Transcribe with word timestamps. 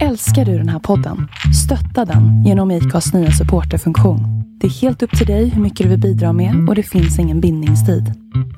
Älskar 0.00 0.44
du 0.44 0.58
den 0.58 0.68
här 0.68 0.78
podden? 0.78 1.28
Stötta 1.64 2.12
den 2.12 2.44
genom 2.44 2.70
IKAs 2.70 3.12
nya 3.12 3.30
supporterfunktion. 3.30 4.20
Det 4.60 4.66
är 4.66 4.70
helt 4.70 5.02
upp 5.02 5.18
till 5.18 5.26
dig 5.26 5.48
hur 5.48 5.62
mycket 5.62 5.84
du 5.84 5.90
vill 5.90 6.00
bidra 6.00 6.32
med 6.32 6.68
och 6.68 6.74
det 6.74 6.82
finns 6.82 7.18
ingen 7.18 7.40
bindningstid. 7.40 8.12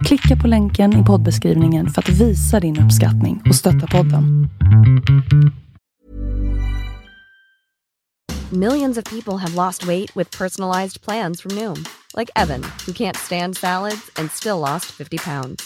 Klicka 0.04 0.36
på 0.42 0.48
länken 0.48 1.02
i 1.02 1.04
poddbeskrivningen 1.04 1.90
för 1.90 2.02
att 2.02 2.08
visa 2.08 2.60
din 2.60 2.80
uppskattning 2.80 3.42
och 3.48 3.54
stötta 3.54 3.86
podden. 3.86 4.48
Millions 8.50 8.98
of 8.98 9.04
people 9.04 9.36
have 9.38 9.54
lost 9.54 9.84
weight 9.86 10.16
with 10.16 10.38
personalized 10.38 11.02
plans 11.04 11.42
from 11.42 11.54
Noom, 11.54 11.84
like 12.16 12.30
Evan, 12.36 12.62
who 12.86 12.92
can't 12.92 13.16
stand 13.16 13.56
salads 13.56 14.10
and 14.18 14.30
still 14.30 14.58
lost 14.58 14.84
50 14.84 15.18
pounds. 15.18 15.62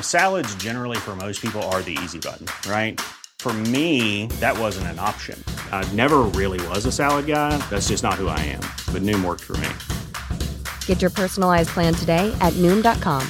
Salads, 0.00 0.64
generally, 0.64 0.96
for 0.96 1.16
most 1.26 1.42
people, 1.42 1.62
are 1.62 1.82
the 1.82 1.98
easy 2.04 2.18
button, 2.18 2.46
right? 2.72 3.00
For 3.40 3.52
me, 3.52 4.26
that 4.40 4.58
wasn't 4.58 4.88
an 4.88 4.98
option. 4.98 5.42
I 5.70 5.90
never 5.92 6.18
really 6.34 6.64
was 6.68 6.84
a 6.86 6.92
salad 6.92 7.26
guy. 7.26 7.56
That's 7.70 7.88
just 7.88 8.02
not 8.02 8.14
who 8.14 8.26
I 8.28 8.40
am. 8.40 8.60
But 8.92 9.02
Noom 9.02 9.24
worked 9.24 9.44
for 9.44 9.56
me. 9.58 9.68
Get 10.86 11.00
your 11.00 11.10
personalized 11.10 11.70
plan 11.70 11.94
today 11.94 12.36
at 12.40 12.52
Noom.com. 12.54 13.26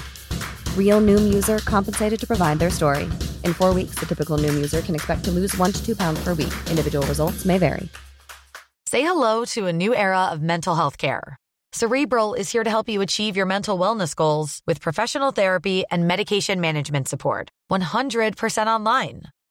Real 0.76 1.00
Noom 1.00 1.32
user 1.32 1.58
compensated 1.58 2.18
to 2.20 2.26
provide 2.26 2.58
their 2.58 2.70
story. 2.70 3.04
In 3.44 3.52
four 3.52 3.74
weeks, 3.74 3.96
the 3.96 4.06
typical 4.06 4.38
Noom 4.38 4.54
user 4.54 4.80
can 4.80 4.94
expect 4.94 5.24
to 5.24 5.30
lose 5.30 5.56
one 5.56 5.72
to 5.72 5.84
two 5.84 5.94
pounds 5.94 6.24
per 6.24 6.34
week. 6.34 6.54
Individual 6.70 7.06
results 7.06 7.44
may 7.44 7.58
vary. 7.58 7.88
Say 8.86 9.02
hello 9.02 9.44
to 9.52 9.66
a 9.66 9.72
new 9.72 9.94
era 9.94 10.28
of 10.32 10.40
mental 10.40 10.74
health 10.74 10.96
care. 10.96 11.36
Cerebral 11.72 12.32
is 12.32 12.50
here 12.50 12.64
to 12.64 12.70
help 12.70 12.88
you 12.88 13.02
achieve 13.02 13.36
your 13.36 13.44
mental 13.44 13.78
wellness 13.78 14.16
goals 14.16 14.62
with 14.66 14.80
professional 14.80 15.32
therapy 15.32 15.84
and 15.90 16.08
medication 16.08 16.62
management 16.62 17.08
support. 17.08 17.50
100% 17.70 18.66
online. 18.66 19.24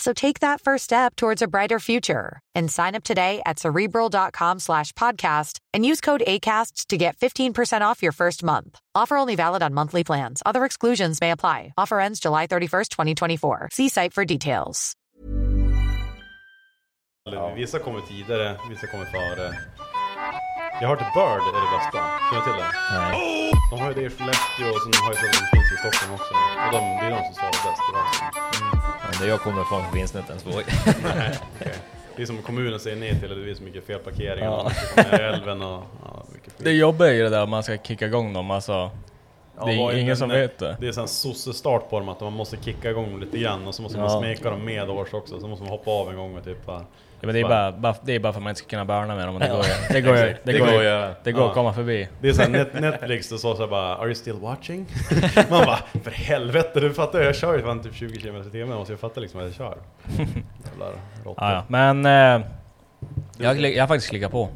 So 0.00 0.14
take 0.14 0.40
that 0.40 0.62
first 0.62 0.84
step 0.84 1.14
towards 1.14 1.42
a 1.42 1.46
brighter 1.46 1.78
future 1.78 2.40
and 2.54 2.70
sign 2.70 2.94
up 2.94 3.04
today 3.04 3.42
at 3.44 3.58
cerebral.com 3.58 4.58
slash 4.58 4.92
podcast 4.92 5.58
and 5.74 5.84
use 5.84 6.00
code 6.00 6.22
ACAST 6.26 6.86
to 6.86 6.96
get 6.96 7.18
15% 7.18 7.82
off 7.82 8.02
your 8.02 8.12
first 8.12 8.42
month. 8.42 8.80
Offer 8.94 9.18
only 9.18 9.36
valid 9.36 9.62
on 9.62 9.74
monthly 9.74 10.02
plans. 10.02 10.42
Other 10.46 10.64
exclusions 10.64 11.20
may 11.20 11.32
apply. 11.32 11.74
Offer 11.76 12.00
ends 12.00 12.18
July 12.18 12.46
31st, 12.46 12.88
2024. 12.88 13.68
See 13.72 13.90
site 13.90 14.14
for 14.14 14.24
details. 14.24 14.94
Eller 17.26 17.54
Vissa 17.54 17.78
kommer 17.78 18.00
tidigare, 18.00 18.56
vissa 18.70 18.86
kommer 18.86 19.04
före. 19.04 19.54
Jag 20.80 20.88
har 20.88 20.96
hört 20.96 21.14
Bird 21.14 21.54
är 21.54 21.60
det 21.60 21.78
bästa. 21.78 21.98
Känner 22.30 22.46
du 22.46 22.52
till 22.52 22.62
det? 22.62 22.72
Nej. 22.92 23.52
De 23.70 23.80
har 23.80 23.88
ju 23.88 23.94
det 23.94 24.02
i 24.02 24.10
Skellefteå 24.10 24.68
och 24.74 24.82
sen 24.82 24.92
har 25.02 25.10
ju 25.12 25.16
så 25.16 25.26
de 25.26 25.56
finns 25.56 25.72
i 25.72 25.76
Stockholm 25.76 26.12
också. 26.14 26.34
Och 26.66 26.72
de, 26.72 26.80
det 27.00 27.06
är 27.06 27.10
de 27.10 27.24
som 27.24 27.34
svarar 27.34 27.58
bäst. 27.66 27.82
Det, 27.86 27.92
är 27.92 27.96
de 27.98 28.04
som, 28.12 28.26
Men 28.60 28.72
mm. 28.72 28.79
Där 29.20 29.28
jag 29.28 29.40
kommer 29.40 29.62
ifrån 29.62 29.82
finns 29.94 30.12
det 30.12 30.18
inte 30.18 30.32
ens 30.32 30.46
våg. 30.46 30.62
nej, 31.04 31.38
okej. 31.56 31.72
det 32.16 32.22
är 32.22 32.26
som 32.26 32.42
kommunen 32.42 32.80
säger 32.80 32.96
nej 32.96 33.20
till, 33.20 33.44
det 33.44 33.50
är 33.50 33.54
så 33.54 33.62
mycket 33.62 33.86
felparkeringar. 33.86 34.46
Ja. 34.46 34.70
Man 34.96 35.20
älven 35.20 35.62
och 35.62 35.82
ja. 36.04 36.24
Det 36.58 36.70
jobbiga 36.72 37.08
är 37.08 37.12
ju 37.12 37.22
det 37.22 37.28
där 37.30 37.46
man 37.46 37.62
ska 37.62 37.76
kicka 37.78 38.06
igång 38.06 38.32
dem, 38.32 38.50
alltså. 38.50 38.90
Ja, 39.58 39.66
det 39.66 39.72
är 39.72 39.96
ingen 39.98 40.16
som 40.16 40.28
men- 40.28 40.40
vet 40.40 40.58
det. 40.58 40.76
Det 40.80 40.88
är 40.88 40.92
sån 40.92 41.08
sosse-start 41.08 41.90
på 41.90 41.98
dem, 41.98 42.08
att 42.08 42.20
man 42.20 42.32
måste 42.32 42.56
kicka 42.56 42.90
igång 42.90 43.10
dem 43.10 43.20
lite 43.20 43.38
grann 43.38 43.66
och 43.66 43.74
så 43.74 43.82
måste 43.82 43.98
man 43.98 44.10
Ja. 44.12 44.20
smeka 44.20 44.50
dem 44.50 44.64
medårs 44.64 45.14
också. 45.14 45.40
Så 45.40 45.48
måste 45.48 45.62
man 45.64 45.70
hoppa 45.72 45.90
av 45.90 46.10
en 46.10 46.16
gång 46.16 46.36
och 46.36 46.44
typ 46.44 46.66
bara... 46.66 46.84
Ja, 47.22 47.26
men 47.26 47.34
det, 47.34 47.40
är 47.40 47.48
bara, 47.48 47.72
bara, 47.72 47.94
det 48.02 48.14
är 48.14 48.18
bara 48.18 48.32
för 48.32 48.38
att 48.38 48.42
man 48.42 48.50
inte 48.50 48.58
ska 48.58 48.68
kunna 48.68 48.84
börna 48.84 49.14
med 49.14 49.26
dem. 49.28 49.38
Det 49.38 49.48
går 49.48 49.56
ju. 49.64 49.72
Det 49.88 50.00
går 50.00 50.16
ju. 50.16 50.36
Det 50.44 50.58
går 50.58 50.82
ju. 50.82 51.14
Det 51.22 51.32
går 51.32 51.48
att 51.48 51.54
komma 51.54 51.72
förbi. 51.72 52.08
Det 52.20 52.28
är 52.28 52.32
såhär 52.32 52.48
net 52.48 52.74
Netflix, 52.80 53.28
det 53.28 53.38
står 53.38 53.54
såhär 53.54 53.68
bara 53.68 53.96
Are 53.96 54.04
you 54.06 54.14
still 54.14 54.34
watching? 54.36 54.86
Man 55.50 55.64
bara 55.66 55.78
för 56.04 56.10
helvete, 56.10 56.80
du 56.80 56.94
fattar 56.94 57.20
jag 57.20 57.36
kör 57.36 57.56
ju 57.56 57.62
fan 57.62 57.82
typ 57.82 57.94
20 57.94 58.20
km 58.20 58.36
i 58.36 58.50
timmen 58.50 58.86
så 58.86 58.92
jag 58.92 59.00
fattar 59.00 59.20
liksom 59.20 59.40
att 59.40 59.46
jag 59.46 59.54
kör. 59.54 59.76
Jävlar 60.70 60.92
råttor. 61.24 61.62
Men 61.68 62.06
eh, 62.06 62.46
jag, 63.38 63.60
jag 63.60 63.82
har 63.82 63.88
faktiskt 63.88 64.10
klickat 64.10 64.30
på. 64.32 64.48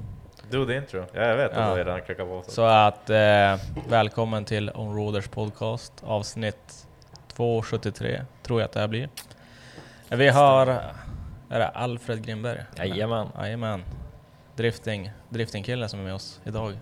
Do 0.50 0.66
the 0.66 0.76
intro. 0.76 1.04
Ja, 1.12 1.20
jag 1.22 1.36
vet 1.36 1.50
att 1.52 1.56
Ja. 1.68 1.70
du 1.74 1.78
redan 1.80 2.00
klickat 2.00 2.26
på. 2.28 2.42
Så. 2.46 2.50
Så 2.50 2.62
att 2.64 3.10
eh, 3.10 3.56
välkommen 3.88 4.44
till 4.44 4.70
Onroaders 4.74 5.28
podcast 5.28 5.92
avsnitt 6.06 6.86
273 7.36 8.22
tror 8.42 8.60
jag 8.60 8.66
att 8.66 8.72
det 8.72 8.80
här 8.80 8.88
blir. 8.88 9.08
Vi 10.08 10.28
har, 10.28 10.78
är 11.48 11.58
det 11.58 11.68
Alfred 11.68 12.24
Grimberg? 12.24 12.60
Jajamän. 12.76 13.28
Jajamän. 13.38 13.84
Drifting, 14.56 15.10
driftingkille 15.28 15.88
som 15.88 16.00
är 16.00 16.04
med 16.04 16.14
oss 16.14 16.40
idag. 16.44 16.78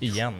Igen. 0.00 0.34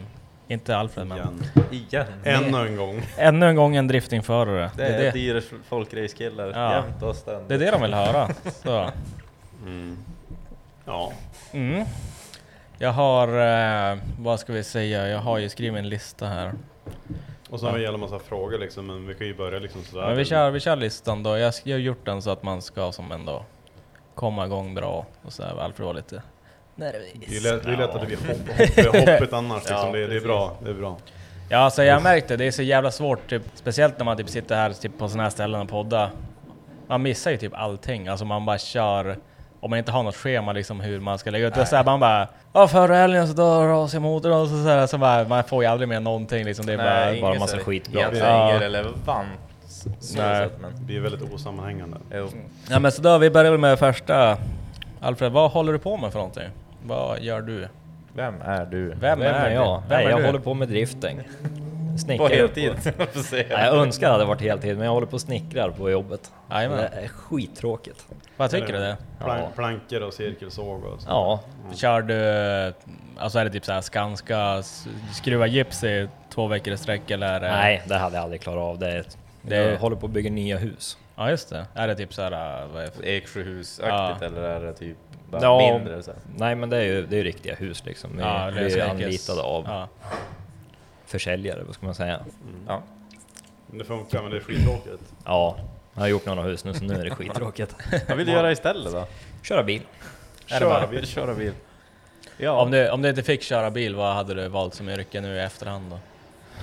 Inte 0.47 0.77
Alfred 0.77 1.07
men. 1.07 1.43
Igen. 1.71 2.05
Ännu 2.23 2.67
en 2.67 2.75
gång. 2.75 3.01
Ännu 3.17 3.45
en 3.45 3.55
gång 3.55 3.75
en 3.75 3.87
driftingförare. 3.87 4.71
Det 4.77 4.85
är 4.85 5.11
Dyrers 5.11 5.45
folkracekillar. 5.67 6.51
Ja. 6.55 6.73
Jämt 6.75 7.03
och 7.03 7.15
ständigt. 7.15 7.49
Det 7.49 7.55
är 7.55 7.59
det 7.59 7.71
de 7.71 7.81
vill 7.81 7.93
höra. 7.93 8.29
Så. 8.63 8.89
Mm. 9.65 9.97
Ja. 10.85 11.13
Mm. 11.51 11.85
Jag 12.77 12.91
har, 12.91 13.27
eh, 13.27 13.97
vad 14.19 14.39
ska 14.39 14.53
vi 14.53 14.63
säga, 14.63 15.07
jag 15.07 15.19
har 15.19 15.37
ju 15.37 15.49
skrivit 15.49 15.79
en 15.79 15.89
lista 15.89 16.25
här. 16.27 16.53
Och 17.49 17.59
så 17.59 17.67
har 17.67 17.77
vi 17.77 17.85
en 17.85 17.99
massa 17.99 18.19
frågor 18.19 18.57
liksom, 18.59 18.87
men 18.87 19.07
vi 19.07 19.13
kan 19.13 19.27
ju 19.27 19.35
börja 19.35 19.59
liksom 19.59 19.83
sådär. 19.83 20.07
Men 20.07 20.17
vi 20.17 20.25
kör, 20.25 20.51
vi 20.51 20.59
kör 20.59 20.75
listan 20.75 21.23
då. 21.23 21.37
Jag 21.37 21.53
har 21.65 21.77
gjort 21.77 22.05
den 22.05 22.21
så 22.21 22.29
att 22.29 22.43
man 22.43 22.61
ska 22.61 22.91
som 22.91 23.11
ändå 23.11 23.45
komma 24.15 24.45
igång 24.45 24.73
bra 24.75 25.05
och 25.25 25.33
så 25.33 25.43
här, 25.43 25.61
Alfred 25.61 25.85
var 25.87 25.93
lite 25.93 26.21
nervös. 26.75 27.01
Det 27.29 27.37
är 27.37 27.41
lätt, 27.53 27.63
det 27.63 27.71
är 27.71 27.77
lätt 27.77 27.89
att 27.89 28.01
det 28.01 28.07
blir 28.07 28.17
hopp, 28.17 28.95
hopp, 28.95 29.09
hoppigt 29.09 29.33
annars 29.33 29.63
liksom. 29.69 29.77
Ja, 29.77 29.91
det, 29.91 30.07
det 30.07 30.15
är 30.15 30.21
bra, 30.21 30.51
det 30.63 30.69
är 30.69 30.73
bra. 30.73 30.97
Ja, 31.49 31.57
alltså 31.57 31.83
jag 31.83 32.03
märkte 32.03 32.37
det 32.37 32.45
är 32.45 32.51
så 32.51 32.61
jävla 32.61 32.91
svårt, 32.91 33.29
typ, 33.29 33.41
speciellt 33.55 33.97
när 33.97 34.05
man 34.05 34.17
typ 34.17 34.29
sitter 34.29 34.55
här 34.55 34.73
typ, 34.73 34.97
på 34.97 35.07
sådana 35.07 35.23
här 35.23 35.29
ställen 35.29 35.61
och 35.61 35.69
poddar. 35.69 36.09
Man 36.87 37.01
missar 37.01 37.31
ju 37.31 37.37
typ 37.37 37.53
allting, 37.55 38.07
alltså 38.07 38.25
man 38.25 38.45
bara 38.45 38.57
kör 38.57 39.17
om 39.59 39.69
man 39.69 39.79
inte 39.79 39.91
har 39.91 40.03
något 40.03 40.15
schema 40.15 40.51
liksom 40.53 40.79
hur 40.79 40.99
man 40.99 41.19
ska 41.19 41.29
lägga 41.31 41.47
ut. 41.47 41.53
Det 41.53 41.65
så 41.65 41.75
här, 41.75 41.83
man 41.83 41.99
bara 41.99 42.27
Ja 42.53 42.67
förra 42.67 42.95
helgen 42.95 43.27
så 43.27 43.33
då 43.33 43.67
rasade 43.67 43.99
motorn 44.03 44.31
och 44.33 44.47
så, 44.47 44.63
så, 44.63 44.69
här, 44.69 44.87
så 44.87 44.97
bara, 44.97 45.27
man 45.27 45.43
får 45.43 45.63
ju 45.63 45.69
aldrig 45.69 45.89
med 45.89 46.03
någonting 46.03 46.45
liksom. 46.45 46.65
Det 46.65 46.73
är 46.73 46.77
bara, 46.77 47.05
Nej, 47.05 47.21
bara 47.21 47.29
inget 47.29 47.39
massa 47.39 47.59
skitbra. 47.59 47.99
Egentligen 47.99 48.27
Ja. 48.29 48.49
inget 48.49 48.61
relevant 48.61 49.29
så 49.99 50.17
Nej. 50.17 50.49
sätt, 50.49 50.53
men... 50.61 50.71
Det 50.87 50.95
är 50.95 50.99
väldigt 50.99 51.33
osammanhängande. 51.33 51.97
Jo. 52.13 52.29
Ja 52.69 52.79
men 52.79 52.91
så 52.91 53.01
då, 53.01 53.17
vi 53.17 53.29
börjar 53.29 53.51
väl 53.51 53.59
med 53.59 53.79
första. 53.79 54.37
Alfred, 55.01 55.31
vad 55.31 55.51
håller 55.51 55.73
du 55.73 55.79
på 55.79 55.97
med 55.97 56.11
för 56.11 56.19
någonting? 56.19 56.49
Vad 56.85 57.19
gör 57.21 57.41
du? 57.41 57.67
Vem 58.15 58.41
är 58.41 58.65
du? 58.65 58.87
Vem, 58.89 59.19
Vem 59.19 59.21
är 59.35 59.49
jag? 59.49 59.83
Vem 59.89 59.97
Nej, 59.97 60.05
är 60.05 60.09
jag 60.09 60.19
du? 60.19 60.25
håller 60.25 60.39
på 60.39 60.53
med 60.53 60.67
drifting. 60.67 61.21
På 61.93 61.99
Snickrar 61.99 62.29
heltid? 62.29 62.71
På, 63.13 63.19
se. 63.19 63.35
nej, 63.49 63.65
jag 63.65 63.75
önskar 63.75 64.07
det 64.07 64.11
hade 64.13 64.25
varit 64.25 64.41
heltid, 64.41 64.77
men 64.77 64.85
jag 64.85 64.93
håller 64.93 65.07
på 65.07 65.13
och 65.13 65.21
snickrar 65.21 65.69
på 65.69 65.89
jobbet. 65.91 66.31
Jajamän. 66.51 66.77
Det 66.77 66.87
är 67.03 67.07
skittråkigt. 67.07 68.05
Vad 68.37 68.51
tycker 68.51 68.73
du 68.73 68.79
det? 68.79 68.97
Plan, 69.19 69.39
Ja. 69.39 69.47
Plankor 69.55 70.01
och 70.03 70.13
cirkelsåg 70.13 70.83
och 70.83 71.01
så. 71.01 71.07
Ja, 71.09 71.39
Kör 71.75 72.01
du, 72.01 72.73
alltså 73.17 73.39
är 73.39 73.43
det 73.45 73.49
typ 73.51 73.65
såhär 73.65 73.81
Skanska, 73.81 74.63
skruva 75.13 75.47
gips 75.47 75.83
i 75.83 76.07
två 76.29 76.47
veckor 76.47 76.73
i 76.73 76.77
sträck 76.77 77.11
eller? 77.11 77.39
nej, 77.39 77.81
det 77.87 77.95
hade 77.97 78.15
jag 78.15 78.23
aldrig 78.23 78.41
klarat 78.41 78.61
av. 78.63 78.79
Det 78.79 78.91
är, 78.91 79.05
Det- 79.45 79.55
Jag 79.55 79.79
håller 79.79 79.95
på 79.95 80.05
att 80.05 80.11
bygga 80.11 80.31
nya 80.31 80.57
hus. 80.57 80.97
Ja 81.15 81.29
just 81.29 81.49
det. 81.49 81.65
Är 81.73 81.87
det 81.87 81.95
typ 81.95 82.13
såhär, 82.13 82.31
är 82.31 82.67
det? 83.01 83.17
Eksjöhusaktigt 83.17 83.87
Ja. 84.21 84.25
eller 84.27 84.41
är 84.41 84.59
det 84.61 84.73
typ 84.73 84.97
bara 85.31 85.41
Ja. 85.41 85.73
mindre? 85.77 86.03
Så 86.03 86.11
här? 86.11 86.19
Nej, 86.37 86.55
men 86.55 86.69
det 86.69 86.77
är 86.77 86.83
ju 86.83 87.05
det 87.05 87.19
är 87.19 87.23
riktiga 87.23 87.55
hus 87.55 87.85
liksom. 87.85 88.11
Vi 88.15 88.21
Ja, 88.21 88.27
lösvikes- 88.53 88.89
anlitade 88.89 89.41
av 89.41 89.63
Ja. 89.67 89.87
försäljare, 91.05 91.63
vad 91.63 91.75
ska 91.75 91.85
man 91.85 91.95
säga? 91.95 92.19
Ja. 92.67 92.81
Men 93.67 93.77
Det 93.77 93.85
funkar, 93.85 94.21
men 94.21 94.31
det 94.31 94.37
är 94.37 94.41
skittråkigt. 94.41 95.03
Ja, 95.25 95.57
jag 95.93 96.01
har 96.01 96.07
gjort 96.07 96.25
några 96.25 96.41
hus 96.43 96.65
nu, 96.65 96.73
så 96.73 96.83
nu 96.83 96.93
är 96.93 97.03
det 97.03 97.09
skittråkigt. 97.09 97.75
Vad 98.07 98.17
vill 98.17 98.25
du 98.25 98.31
göra 98.31 98.51
istället 98.51 98.93
då? 98.93 99.05
Köra 99.43 99.63
bil. 99.63 99.81
Är 100.49 100.59
Köra 100.59 100.87
bil. 100.87 101.07
Köra 101.07 101.33
bil. 101.33 101.53
Ja. 102.37 102.51
Om, 102.61 102.71
du, 102.71 102.89
om 102.89 103.01
du 103.01 103.09
inte 103.09 103.23
fick 103.23 103.43
köra 103.43 103.71
bil, 103.71 103.95
vad 103.95 104.15
hade 104.15 104.33
du 104.33 104.47
valt 104.47 104.73
som 104.73 104.89
yrke 104.89 105.21
nu 105.21 105.35
i 105.35 105.39
efterhand 105.39 105.89
då? 105.91 105.99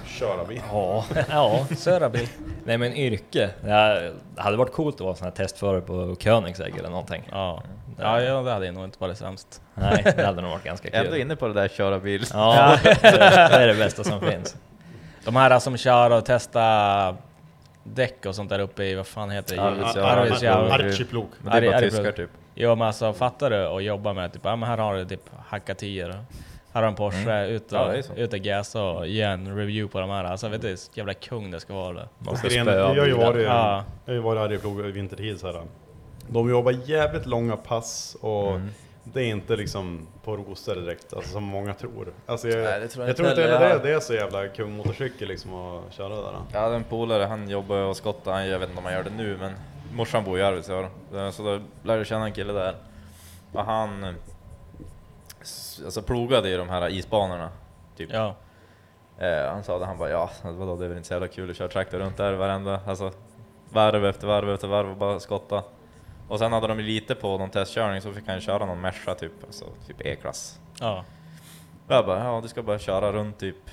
Köra 0.07 0.45
bil. 0.45 0.61
Ja, 0.73 1.05
ja. 1.31 1.67
Köra 1.85 2.09
bil. 2.09 2.29
Nej 2.65 2.79
men 2.79 2.93
yrke. 2.95 3.51
Det 3.63 4.13
hade 4.37 4.57
varit 4.57 4.73
coolt 4.73 4.95
att 4.95 5.01
vara 5.01 5.15
sån 5.15 5.25
här 5.25 5.33
testförare 5.33 5.81
på 5.81 6.17
Koenigsegg 6.23 6.79
eller 6.79 6.91
någonting. 6.91 7.29
Ja. 7.31 7.63
Ja, 7.99 8.21
ja, 8.23 8.43
det 8.43 8.51
hade 8.53 8.71
nog 8.73 8.85
inte 8.85 8.97
varit 9.01 9.19
sämst. 9.19 9.63
Nej, 9.75 10.13
det 10.17 10.27
hade 10.27 10.43
nog 10.43 10.51
varit 10.51 10.65
ganska 10.65 10.89
Jag 10.89 10.95
är 10.95 11.01
ändå 11.01 11.13
kul. 11.13 11.21
inne 11.21 11.37
på 11.37 11.49
det 11.49 11.55
där 11.55 11.69
köra 11.69 11.99
bil. 11.99 12.25
Ja, 12.33 12.79
det 12.83 12.99
är 13.03 13.67
det 13.67 13.75
bästa 13.75 14.05
som 14.05 14.21
finns. 14.21 14.57
De 15.25 15.37
här 15.37 15.59
som 15.59 15.77
kör 15.77 16.11
och 16.11 16.25
testar 16.27 17.17
däck 17.85 18.27
och 18.27 18.35
sånt 18.35 18.51
där 18.51 18.59
uppe 18.59 18.85
i, 18.85 18.95
vad 18.95 19.07
fan 19.07 19.31
heter 19.31 19.57
det? 19.57 19.63
Arvidsjaur. 19.63 20.71
Archieplog. 20.73 21.29
Men 21.39 21.53
det 21.63 21.67
är 21.67 21.71
bara 21.71 21.81
tyskar 21.81 22.13
typ. 22.13 22.31
Jo 22.55 22.75
men 22.75 22.87
alltså 22.87 23.13
fattar 23.13 23.51
du 23.51 23.67
och 23.67 23.83
jobba 23.83 24.13
med 24.13 24.33
typ, 24.33 24.43
ja 24.45 24.57
men 24.57 24.69
här 24.69 24.79
har 24.79 24.95
du 24.97 25.05
typ 25.05 25.23
hacka 25.47 25.75
tior. 25.75 26.25
Här 26.73 26.83
har 26.83 26.89
en 26.89 26.95
Porsche, 26.95 27.47
ut 27.47 27.73
och, 27.73 27.79
Ja, 27.79 27.95
ut 28.17 28.33
och 28.33 28.39
gasa 28.39 28.83
och 28.83 29.07
ge 29.07 29.23
en 29.23 29.57
review 29.57 29.93
på 29.93 30.01
de 30.01 30.11
här. 30.11 30.25
Alltså 30.25 30.49
vet 30.49 30.63
du, 30.63 30.77
jävla 30.95 31.15
kung 31.15 31.51
det 31.51 31.61
ska 31.61 31.75
vara 31.75 31.93
det. 31.93 32.37
Spöa 32.37 32.75
Jag 32.95 33.03
har 33.03 33.07
ju 33.07 33.13
varit, 33.13 33.45
Ja. 33.47 33.85
jag 34.05 34.13
har 34.13 34.15
ju 34.15 34.21
varit 34.21 34.41
Arjeplog 34.41 34.81
i 34.81 34.91
vintertid 34.91 35.41
så 35.41 35.47
här. 35.47 35.63
De 36.29 36.51
jobbar 36.51 36.73
jävligt 36.85 37.27
långa 37.27 37.57
pass 37.57 38.17
och 38.21 38.51
Mm. 38.51 38.69
det 39.05 39.21
är 39.21 39.27
inte 39.27 39.57
liksom 39.57 40.09
på 40.25 40.37
rosor 40.37 40.75
direkt, 40.75 41.15
alltså 41.15 41.33
som 41.33 41.45
många 41.45 41.75
tror. 41.75 42.13
Alltså 42.27 42.49
jag, 42.49 42.65
Nej, 42.65 42.81
det 42.81 42.89
tror 42.89 43.03
jag 43.05 43.09
jag 43.09 43.17
tror 43.17 43.29
inte 43.31 43.43
heller. 43.43 43.79
det, 43.79 43.83
det 43.89 43.95
är 43.95 44.01
så 44.01 44.15
jävla 44.15 44.49
kung 44.49 44.77
motorcykel 44.77 45.29
liksom 45.29 45.55
att 45.55 45.93
köra 45.95 46.09
där. 46.17 46.33
Jag 46.53 46.61
hade 46.61 46.75
en 46.77 46.85
polare, 46.85 47.25
han 47.25 47.49
jobbar 47.51 47.77
och 47.77 47.97
skottar, 47.97 48.33
han, 48.33 48.49
jag 48.49 48.59
vet 48.59 48.69
inte 48.69 48.79
om 48.79 48.85
han 48.85 48.95
gör 48.95 49.03
det 49.05 49.11
nu 49.17 49.37
men 49.41 49.53
morsan 49.93 50.25
bor 50.25 50.39
i 50.39 50.43
Arvidsjaur. 50.43 50.89
Så 51.31 51.43
då 51.43 51.61
lärde 51.83 51.99
jag 51.99 52.07
känna 52.07 52.25
en 52.25 52.33
kille 52.33 52.53
där. 52.53 52.75
Och 53.53 53.65
han 53.65 54.15
alltså 55.85 56.03
plogade 56.03 56.49
i 56.51 56.57
de 56.57 56.69
här 56.69 56.89
isbanorna. 56.89 57.51
Typ. 57.97 58.11
Ja. 58.13 58.37
Eh, 59.19 59.51
han 59.53 59.65
sa 59.65 59.79
det, 59.79 59.87
han 59.87 59.99
bara 59.99 60.11
ja, 60.11 60.31
vadå 60.43 60.77
det 60.77 60.85
är 60.85 60.89
väl 60.89 60.97
inte 60.97 61.09
så 61.09 61.15
jävla 61.15 61.29
kul 61.29 61.51
att 61.51 61.57
köra 61.57 61.69
traktor 61.69 61.99
runt 61.99 62.17
där 62.17 62.33
varenda, 62.33 62.81
alltså 62.87 63.13
varv 63.71 64.07
efter 64.07 64.27
varv 64.27 64.51
efter 64.55 64.69
varv 64.69 64.91
och 64.91 64.97
bara 64.97 65.21
skotta. 65.21 65.63
Och 66.29 66.39
sen 66.39 66.53
hade 66.53 66.67
de 66.67 66.79
ju 66.79 66.87
lite 66.87 67.15
på 67.15 67.39
någon 67.39 67.51
testkörning 67.51 68.01
så 68.01 68.13
fick 68.13 68.29
han 68.29 68.41
köra 68.41 68.67
någon 68.67 68.81
Merca 68.81 69.15
typ, 69.15 69.45
alltså 69.47 69.65
typ 69.87 70.07
E-klass. 70.07 70.61
Ja. 70.81 71.05
Och 71.87 71.95
jag 71.95 72.07
bara, 72.07 72.25
ja 72.25 72.41
du 72.43 72.49
ska 72.49 72.63
bara 72.63 72.79
köra 72.79 73.13
runt 73.13 73.39
typ 73.39 73.71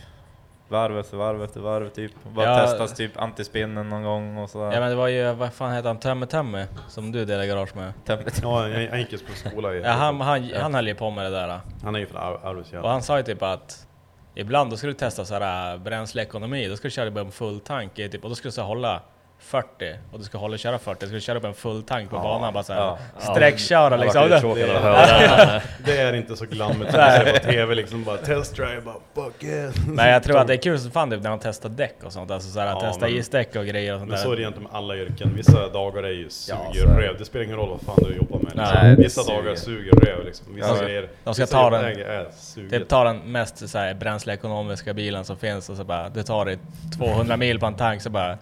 varv 0.69 0.99
efter 0.99 1.17
varv 1.17 1.43
efter 1.43 1.59
varv 1.59 1.89
typ. 1.89 2.11
Bara 2.35 2.45
Ja. 2.45 2.57
testas 2.67 2.93
typ 2.93 3.17
antispinnen 3.21 3.89
någon 3.89 4.03
gång 4.03 4.37
och 4.37 4.49
sådär. 4.49 4.71
ja 4.73 4.79
men 4.79 4.89
det 4.89 4.95
var 4.95 5.07
ju, 5.07 5.33
vad 5.33 5.53
fan 5.53 5.73
heter 5.73 5.87
han, 5.87 5.99
Tömme 5.99 6.25
Tömme? 6.25 6.67
Som 6.87 7.11
du 7.11 7.25
delar 7.25 7.45
garage 7.45 7.75
med. 7.75 7.93
Tempet. 8.05 8.39
Ja, 8.43 8.67
jag, 8.69 8.83
jag 8.83 8.99
gick 8.99 9.11
ju 9.11 9.17
på 9.17 9.49
skola 9.49 9.73
i... 9.73 9.81
Ja, 9.81 9.91
han, 9.91 10.21
han, 10.21 10.51
han 10.61 10.73
höll 10.75 10.87
ju 10.87 10.95
på 10.95 11.09
med 11.09 11.25
det 11.25 11.29
där. 11.29 11.59
Han 11.83 11.95
är 11.95 11.99
ju 11.99 12.05
från 12.05 12.21
Ar- 12.21 12.39
Arvidsjaur. 12.43 12.83
Och 12.83 12.89
han 12.89 13.01
sa 13.01 13.17
ju 13.17 13.23
typ 13.23 13.41
att 13.43 13.87
ibland 14.35 14.69
då 14.71 14.77
skulle 14.77 14.93
du 14.93 14.97
testa 14.97 15.25
så 15.25 15.33
här 15.39 15.73
äh, 15.73 15.79
bränsleekonomi, 15.79 16.67
då 16.67 16.75
ska 16.77 16.87
du 16.87 16.91
köra 16.91 17.11
på 17.11 17.19
en 17.19 17.31
full 17.31 17.59
tank 17.59 17.93
typ, 17.93 18.23
och 18.23 18.29
då 18.29 18.35
ska 18.35 18.47
du 18.47 18.51
så 18.51 18.61
hålla 18.61 19.01
40 19.39 19.95
och 20.11 20.19
du 20.19 20.25
ska 20.25 20.37
hålla 20.37 20.57
köra 20.57 20.79
40, 20.79 21.05
du 21.05 21.07
ska 21.07 21.19
köra 21.19 21.39
på 21.39 21.47
en 21.47 21.53
full 21.53 21.83
tank 21.83 22.09
på 22.09 22.19
banan 22.19 22.53
bara 22.53 22.63
såhär 22.63 22.79
ja. 22.79 22.97
sträckköra 23.19 23.89
Det 23.97 24.03
liksom. 24.03 24.29
Det, 24.29 24.37
att 24.75 24.81
höra. 24.81 25.61
Det 25.85 25.97
är 25.97 26.13
inte 26.13 26.35
så 26.35 26.45
glammigt 26.45 26.91
som 26.91 26.99
att 26.99 27.13
se 27.25 27.31
på 27.33 27.39
TV 27.39 27.75
liksom 27.75 28.03
bara 28.03 28.17
test 28.17 28.55
drive, 28.55 28.81
bara 28.81 28.95
fuck 29.25 29.43
yeah. 29.43 29.73
men 29.87 30.09
jag 30.09 30.23
tror 30.23 30.37
att 30.37 30.47
det 30.47 30.53
är 30.53 30.57
kul 30.57 30.79
som 30.79 30.91
fan 30.91 31.09
typ 31.11 31.21
när 31.23 31.29
man 31.29 31.39
testar 31.39 31.69
däck 31.69 31.95
och 32.03 32.13
sånt, 32.13 32.31
alltså 32.31 32.49
såhär 32.49 32.67
Ja, 32.67 32.79
testa 32.81 33.09
isdäck 33.09 33.55
och 33.55 33.65
grejer 33.65 33.93
och 33.93 33.99
sånt 33.99 34.11
Men 34.11 34.19
så 34.19 34.25
är 34.25 34.29
det 34.29 34.35
där. 34.35 34.41
egentligen 34.41 34.63
med 34.71 34.75
alla 34.77 34.95
yrken. 34.95 35.33
Vissa 35.35 35.69
dagar 35.69 36.03
är 36.03 36.09
ju 36.11 36.29
suger 36.29 36.59
Ja, 36.73 36.81
är 36.81 36.87
det. 36.87 37.01
röv. 37.07 37.17
Det 37.19 37.25
spelar 37.25 37.45
ingen 37.45 37.57
roll 37.57 37.69
vad 37.69 37.81
fan 37.81 38.09
du 38.09 38.15
jobbar 38.15 38.37
med. 38.39 38.45
Liksom. 38.55 38.65
Nej, 38.81 38.95
det 38.95 39.03
Vissa 39.03 39.21
suger. 39.23 39.37
dagar 39.43 39.55
suger 39.55 39.91
röv 39.91 40.25
liksom. 40.25 40.55
Vissa 40.55 40.67
Ja. 40.77 40.81
grejer, 40.83 41.09
De 41.23 41.33
ska 41.33 41.43
vissa 41.43 41.57
ta 41.57 41.69
den- 41.69 41.85
är. 41.85 42.69
Typ 42.69 42.87
ta 42.87 43.03
den 43.03 43.17
mest 43.17 43.69
så 43.69 43.77
här, 43.77 43.93
bränsleekonomiska 43.93 44.93
bilen 44.93 45.25
som 45.25 45.37
finns 45.37 45.69
och 45.69 45.77
så 45.77 45.83
bara, 45.83 46.09
du 46.09 46.23
tar 46.23 46.45
dig 46.45 46.57
200 46.97 47.37
mil 47.37 47.59
på 47.59 47.65
en 47.65 47.75
tank 47.75 48.01
så 48.01 48.09
bara 48.09 48.37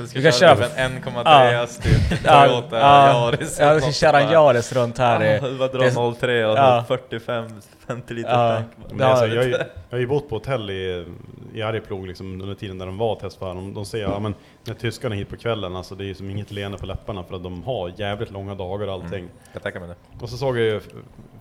Du 0.00 0.06
ska, 0.06 0.18
Du 0.18 0.32
köra 0.32 0.56
köra- 0.56 0.66
en 0.76 0.92
1,3 1.02 1.52
Ja. 1.52 1.66
typ 1.66 2.22
Toyota 2.24 2.78
ja, 2.78 3.08
Yaris. 3.32 3.58
ja, 3.60 3.74
du 3.74 3.80
ska 3.80 3.92
köra 3.92 4.20
en 4.20 4.32
Yaris 4.32 4.72
runt 4.72 4.98
här. 4.98 5.20
Ja, 5.24 5.40
det 5.48 5.54
var 5.56 5.68
dra 5.68 5.78
det- 5.78 6.16
03 6.20 6.46
och 6.46 6.58
Ja. 6.58 6.84
45 6.88 7.48
50 7.86 8.14
liter 8.14 8.30
Ja. 8.30 8.54
tank. 8.54 8.66
Men 8.90 9.02
alltså, 9.06 9.26
jag, 9.26 9.48
jag 9.50 9.58
har 9.90 9.98
ju 9.98 10.06
bott 10.06 10.28
på 10.28 10.34
hotell 10.36 10.70
i, 10.70 11.06
i 11.54 11.62
Arjeplog 11.62 12.06
liksom, 12.06 12.40
under 12.42 12.54
tiden 12.54 12.78
där 12.78 12.86
de 12.86 12.98
var 12.98 13.14
testförare. 13.14 13.54
De, 13.54 13.74
de 13.74 13.84
säger 13.84 14.04
ja 14.04 14.18
men 14.18 14.34
när 14.64 14.74
tyskarna 14.74 15.14
är 15.14 15.18
hit 15.18 15.28
på 15.28 15.36
kvällen, 15.36 15.76
alltså, 15.76 15.94
det 15.94 16.04
är 16.04 16.06
ju 16.06 16.14
som 16.14 16.30
inget 16.30 16.50
leende 16.50 16.78
på 16.78 16.86
läpparna 16.86 17.24
för 17.24 17.36
att 17.36 17.42
de 17.42 17.62
har 17.62 17.92
jävligt 17.96 18.30
långa 18.30 18.54
dagar 18.54 18.86
och 18.86 18.92
allting. 18.92 19.28
Jag 19.52 19.62
tänker 19.62 19.80
mig 19.80 19.88
det. 19.88 19.94
Och 20.22 20.28
så 20.28 20.36
såg 20.36 20.58
jag 20.58 20.64
ju 20.64 20.80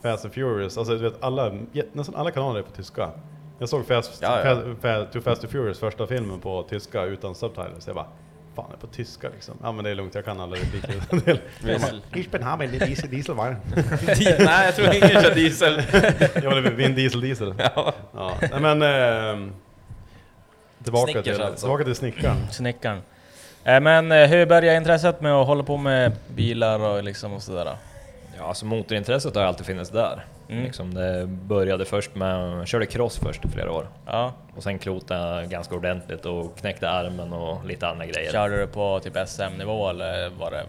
Fast 0.03 0.25
and 0.25 0.33
Furious, 0.33 0.77
alltså 0.77 0.93
du 0.95 1.03
vet 1.03 1.23
alla, 1.23 1.51
nästan 1.93 2.15
alla 2.15 2.31
kanaler 2.31 2.59
är 2.59 2.63
på 2.63 2.71
tyska. 2.71 3.09
Jag 3.59 3.69
såg 3.69 3.85
Fast, 3.87 4.21
Ja, 4.21 4.39
ja. 4.45 4.55
Fast, 4.55 4.81
Fast, 4.81 5.11
Too 5.13 5.21
Fast 5.21 5.43
and 5.43 5.51
Furious 5.51 5.79
första 5.79 6.07
filmen 6.07 6.39
på 6.39 6.63
tyska 6.69 7.03
utan 7.03 7.35
subtitles. 7.35 7.87
Jag 7.87 7.95
bara, 7.95 8.05
fan 8.61 8.71
det 8.71 8.75
är 8.77 8.87
på 8.87 8.87
tyska 8.87 9.29
liksom. 9.29 9.57
Ja 9.63 9.71
men 9.71 9.83
det 9.83 9.89
är 9.89 9.95
lugnt, 9.95 10.15
jag 10.15 10.25
kan 10.25 10.39
alla 10.39 10.55
repliker. 10.55 10.93
Ich 12.15 12.31
bin 12.31 12.43
haben 12.43 12.71
die 12.71 12.79
Diesel, 12.79 13.09
Diesel 13.09 13.35
var. 13.35 13.55
Nej, 14.45 14.65
jag 14.65 14.75
tror 14.75 14.95
ingen 14.95 15.23
kör 15.23 15.35
diesel. 15.35 15.83
Jag 16.43 16.61
vill 16.61 16.73
Vin 16.73 16.95
Diesel 16.95 17.21
Diesel. 17.21 17.53
Ja. 17.57 17.93
Ja. 18.13 18.33
Nej 18.51 18.59
men... 18.61 18.81
ehm, 18.81 19.53
tillbaka, 20.83 21.11
Snickers 21.11 21.35
till, 21.35 21.41
alltså. 21.43 21.65
tillbaka 21.65 21.83
till 21.83 21.95
snickaren. 21.95 22.37
Snickaren. 22.51 23.01
Eh, 23.63 23.79
Men 23.81 24.11
eh, 24.11 24.27
hur 24.27 24.45
började 24.45 24.77
intresset 24.77 25.21
med 25.21 25.33
att 25.33 25.47
hålla 25.47 25.63
på 25.63 25.77
med 25.77 26.11
bilar 26.35 26.79
och 26.79 27.03
liksom 27.03 27.33
och 27.33 27.41
sådär? 27.41 27.75
Ja, 28.39 28.45
alltså 28.45 28.65
motorintresset 28.65 29.35
har 29.35 29.43
alltid 29.43 29.65
funnits 29.65 29.89
där. 29.89 30.25
Mm. 30.49 30.63
Liksom 30.63 30.93
det 30.93 31.25
började 31.27 31.85
först 31.85 32.15
med, 32.15 32.59
jag 32.59 32.67
körde 32.67 32.85
cross 32.85 33.17
först 33.19 33.45
i 33.45 33.47
flera 33.47 33.71
år. 33.71 33.87
Ja, 34.05 34.33
Och 34.55 34.63
sen 34.63 34.79
krotade 34.79 35.39
jag 35.41 35.49
ganska 35.49 35.75
ordentligt 35.75 36.25
och 36.25 36.57
knäckte 36.57 36.89
armen 36.89 37.33
och 37.33 37.65
lite 37.65 37.87
andra 37.87 38.05
grejer. 38.05 38.31
körde 38.31 38.57
du 38.57 38.67
på 38.67 38.99
typ 38.99 39.27
SM-nivå 39.27 39.89
eller 39.89 40.29
var 40.29 40.51
det? 40.51 40.63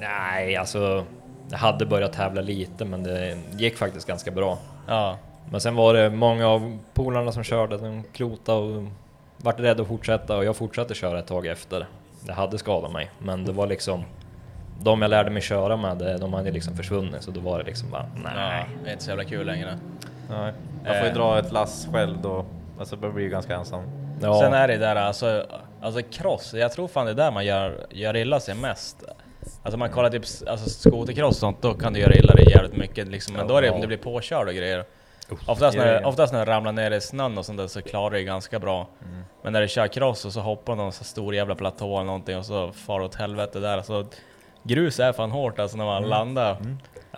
Nej, 0.00 0.56
alltså 0.56 1.04
jag 1.50 1.58
hade 1.58 1.86
börjat 1.86 2.12
tävla 2.12 2.40
lite 2.40 2.84
men 2.84 3.02
det 3.02 3.38
gick 3.52 3.76
faktiskt 3.76 4.06
ganska 4.08 4.30
bra. 4.30 4.58
Ja, 4.88 5.18
Men 5.50 5.60
sen 5.60 5.74
var 5.74 5.94
det 5.94 6.10
många 6.10 6.48
av 6.48 6.78
polarna 6.94 7.32
som 7.32 7.42
körde, 7.44 7.76
de 7.78 8.02
krotade 8.12 8.58
och 8.58 8.82
vart 9.36 9.60
rädda 9.60 9.82
att 9.82 9.88
fortsätta 9.88 10.36
och 10.36 10.44
jag 10.44 10.56
fortsatte 10.56 10.94
köra 10.94 11.18
ett 11.18 11.26
tag 11.26 11.46
efter. 11.46 11.86
Det 12.20 12.32
hade 12.32 12.58
skadat 12.58 12.92
mig, 12.92 13.10
men 13.18 13.44
det 13.44 13.52
var 13.52 13.66
liksom 13.66 14.04
de 14.84 15.02
jag 15.02 15.08
lärde 15.08 15.30
mig 15.30 15.42
köra 15.42 15.76
med, 15.76 15.98
det- 15.98 16.18
de 16.18 16.32
hade 16.32 16.50
liksom 16.50 16.76
försvunnit 16.76 17.22
så 17.22 17.30
då 17.30 17.40
var 17.40 17.58
det 17.58 17.64
liksom 17.64 17.90
bara 17.90 18.06
nej. 18.14 18.32
nej, 18.36 18.66
det 18.84 18.88
är 18.88 18.92
inte 18.92 19.04
så 19.04 19.10
jävla 19.10 19.24
kul 19.24 19.46
längre. 19.46 19.78
Nej. 20.30 20.52
Jag 20.84 20.96
får 20.96 21.04
ju 21.04 21.10
Eh. 21.10 21.14
dra 21.16 21.38
ett 21.38 21.52
lass 21.52 21.88
själv 21.92 22.18
då. 22.22 22.44
Alltså 22.78 22.96
jag 23.02 23.14
blir 23.14 23.24
ju 23.24 23.30
ganska 23.30 23.54
ensam. 23.54 23.82
Ja, 24.22 24.40
Sen 24.40 24.52
är 24.52 24.68
det 24.68 24.76
där 24.76 24.96
alltså, 24.96 25.46
alltså 25.82 26.00
cross, 26.10 26.54
jag 26.54 26.72
tror 26.72 26.88
fan 26.88 27.06
det 27.06 27.12
är 27.12 27.16
där 27.16 27.30
man 27.30 27.44
gör, 27.44 27.86
gör 27.90 28.16
illa 28.16 28.40
sig 28.40 28.54
mest. 28.54 29.04
Alltså 29.62 29.78
man 29.78 29.90
kollar 29.90 30.10
typ 30.10 30.22
alltså 30.48 30.70
skotercross 30.70 31.30
och 31.30 31.36
sånt, 31.36 31.62
då 31.62 31.74
kan 31.74 31.92
du 31.92 32.00
göra 32.00 32.14
illa 32.14 32.34
dig 32.34 32.50
jävligt 32.50 32.76
mycket 32.76 33.08
liksom. 33.08 33.34
Men 33.36 33.46
då 33.48 33.56
är 33.56 33.62
det 33.62 33.70
om 33.70 33.80
du 33.80 33.86
blir 33.86 33.96
påkörd 33.98 34.48
och 34.48 34.54
grejer. 34.54 34.84
Oftast 35.46 35.76
Ja, 35.76 35.84
när, 35.84 36.00
ja. 36.00 36.08
oftast 36.08 36.32
när 36.32 36.46
du 36.46 36.52
ramlar 36.52 36.72
ner 36.72 36.90
i 36.90 37.00
snön 37.00 37.38
och 37.38 37.46
sånt 37.46 37.58
där 37.58 37.66
så 37.66 37.82
klarar 37.82 38.10
du 38.10 38.16
det 38.16 38.22
ganska 38.24 38.58
bra. 38.58 38.88
Men 39.42 39.52
när 39.52 39.60
du 39.60 39.68
kör 39.68 39.86
cross 39.86 40.24
och 40.24 40.32
så 40.32 40.40
hoppar 40.40 40.74
någon 40.76 40.92
så 40.92 41.04
stor 41.04 41.34
jävla 41.34 41.54
platå 41.54 41.94
eller 41.96 42.04
någonting 42.04 42.38
och 42.38 42.46
så 42.46 42.72
far 42.72 43.00
åt 43.00 43.14
helvete 43.14 43.60
där. 43.60 43.76
Alltså, 43.76 44.06
grus 44.62 45.00
är 45.00 45.12
fan 45.12 45.30
hårt 45.30 45.58
alltså 45.58 45.76
när 45.76 45.84
man 45.84 46.02
landar. 46.08 46.56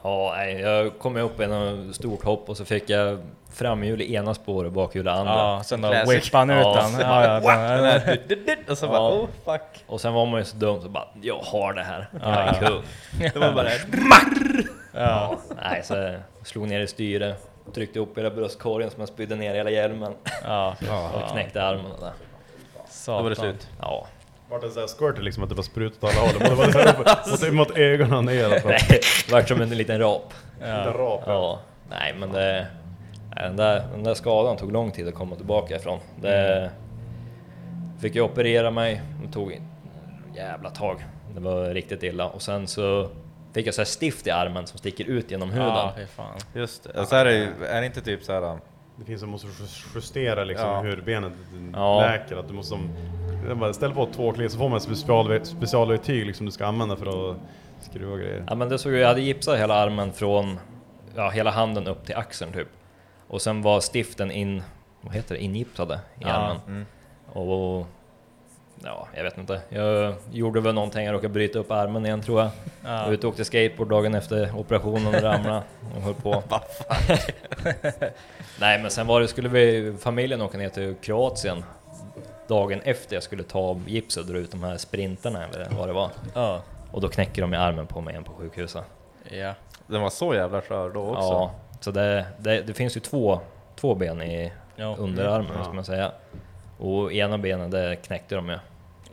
ja 0.02 0.32
nej, 0.36 0.60
jag 0.60 0.98
kom 0.98 1.16
upp 1.16 1.40
i 1.40 1.46
något 1.46 1.94
stort 1.96 2.24
hopp 2.24 2.48
och 2.48 2.56
så 2.56 2.64
fick 2.64 2.90
jag 2.90 3.18
framhjul 3.52 4.02
i 4.02 4.14
ena 4.14 4.34
spåret 4.34 4.66
och 4.68 4.72
bakhjul 4.72 5.06
i 5.06 5.10
andra. 5.10 5.32
Ja, 5.34 5.62
sen 5.64 5.80
då 5.82 5.88
han 6.38 6.50
ut 6.50 6.56
Ja, 6.56 6.74
den. 6.74 6.90
så 6.90 7.00
Ja, 7.00 7.40
ja, 7.42 8.00
och 8.70 8.78
så 8.78 8.88
bara 8.88 8.96
Ja. 8.98 9.10
oh 9.10 9.28
fuck. 9.44 9.84
Och 9.86 10.00
sen 10.00 10.12
var 10.12 10.26
man 10.26 10.38
ju 10.40 10.44
så 10.44 10.56
dum 10.56 10.80
så 10.82 10.88
bara, 10.88 11.08
jag 11.22 11.38
har 11.38 11.72
det 11.72 11.82
här. 11.82 12.08
Är 12.22 12.52
kung. 12.66 12.82
Det 13.18 13.36
var 13.36 13.52
bara 13.52 13.68
ja. 14.92 15.38
Nej, 15.62 15.82
så 15.84 15.94
jag 15.94 16.20
slog 16.42 16.68
ner 16.68 16.80
i 16.80 16.86
styret, 16.86 17.48
tryckte 17.74 17.98
upp 18.00 18.18
hela 18.18 18.30
bröstkorgen 18.30 18.90
som 18.90 19.00
jag 19.00 19.08
spydde 19.08 19.34
ner 19.36 19.54
hela 19.54 19.70
hjälmen 19.70 20.12
Ja, 20.44 20.76
och 21.14 21.30
knäckte 21.32 21.62
armen 21.62 21.92
och 21.92 22.00
där. 22.00 22.12
Då 23.06 23.12
var 23.22 23.30
det 23.30 23.36
Satan. 23.36 23.50
slut. 23.52 23.68
Ja. 23.80 24.06
Vart 24.54 24.62
det 24.62 24.70
såhär 24.70 24.86
squirt 24.86 25.18
liksom 25.18 25.42
att 25.42 25.48
det 25.48 25.54
var 25.54 25.62
sprutat 25.62 26.04
åt 26.04 26.10
alla 26.10 26.20
håll? 26.20 26.38
Det 26.38 26.54
var 26.54 26.72
så 27.36 27.44
här 27.44 27.52
mot, 27.52 27.68
mot 27.68 27.78
ögonen 27.78 28.14
och 28.14 28.24
ner 28.24 28.44
alltså. 28.44 28.68
Nej, 28.68 29.00
vart 29.30 29.48
som 29.48 29.60
en 29.60 29.70
liten 29.70 29.98
rap. 29.98 30.34
Ja. 30.60 30.66
Rap, 30.66 31.22
ja. 31.26 31.32
Ja, 31.32 31.60
nej 31.90 32.14
men 32.18 32.32
det... 32.32 32.66
Den 33.36 33.56
där, 33.56 33.84
den 33.92 34.02
där 34.04 34.14
skadan 34.14 34.56
tog 34.56 34.72
lång 34.72 34.90
tid 34.90 35.08
att 35.08 35.14
komma 35.14 35.36
tillbaka 35.36 35.76
ifrån. 35.76 35.98
Det 36.20 36.70
fick 38.00 38.14
jag 38.14 38.24
operera 38.24 38.70
mig, 38.70 39.02
det 39.24 39.32
tog 39.32 39.52
en 39.52 39.62
jävla 40.36 40.70
tag. 40.70 41.04
Det 41.34 41.40
var 41.40 41.64
riktigt 41.64 42.02
illa 42.02 42.28
och 42.28 42.42
sen 42.42 42.66
så 42.66 43.08
fick 43.54 43.66
jag 43.66 43.74
så 43.74 43.80
här 43.80 43.86
stift 43.86 44.26
i 44.26 44.30
armen 44.30 44.66
som 44.66 44.78
sticker 44.78 45.04
ut 45.04 45.30
genom 45.30 45.50
huden. 45.50 45.66
Ja, 45.68 45.92
fy 45.96 46.06
fan. 46.06 46.38
Just 46.54 46.84
det. 46.84 47.00
Och 47.00 47.08
så 47.08 47.16
är 47.16 47.24
det 47.24 47.48
är 47.68 47.80
det 47.80 47.86
inte 47.86 48.00
typ 48.00 48.22
så 48.22 48.32
här. 48.32 48.58
Det 48.96 49.04
finns 49.04 49.20
som 49.20 49.30
måste 49.30 49.46
ju 49.46 49.52
justera 49.94 50.44
liksom 50.44 50.68
Ja. 50.68 50.80
hur 50.80 51.02
benet 51.02 51.32
Ja. 51.72 52.00
läker. 52.00 52.36
Att 52.36 52.48
du 52.48 52.54
måste 52.54 52.68
som, 52.68 52.88
jag 53.60 53.74
ställ 53.74 53.92
på 53.94 54.06
två 54.06 54.32
klick 54.32 54.50
så 54.50 54.58
får 54.58 54.68
man 54.68 54.80
special, 54.80 55.44
specialverktyg 55.44 56.26
liksom 56.26 56.46
du 56.46 56.52
ska 56.52 56.66
använda 56.66 56.96
för 56.96 57.30
att 57.30 57.36
skruva 57.80 58.16
grejer. 58.16 58.44
Ja 58.48 58.54
men 58.54 58.68
det 58.68 58.78
såg 58.78 58.92
ju, 58.92 58.98
jag 58.98 59.08
hade 59.08 59.20
gipsat 59.20 59.58
hela 59.58 59.74
armen 59.74 60.12
från, 60.12 60.58
ja 61.16 61.30
hela 61.30 61.50
handen 61.50 61.86
upp 61.86 62.06
till 62.06 62.16
axeln 62.16 62.52
typ. 62.52 62.68
Och 63.28 63.42
sen 63.42 63.62
var 63.62 63.80
stiften 63.80 64.30
in, 64.30 64.62
vad 65.00 65.14
heter 65.14 65.34
det, 65.34 65.40
ingipsade 65.44 65.94
i 65.94 65.98
Ja, 66.18 66.28
armen. 66.32 66.60
mm. 66.66 66.86
Och 67.32 67.86
ja, 68.82 69.08
jag 69.16 69.24
vet 69.24 69.38
inte. 69.38 69.60
Jag 69.68 70.14
gjorde 70.32 70.60
väl 70.60 70.74
någonting, 70.74 71.04
jag 71.04 71.12
råkade 71.12 71.28
bryta 71.28 71.58
upp 71.58 71.70
armen 71.70 72.06
igen 72.06 72.22
tror 72.22 72.40
jag. 72.40 72.50
Ja. 72.84 73.04
Jag 73.04 73.12
ute 73.12 73.26
och 73.26 73.30
åkte 73.32 73.44
skateboard 73.44 73.88
dagen 73.88 74.14
efter 74.14 74.58
operationen 74.58 75.06
och 75.14 75.22
ramlade 75.22 75.62
och 75.96 76.02
höll 76.02 76.14
på. 76.14 76.42
Nej 78.60 78.78
men 78.82 78.90
sen 78.90 79.06
var 79.06 79.20
det, 79.20 79.28
skulle 79.28 79.48
vi, 79.48 79.94
familjen 80.00 80.42
åka 80.42 80.58
ner 80.58 80.68
till 80.68 80.94
Kroatien 81.02 81.64
dagen 82.48 82.80
efter 82.84 83.16
jag 83.16 83.22
skulle 83.22 83.42
ta 83.42 83.58
av 83.58 83.82
gipset 83.86 84.22
och 84.22 84.30
dra 84.32 84.38
ut 84.38 84.50
de 84.50 84.62
här 84.62 84.76
sprinterna 84.76 85.44
eller 85.44 85.68
vad 85.70 85.88
det 85.88 85.92
var. 85.92 86.10
Ja. 86.34 86.62
Och 86.92 87.00
då 87.00 87.08
knäcker 87.08 87.42
de 87.42 87.54
i 87.54 87.56
armen 87.56 87.86
på 87.86 88.00
mig 88.00 88.12
igen 88.12 88.24
på 88.24 88.32
sjukhuset. 88.32 88.84
Ja. 89.30 89.52
Den 89.86 90.02
var 90.02 90.10
så 90.10 90.34
jävla 90.34 90.60
skör 90.60 90.90
då 90.90 91.08
också. 91.08 91.22
Ja, 91.22 91.50
så 91.80 91.90
det, 91.90 92.26
det, 92.38 92.60
det 92.60 92.74
finns 92.74 92.96
ju 92.96 93.00
två, 93.00 93.40
två 93.76 93.94
ben 93.94 94.22
i 94.22 94.52
Ja. 94.76 94.96
underarmen, 94.98 95.50
Ja. 95.58 95.64
ska 95.64 95.72
man 95.72 95.84
säga. 95.84 96.12
Och 96.78 97.12
ena 97.12 97.38
benet, 97.38 97.70
det 97.70 97.96
knäckte 97.96 98.34
de 98.34 98.48
ju. 98.48 98.58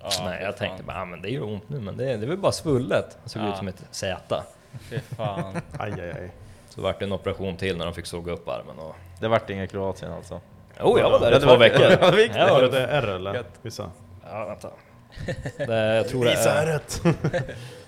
Ja, 0.02 0.10
Nej, 0.24 0.44
jag 0.44 0.58
tänkte 0.58 0.84
bara, 0.84 1.02
ah, 1.02 1.06
men 1.06 1.22
det 1.22 1.28
är 1.30 1.32
ju 1.32 1.42
ont 1.42 1.70
nu, 1.70 1.80
men 1.80 1.98
det, 1.98 2.06
det 2.06 2.26
är 2.26 2.28
väl 2.30 2.38
bara 2.38 2.52
svullet. 2.52 3.18
Det 3.24 3.30
såg 3.30 3.42
Ja. 3.42 3.50
ut 3.52 3.58
som 3.58 3.68
ett 3.68 3.84
Z. 3.92 4.44
Fy 4.90 5.00
fan. 5.00 5.54
Aj, 5.80 5.92
aj, 5.92 6.12
aj. 6.12 6.32
Så 6.70 6.82
vart 6.82 7.00
det 7.00 7.06
en 7.06 7.12
operation 7.12 7.58
till 7.58 7.78
när 7.78 7.86
de 7.86 7.94
fick 7.94 8.06
såga 8.06 8.32
upp 8.34 8.48
armen 8.48 8.80
och... 8.80 8.96
Det 9.20 9.28
vart 9.28 9.50
inget 9.50 9.72
Kroatien 9.72 10.12
alltså. 10.12 10.42
Oh, 10.80 11.00
jag 11.00 11.10
var 11.10 11.20
där 11.20 11.32
Ja, 11.32 11.38
i 11.38 11.40
det 11.40 11.46
två 11.46 11.50
var- 11.50 11.58
veckor! 11.58 11.82
Ja, 12.36 12.48
Ja, 12.48 12.54
Var 12.54 12.62
det 12.62 12.68
det, 12.70 12.80
det 12.80 12.88
R 12.88 13.08
eller? 13.08 13.44
Vissa? 13.62 13.92
ja, 14.32 14.46
vänta. 14.46 14.70
Det, 15.68 15.96
jag 15.96 16.08
tror 16.08 16.26
det 16.26 16.32
är... 16.34 16.64
ärret! 16.68 17.02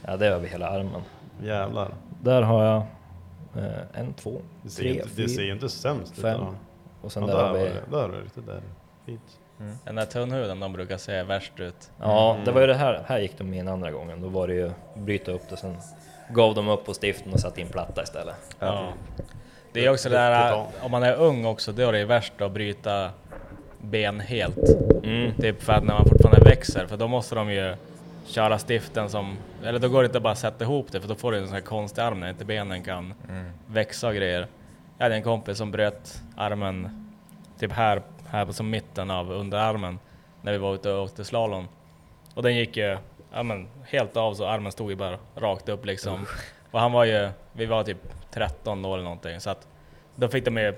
Ja, 0.08 0.18
det 0.18 0.28
är 0.28 0.32
över 0.32 0.48
hela 0.48 0.68
armen. 0.70 1.02
Jävlar. 1.42 1.94
Där 2.22 2.42
har 2.42 2.64
jag 2.66 2.78
eh, 3.66 3.74
en, 3.94 4.14
två, 4.14 4.42
Det 4.62 4.70
ser, 4.70 4.82
tre, 4.84 4.90
inte, 4.94 5.08
det 5.16 5.30
ser 5.30 5.36
fyra, 5.38 5.46
ju 5.46 5.52
inte 5.54 5.70
sämst 5.70 6.14
ut. 6.18 6.22
fem. 6.22 6.42
och 7.02 7.12
sen 7.12 7.24
Ja, 7.24 7.28
där 7.28 7.36
där 7.38 7.44
har 7.48 7.54
var 7.54 7.60
vi... 7.60 7.66
det. 7.70 7.98
Där 7.98 8.04
är 8.04 8.10
det 8.12 8.22
riktigt 8.22 8.46
där. 8.46 8.62
Fint. 9.06 9.40
Den 9.86 9.96
där 9.96 10.06
tunnhuden 10.06 10.60
de 10.60 10.74
brukar 10.74 10.98
se 10.98 11.24
värst 11.24 11.60
ut. 11.60 11.92
Ja, 12.00 12.38
det 12.46 12.52
var 12.52 12.62
ju 12.62 12.68
det 12.68 12.76
här, 12.76 13.04
här 13.08 13.20
gick 13.20 13.38
de 13.38 13.54
in 13.54 13.68
andra 13.68 13.92
gången. 13.92 14.22
Då 14.22 14.28
var 14.28 14.48
det 14.48 14.54
ju 14.54 14.72
bryta 14.96 15.32
upp 15.32 15.50
det, 15.50 15.58
sen 15.58 15.78
gav 16.30 16.56
de 16.56 16.68
upp 16.68 16.86
på 16.86 16.94
stiften 16.94 17.34
och 17.34 17.40
satte 17.40 17.62
in 17.62 17.68
platta 17.68 18.04
istället. 18.04 18.36
Ja. 18.60 18.94
Det 19.74 19.86
är 19.86 19.92
också 19.92 20.10
det 20.10 20.16
där, 20.16 20.66
om 20.82 20.92
man 20.92 21.04
är 21.04 21.16
ung 21.16 21.46
också, 21.46 21.72
då 21.72 21.88
är 21.88 21.92
det 21.92 22.06
värst 22.06 22.42
att 22.42 22.52
bryta 22.52 23.10
ben 23.82 24.20
helt. 24.20 24.58
Mm. 25.04 25.32
Typ 25.34 25.62
för 25.62 25.74
att 25.74 25.84
när 25.84 25.94
man 25.94 26.06
fortfarande 26.06 26.50
växer, 26.50 26.86
för 26.86 26.98
då 26.98 27.08
måste 27.08 27.36
de 27.36 27.52
ju 27.52 27.76
köra 28.26 28.60
stiften 28.60 29.10
som, 29.10 29.38
eller 29.64 29.80
då 29.80 29.90
går 29.90 30.02
det 30.02 30.06
inte 30.06 30.20
bara 30.20 30.34
att 30.34 30.40
sätta 30.40 30.64
ihop 30.64 30.92
det, 30.92 31.02
för 31.02 31.08
då 31.08 31.16
får 31.16 31.32
du 31.32 31.38
en 31.38 31.46
sån 31.46 31.54
här 31.54 31.62
konstig 31.62 32.02
arm 32.02 32.20
när 32.20 32.30
inte 32.30 32.46
benen 32.46 32.84
kan 32.84 33.14
växa 33.68 34.08
och 34.08 34.16
grejer. 34.16 34.48
Jag 34.98 35.06
hade 35.06 35.16
en 35.16 35.24
kompis 35.24 35.58
som 35.58 35.72
bröt 35.72 36.22
armen, 36.38 37.08
typ 37.60 37.72
här, 37.72 38.02
här 38.34 38.46
på 38.46 38.54
som 38.54 38.70
mitten 38.70 39.12
av 39.12 39.32
underarmen, 39.32 40.00
när 40.42 40.52
vi 40.52 40.58
var 40.58 40.76
ute 40.76 40.92
och 40.92 41.04
åkte 41.04 41.26
slalom. 41.26 41.68
Och 42.34 42.44
den 42.44 42.56
gick 42.56 42.78
ju, 42.78 42.98
ja 43.34 43.44
men 43.44 43.68
helt 43.88 44.18
av 44.18 44.34
så 44.34 44.48
armen 44.48 44.72
stod 44.72 44.90
ju 44.90 44.96
bara 44.96 45.18
rakt 45.36 45.70
upp 45.70 45.86
liksom. 45.86 46.26
Och 46.72 46.80
han 46.80 46.92
var 46.92 47.06
ju, 47.06 47.30
vi 47.54 47.66
var 47.66 47.84
typ 47.84 47.98
13 48.32 48.82
då 48.82 48.94
eller 48.94 49.04
någonting, 49.04 49.40
så 49.40 49.50
att 49.50 49.68
då 50.16 50.28
fick 50.28 50.46
de 50.46 50.58
ju 50.58 50.74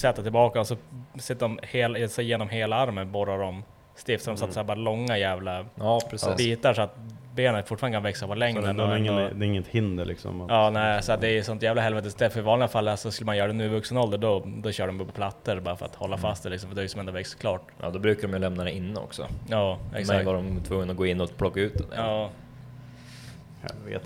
sätta 0.00 0.22
tillbaka 0.22 0.60
och 0.60 0.66
så 0.66 0.76
sitter 1.18 1.40
de 1.40 1.58
hel, 1.62 2.08
så 2.08 2.22
genom 2.22 2.48
hela 2.48 2.76
armen 2.76 3.12
borrar 3.12 3.38
de 3.38 3.64
stift 3.94 4.24
så 4.24 4.30
de 4.30 4.36
satt 4.36 4.52
så 4.52 4.60
här 4.60 4.64
bara 4.64 4.74
långa 4.74 5.18
jävla 5.18 5.66
Ja, 5.74 6.00
bitar 6.36 6.74
så 6.74 6.82
att 6.82 6.96
benet 7.34 7.68
fortfarande 7.68 7.96
kan 7.96 8.02
växa 8.02 8.26
på 8.26 8.32
Så 8.32 8.38
längden. 8.38 8.76
det, 8.76 8.82
är 8.82 8.90
och 8.90 8.98
ingen, 8.98 9.18
ändå- 9.18 9.34
det 9.34 9.44
är 9.44 9.48
inget 9.48 9.66
hinder 9.68 10.04
liksom. 10.04 10.40
att- 10.40 10.50
Ja, 10.50 10.70
nej, 10.70 11.02
så 11.02 11.12
att 11.12 11.20
det 11.20 11.28
är 11.38 11.42
sånt 11.42 11.62
jävla 11.62 11.82
helvetes 11.82 12.14
det. 12.14 12.30
För 12.30 12.40
i 12.40 12.42
vanliga 12.42 12.68
fall 12.68 12.96
så 12.98 13.10
skulle 13.10 13.26
man 13.26 13.36
göra 13.36 13.46
det 13.46 13.52
nu 13.52 13.64
i 13.64 13.68
vuxen 13.68 13.96
ålder, 13.96 14.18
då, 14.18 14.42
då 14.46 14.72
kör 14.72 14.86
de 14.86 14.98
på 14.98 15.04
plattor 15.04 15.60
bara 15.60 15.76
för 15.76 15.86
att 15.86 15.94
hålla 15.94 16.16
fast 16.16 16.42
det 16.42 16.48
liksom, 16.50 16.68
för 16.68 16.74
det 16.76 16.80
är 16.80 16.82
ju 16.82 16.88
som 16.88 17.00
ändå 17.00 17.12
växt 17.12 17.38
klart. 17.38 17.62
Ja, 17.80 17.90
då 17.90 17.98
brukar 17.98 18.22
de 18.28 18.32
ju 18.34 18.38
lämna 18.38 18.64
det 18.64 18.72
inne 18.72 19.00
också. 19.00 19.26
Ja, 19.48 19.78
Men 19.90 20.00
exakt. 20.00 20.26
var 20.26 20.34
de 20.34 20.60
tvungna 20.60 20.90
att 20.90 20.96
gå 20.96 21.06
in 21.06 21.20
och 21.20 21.36
plocka 21.36 21.60
ut 21.60 21.78
det. 21.78 21.84
Ja, 21.96 22.30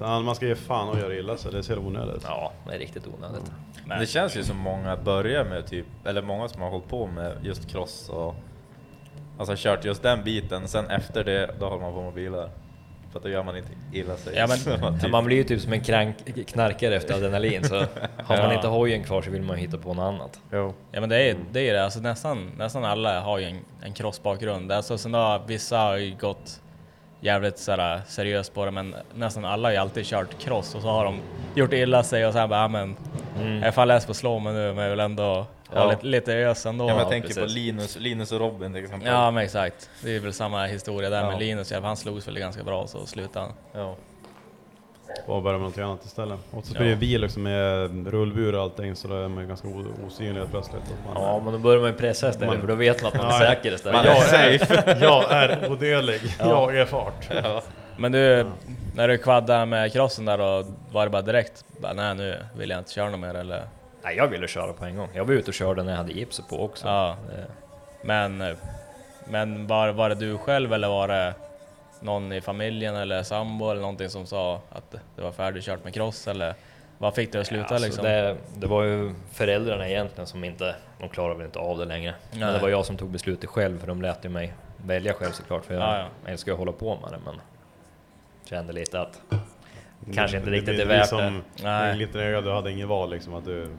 ja, 0.01 0.21
Man 0.21 0.35
ska 0.35 0.47
ge 0.47 0.55
fan 0.55 0.89
och 0.89 0.99
göra 0.99 1.15
illa 1.15 1.37
sig, 1.37 1.53
det 1.53 1.63
ser 1.63 1.79
onödigt. 1.79 2.23
Ja, 2.29 2.53
det 2.69 2.75
är 2.75 2.79
riktigt 2.79 3.07
onödigt. 3.19 3.53
men, 3.87 4.01
Det 4.01 4.07
känns 4.07 4.37
ju 4.37 4.43
som 4.43 4.57
många 4.57 4.97
börjar 4.97 5.45
med 5.45 5.67
typ, 5.67 5.87
eller 6.05 6.23
många 6.23 6.49
som 6.49 6.63
har 6.63 6.71
hållit 6.71 6.89
på 6.89 7.07
med 7.07 7.33
just 7.43 7.71
cross 7.71 8.09
och 8.09 8.35
alltså 9.39 9.55
kört 9.57 9.85
just 9.85 10.03
den 10.03 10.25
biten, 10.25 10.69
sen 10.69 10.91
efter 10.91 11.25
det 11.25 11.51
då 11.61 11.69
håller 11.69 11.83
man 11.83 11.93
på 11.93 12.03
med 12.03 12.15
bilar. 12.15 12.51
För 13.15 13.19
att 13.19 13.23
då 13.25 13.29
gör 13.31 13.43
man 13.43 13.57
inte 13.57 13.69
illa 13.93 14.17
sig. 14.17 14.37
Ja, 14.37 14.47
men- 14.47 14.81
man 14.81 15.01
typ, 15.01 15.11
man 15.11 15.25
blir 15.25 15.37
ju 15.37 15.45
typ 15.45 15.61
som 15.61 15.73
en 15.73 15.81
krank, 15.85 16.17
knarkare 16.47 16.97
efter 16.97 17.15
adrenalin, 17.15 17.65
så 17.65 17.75
har 18.25 18.37
man 18.37 18.39
Ja. 18.51 18.55
inte 18.55 18.67
hojen 18.69 19.05
kvar 19.05 19.23
så 19.23 19.31
vill 19.31 19.43
man 19.43 19.57
hitta 19.57 19.79
på 19.79 19.95
något 19.95 20.03
annat. 20.15 20.41
Jo. 20.53 20.75
ja 20.93 21.01
men 21.01 21.09
det 21.09 21.17
är 21.31 21.37
det. 21.53 21.69
Är 21.69 21.75
det. 21.75 21.85
Alltså, 21.85 22.01
nästan, 22.01 22.51
nästan 22.59 22.85
alla 22.85 23.21
har 23.21 23.39
ju 23.39 23.45
en, 23.45 23.59
en 23.83 23.93
crossbakgrund. 23.93 24.73
Alltså, 24.73 24.99
sen 24.99 25.15
har, 25.15 25.43
vissa 25.47 25.79
har 25.79 25.97
ju 25.97 26.15
gått 26.21 26.61
jävligt 27.21 27.59
sådär, 27.59 28.01
seriöst 28.07 28.55
på 28.55 28.65
det, 28.65 28.71
men 28.71 28.95
nästan 29.15 29.45
alla 29.45 29.69
har 29.69 29.73
ju 29.73 29.79
alltid 29.79 30.05
kört 30.07 30.39
cross 30.39 30.75
och 30.75 30.83
så 30.83 30.89
har 30.89 31.05
de 31.05 31.21
gjort 31.55 31.73
illa 31.73 32.03
sig 32.03 32.27
och 32.27 32.33
sen 32.33 32.49
bara, 32.49 32.61
ja 32.61 32.69
men 32.69 32.97
Mm. 33.41 33.57
jag 33.57 33.67
är 33.67 33.71
fan 33.71 33.89
less 33.89 34.05
på 34.07 34.11
att 34.11 34.17
slå 34.17 34.39
mig 34.39 34.53
nu, 34.53 34.73
men 34.73 34.83
jag 34.85 34.91
vill 34.91 35.01
ändå 35.01 35.47
Ja. 35.73 35.91
lite, 35.91 36.07
lite 36.07 36.33
ös 36.35 36.67
ändå. 36.67 36.85
ja, 36.85 36.89
men 36.89 36.97
jag 36.97 37.07
Ja, 37.07 37.11
tänker 37.11 37.29
på 37.29 37.35
precis. 37.35 37.55
Linus, 37.57 37.97
Linus 38.01 38.33
och 38.33 38.41
Robin 38.41 38.73
till 38.75 38.85
exempel. 38.85 39.09
Ja 39.09 39.31
men 39.31 39.45
exakt, 39.45 39.91
det 40.03 40.17
är 40.17 40.21
väl 40.21 40.33
samma 40.33 40.67
historia 40.67 41.11
där 41.11 41.23
Ja. 41.23 41.31
med 41.31 41.39
Linus, 41.39 41.73
han 41.73 41.97
slogs 41.97 42.29
väl 42.29 42.39
ganska 42.39 42.63
bra 42.63 42.87
så 42.87 43.07
slutade 43.07 43.47
han. 43.47 43.55
Ja. 43.83 43.97
Och 45.27 45.43
börja 45.43 45.59
med 45.59 45.67
något 45.69 45.79
annat 45.79 46.05
istället. 46.05 46.39
Och 46.51 46.65
så 46.67 46.75
Ja. 46.75 46.79
blir 46.81 46.91
det 46.91 46.97
bil 46.97 47.21
liksom 47.21 47.43
med 47.43 48.07
rullbur 48.07 48.55
och 48.55 48.63
allting 48.63 48.97
så 48.97 49.09
då 49.09 49.15
är 49.15 49.29
man 49.29 49.49
ganska 49.49 49.69
osynlig 50.07 50.35
helt 50.41 50.51
plötsligt. 50.51 50.83
Ja, 51.15 51.41
men 51.45 51.53
då 51.53 51.59
börjar 51.59 51.81
man 51.81 51.91
ju 51.91 51.97
pressa 51.97 52.29
istället, 52.29 52.49
Man- 52.51 52.61
för 52.61 52.67
då 52.69 52.75
vet 52.75 53.03
man 53.03 53.13
att 53.13 53.19
man 53.19 53.27
är 53.27 53.39
säker 53.39 53.75
istället. 53.75 54.05
Man 54.05 54.17
är 54.17 54.21
safe. 54.59 54.97
jag 55.01 55.33
är 55.33 55.71
odödlig, 55.73 56.21
jag 56.39 56.77
är 56.79 56.85
fart. 56.85 57.31
Men 57.99 58.13
du, 58.13 58.47
när 58.95 59.09
du 59.09 59.19
kvaddade 59.19 59.67
med 59.67 59.93
crossen 59.93 60.25
där 60.25 60.39
då, 60.39 60.65
var 60.93 61.05
det 61.05 61.11
bara 61.11 61.23
direkt, 61.23 61.65
bara, 61.81 61.93
nej 61.93 62.15
nu 62.15 62.39
vill 62.57 62.71
jag 62.71 62.79
inte 62.79 62.93
köra 62.93 63.11
något 63.11 63.21
mer 63.21 63.35
eller? 63.35 63.63
Nej, 64.05 64.17
jag 64.17 64.29
ville 64.29 64.49
köra 64.49 64.73
på 64.73 64.85
en 64.85 64.97
gång. 64.97 65.09
Jag 65.15 65.25
var 65.25 65.35
ute 65.35 65.51
och 65.51 65.55
körde 65.55 65.83
när 65.83 65.91
jag 65.93 65.97
hade 65.99 66.13
gipset 66.13 66.49
på 66.49 66.65
också. 66.65 66.87
Ja. 66.89 67.17
Det- 67.31 67.47
Men, 68.07 68.57
men 69.29 69.67
var, 69.67 69.89
var 69.93 70.09
det 70.09 70.15
du 70.15 70.39
själv 70.39 70.73
eller 70.73 70.89
var 70.89 71.09
det 71.09 71.35
någon 72.01 72.33
i 72.33 72.41
familjen 72.41 72.97
eller 72.97 73.23
sambo 73.23 73.71
eller 73.71 73.81
någonting 73.81 74.09
som 74.09 74.27
sa 74.27 74.61
att 74.71 74.95
det 75.17 75.23
var 75.23 75.33
färdigkört 75.33 75.85
med 75.85 75.95
cross 75.95 76.29
eller 76.29 76.55
vad 76.99 77.15
fick 77.15 77.33
dig 77.33 77.41
att 77.41 77.47
sluta 77.47 77.67
Alltså, 77.75 77.87
liksom? 77.87 78.05
det, 78.05 78.37
det 78.57 78.67
var 78.67 78.83
ju 78.83 79.15
föräldrarna 79.33 79.89
egentligen 79.89 80.27
som 80.27 80.45
inte, 80.45 80.75
de 81.01 81.09
klarade 81.09 81.35
väl 81.35 81.47
inte 81.47 81.59
av 81.59 81.79
det 81.79 81.85
längre. 81.85 82.15
Men 82.31 82.41
Nej. 82.41 82.53
det 82.53 82.59
var 82.59 82.69
jag 82.69 82.85
som 82.87 82.97
tog 82.97 83.11
beslutet 83.11 83.51
själv, 83.51 83.79
för 83.81 83.87
de 83.87 84.03
lät 84.03 84.25
ju 84.25 84.29
mig 84.29 84.55
välja 84.87 85.13
själv 85.13 85.33
såklart, 85.33 85.65
för 85.65 85.75
jag 85.75 85.83
Ja, 85.83 85.99
ja. 86.25 86.31
älskar 86.31 86.53
ju 86.53 86.55
att 86.55 86.59
hålla 86.59 86.73
på 86.73 86.97
med 87.03 87.11
det, 87.13 87.19
men 87.25 87.41
kände 88.45 88.73
lite 88.73 89.01
att 89.01 89.21
kanske 90.15 90.37
inte 90.37 90.51
Det 90.51 90.57
riktigt 90.57 90.75
blir 90.75 90.85
är 90.85 90.89
värt 90.99 91.09
som 91.09 91.19
det. 91.57 91.63
Nej. 91.65 91.91
en 91.91 91.99
liten 91.99 92.21
öga, 92.21 92.41
du 92.41 92.53
hade 92.53 92.71
ingen 92.73 92.89
val 92.89 93.11
liksom 93.11 93.35
att 93.35 93.45
du... 93.45 93.77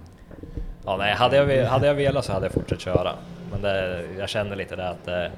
Ja, 0.85 0.97
nej, 0.97 1.13
hade 1.13 1.35
jag, 1.35 1.65
hade 1.65 1.87
jag 1.87 1.95
velat 1.95 2.25
så 2.25 2.33
hade 2.33 2.45
jag 2.45 2.53
fortsatt 2.53 2.79
köra. 2.79 3.13
Men 3.51 3.61
det, 3.61 4.05
jag 4.17 4.29
kände 4.29 4.55
lite 4.55 4.75
där 4.75 4.91
att 4.91 5.05
det, 5.05 5.31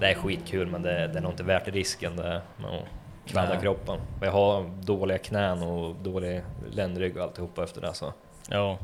det 0.00 0.10
är 0.10 0.14
skitkul, 0.14 0.66
men 0.66 0.82
det, 0.82 1.06
det 1.06 1.18
är 1.18 1.22
nog 1.22 1.32
inte 1.32 1.42
värt 1.42 1.68
risken 1.68 2.16
det, 2.16 2.42
med 2.56 2.70
att 2.70 3.30
kladda 3.30 3.56
kroppen. 3.56 4.00
Och 4.20 4.26
jag 4.26 4.32
har 4.32 4.70
dåliga 4.82 5.18
knän 5.18 5.62
och 5.62 5.94
dålig 5.94 6.42
ländrygg 6.70 7.16
och 7.16 7.22
alltihopa 7.22 7.64
efter 7.64 7.80
det 7.80 7.94
så. 7.94 8.12
Ja. 8.48 8.78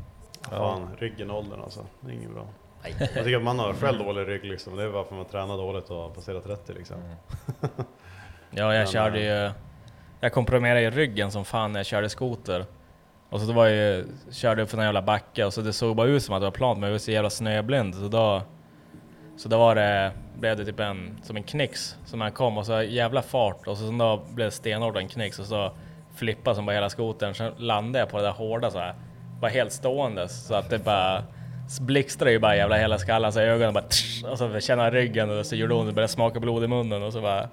Fan, 0.50 0.88
ryggen 0.98 1.30
åldern 1.30 1.60
alltså. 1.62 1.80
Det 2.00 2.10
är 2.10 2.14
inget 2.14 2.30
bra. 2.30 2.46
Nej. 2.82 2.94
Jag 2.98 3.24
tycker 3.24 3.36
att 3.36 3.42
man 3.42 3.58
har 3.58 3.74
själv 3.74 3.98
dålig 3.98 4.28
rygg 4.28 4.44
liksom. 4.44 4.76
Det 4.76 4.82
är 4.82 4.86
varför 4.86 5.14
man 5.14 5.24
tränar 5.24 5.56
dåligt 5.56 5.90
och 5.90 5.96
har 5.96 6.10
passerat 6.10 6.44
30 6.44 6.72
liksom. 6.72 6.96
Ja, 8.50 8.74
jag 8.74 8.78
Men, 8.78 8.86
körde 8.86 9.20
ju... 9.20 9.50
Jag 10.20 10.32
komprimerade 10.32 10.80
ju 10.80 10.90
ryggen 10.90 11.30
som 11.30 11.44
fan 11.44 11.72
när 11.72 11.80
jag 11.80 11.86
körde 11.86 12.08
skoter. 12.08 12.64
Och 13.36 13.42
så 13.42 13.46
då 13.46 13.52
var 13.52 13.66
jag 13.66 13.76
ju, 13.76 14.06
körde 14.30 14.62
upp 14.62 14.70
för 14.70 14.78
en 14.78 14.84
jävla 14.84 15.02
backe 15.02 15.44
och 15.44 15.54
så 15.54 15.60
det 15.60 15.72
såg 15.72 15.96
bara 15.96 16.06
ut 16.06 16.22
som 16.22 16.34
att 16.34 16.40
det 16.40 16.46
var 16.46 16.50
plant 16.50 16.78
men 16.78 16.86
jag 16.88 16.94
var 16.94 16.98
så 16.98 17.10
jävla 17.10 17.30
snöblind 17.30 17.94
så 17.94 18.08
då... 18.08 18.42
Så 19.36 19.48
då 19.48 19.58
var 19.58 19.74
det, 19.74 20.12
blev 20.38 20.56
det 20.56 20.64
typ 20.64 20.80
en, 20.80 21.18
som 21.22 21.36
en 21.36 21.42
knix 21.42 21.96
som 22.04 22.18
man 22.18 22.32
kom 22.32 22.58
och 22.58 22.66
så 22.66 22.82
jävla 22.82 23.22
fart 23.22 23.66
och 23.66 23.76
så 23.78 23.84
då 23.84 24.22
blev 24.34 24.46
det 24.46 24.50
stenhårt 24.50 24.96
en 24.96 25.08
knix 25.08 25.38
och 25.38 25.46
så 25.46 25.72
flippade 26.14 26.56
som 26.56 26.66
bara 26.66 26.72
hela 26.72 26.90
skotern. 26.90 27.34
Sen 27.34 27.52
landade 27.56 27.98
jag 27.98 28.08
på 28.08 28.16
det 28.16 28.22
där 28.22 28.30
hårda 28.30 28.70
så 28.70 28.78
här. 28.78 28.94
Bara 29.40 29.50
helt 29.50 29.72
stående 29.72 30.28
så 30.28 30.54
att 30.54 30.70
det 30.70 30.78
bara 30.78 31.22
blixtrade 31.80 32.32
ju 32.32 32.38
bara 32.38 32.56
jävla 32.56 32.76
hela 32.76 32.98
skallen 32.98 33.32
så 33.32 33.40
ögonen 33.40 33.74
bara 33.74 33.84
tsch, 33.88 34.24
och 34.30 34.38
så 34.38 34.60
kände 34.60 34.84
jag 34.84 34.94
ryggen 34.94 35.38
och 35.38 35.46
så 35.46 35.56
gjorde 35.56 35.74
ont, 35.74 35.86
det 35.88 35.92
började 35.92 36.12
smaka 36.12 36.40
blod 36.40 36.64
i 36.64 36.68
munnen 36.68 37.02
och 37.02 37.12
så 37.12 37.20
bara... 37.20 37.48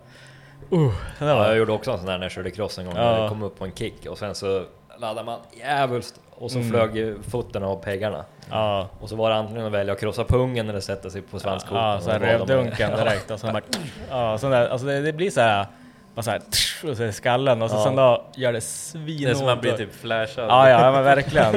Uh, 0.74 0.94
Ja, 1.20 1.36
var, 1.36 1.46
jag 1.46 1.58
gjorde 1.58 1.72
också 1.72 1.92
en 1.92 1.98
sån 1.98 2.08
där 2.08 2.18
när 2.18 2.25
jag 2.25 2.32
körde 2.32 2.52
cross 2.52 2.80
en 2.80 2.86
gång, 2.86 2.94
Ja. 2.98 3.20
jag 3.20 3.30
kom 3.30 3.44
upp 3.44 3.60
på 3.60 3.66
en 3.66 3.72
kick 3.72 4.06
och 4.06 4.18
sen 4.18 4.36
så 4.36 4.63
laddade 4.98 5.26
man 5.26 5.40
djävulskt 5.60 6.20
och 6.36 6.52
så 6.52 6.58
Mm. 6.60 6.70
flög 6.72 6.96
ju 6.98 7.22
fötterna 7.22 7.68
av 7.68 7.76
peggarna. 7.84 8.26
ja. 8.50 8.88
Och 9.00 9.10
så 9.10 9.16
var 9.16 9.30
det 9.30 9.36
antingen 9.36 9.66
att 9.66 9.72
välja 9.72 9.94
att 9.94 10.00
krossa 10.00 10.24
pungen 10.24 10.70
eller 10.70 10.80
sätta 10.80 11.10
sig 11.10 11.22
på 11.22 11.40
svanskotan. 11.40 11.90
Ja, 11.94 12.00
så 12.02 12.12
här 12.12 12.20
rövdunken 12.20 12.92
direkt 12.92 13.32
och 13.32 13.40
sen 13.40 13.54
bara... 13.54 13.64
Ja, 14.10 14.38
sån 14.38 14.52
där, 14.52 14.68
alltså 14.68 14.88
det, 14.88 15.02
det 15.02 15.14
blir 15.14 15.30
så 15.32 15.42
här... 15.42 15.68
Bara 16.16 16.22
så 16.22 16.32
här 16.32 16.40
tsch, 16.40 16.86
och 16.90 16.98
så 16.98 17.04
är 17.04 17.12
skallen 17.12 17.62
och 17.62 17.70
så 17.70 17.76
Ja. 17.76 17.84
sen 17.84 17.96
då 17.96 18.26
gör 18.36 18.54
det 18.54 18.62
svinont. 18.62 19.20
Det 19.24 19.30
är 19.30 19.34
som 19.34 19.46
man 19.46 19.60
blir 19.60 19.72
typ 19.78 19.94
flashad. 19.96 20.46
Ja, 20.50 20.70
ja, 20.70 20.92
men 20.92 21.04
verkligen. 21.04 21.56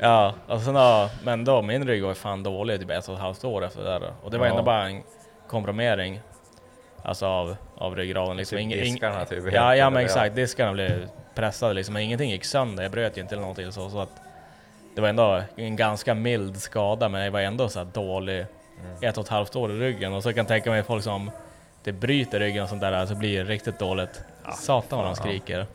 Ja, 0.00 0.34
och 0.46 0.60
sen 0.60 0.74
då, 0.74 1.08
men 1.24 1.44
då, 1.44 1.62
min 1.62 1.86
rygg 1.86 2.04
var 2.04 2.14
fan 2.14 2.42
dålig 2.42 2.80
typ 2.80 2.90
ett 2.90 3.08
och 3.08 3.14
ett 3.14 3.20
halvt 3.20 3.44
år 3.44 3.64
efter 3.64 3.82
det 3.84 3.90
där. 3.90 4.12
Och 4.22 4.30
det 4.30 4.38
var 4.38 4.46
Ja. 4.46 4.50
ändå 4.50 4.62
bara 4.62 4.86
en 4.88 5.02
komprimering. 5.48 6.20
Alltså 7.02 7.26
av, 7.26 7.56
av 7.76 7.96
ryggraden 7.96 8.36
liksom. 8.36 8.58
Typ 8.58 8.70
diskarna 8.70 9.24
typ 9.24 9.52
Ja, 9.52 9.76
ja 9.76 9.90
men 9.90 10.04
exakt. 10.04 10.34
Diskarna 10.34 10.72
blev 10.72 11.08
pressade 11.38 11.74
liksom. 11.74 11.92
Men 11.92 12.02
ingenting 12.02 12.30
gick 12.30 12.44
sönder. 12.44 12.82
Jag 12.82 12.92
bröt 12.92 13.16
ju 13.16 13.20
inte 13.20 13.34
eller 13.34 13.42
någonting 13.42 13.72
så. 13.72 13.90
så 13.90 14.00
att 14.00 14.20
det 14.94 15.00
var 15.00 15.08
ändå 15.08 15.42
en 15.56 15.76
ganska 15.76 16.14
mild 16.14 16.56
skada, 16.56 17.08
men 17.08 17.24
jag 17.24 17.30
var 17.30 17.40
ändå 17.40 17.68
så 17.68 17.78
här 17.78 17.86
dålig 17.92 18.46
ett 19.00 19.18
och 19.18 19.24
ett 19.24 19.30
halvt 19.30 19.56
år 19.56 19.72
i 19.72 19.78
ryggen. 19.78 20.12
Och 20.12 20.22
så 20.22 20.28
kan 20.28 20.36
jag 20.36 20.48
tänka 20.48 20.70
mig 20.70 20.82
folk 20.82 21.04
som 21.04 21.30
det 21.84 21.92
bryter 21.92 22.40
ryggen 22.40 22.62
och 22.62 22.68
sånt 22.68 22.80
där, 22.80 23.06
så 23.06 23.14
blir 23.14 23.44
det 23.44 23.50
riktigt 23.50 23.78
dåligt. 23.78 24.22
Satan 24.56 24.98
vad 24.98 25.08
de 25.08 25.16
skriker. 25.16 25.66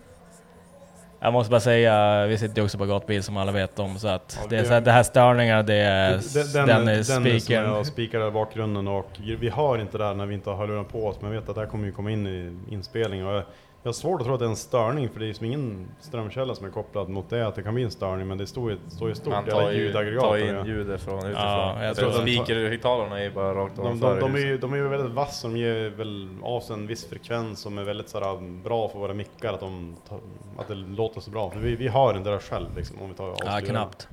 Jag 1.19 1.33
måste 1.33 1.51
bara 1.51 1.59
säga, 1.59 2.25
vi 2.25 2.37
sitter 2.37 2.57
ju 2.57 2.63
också 2.63 2.77
på 2.77 2.85
gatbil 2.85 3.23
som 3.23 3.37
alla 3.37 3.51
vet 3.51 3.79
om, 3.79 3.99
så 3.99 4.07
att 4.07 4.39
Ja, 4.41 4.47
det, 4.49 4.57
är 4.57 4.63
så 4.63 4.73
här, 4.73 4.81
det 4.81 4.91
här 4.91 5.03
störningar, 5.03 5.63
det 5.63 5.75
är 5.75 6.09
Den, 6.11 6.53
den, 6.53 6.67
den, 6.67 6.87
är 6.87 7.75
den 7.75 7.85
spikar 7.85 8.27
i 8.27 8.31
bakgrunden 8.31 8.87
och 8.87 9.09
vi 9.39 9.49
har 9.49 9.77
inte 9.77 9.97
det 9.97 10.03
där 10.03 10.13
när 10.13 10.25
vi 10.25 10.33
inte 10.33 10.49
har 10.49 10.57
hörlurarna 10.57 10.83
på 10.83 11.07
oss, 11.07 11.21
men 11.21 11.31
jag 11.31 11.39
vet 11.39 11.49
att 11.49 11.55
det 11.55 11.61
här 11.61 11.67
kommer 11.67 11.85
ju 11.85 11.91
komma 11.91 12.11
in 12.11 12.27
i 12.27 12.73
inspelningen. 12.73 13.27
Och 13.27 13.43
jag, 13.83 13.87
har 13.89 13.93
svårt 13.93 14.21
att 14.21 14.25
tro 14.27 14.33
att 14.33 14.39
det 14.39 14.45
är 14.45 14.49
en 14.49 14.55
störning, 14.55 15.09
för 15.09 15.19
det 15.19 15.25
är 15.25 15.27
ju 15.27 15.33
som 15.33 15.45
ingen 15.45 15.87
strömkälla 15.99 16.55
som 16.55 16.65
är 16.65 16.69
kopplad 16.69 17.09
mot 17.09 17.29
det, 17.29 17.47
att 17.47 17.55
det 17.55 17.63
kan 17.63 17.73
bli 17.73 17.83
en 17.83 17.91
störning, 17.91 18.27
men 18.27 18.37
det 18.37 18.47
står 18.47 18.71
ju, 18.71 18.77
står 18.89 19.09
ju 19.09 19.15
stort 19.15 19.33
Man 19.33 19.43
alla 19.43 19.51
tar 19.51 19.71
ju 19.71 19.77
ljudaggregat. 19.77 20.23
tar 20.23 20.29
och 20.29 20.39
in 20.39 20.55
det- 20.55 20.67
ljudet 20.67 21.01
från 21.01 21.17
utifrån. 21.17 21.35
Ja, 21.35 21.75
jag 21.79 21.85
jag 21.89 21.95
tror 21.95 22.11
den- 22.11 22.21
speakerhögtalarna 22.21 23.19
är 23.21 23.29
bara 23.29 23.53
rakt 23.53 23.75
De, 23.75 23.99
de, 23.99 23.99
de, 23.99 24.25
är 24.25 24.29
huset. 24.29 24.45
ju, 24.49 24.57
de 24.57 24.73
är 24.73 24.77
ju 24.77 24.87
väldigt 24.87 25.11
vassa, 25.11 25.47
de 25.47 25.57
ger 25.57 25.89
väl 25.89 26.29
av 26.43 26.61
sig 26.61 26.73
en 26.73 26.87
viss 26.87 27.05
frekvens 27.09 27.59
som 27.59 27.77
är 27.77 27.83
väldigt 27.83 28.09
sådär, 28.09 28.61
bra 28.63 28.89
för 28.89 28.99
våra 28.99 29.13
mickar, 29.13 29.53
att, 29.53 29.59
de, 29.59 29.95
tar- 30.09 30.19
att 30.57 30.67
det 30.67 30.75
låter 30.75 31.21
så 31.21 31.31
bra. 31.31 31.49
För 31.51 31.59
vi, 31.59 31.75
vi 31.75 31.87
har 31.87 32.17
inte 32.17 32.29
det 32.29 32.35
där 32.35 32.41
själv 32.41 32.67
liksom, 32.77 33.01
om 33.01 33.09
vi 33.09 33.15
tar 33.15 33.25
Ja, 33.27 33.31
avslöjar. 33.31 33.61
knappt. 33.61 34.07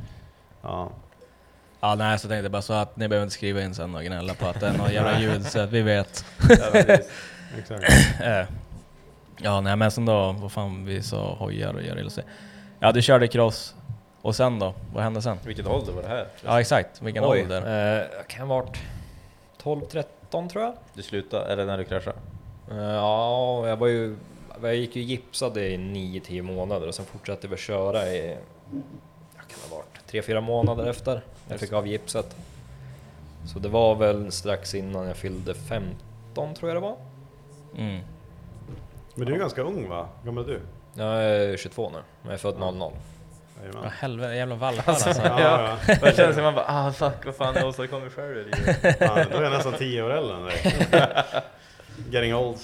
Ja. 0.62 0.90
Ja, 1.80 1.94
nej, 1.94 2.18
så 2.18 2.28
tänkte 2.28 2.44
jag 2.44 2.52
bara 2.52 2.62
så 2.62 2.72
att 2.72 2.96
ni 2.96 3.08
behöver 3.08 3.24
inte 3.24 3.34
skriva 3.34 3.62
in 3.62 3.74
sen 3.74 3.94
och 3.94 4.02
gnälla 4.02 4.34
på 4.34 4.46
att 4.46 4.60
det 4.60 4.66
är 4.66 4.78
något 4.78 4.92
jävla 4.92 5.20
ljud, 5.20 5.46
så 5.46 5.60
att 5.60 5.70
vi 5.72 5.82
vet. 5.82 6.24
Ja. 6.48 6.80
Exakt. 7.58 7.92
Ja, 9.42 9.60
nej 9.60 9.76
men 9.76 9.90
sen 9.90 10.04
då, 10.06 10.32
vad 10.38 10.52
fan 10.52 10.84
vi 10.84 11.02
sa 11.02 11.34
hojar 11.34 11.74
och 11.74 11.82
gör 11.82 12.08
sig. 12.08 12.24
Ja, 12.80 12.92
du 12.92 13.02
körde 13.02 13.28
cross. 13.28 13.74
Och 14.22 14.36
sen 14.36 14.58
då? 14.58 14.74
Vad 14.94 15.02
hände 15.02 15.22
sen? 15.22 15.38
Vilken 15.44 15.66
ålder 15.66 15.92
var 15.92 16.02
det 16.02 16.08
här? 16.08 16.26
Ja, 16.44 16.60
exakt. 16.60 17.02
Vilken 17.02 17.24
Oj, 17.24 17.42
ålder? 17.42 17.62
eh, 17.66 18.06
jag 18.16 18.26
kan 18.28 18.48
ha 18.48 18.56
varit 18.56 18.78
12-13 19.62 20.48
tror 20.48 20.64
jag. 20.64 20.74
Du 20.94 21.02
slutade, 21.02 21.52
eller 21.52 21.66
när 21.66 21.78
du 21.78 21.84
kraschade? 21.84 22.16
Eh, 22.70 22.76
ja, 22.78 23.68
jag 23.68 23.76
var 23.76 23.86
ju... 23.86 24.16
Jag 24.62 24.76
gick 24.76 24.96
ju 24.96 25.02
gipsad 25.02 25.56
i 25.58 25.76
9-10 25.76 26.42
månader 26.42 26.88
och 26.88 26.94
sen 26.94 27.04
fortsatte 27.04 27.48
vi 27.48 27.56
köra 27.56 28.06
i... 28.06 28.36
Jag 29.36 29.48
kan 29.48 29.70
ha 29.70 29.76
varit 29.76 30.26
3-4 30.28 30.40
månader 30.40 30.86
efter 30.86 31.22
jag 31.48 31.60
fick 31.60 31.72
av 31.72 31.86
gipset. 31.86 32.36
Så 33.52 33.58
det 33.58 33.68
var 33.68 33.94
väl 33.94 34.32
strax 34.32 34.74
innan 34.74 35.06
jag 35.06 35.16
fyllde 35.16 35.54
15 35.54 36.54
tror 36.54 36.70
jag 36.70 36.76
det 36.76 36.80
var. 36.80 36.96
Mm. 37.76 38.00
Men 39.20 39.26
du 39.26 39.34
är 39.34 39.38
ganska 39.38 39.62
ung 39.62 39.88
va? 39.88 40.08
Hur 40.20 40.26
gammal 40.26 40.44
är 40.44 40.48
du? 40.48 40.60
Jag 40.94 41.24
är 41.24 41.56
22 41.56 41.90
nu, 41.90 41.96
men 41.96 42.04
jag 42.24 42.32
är 42.32 42.38
född 42.38 42.58
00. 42.58 42.92
Jajamän. 43.60 43.82
Ja, 43.84 43.88
helvete, 43.88 44.34
jävla 44.34 44.54
valpar 44.54 44.92
alltså. 44.92 45.22
Ja, 45.24 45.40
ja. 45.40 45.96
Det 46.00 46.12
känns 46.16 46.34
som 46.34 46.44
man 46.44 46.54
bara 46.54 46.64
ah 46.68 46.92
fuck 46.92 47.24
vad 47.24 47.34
fan 47.34 47.54
jag 47.54 47.68
åstadkommer 47.68 48.08
själv 48.08 48.36
i 48.36 48.44
livet. 48.44 48.96
Ja, 49.00 49.24
då 49.32 49.38
är 49.38 49.42
jag 49.42 49.52
nästan 49.52 49.72
10 49.72 50.02
år 50.02 50.10
äldre 50.10 50.36
än 50.36 50.42
dig. 50.42 50.74
Getting 52.10 52.34
old. 52.34 52.58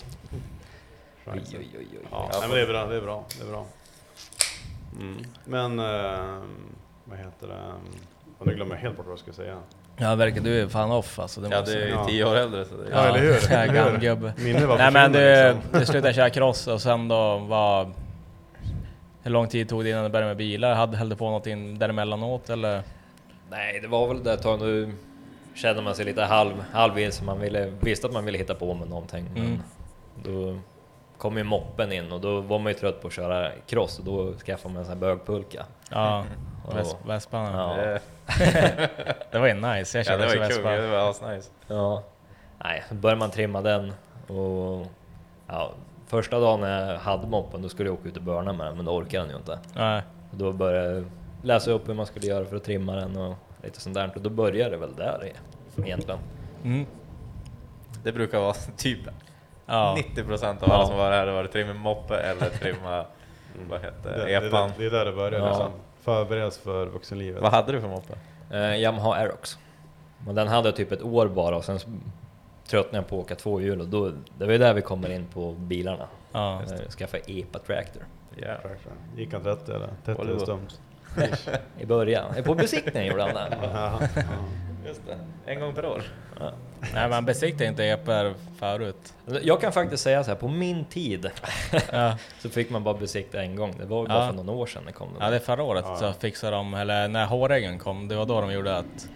Oj, 1.27 1.33
oj, 1.35 1.59
oj, 1.59 1.77
oj. 1.79 1.99
Ja, 2.11 2.29
nej, 2.33 2.41
men 2.41 2.51
det 2.51 2.63
är 2.63 2.67
bra, 2.67 2.87
det 2.87 2.97
är 2.97 3.01
bra, 3.01 3.25
det 3.39 3.45
är 3.45 3.51
bra. 3.51 3.67
Mm. 5.01 5.25
Men, 5.45 5.79
eh, 5.79 6.43
vad 7.05 7.19
heter 7.19 7.49
det? 7.49 7.73
Och 8.39 8.47
nu 8.47 8.55
glömmer 8.55 8.75
jag 8.75 8.83
helt 8.83 8.97
bort 8.97 9.07
vad 9.07 9.13
jag 9.13 9.19
skulle 9.19 9.37
säga. 9.37 9.59
Ja, 9.99 10.15
verkar 10.15 10.41
du 10.41 10.61
är 10.63 10.69
fan 10.69 10.91
off 10.91 11.19
alltså. 11.19 11.41
Det 11.41 11.49
Ja 11.49 11.61
måste 11.61 11.75
du 11.77 11.83
är 11.83 11.87
ju 11.87 11.93
Ja. 11.93 12.07
10 12.09 12.25
år 12.25 12.37
äldre 12.37 12.65
så 12.65 12.75
det 12.77 12.91
Ja? 12.91 13.07
Ja, 13.09 13.17
Eller 13.17 13.67
hur? 13.67 13.73
gammal 13.75 13.99
gubbe. 14.01 14.33
Minnet 14.39 14.65
var 14.65 14.79
Nej 14.79 14.93
men 14.93 15.13
du, 15.13 15.19
liksom. 15.55 15.81
du 15.81 15.87
slutade 15.87 16.15
köra 16.15 16.31
cross 16.31 16.67
och 16.67 16.83
sen 16.83 17.09
då 17.09 17.39
var... 17.39 17.91
Hur 19.23 19.31
lång 19.31 19.49
tid 19.49 19.69
tog 19.69 19.85
det 19.85 19.91
innan 19.91 20.03
du 20.05 20.09
började 20.11 20.27
med 20.29 20.37
bilar? 20.37 20.75
Hade, 20.75 20.97
höll 20.97 21.09
du 21.09 21.17
på 21.17 21.25
någonting 21.25 21.79
däremellanåt 21.79 22.51
eller? 22.51 22.83
Nej, 23.51 23.81
det 23.81 23.89
var 23.89 24.09
väl 24.09 24.23
det 24.25 24.37
tag 24.37 24.61
nu 24.61 24.93
kände 25.55 25.83
man 25.83 25.95
sig 25.95 26.05
lite 26.05 26.23
halv, 26.23 26.53
halvvis, 26.73 27.23
man 27.23 27.41
ville, 27.41 27.73
visste 27.81 28.07
att 28.07 28.13
man 28.13 28.25
ville 28.25 28.39
hitta 28.39 28.55
på 28.55 28.75
med 28.75 28.89
någonting. 28.89 29.25
Men 29.35 29.43
Mm. 29.45 29.63
då 30.25 30.59
kom 31.19 31.37
ju 31.37 31.45
moppen 31.45 31.93
in 31.93 32.13
och 32.13 32.21
då 32.21 32.41
var 32.41 32.59
man 32.59 32.73
ju 32.73 32.79
trött 32.79 33.03
på 33.03 33.09
att 33.09 33.15
köra 33.15 33.51
cross 33.67 33.99
och 33.99 34.05
då 34.05 34.33
skaffade 34.47 34.75
man 34.75 34.81
en 34.81 34.85
sån 34.85 34.93
här 34.95 35.01
bögpulka. 35.01 35.67
Ja, 35.91 36.25
Ja. 36.69 36.75
Väst, 36.75 36.97
Vespan. 37.07 37.53
Ja. 37.55 37.77
Ja. 37.83 37.99
Det 39.31 39.39
var 39.39 39.47
ju 39.47 39.55
nice, 39.55 39.99
jag 39.99 40.05
Ja 40.07 40.11
körde 40.11 40.27
det 40.33 40.39
var 40.39 40.47
Vespa. 40.49 40.71
det 40.71 40.87
var 40.89 41.11
asnice. 41.11 41.51
Ja. 41.67 42.03
Nej, 42.65 42.85
så 42.89 42.95
började 42.95 43.19
man 43.19 43.31
trimma 43.31 43.61
den 43.63 43.93
och 44.27 44.87
ja, 45.47 45.71
första 46.07 46.41
dagen 46.41 46.61
när 46.61 46.93
jag 46.93 46.99
hade 46.99 47.27
moppen 47.27 47.63
då 47.63 47.69
skulle 47.69 47.89
jag 47.89 47.95
åka 47.99 48.09
ut 48.09 48.17
och 48.17 48.23
börna 48.23 48.53
med 48.53 48.67
den 48.67 48.77
men 48.77 48.85
då 48.85 48.93
orkade 48.93 49.23
den 49.25 49.31
ju 49.31 49.37
inte. 49.37 49.59
Nej. 49.75 50.03
Och 50.31 50.37
då 50.37 50.53
började 50.53 50.95
jag 50.95 51.05
läsa 51.43 51.71
upp 51.71 51.89
hur 51.89 51.95
man 51.95 52.07
skulle 52.07 52.27
göra 52.27 52.45
för 52.45 52.57
att 52.57 52.65
trimma 52.65 52.93
den 52.97 53.17
och 53.17 53.35
lite 53.63 53.81
sånt 53.81 53.95
där 53.95 54.11
och 54.15 54.21
då 54.21 54.31
började 54.31 54.71
det 54.71 54.77
väl 54.77 54.95
där 54.97 55.25
i- 55.27 55.83
egentligen. 55.87 56.21
Mm. 56.65 56.87
Det 58.05 58.13
brukar 58.13 58.39
vara 58.41 58.55
typ 58.77 58.99
Ja. 59.67 59.97
90% 60.17 60.63
av 60.63 60.73
alla 60.73 60.83
Ja. 60.83 60.87
som 60.87 60.97
var 60.99 61.13
här, 61.13 61.27
det 61.27 61.33
var 61.33 61.43
det 61.43 61.49
trimma 61.49 61.73
moppe 61.75 62.17
eller 62.17 62.51
trimma, 62.51 63.05
vad 63.71 63.81
heter 63.81 64.11
Det, 64.27 64.33
epan. 64.33 64.69
det, 64.69 64.75
det 64.79 64.87
är 64.87 64.91
där 64.91 65.05
det 65.05 65.13
börjar 65.13 65.41
Ja. 65.41 65.49
liksom. 65.49 65.71
Förberedas 66.03 66.59
för 66.59 66.87
vuxenlivet. 66.87 67.43
Vad 67.43 67.53
hade 67.53 67.73
du 67.73 67.81
för 67.81 67.89
moppe? 67.89 68.15
Eh, 68.51 68.77
Yamaha 68.81 69.15
Aerox. 69.15 69.59
Men 70.27 70.35
den 70.35 70.49
hade 70.49 70.69
jag 70.69 70.77
typ 70.77 70.93
ett 70.93 71.03
år 71.03 71.29
bara 71.29 71.57
och 71.57 71.65
sen 71.65 71.79
tröttnade 72.69 72.97
jag 72.97 73.09
på 73.09 73.19
att 73.19 73.25
åka 73.25 73.35
två 73.35 73.61
hjul 73.61 73.81
och 73.81 73.89
då, 73.89 74.13
det 74.39 74.45
var 74.45 74.53
ju 74.53 74.59
där 74.59 74.75
vi 74.75 74.83
kommer 74.83 75.11
in 75.13 75.27
på 75.27 75.53
bilarna. 75.53 76.07
Ja. 76.33 76.63
Jag 76.69 76.91
skaffade 76.93 77.23
EPA 77.33 77.59
Tractor 77.59 78.03
Ja. 78.37 78.55
Gick 79.17 79.33
han 79.33 79.43
30 79.43 79.73
eller? 79.73 79.89
30 80.05 80.19
Volvo. 80.23 80.35
är 80.35 80.39
stumt. 80.39 80.81
i 81.79 81.87
början. 81.87 82.25
På 82.45 82.55
besiktningen 82.55 83.07
gjorde 83.11 83.23
han 83.23 83.35
det. 83.35 84.27
Ja, 84.87 84.89
Just 84.89 85.07
det, 85.07 85.19
en 85.53 85.61
gång 85.61 85.75
per 85.75 85.87
år. 85.87 86.03
Nej 86.95 87.09
man 87.09 87.25
besiktade 87.25 87.67
inte 87.67 87.85
EPR 87.85 88.35
förut. 88.59 89.15
Jag 89.43 89.61
kan 89.61 89.73
faktiskt 89.73 90.03
säga 90.03 90.25
så 90.25 90.31
här, 90.31 90.37
på 90.39 90.49
min 90.49 90.85
tid 90.85 91.31
Ja. 91.93 92.17
så 92.39 92.51
fick 92.51 92.71
man 92.71 92.85
bara 92.85 92.95
besikta 92.95 93.43
en 93.43 93.57
gång. 93.57 93.75
Det 93.79 93.85
var 93.85 94.03
ju 94.03 94.09
bara 94.09 94.19
Ja. 94.19 94.27
för 94.29 94.35
några 94.37 94.51
år 94.59 94.67
sedan 94.67 94.83
det 94.87 94.93
kom. 94.93 95.09
den 95.13 95.17
Ja 95.21 95.31
det 95.31 95.37
är 95.37 95.41
förra 95.41 95.63
året 95.63 95.85
Ja. 95.89 95.97
så 95.97 96.13
fixade 96.13 96.57
de, 96.57 96.75
eller 96.75 97.09
när 97.09 97.27
hårreggen 97.27 97.79
kom, 97.79 98.09
det 98.09 98.17
var 98.17 98.27
då 98.27 98.41
de 98.41 98.53
gjorde 98.53 98.77
att... 98.77 99.09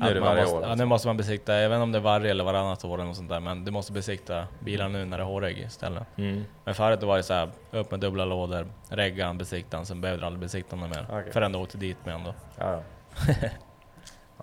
Nu 0.00 0.06
är 0.08 0.14
det 0.14 0.20
varje 0.20 0.40
måste, 0.42 0.56
år, 0.56 0.62
Ja 0.62 0.68
alltså. 0.68 0.84
nu 0.84 0.88
måste 0.88 1.08
man 1.08 1.16
besikta, 1.16 1.54
jag 1.60 1.68
vet 1.68 1.76
inte 1.76 1.82
om 1.82 1.92
det 1.92 1.98
är 1.98 2.02
varje 2.02 2.30
eller 2.30 2.44
varannat 2.44 2.84
år 2.84 2.94
eller 2.94 3.04
något 3.04 3.16
sånt 3.16 3.28
där, 3.28 3.40
men 3.40 3.64
du 3.64 3.70
måste 3.70 3.92
besikta 3.92 4.46
bilar 4.60 4.88
nu 4.88 5.04
när 5.04 5.18
det 5.18 5.22
är 5.24 5.26
hårregg 5.26 5.58
istället. 5.58 6.02
Mm. 6.16 6.44
Men 6.64 6.74
förut 6.74 7.02
var 7.02 7.16
det 7.16 7.22
så 7.22 7.34
här, 7.34 7.50
upp 7.70 7.90
med 7.90 8.00
dubbla 8.00 8.24
lådor, 8.24 8.66
reggan, 8.88 9.38
besiktan, 9.38 9.86
sen 9.86 10.00
behövde 10.00 10.22
du 10.22 10.26
aldrig 10.26 10.40
besikta 10.40 10.76
mer. 10.76 11.06
Okej. 11.10 11.32
Förrän 11.32 11.52
du 11.52 11.58
åkte 11.58 11.78
dit 11.78 11.96
med 12.04 12.14
ändå. 12.14 12.34
Ja. 12.58 12.80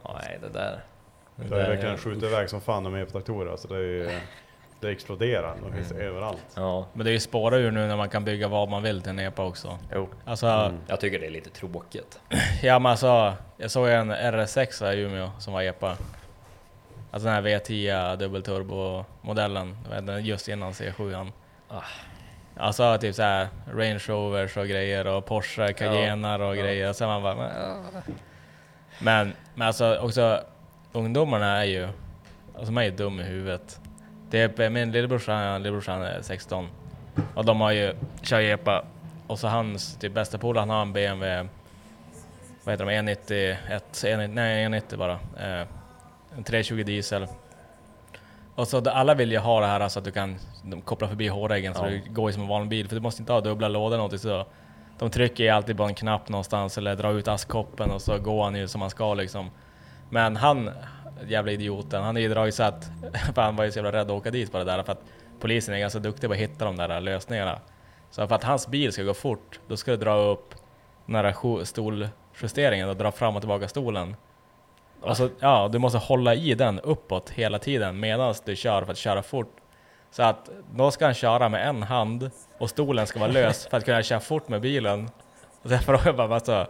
Ja, 0.03 0.19
nej, 0.23 0.39
det 0.41 0.49
där. 0.49 0.83
Det 1.35 1.55
är 1.55 1.69
verkligen 1.69 1.97
skjutit 1.97 2.23
iväg 2.23 2.49
som 2.49 2.61
fan 2.61 2.83
de 2.83 2.95
är 2.95 3.05
på 3.05 3.11
traktorer. 3.11 3.51
Alltså 3.51 3.67
det, 3.67 3.75
är, 3.75 3.79
ju- 3.79 4.19
det 4.79 4.89
exploderar. 4.89 5.55
De 5.63 5.73
finns 5.73 5.91
överallt. 5.91 6.45
Ja, 6.55 6.87
Men 6.93 7.05
det 7.05 7.09
är 7.11 7.13
ju 7.13 7.19
spåra 7.19 7.57
ur 7.57 7.71
nu 7.71 7.87
när 7.87 7.97
man 7.97 8.09
kan 8.09 8.23
bygga 8.25 8.47
vad 8.47 8.69
man 8.69 8.83
vill 8.83 9.01
till 9.01 9.09
en 9.09 9.19
EPA 9.19 9.43
också. 9.43 9.77
Jo. 9.93 10.09
Alltså, 10.25 10.47
Mm. 10.47 10.77
jag 10.87 10.99
tycker 10.99 11.19
det 11.19 11.25
är 11.25 11.31
lite 11.31 11.49
tråkigt. 11.49 12.19
ja 12.63 12.79
men 12.79 12.89
alltså, 12.91 13.33
jag 13.57 13.71
såg 13.71 13.87
en 13.89 14.11
RS6 14.11 14.91
i 14.93 14.99
Umeå 15.01 15.29
som 15.39 15.53
var 15.53 15.61
EPA. 15.61 15.97
Alltså 17.11 17.27
den 17.29 17.35
här 17.35 17.41
V10 17.41 18.15
dubbelturbo-modellen, 18.15 19.77
just 20.21 20.47
innan 20.47 20.71
C7. 20.71 21.31
Ah. 21.69 21.81
Alltså 22.59 22.97
typ 22.97 23.15
såhär 23.15 23.47
Range 23.73 23.99
Rovers 24.07 24.57
och 24.57 24.67
grejer 24.67 25.07
och 25.07 25.25
Porsche 25.25 25.73
Cayenner 25.73 26.41
och 26.41 26.55
grejer. 26.55 26.89
Och 26.89 26.95
sen 26.95 27.07
man 27.07 27.23
bara... 27.23 27.35
Men. 27.35 27.51
Men, 28.99 29.33
men 29.55 29.67
alltså 29.67 29.97
också 29.97 30.43
ungdomarna 30.91 31.57
är 31.57 31.65
ju... 31.65 31.87
Alltså 32.57 32.71
man 32.71 32.83
är 32.83 32.87
ju 32.87 32.95
dum 32.95 33.19
i 33.19 33.23
huvudet. 33.23 33.79
Det 34.29 34.59
är, 34.59 34.69
min 34.69 34.91
lillebrorsa, 34.91 35.57
lillebrorsan 35.57 36.01
är 36.01 36.21
16 36.21 36.67
och 37.35 37.45
de 37.45 37.61
har 37.61 37.71
ju 37.71 37.93
kör 38.21 38.41
epa 38.41 38.85
och 39.27 39.39
så 39.39 39.47
hans 39.47 39.95
typ 39.95 40.13
bästa 40.13 40.37
polare 40.37 40.61
han 40.61 40.69
har 40.69 40.81
en 40.81 40.93
BMW 40.93 41.49
vad 42.63 42.73
heter 42.73 42.85
de, 42.85 42.91
190, 42.93 43.57
1, 43.69 44.03
190 44.03 44.35
nej 44.35 44.61
190 44.63 44.97
bara. 44.97 45.13
Eh, 45.13 45.67
en 46.37 46.43
320 46.43 46.83
diesel. 46.83 47.27
Och 48.55 48.67
så 48.67 48.89
alla 48.89 49.13
vill 49.13 49.31
ju 49.31 49.37
ha 49.37 49.59
det 49.61 49.67
här 49.67 49.79
alltså 49.79 49.99
att 49.99 50.05
du 50.05 50.11
kan 50.11 50.35
koppla 50.85 51.07
förbi 51.07 51.27
hårreggen 51.27 51.73
så 51.73 51.85
Ja. 51.85 51.89
det 51.89 51.97
går 51.97 52.29
ju 52.29 52.33
som 52.33 52.41
en 52.41 52.47
vanlig 52.47 52.69
bil 52.69 52.87
för 52.87 52.95
du 52.95 53.01
måste 53.01 53.21
inte 53.21 53.33
ha 53.33 53.41
dubbla 53.41 53.67
lådor 53.67 53.87
eller 53.87 53.97
någonting 53.97 54.19
så 54.19 54.45
de 54.99 55.09
trycker 55.09 55.43
ju 55.43 55.49
alltid 55.49 55.77
på 55.77 55.83
en 55.83 55.95
knapp 55.95 56.29
någonstans 56.29 56.77
eller 56.77 56.95
drar 56.95 57.13
ut 57.13 57.27
askkoppen 57.27 57.91
och 57.91 58.01
så 58.01 58.17
går 58.17 58.43
han 58.43 58.55
ju 58.55 58.67
som 58.67 58.81
han 58.81 58.89
ska 58.89 59.13
liksom. 59.13 59.49
Men 60.09 60.35
han, 60.35 60.69
jävla 61.27 61.51
idioten, 61.51 62.03
han 62.03 62.17
är 62.17 62.21
ju 62.21 62.29
dragit 62.29 62.55
så 62.55 62.63
att, 62.63 62.91
för 63.35 63.41
han 63.41 63.55
var 63.55 63.63
ju 63.63 63.71
så 63.71 63.77
jävla 63.77 63.91
rädd 63.91 64.01
att 64.01 64.17
åka 64.17 64.31
dit 64.31 64.51
på 64.51 64.57
det 64.57 64.63
där 64.63 64.83
för 64.83 64.91
att 64.91 65.03
polisen 65.39 65.75
är 65.75 65.79
ganska 65.79 65.99
duktig 65.99 66.29
på 66.29 66.33
att 66.33 66.39
hitta 66.39 66.65
de 66.65 66.75
där 66.75 67.01
lösningarna. 67.01 67.59
Så 68.11 68.27
för 68.27 68.35
att 68.35 68.43
hans 68.43 68.67
bil 68.67 68.91
ska 68.91 69.03
gå 69.03 69.13
fort, 69.13 69.59
då 69.67 69.77
ska 69.77 69.91
du 69.91 69.97
dra 69.97 70.15
upp 70.15 70.55
den 71.05 71.15
här 71.15 71.63
stoljusteringen 71.63 72.89
och 72.89 72.95
dra 72.95 73.11
fram 73.11 73.35
och 73.35 73.41
tillbaka 73.41 73.67
stolen. 73.67 74.15
Alltså, 75.03 75.29
ja, 75.39 75.69
du 75.71 75.79
måste 75.79 75.97
hålla 75.97 76.35
i 76.35 76.53
den 76.53 76.79
uppåt 76.79 77.29
hela 77.29 77.59
tiden 77.59 77.99
medan 77.99 78.35
du 78.45 78.55
kör 78.55 78.83
för 78.83 78.91
att 78.91 78.97
köra 78.97 79.23
fort. 79.23 79.55
Så 80.11 80.23
att 80.23 80.49
då 80.75 80.91
ska 80.91 81.05
han 81.05 81.13
köra 81.13 81.49
med 81.49 81.67
en 81.69 81.83
hand 81.83 82.31
och 82.57 82.69
stolen 82.69 83.07
ska 83.07 83.19
vara 83.19 83.31
lös 83.31 83.67
för 83.67 83.77
att 83.77 83.85
kunna 83.85 84.03
köra 84.03 84.19
fort 84.19 84.49
med 84.49 84.61
bilen. 84.61 85.09
Och 85.63 85.69
sen 85.69 85.79
frågar 85.79 86.05
jag 86.05 86.15
bara, 86.15 86.33
alltså, 86.35 86.67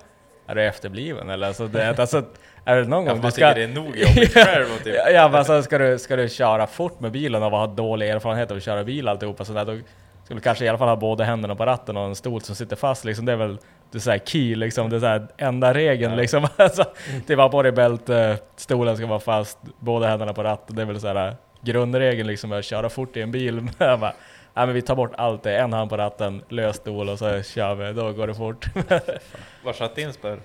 är 0.48 0.56
du 0.56 0.64
efterbliven 0.64 1.30
eller? 1.30 1.48
Alltså, 1.48 1.68
det, 1.68 2.00
alltså, 2.00 2.24
är 2.66 2.76
det 2.76 2.84
någon 2.84 3.06
Ja, 3.06 3.12
gång 3.12 3.22
du 3.22 3.32
ska... 3.32 3.36
tycker 3.50 3.56
det 3.56 3.64
är 3.64 3.82
nog 3.82 3.98
jobbigt 3.98 4.34
själv 4.34 4.66
typ. 4.84 4.96
Ja, 5.14 5.28
men 5.28 5.36
alltså, 5.36 5.64
ska, 5.64 5.78
du, 5.78 6.00
ska 6.00 6.16
du 6.16 6.30
köra 6.30 6.68
fort 6.68 7.00
med 7.00 7.12
bilen 7.12 7.44
och 7.44 7.52
ha 7.52 7.68
dålig 7.68 8.10
erfarenhet 8.10 8.52
av 8.52 8.58
att 8.58 8.64
köra 8.64 8.84
bil 8.84 9.08
alltihopa 9.08 9.46
sådär, 9.46 9.66
då 9.66 9.78
skulle 10.24 10.42
kanske 10.42 10.66
i 10.66 10.70
alla 10.70 10.78
fall 10.78 10.88
ha 10.88 10.96
båda 10.96 11.24
händerna 11.24 11.56
på 11.56 11.66
ratten 11.66 11.98
och 11.98 12.06
en 12.06 12.16
stol 12.16 12.42
som 12.42 12.56
sitter 12.56 12.76
fast 12.76 13.06
liksom. 13.06 13.26
Det 13.26 13.32
är 13.32 13.36
väl 13.36 13.58
det 13.92 13.98
är 13.98 14.00
så 14.00 14.12
här 14.12 14.20
key 14.20 14.56
liksom, 14.56 14.90
det 14.90 14.96
är 14.96 15.00
så 15.00 15.06
här 15.06 15.28
enda 15.38 15.74
regeln 15.74 16.16
liksom. 16.16 16.48
Alltså, 16.58 16.84
det 17.28 17.36
var 17.36 17.50
på 17.50 17.62
dig 17.64 17.72
bälte, 17.72 18.38
stolen 18.56 18.98
ska 18.98 19.06
vara 19.06 19.20
fast, 19.20 19.58
båda 19.80 20.08
händerna 20.08 20.34
på 20.34 20.44
ratten. 20.44 20.76
Det 20.76 20.82
är 20.82 20.86
väl 20.86 21.00
så 21.00 21.08
här 21.08 21.36
grundregeln 21.68 22.28
liksom 22.28 22.52
att 22.52 22.66
köra 22.66 22.90
fort 22.90 23.18
i 23.18 23.22
en 23.22 23.32
bil. 23.32 23.68
Jag 23.78 24.00
bara, 24.00 24.14
Nej 24.54 24.66
men 24.66 24.76
vi 24.76 24.82
tar 24.82 24.96
bort 24.96 25.12
allt 25.18 25.44
det, 25.44 25.58
en 25.58 25.74
hand 25.74 25.90
på 25.90 25.98
ratten, 25.98 26.44
lös 26.50 26.76
stol 26.76 27.10
och 27.10 27.20
så 27.20 27.42
kör 27.44 27.76
vi, 27.76 27.94
då 27.94 28.14
går 28.14 28.28
det 28.28 28.36
fort. 28.36 28.66
Var 29.64 29.74
satt 29.74 29.96
din 29.96 30.14
spärr? 30.14 30.40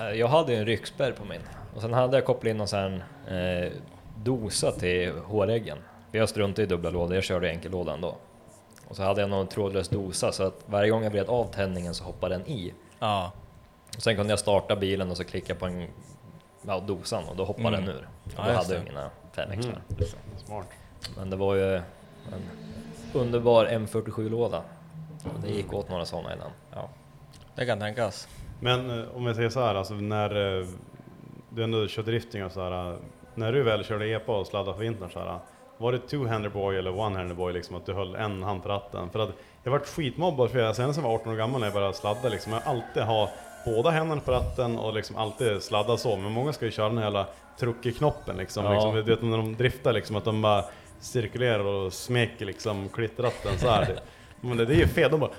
Eh, 0.00 0.10
Jag 0.18 0.28
hade 0.28 0.52
ju 0.52 0.58
en 0.58 0.66
ryggspärr 0.66 1.12
på 1.12 1.24
min 1.24 1.40
och 1.74 1.80
sen 1.82 1.92
hade 1.92 2.16
jag 2.16 2.24
kopplat 2.24 2.50
in 2.50 2.56
någon 2.56 2.68
sån 2.68 3.02
här, 3.28 3.64
eh, 3.64 3.72
dosa 4.24 4.72
till 4.72 5.12
håräggen. 5.24 5.78
För 6.10 6.18
jag 6.18 6.28
struntade 6.28 6.62
i 6.62 6.66
dubbla 6.66 6.90
lådor, 6.90 7.14
jag 7.14 7.24
körde 7.24 7.48
enkellådan 7.48 8.00
då. 8.00 8.16
Och 8.88 8.96
så 8.96 9.02
hade 9.02 9.20
jag 9.20 9.30
någon 9.30 9.46
trådlös 9.46 9.88
dosa 9.88 10.32
så 10.32 10.42
att 10.46 10.60
varje 10.66 10.90
gång 10.90 11.02
jag 11.04 11.10
vred 11.10 11.28
av 11.28 11.44
tändningen 11.52 11.94
så 11.94 12.04
hoppade 12.04 12.34
den 12.34 12.46
i. 12.46 12.74
ja. 12.98 13.32
Och 13.96 14.02
sen 14.02 14.16
kunde 14.16 14.32
jag 14.32 14.38
starta 14.38 14.76
bilen 14.76 15.10
och 15.10 15.16
så 15.16 15.24
klicka 15.24 15.54
på 15.54 15.66
en, 15.66 15.86
ja, 16.66 16.80
dosan 16.86 17.24
och 17.28 17.36
då 17.36 17.44
hoppade 17.44 17.68
Mm. 17.76 17.84
den 17.86 17.88
ur. 17.96 18.08
Ja, 18.36 18.40
Och 18.42 18.46
då 18.46 18.52
just 18.52 18.62
hade 18.62 18.74
jag 18.74 18.94
det. 18.94 19.10
Fem 19.32 19.50
extra. 19.50 19.74
Smart. 20.44 20.66
Men 21.16 21.30
det 21.30 21.36
var 21.36 21.54
ju 21.54 21.76
en 21.76 21.82
underbar 23.12 23.66
M47-låda. 23.66 24.62
Det 25.42 25.50
gick 25.50 25.72
åt 25.72 25.88
några 25.88 26.04
sådana 26.04 26.34
i 26.34 26.38
den. 26.38 26.50
Ja. 26.70 26.88
Det 27.54 27.66
kan 27.66 27.78
tänkas. 27.78 28.28
Men 28.60 29.00
eh, 29.00 29.16
om 29.16 29.26
jag 29.26 29.36
säger 29.36 29.48
så 29.48 29.60
här, 29.60 29.74
alltså 29.74 29.94
när 29.94 30.58
eh, 30.60 30.66
du 31.48 31.64
ändå 31.64 31.86
kör 31.86 32.02
drifting 32.02 32.44
och 32.44 32.52
så 32.52 32.62
här, 32.62 32.92
eh, 32.92 32.96
när 33.34 33.52
du 33.52 33.62
väl 33.62 33.84
körde 33.84 34.08
EPA 34.08 34.32
och 34.32 34.46
sladdade 34.46 34.76
för 34.76 34.84
vintern 34.84 35.10
så 35.10 35.18
här, 35.18 35.38
var 35.78 35.92
det 35.92 35.98
two-hander 35.98 36.48
boy 36.48 36.76
eller 36.76 36.90
one-hander 36.90 37.34
boy 37.34 37.52
liksom 37.52 37.76
att 37.76 37.86
du 37.86 37.92
höll 37.92 38.14
en 38.14 38.42
hand 38.42 38.62
på 38.62 38.68
ratten? 38.68 39.10
För 39.10 39.18
att 39.18 39.30
jag 39.62 39.72
varit 39.72 39.86
skitmobbad 39.86 40.50
för 40.50 40.58
jag, 40.58 40.76
sen 40.76 40.94
som 40.94 41.04
jag 41.04 41.10
var 41.10 41.18
18 41.18 41.32
år 41.32 41.36
gammal 41.36 41.60
när 41.60 41.66
jag 41.66 41.74
började 41.74 41.94
sladda 41.94 42.28
liksom, 42.28 42.52
jag 42.52 42.62
alltid 42.64 43.02
ha 43.02 43.30
båda 43.64 43.90
händerna 43.90 44.20
på 44.20 44.32
ratten 44.32 44.78
och 44.78 44.94
liksom 44.94 45.16
alltid 45.16 45.62
sladda 45.62 45.96
så, 45.96 46.16
men 46.16 46.32
många 46.32 46.52
ska 46.52 46.64
ju 46.64 46.70
köra 46.70 46.88
den 46.88 46.98
här 46.98 47.04
jävla 47.04 47.26
truckeknoppen 47.58 48.36
liksom, 48.36 48.64
Ja. 48.64 48.72
liksom, 48.72 48.94
du 48.94 49.02
vet 49.02 49.22
när 49.22 49.36
de 49.36 49.56
driftar 49.56 49.92
liksom 49.92 50.16
att 50.16 50.24
de 50.24 50.42
bara 50.42 50.64
cirkulerar 51.00 51.64
och 51.64 51.92
smeker 51.92 52.46
liksom 52.46 52.88
klittratten 52.88 53.58
så 53.58 53.68
här. 53.68 53.98
Men 54.40 54.56
det, 54.56 54.64
det 54.66 54.74
är 54.74 54.78
ju 54.78 54.86
fel, 54.88 55.10
de 55.10 55.20
bara 55.20 55.30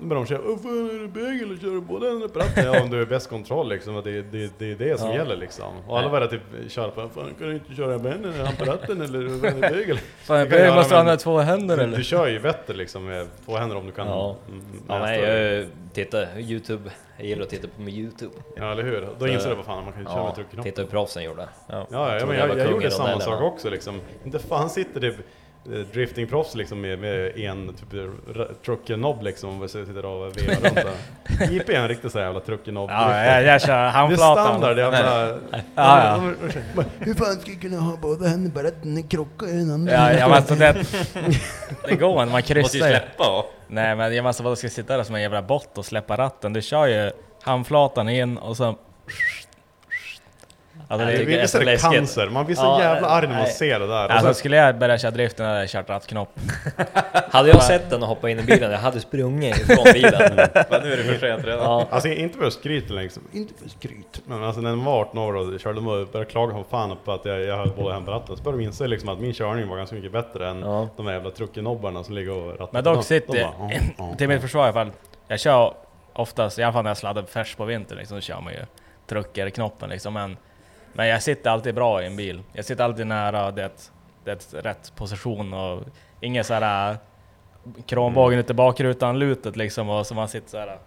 då 0.00 0.06
börjar 0.06 0.24
de 0.24 0.36
"Åh, 0.46 0.58
fan 0.62 0.90
är 0.90 1.02
det 1.02 1.08
bög 1.08 1.42
eller 1.42 1.56
kör 1.56 1.70
du 1.70 1.80
båda 1.80 2.06
händerna 2.08 2.28
på 2.32 2.38
ratten? 2.38 2.64
Ja 2.64 2.82
om 2.82 2.90
du 2.90 3.02
är 3.02 3.06
bäst 3.06 3.28
kontroll 3.30 3.68
liksom, 3.68 3.94
det, 4.04 4.22
det, 4.22 4.52
det 4.58 4.70
är 4.72 4.74
det 4.76 4.98
som 5.00 5.08
Ja. 5.08 5.14
gäller 5.14 5.36
liksom. 5.36 5.72
Och 5.88 5.98
alla 5.98 6.08
börjar 6.10 6.26
typ 6.28 6.40
köra 6.68 6.88
på, 6.90 7.08
fan 7.08 7.34
kan 7.38 7.48
du 7.48 7.54
inte 7.54 7.74
köra 7.74 7.98
med 7.98 8.12
en 8.24 8.46
hand 8.46 8.58
på 8.58 8.64
ratten 8.64 9.00
eller 9.00 9.18
är 9.18 9.24
det 9.24 9.60
bög 9.60 9.90
eller? 9.90 10.00
Fan, 10.24 10.48
göra, 10.48 10.74
måste 10.74 10.92
men 10.94 11.00
använda 11.00 11.16
två 11.16 11.38
händer 11.38 11.76
Du, 11.76 11.82
eller? 11.82 11.96
du 11.96 12.04
kör 12.04 12.26
ju 12.26 12.40
bättre 12.40 12.74
liksom 12.74 13.04
med 13.04 13.26
två 13.44 13.56
händer 13.56 13.76
om 13.76 13.86
du 13.86 13.92
kan 13.92 14.06
Ja. 14.06 14.36
mm, 14.48 14.62
Ja, 14.88 14.98
nej, 14.98 15.20
jag 15.20 15.66
tittar 15.92 16.38
Youtube. 16.38 16.90
Jag 17.16 17.26
gillar 17.28 17.42
att 17.42 17.48
titta 17.48 17.68
på 17.76 17.82
min 17.82 17.94
Youtube. 17.94 18.32
Ja 18.56 18.72
eller 18.72 18.82
hur? 18.82 19.08
Då 19.18 19.28
inser 19.28 19.48
du 19.50 19.54
vad 19.56 19.64
fan 19.64 19.84
man 19.84 19.92
kan 19.92 20.02
ju 20.02 20.06
köra 20.08 20.16
Ja, 20.18 20.24
med 20.26 20.34
truckknopp. 20.34 20.64
titta 20.64 20.82
hur 20.82 20.88
proffsen 20.88 21.22
gjorde. 21.24 21.48
Ja, 21.68 21.86
ja, 21.90 22.08
Trodde 22.08 22.26
men 22.26 22.36
jag 22.38 22.48
jag, 22.48 22.58
jag, 22.58 22.70
gjorde 22.70 22.90
samma 22.90 23.20
sak 23.20 23.42
också 23.42 23.70
liksom. 23.70 24.00
Inte 24.24 24.38
fan 24.38 24.70
sitter 24.70 25.00
det 25.00 25.06
eh, 25.06 25.14
driftingproffs 25.92 26.54
liksom 26.54 26.80
med, 26.80 26.98
med 26.98 27.38
en 27.38 27.74
typ 27.74 28.00
trucker-nobb 28.64 29.22
liksom 29.22 29.62
och 29.62 29.70
sitter 29.70 30.04
och 30.04 30.36
vevar 30.36 30.54
runt 30.62 30.74
där. 30.74 31.50
JP 31.50 31.74
är 31.74 31.80
en 31.80 31.88
riktig 31.88 32.10
sån 32.10 32.18
här 32.18 32.26
jävla 32.26 32.40
trucker-nobb. 32.40 32.90
Ja, 32.90 33.24
jag, 33.24 33.44
jag 33.44 33.60
kör 33.62 33.68
det 33.68 33.74
är 33.74 33.88
handflatan. 33.88 34.46
standard, 34.46 34.76
det 34.76 34.82
är 34.82 34.92
jävla... 34.92 35.38
Ja, 35.74 36.04
ja. 36.74 36.82
Hur 36.98 37.14
fan 37.14 37.40
ska 37.40 37.50
jag 37.50 37.60
kunna 37.60 37.80
ha 37.80 37.96
båda 37.96 38.28
händerna 38.28 38.54
bara 38.54 38.68
att 38.68 38.82
den 38.82 39.02
krockar 39.02 39.46
i 39.46 39.52
den 39.52 39.70
andra? 39.70 39.92
Ja, 39.92 40.12
ja, 40.12 40.28
men 40.28 40.36
alltså 40.36 40.54
det, 40.54 40.72
det 41.88 41.94
går 41.94 42.22
inte, 42.22 42.24
man 42.24 42.28
Måste 42.30 42.54
ju 42.54 42.62
kryssar 42.62 42.78
ju. 42.78 42.94
släppa. 42.94 43.44
Nej 43.68 43.96
men 43.96 44.14
jag 44.14 44.22
måste 44.22 44.42
bara 44.42 44.56
ska 44.56 44.68
sitta 44.68 44.96
där 44.96 45.04
som 45.04 45.14
en 45.14 45.22
jävla 45.22 45.42
bott 45.42 45.78
och 45.78 45.84
släppa 45.84 46.16
ratten. 46.16 46.52
Du 46.52 46.62
kör 46.62 46.86
ju 46.86 47.10
handflatan 47.42 48.08
in 48.08 48.38
och 48.38 48.56
så... 48.56 48.76
Alltså, 50.92 51.06
det, 51.06 51.16
tycker 51.18 51.40
Visst 51.40 51.54
är 51.54 51.58
det 51.58 51.64
läskigt. 51.64 51.92
cancer? 51.92 52.28
Man 52.28 52.46
blir 52.46 52.56
så 52.56 52.62
Ja, 52.62 52.80
jävla 52.82 53.08
arg 53.08 53.26
när 53.26 53.34
man 53.34 53.42
nej. 53.42 53.52
ser 53.52 53.80
det 53.80 53.86
där. 53.86 54.08
Alltså 54.08 54.24
sen- 54.26 54.34
skulle 54.34 54.56
jag 54.56 54.78
börja 54.78 54.98
köra 54.98 55.10
driften 55.10 55.46
hade 55.46 55.60
jag 55.60 55.68
kört 55.68 55.88
rattknopp. 55.88 56.28
Hade 57.30 57.48
jag 57.48 57.62
sett 57.62 57.90
den 57.90 58.02
och 58.02 58.08
hoppat 58.08 58.30
in 58.30 58.38
i 58.38 58.42
bilen, 58.42 58.70
jag 58.70 58.78
hade 58.78 59.00
sprungit 59.00 59.58
ifrån 59.58 59.84
bilen. 59.92 60.12
Men 60.70 60.82
nu 60.82 60.92
är 60.92 60.96
det 60.96 61.04
för 61.04 61.18
sent 61.18 61.44
redan. 61.46 61.58
Ja, 61.64 61.86
Alltså 61.90 62.08
inte 62.08 62.38
för 62.38 62.50
skryt 62.50 62.90
liksom, 62.90 63.22
inte 63.32 63.54
för 63.62 63.68
skryt. 63.68 64.20
Men 64.24 64.44
alltså 64.44 64.60
när 64.60 64.76
man 64.76 64.84
var 64.84 65.00
18 65.00 65.18
år 65.18 65.34
och 65.36 65.60
körde 65.60 65.78
och 65.78 65.84
började 65.84 66.24
klaga 66.30 66.52
som 66.52 66.64
fan 66.64 66.96
på 67.04 67.12
att 67.12 67.24
jag, 67.24 67.40
jag 67.40 67.56
höll 67.56 67.70
båda 67.76 67.94
händerna 67.94 68.16
på 68.18 68.22
ratten. 68.22 68.36
Så 68.36 68.42
började 68.42 68.62
de 68.62 68.66
inse 68.66 68.86
liksom 68.86 69.08
att 69.08 69.18
min 69.20 69.32
körning 69.32 69.68
var 69.68 69.76
ganska 69.76 69.96
mycket 69.96 70.12
bättre 70.12 70.48
än 70.48 70.60
Ja. 70.60 70.88
de 70.96 71.06
där 71.06 71.12
jävla 71.12 71.30
truckenobbarna 71.30 72.04
som 72.04 72.14
ligger 72.14 72.32
och 72.32 72.50
rattar. 72.52 72.68
Men 72.72 72.84
dock 72.84 72.96
De- 72.96 73.02
sitter 73.02 73.32
de 73.32 73.38
jag, 73.40 73.52
bara, 73.58 73.72
"Ja, 73.72 73.80
ja, 73.98 74.14
till 74.18 74.28
mitt 74.28 74.40
försvar 74.42 74.60
i 74.60 74.64
alla 74.64 74.72
fall, 74.72 74.90
jag 75.28 75.40
kör 75.40 75.74
oftast, 76.12 76.58
i 76.58 76.62
alla 76.62 76.72
fall 76.72 76.82
när 76.84 76.90
jag 76.90 76.96
sladdar 76.98 77.22
färs 77.22 77.54
på 77.54 77.64
vintern 77.64 77.98
liksom, 77.98 78.16
så 78.16 78.20
kör 78.26 78.40
man 78.40 78.52
ju 78.52 78.60
truckerknoppen 79.08 79.88
liksom. 79.90 80.14
Men, 80.14 80.36
men 80.92 81.08
jag 81.08 81.22
sitter 81.22 81.50
alltid 81.50 81.74
bra 81.74 82.02
i 82.02 82.06
en 82.06 82.16
bil. 82.16 82.42
Jag 82.52 82.64
sitter 82.64 82.84
alltid 82.84 83.06
nära 83.06 83.50
det, 83.50 83.70
det 84.24 84.54
rätt 84.54 84.92
position 84.96 85.54
och 85.54 85.82
ingen 86.20 86.44
så 86.44 86.54
här 86.54 86.96
kronbågen 87.86 88.32
Mm. 88.32 88.40
ute 88.40 88.52
i 88.52 88.54
bakrutan, 88.54 89.18
lutet 89.18 89.56
liksom 89.56 89.88
och 89.90 90.06
så 90.06 90.14
man 90.14 90.28
sitter 90.28 90.48
så 90.50 90.58
här. 90.58 90.78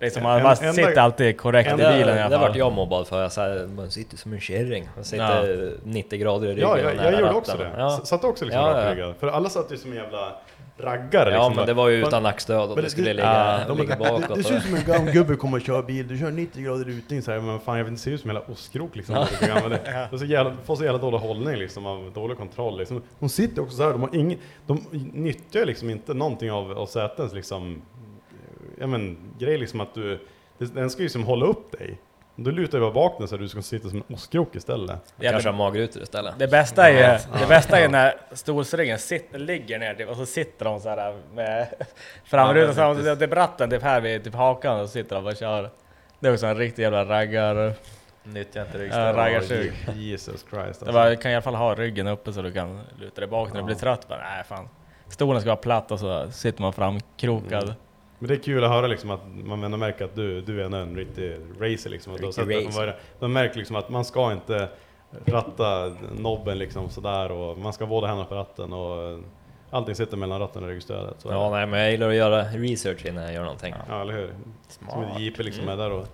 Liksom, 0.00 0.22
man, 0.22 0.36
En- 0.36 0.42
man 0.42 0.52
enda- 0.60 0.72
sitter 0.72 0.98
alltid 1.00 1.38
korrekt 1.38 1.68
i 1.68 1.70
det, 1.70 1.76
bilen 1.76 2.16
i 2.16 2.20
alla 2.20 2.28
det 2.28 2.38
vart 2.48 2.56
jag 2.56 2.72
mobbad 2.72 3.06
för. 3.06 3.22
Jag 3.22 3.32
sa, 3.32 3.48
man 3.76 3.90
sitter 3.90 4.16
som 4.16 4.32
en 4.32 4.40
kärring. 4.40 4.88
Man 4.94 5.04
sitter 5.04 5.72
90 5.84 6.18
grader 6.18 6.46
i 6.46 6.50
ryggen 6.50 6.68
Ja, 6.68 6.78
jag, 6.78 6.90
jag 6.90 6.96
nära 6.96 7.10
gjorde 7.10 7.22
ratten. 7.22 7.36
också 7.36 7.56
det. 7.56 7.70
Ja, 7.76 7.90
Satt 7.90 8.24
också 8.24 8.44
liksom 8.44 8.62
Ja, 8.62 8.80
ja. 8.80 8.86
rakryggad. 8.88 9.14
För 9.16 9.28
alla 9.28 9.48
satt 9.48 9.72
ju 9.72 9.76
som 9.76 9.90
en 9.92 9.96
jävla 9.96 10.32
raggare 10.78 11.30
ja 11.30 11.36
liksom. 11.36 11.56
men 11.56 11.66
det 11.66 11.74
var 11.74 11.88
ju 11.88 11.96
utan 12.06 12.22
nackstöd 12.22 12.70
och 12.70 12.82
det 12.82 12.90
skulle 12.90 13.06
det- 13.06 13.14
ligga, 13.14 13.64
De 13.68 13.78
ligga 13.78 13.96
bakåt. 13.96 14.28
det, 14.28 14.34
det 14.34 14.42
ser 14.42 14.56
ut 14.56 14.62
som 14.62 14.74
en 14.74 14.84
gammal 14.84 15.12
gubbe 15.12 15.36
kommer 15.36 15.56
och 15.58 15.62
kör 15.64 15.82
bil, 15.82 16.08
du 16.08 16.18
kör 16.18 16.30
90 16.30 16.64
grader 16.64 16.84
rutning 16.84 17.22
så 17.22 17.30
här, 17.32 17.40
men 17.40 17.60
fan 17.60 17.76
jag 17.78 17.84
vet 17.84 17.90
inte, 17.90 18.00
det 18.00 18.04
ser 18.04 18.10
ut 18.10 18.20
som 18.20 18.30
en 18.30 18.36
jävla 18.36 18.52
ostkrok 18.52 18.96
liksom. 18.96 19.26
gammal. 19.40 19.70
Det 19.70 19.80
det 20.10 20.14
är 20.14 20.18
så 20.18 20.24
jävla, 20.24 20.52
får 20.64 20.76
så 20.76 20.84
jävla 20.84 20.98
dålig 21.00 21.18
hållning 21.18 21.56
liksom, 21.56 21.86
av 21.86 22.12
dålig 22.14 22.38
kontroll 22.38 22.78
liksom. 22.78 23.02
De 23.18 23.28
sitter 23.28 23.62
också 23.62 23.76
så 23.76 23.82
här, 23.82 23.90
de 23.92 24.00
har 24.02 24.14
ingen, 24.14 24.38
de 24.66 24.80
nyttjar 25.12 25.64
liksom 25.66 25.90
inte 25.90 26.14
någonting 26.14 26.52
av, 26.52 26.72
av 26.78 26.86
sätens 26.86 27.32
liksom, 27.32 27.82
ja 28.80 28.86
men 28.86 29.16
grej 29.38 29.58
liksom 29.58 29.80
att 29.80 29.94
du, 29.94 30.18
den 30.58 30.90
ska 30.90 31.00
ju 31.00 31.04
liksom 31.04 31.24
hålla 31.24 31.46
upp 31.46 31.72
dig. 31.72 31.98
Du 32.36 32.52
lutar 32.52 32.80
bara 32.80 32.90
bak 32.90 33.18
den 33.18 33.28
så 33.28 33.34
att 33.34 33.40
du 33.40 33.48
ska 33.48 33.62
sitta 33.62 33.88
som 33.88 34.04
en 34.08 34.14
ostkrok 34.14 34.54
istället. 34.56 35.00
Ja, 35.16 35.30
Kanske 35.30 35.48
har 35.48 35.56
magrutor 35.56 36.02
istället. 36.02 36.34
det 36.38 36.48
bästa 36.48 36.88
är 36.90 36.92
ju, 36.92 37.18
det 37.40 37.46
bästa 37.48 37.78
är 37.78 37.82
ju 37.82 37.88
när 37.88 38.14
stolsryggen 38.32 38.98
sitter, 38.98 39.38
ligger 39.38 39.78
ner 39.78 39.94
typ, 39.94 40.08
och 40.08 40.16
så 40.16 40.26
sitter 40.26 40.64
de 40.64 40.80
så 40.80 40.88
här 40.88 41.16
med 41.34 41.66
framrutan, 42.24 42.96
Ja, 42.96 43.02
det, 43.02 43.14
det 43.14 43.24
är 43.24 43.28
bratten 43.28 43.70
typ 43.70 43.82
här 43.82 44.00
vid 44.00 44.24
typ 44.24 44.34
hakan 44.34 44.80
och 44.80 44.86
så 44.86 44.92
sitter 44.92 45.16
de 45.16 45.26
och 45.26 45.36
kör. 45.36 45.70
Det 46.20 46.28
är 46.28 46.32
också 46.32 46.46
en 46.46 46.56
riktig 46.56 46.82
jävla 46.82 47.04
raggar... 47.04 47.72
Nyttja 48.24 48.62
inte 48.62 48.78
Ja, 48.78 48.84
ryggstöd. 48.84 49.16
raggarsug. 49.16 49.72
Jesus 49.94 50.26
Christ 50.26 50.50
Det 50.50 50.58
alltså. 50.66 50.92
var, 50.92 51.14
kan 51.14 51.30
i 51.30 51.34
alla 51.34 51.42
fall 51.42 51.54
ha 51.54 51.74
ryggen 51.74 52.06
uppe 52.06 52.32
så 52.32 52.42
du 52.42 52.52
kan 52.52 52.80
luta 53.00 53.20
dig 53.20 53.28
bak 53.30 53.52
när 53.52 53.60
du 53.60 53.64
blir 53.66 53.76
trött. 53.76 54.08
Bara, 54.08 54.18
nej 54.18 54.44
fan. 54.44 54.68
Stolen 55.08 55.40
ska 55.40 55.48
vara 55.50 55.56
platt 55.56 55.90
och 55.90 56.00
så 56.00 56.30
sitter 56.30 56.62
man 56.62 56.72
framkrokad. 56.72 57.62
Mm. 57.62 57.74
Men 58.18 58.28
det 58.28 58.34
är 58.34 58.38
kul 58.38 58.64
att 58.64 58.70
höra 58.70 58.86
liksom 58.86 59.10
att 59.10 59.20
man 59.26 59.64
ändå 59.64 59.76
märker 59.76 60.04
att 60.04 60.14
du, 60.16 60.40
du 60.40 60.62
är 60.62 60.74
en 60.74 60.96
riktig 60.96 61.36
racer 61.60 61.90
liksom. 61.90 62.12
Och 62.12 62.20
då 62.20 62.30
vad 62.36 62.50
är 62.52 62.86
det? 62.86 62.96
De 63.20 63.32
märker 63.32 63.56
liksom 63.58 63.76
att 63.76 63.88
man 63.88 64.04
ska 64.04 64.32
inte 64.32 64.68
ratta 65.26 65.96
nobben 66.18 66.58
liksom 66.58 66.90
sådär 66.90 67.32
och 67.32 67.58
man 67.58 67.72
ska 67.72 67.86
båda 67.86 68.06
händerna 68.06 68.28
på 68.28 68.34
ratten 68.34 68.72
och 68.72 69.20
allting 69.70 69.94
sitter 69.94 70.16
mellan 70.16 70.40
ratten 70.40 70.62
och 70.62 70.68
ryggstödet. 70.68 71.14
Så 71.18 71.28
Ja, 71.28 71.50
nej, 71.50 71.66
men 71.66 71.80
jag 71.80 71.90
gillar 71.90 72.08
att 72.08 72.14
göra 72.14 72.42
research 72.42 73.06
innan 73.06 73.24
jag 73.24 73.32
gör 73.34 73.42
någonting. 73.42 73.74
ja, 73.88 74.00
eller 74.00 74.12
hur? 74.12 74.30
Som 74.68 75.02
ett 75.04 75.20
JP 75.20 75.42
liksom 75.42 75.68
är 75.68 75.76
där 75.76 75.90
och 75.90 76.06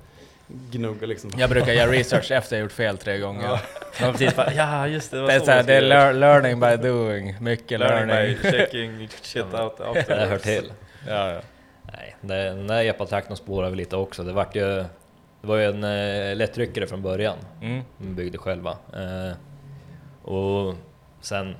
gnuggar 0.48 1.06
liksom. 1.06 1.30
Jag 1.36 1.50
brukar 1.50 1.72
göra 1.72 1.90
research 1.90 2.30
efter 2.30 2.56
jag 2.56 2.62
gjort 2.62 2.72
fel 2.72 2.98
tre 2.98 3.18
gånger. 3.18 3.60
Man 4.00 4.12
precis 4.12 4.36
bara, 4.36 4.52
Ja, 4.52 4.86
just 4.88 5.10
det. 5.10 5.26
det 5.26 5.32
är, 5.32 5.40
så 5.40 5.50
här, 5.50 5.62
det 5.62 5.74
är 5.74 5.82
lear, 5.82 6.12
learning 6.12 6.60
by 6.60 6.76
doing, 6.88 7.36
mycket 7.40 7.80
learning 7.80 8.06
learning. 8.08 8.36
by 8.42 8.50
checking 8.50 9.08
shit 9.22 9.54
out 9.54 9.76
Det 10.06 10.26
hör 10.30 10.38
till. 10.38 10.72
Ja, 11.08 11.30
ja. 11.32 11.40
Nej, 11.82 12.16
det- 12.20 12.44
den 12.44 12.66
där 12.66 12.84
epatraktorn 12.84 13.36
spårade 13.36 13.70
vi 13.70 13.76
lite 13.76 13.96
också. 13.96 14.22
Det, 14.22 14.32
vart 14.32 14.56
ju, 14.56 14.66
det 15.40 15.46
var 15.46 15.56
ju 15.56 15.64
en 15.64 15.84
eh, 15.84 16.36
lättryckare 16.36 16.86
från 16.86 17.02
början. 17.02 17.36
Mm. 17.62 17.82
Vi 17.98 18.06
byggde 18.14 18.38
själva. 18.38 18.70
Eh, 18.70 19.36
och 20.32 20.74
sen 21.20 21.54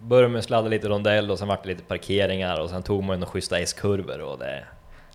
började 0.00 0.28
man 0.32 0.42
sladda 0.42 0.68
lite 0.68 0.88
rondell 0.88 1.30
och 1.30 1.38
sen 1.38 1.48
vart 1.48 1.62
det 1.62 1.68
lite 1.68 1.82
parkeringar 1.84 2.60
och 2.60 2.70
sen 2.70 2.82
tog 2.82 3.02
man 3.04 3.16
ju 3.16 3.20
några 3.20 3.30
schyssta 3.32 3.58
S-kurvor 3.58 4.20
och 4.20 4.38
det 4.38 4.64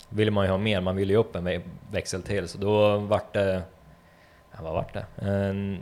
ville 0.10 0.32
man 0.32 0.46
ju 0.46 0.52
ha 0.52 0.58
mer. 0.58 0.82
Man 0.82 0.96
ville 0.96 1.14
ju 1.14 1.20
upp 1.20 1.36
en 1.36 1.48
vä- 1.48 1.62
växel 1.92 2.22
till 2.24 2.48
så 2.48 2.58
då 2.58 2.98
vart 2.98 3.34
det... 3.34 3.62
Ja, 4.52 4.58
vad 4.64 4.74
vart 4.74 4.94
det? 4.94 5.06
En, 5.28 5.80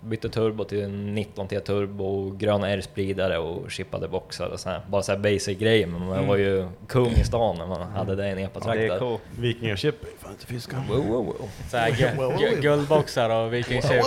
bytte 0.00 0.28
turbo 0.28 0.64
till 0.64 0.82
en 0.82 1.18
19T 1.18 1.60
turbo, 1.60 2.30
gröna 2.30 2.70
R-spridare 2.70 3.38
och 3.38 3.70
chippade 3.70 4.08
boxar 4.08 4.46
och 4.46 4.60
så 4.60 4.68
här. 4.68 4.80
Bara 4.88 5.02
så 5.02 5.12
här 5.12 5.18
basic 5.18 5.58
grejer 5.58 5.86
men 5.86 6.06
man 6.06 6.26
var 6.26 6.36
ju 6.36 6.68
kung 6.88 7.10
i 7.10 7.24
stan 7.24 7.56
när 7.58 7.66
man 7.66 7.80
hade 7.92 8.16
det 8.16 8.26
i 8.28 8.30
en 8.30 8.38
Ja, 8.38 8.44
epatraktor. 8.46 8.80
det 8.88 8.94
är 8.94 8.98
coolt. 8.98 9.22
Vikingachip 9.38 10.02
är 10.02 10.08
fan 10.22 10.32
inte 10.32 10.46
fisk. 10.46 10.70
Wow, 10.88 10.96
wow, 11.06 11.24
wow. 11.24 11.48
Så 11.70 11.76
här, 11.76 11.90
gu- 11.90 12.36
gu- 12.36 12.60
guldboxar 12.60 13.30
och 13.30 13.54
vikingchip. 13.54 14.02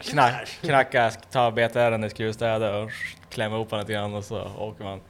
Knack, 0.00 0.58
knacka, 0.62 1.10
ta 1.32 1.50
BTR 1.50 2.04
i 2.06 2.10
skruvstäder 2.10 2.82
och 2.82 2.90
klämma 3.30 3.56
ihop 3.56 3.70
den 3.70 3.78
lite 3.78 3.92
grann 3.92 4.14
och 4.14 4.24
så 4.24 4.42
åker 4.58 4.84
man. 4.84 5.00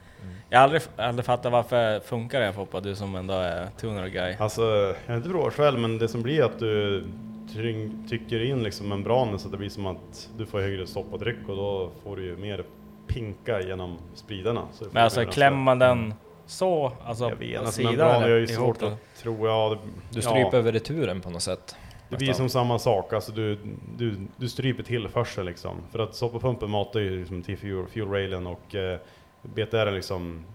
Jag 0.49 0.59
har 0.59 0.63
aldrig, 0.63 0.81
aldrig 0.95 1.25
fattat 1.25 1.51
varför 1.51 1.99
funkar 1.99 2.39
det 2.39 2.45
här 2.45 2.53
Foppa, 2.53 2.79
du 2.79 2.95
som 2.95 3.15
ändå 3.15 3.33
är 3.33 3.67
tuner 3.79 4.07
guy. 4.07 4.35
Alltså, 4.39 4.61
jag 5.05 5.11
har 5.13 5.17
inte 5.17 5.29
provat 5.29 5.53
själv, 5.53 5.79
men 5.79 5.97
det 5.97 6.07
som 6.07 6.21
blir 6.21 6.43
att 6.43 6.59
du 6.59 7.03
tryng, 7.53 8.07
trycker 8.09 8.43
in 8.43 8.63
liksom 8.63 8.89
membranen 8.89 9.39
så 9.39 9.47
att 9.47 9.51
det 9.51 9.57
blir 9.57 9.69
som 9.69 9.85
att 9.87 10.29
du 10.37 10.45
får 10.45 10.59
högre 10.59 10.87
stopp 10.87 11.13
och 11.13 11.19
tryck 11.19 11.49
och 11.49 11.55
då 11.55 11.91
får 12.03 12.15
du 12.15 12.25
ju 12.25 12.37
mer 12.37 12.63
pinka 13.07 13.61
genom 13.61 13.97
spridarna. 14.13 14.67
Men 14.91 15.03
alltså 15.03 15.19
mer 15.19 15.27
klämmer 15.27 15.57
man 15.57 15.79
den 15.79 16.13
så, 16.45 16.91
alltså 17.05 17.29
Jag 17.29 17.35
vet, 17.35 17.59
på 17.59 17.65
alltså 17.65 17.77
sidan 17.77 17.95
membran 17.95 18.21
är 18.21 18.25
eller 18.25 18.37
ju 18.37 18.43
ihop 18.43 18.77
svårt 18.77 18.83
att 18.83 19.15
tro. 19.17 19.47
Ja, 19.47 19.69
det, 19.69 19.91
Du 20.15 20.21
stryper 20.21 20.49
ja, 20.51 20.57
över 20.57 20.71
returen 20.71 21.21
på 21.21 21.29
något 21.29 21.41
sätt. 21.41 21.75
det 22.09 22.17
blir 22.17 22.33
som 22.33 22.49
samma 22.49 22.79
sak, 22.79 23.13
alltså 23.13 23.31
du, 23.31 23.59
du, 23.97 24.15
du 24.37 24.49
stryper 24.49 24.83
tillförsel 24.83 25.45
liksom. 25.45 25.75
För 25.91 25.99
att 25.99 26.15
soppapumpen 26.15 26.69
matar 26.69 26.99
ju 26.99 27.19
liksom 27.19 27.43
till 27.43 27.57
fuel, 27.57 27.87
fuel 27.87 28.09
railen 28.09 28.47
och 28.47 28.75
eh, 28.75 28.99
BTR 29.41 29.91
liksom 29.91 30.45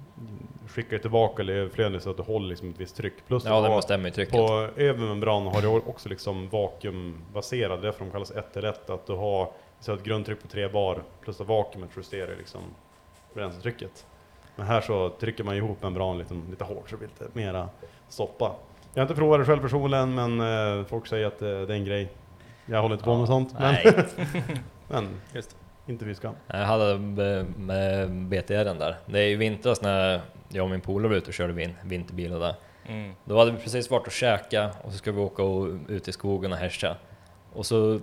skickar 0.66 0.98
tillbaka 0.98 1.42
eller 1.42 1.54
överflödning 1.54 2.00
så 2.00 2.10
att 2.10 2.16
du 2.16 2.22
håller 2.22 2.48
liksom 2.48 2.70
ett 2.70 2.80
visst 2.80 2.96
tryck. 2.96 3.14
Plus 3.26 3.44
Ja, 3.44 3.60
den 3.60 3.76
bestämmer 3.76 4.10
trycket. 4.10 4.34
På 4.34 4.68
övre 4.76 5.06
membran 5.06 5.46
har 5.46 5.62
du 5.62 5.68
också 5.68 6.08
liksom 6.08 6.48
vakuumbaserad, 6.48 7.78
det 7.78 7.82
är 7.82 7.82
därför 7.82 8.04
de 8.04 8.10
kallas 8.10 8.30
1 8.30 8.52
till 8.52 8.64
1, 8.64 8.90
att 8.90 9.06
du 9.06 9.12
har 9.12 9.52
så 9.80 9.94
ett 9.94 10.02
grundtryck 10.02 10.42
på 10.42 10.48
3 10.48 10.68
bar 10.68 11.02
plus 11.20 11.40
att 11.40 11.46
vakuumet 11.46 11.90
justerar 11.96 12.36
liksom 12.36 12.60
bränsletrycket. 13.34 14.06
Men 14.56 14.66
här 14.66 14.80
så 14.80 15.08
trycker 15.08 15.44
man 15.44 15.56
ihop 15.56 15.82
membran 15.82 16.18
lite, 16.18 16.34
lite 16.50 16.64
hårt 16.64 16.90
så 16.90 16.96
det 16.96 16.98
blir 16.98 17.08
lite 17.08 17.28
mera 17.32 17.68
stoppa. 18.08 18.54
Jag 18.94 19.00
har 19.00 19.04
inte 19.04 19.14
provat 19.14 19.40
det 19.40 19.46
själv 19.46 19.60
personligen 19.60 20.14
men 20.14 20.40
eh, 20.40 20.84
folk 20.86 21.06
säger 21.06 21.26
att 21.26 21.38
det, 21.38 21.66
det 21.66 21.74
är 21.74 21.78
en 21.78 21.84
grej. 21.84 22.08
Jag 22.66 22.82
håller 22.82 22.94
inte 22.94 23.04
på 23.04 23.16
med 23.16 23.26
sånt 23.26 23.52
men, 23.52 23.62
Nej. 23.62 24.06
men 24.88 25.08
inte 25.86 26.04
fy 26.04 26.14
skam. 26.14 26.34
Jag 26.46 26.58
hade 26.58 26.98
med 26.98 28.10
BTR 28.10 28.78
där. 28.78 28.96
Det 29.06 29.18
är 29.18 29.28
ju 29.28 29.36
vintras 29.36 29.82
när 29.82 30.20
jag 30.48 30.64
och 30.64 30.70
min 30.70 30.80
polare 30.80 31.08
var 31.08 31.16
ute 31.16 31.28
och 31.28 31.34
körde 31.34 31.52
vin, 31.52 31.74
vinterbilar 31.84 32.40
där. 32.40 32.54
Mm. 32.86 33.14
Då 33.24 33.38
hade 33.38 33.50
vi 33.50 33.58
precis 33.58 33.90
varit 33.90 34.06
och 34.06 34.12
käka 34.12 34.70
och 34.82 34.92
så 34.92 34.98
ska 34.98 35.12
vi 35.12 35.20
åka 35.20 35.42
och, 35.42 35.68
ut 35.88 36.08
i 36.08 36.12
skogen 36.12 36.52
och 36.52 36.58
häscha. 36.58 36.96
Och 37.52 37.66
så 37.66 38.00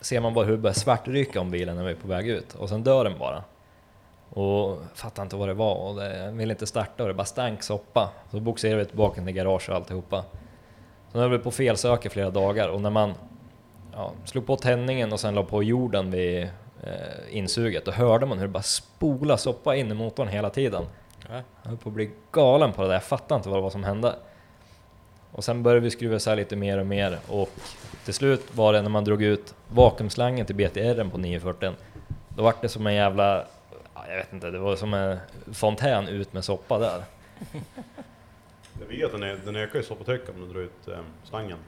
ser 0.00 0.20
man 0.20 0.34
bara 0.34 0.44
hur 0.44 0.52
det 0.52 0.58
börjar 0.58 0.74
svartryka 0.74 1.40
om 1.40 1.50
bilen 1.50 1.76
när 1.76 1.84
vi 1.84 1.90
är 1.90 1.96
på 1.96 2.08
väg 2.08 2.28
ut 2.28 2.54
och 2.54 2.68
sen 2.68 2.82
dör 2.82 3.04
den 3.04 3.18
bara. 3.18 3.44
Och 4.30 4.78
fattar 4.94 5.22
inte 5.22 5.36
vad 5.36 5.48
det 5.48 5.54
var 5.54 5.74
och 5.74 5.96
det 5.96 6.30
vill 6.32 6.50
inte 6.50 6.66
starta 6.66 7.02
och 7.02 7.08
det 7.08 7.14
bara 7.14 7.24
stank 7.24 7.62
soppa. 7.62 8.10
Så 8.30 8.40
boxerade 8.40 8.78
vi 8.78 8.84
tillbaka 8.84 9.20
den 9.20 9.28
i 9.28 9.32
garage 9.32 9.70
och 9.70 9.76
alltihopa. 9.76 10.24
Så 11.12 11.18
nu 11.18 11.20
var 11.20 11.28
vi 11.28 11.38
på 11.38 11.50
felsöker 11.50 12.10
flera 12.10 12.30
dagar 12.30 12.68
och 12.68 12.80
när 12.80 12.90
man 12.90 13.14
ja, 13.92 14.12
slog 14.24 14.46
på 14.46 14.56
tändningen 14.56 15.12
och 15.12 15.20
sen 15.20 15.34
la 15.34 15.42
på 15.42 15.62
jorden 15.62 16.10
vid 16.10 16.48
eh, 16.82 17.36
insuget, 17.36 17.84
då 17.84 17.90
hörde 17.90 18.26
man 18.26 18.38
hur 18.38 18.46
det 18.46 18.52
bara 18.52 18.62
spola 18.62 19.36
soppa 19.36 19.76
in 19.76 19.90
i 19.90 19.94
motorn 19.94 20.28
hela 20.28 20.50
tiden. 20.50 20.84
Ja. 21.28 21.42
Jag 21.62 21.68
höll 21.68 21.78
på 21.78 21.88
att 21.88 21.94
bli 21.94 22.10
galen 22.32 22.72
på 22.72 22.82
det 22.82 22.88
där, 22.88 22.94
jag 22.94 23.04
fattade 23.04 23.36
inte 23.36 23.48
vad 23.48 23.58
det 23.58 23.62
var 23.62 23.70
som 23.70 23.84
hände. 23.84 24.14
Och 25.32 25.44
sen 25.44 25.62
började 25.62 25.80
vi 25.80 25.90
skruva 25.90 26.16
isär 26.16 26.36
lite 26.36 26.56
mer 26.56 26.78
och 26.78 26.86
mer 26.86 27.18
och 27.28 27.50
till 28.04 28.14
slut 28.14 28.54
var 28.54 28.72
det 28.72 28.82
när 28.82 28.88
man 28.88 29.04
drog 29.04 29.22
ut 29.22 29.54
vakuumslangen 29.68 30.46
till 30.46 30.56
BTR 30.56 31.10
på 31.10 31.18
940 31.18 31.72
då 32.36 32.42
var 32.42 32.54
det 32.60 32.68
som 32.68 32.86
en 32.86 32.94
jävla, 32.94 33.46
ja, 33.94 34.04
jag 34.08 34.16
vet 34.16 34.32
inte, 34.32 34.50
det 34.50 34.58
var 34.58 34.76
som 34.76 34.94
en 34.94 35.18
fontän 35.52 36.08
ut 36.08 36.32
med 36.32 36.44
soppa 36.44 36.78
där. 36.78 37.04
Jag 38.80 38.86
vet 38.86 39.04
att 39.04 39.12
den, 39.12 39.22
är, 39.22 39.40
den 39.44 39.56
ökar 39.56 39.78
ju 39.78 39.84
soppatryck 39.84 40.22
om 40.28 40.40
du 40.40 40.52
drar 40.52 40.60
ut 40.60 40.88
eh, 40.88 40.98
slangen. 41.24 41.58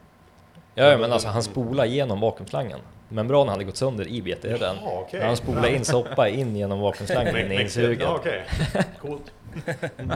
Ja, 0.74 0.84
ja 0.84 0.98
men 0.98 1.12
alltså 1.12 1.28
han 1.28 1.42
spolade 1.42 1.88
igenom 1.88 2.20
vakuumslangen. 2.20 2.78
Membranen 3.08 3.48
hade 3.48 3.64
gått 3.64 3.76
sönder 3.76 4.08
i. 4.08 4.36
Jaha, 4.42 4.76
okej. 4.84 5.22
Han 5.22 5.36
spolade 5.36 5.74
in 5.74 5.84
soppa 5.84 6.28
in 6.28 6.56
genom 6.56 6.80
vakuumslangen 6.80 7.36
in 7.36 7.52
i 7.52 7.62
insuget. 7.62 8.00
Ja, 8.00 8.14
okej. 8.20 8.42
Coolt. 9.00 9.32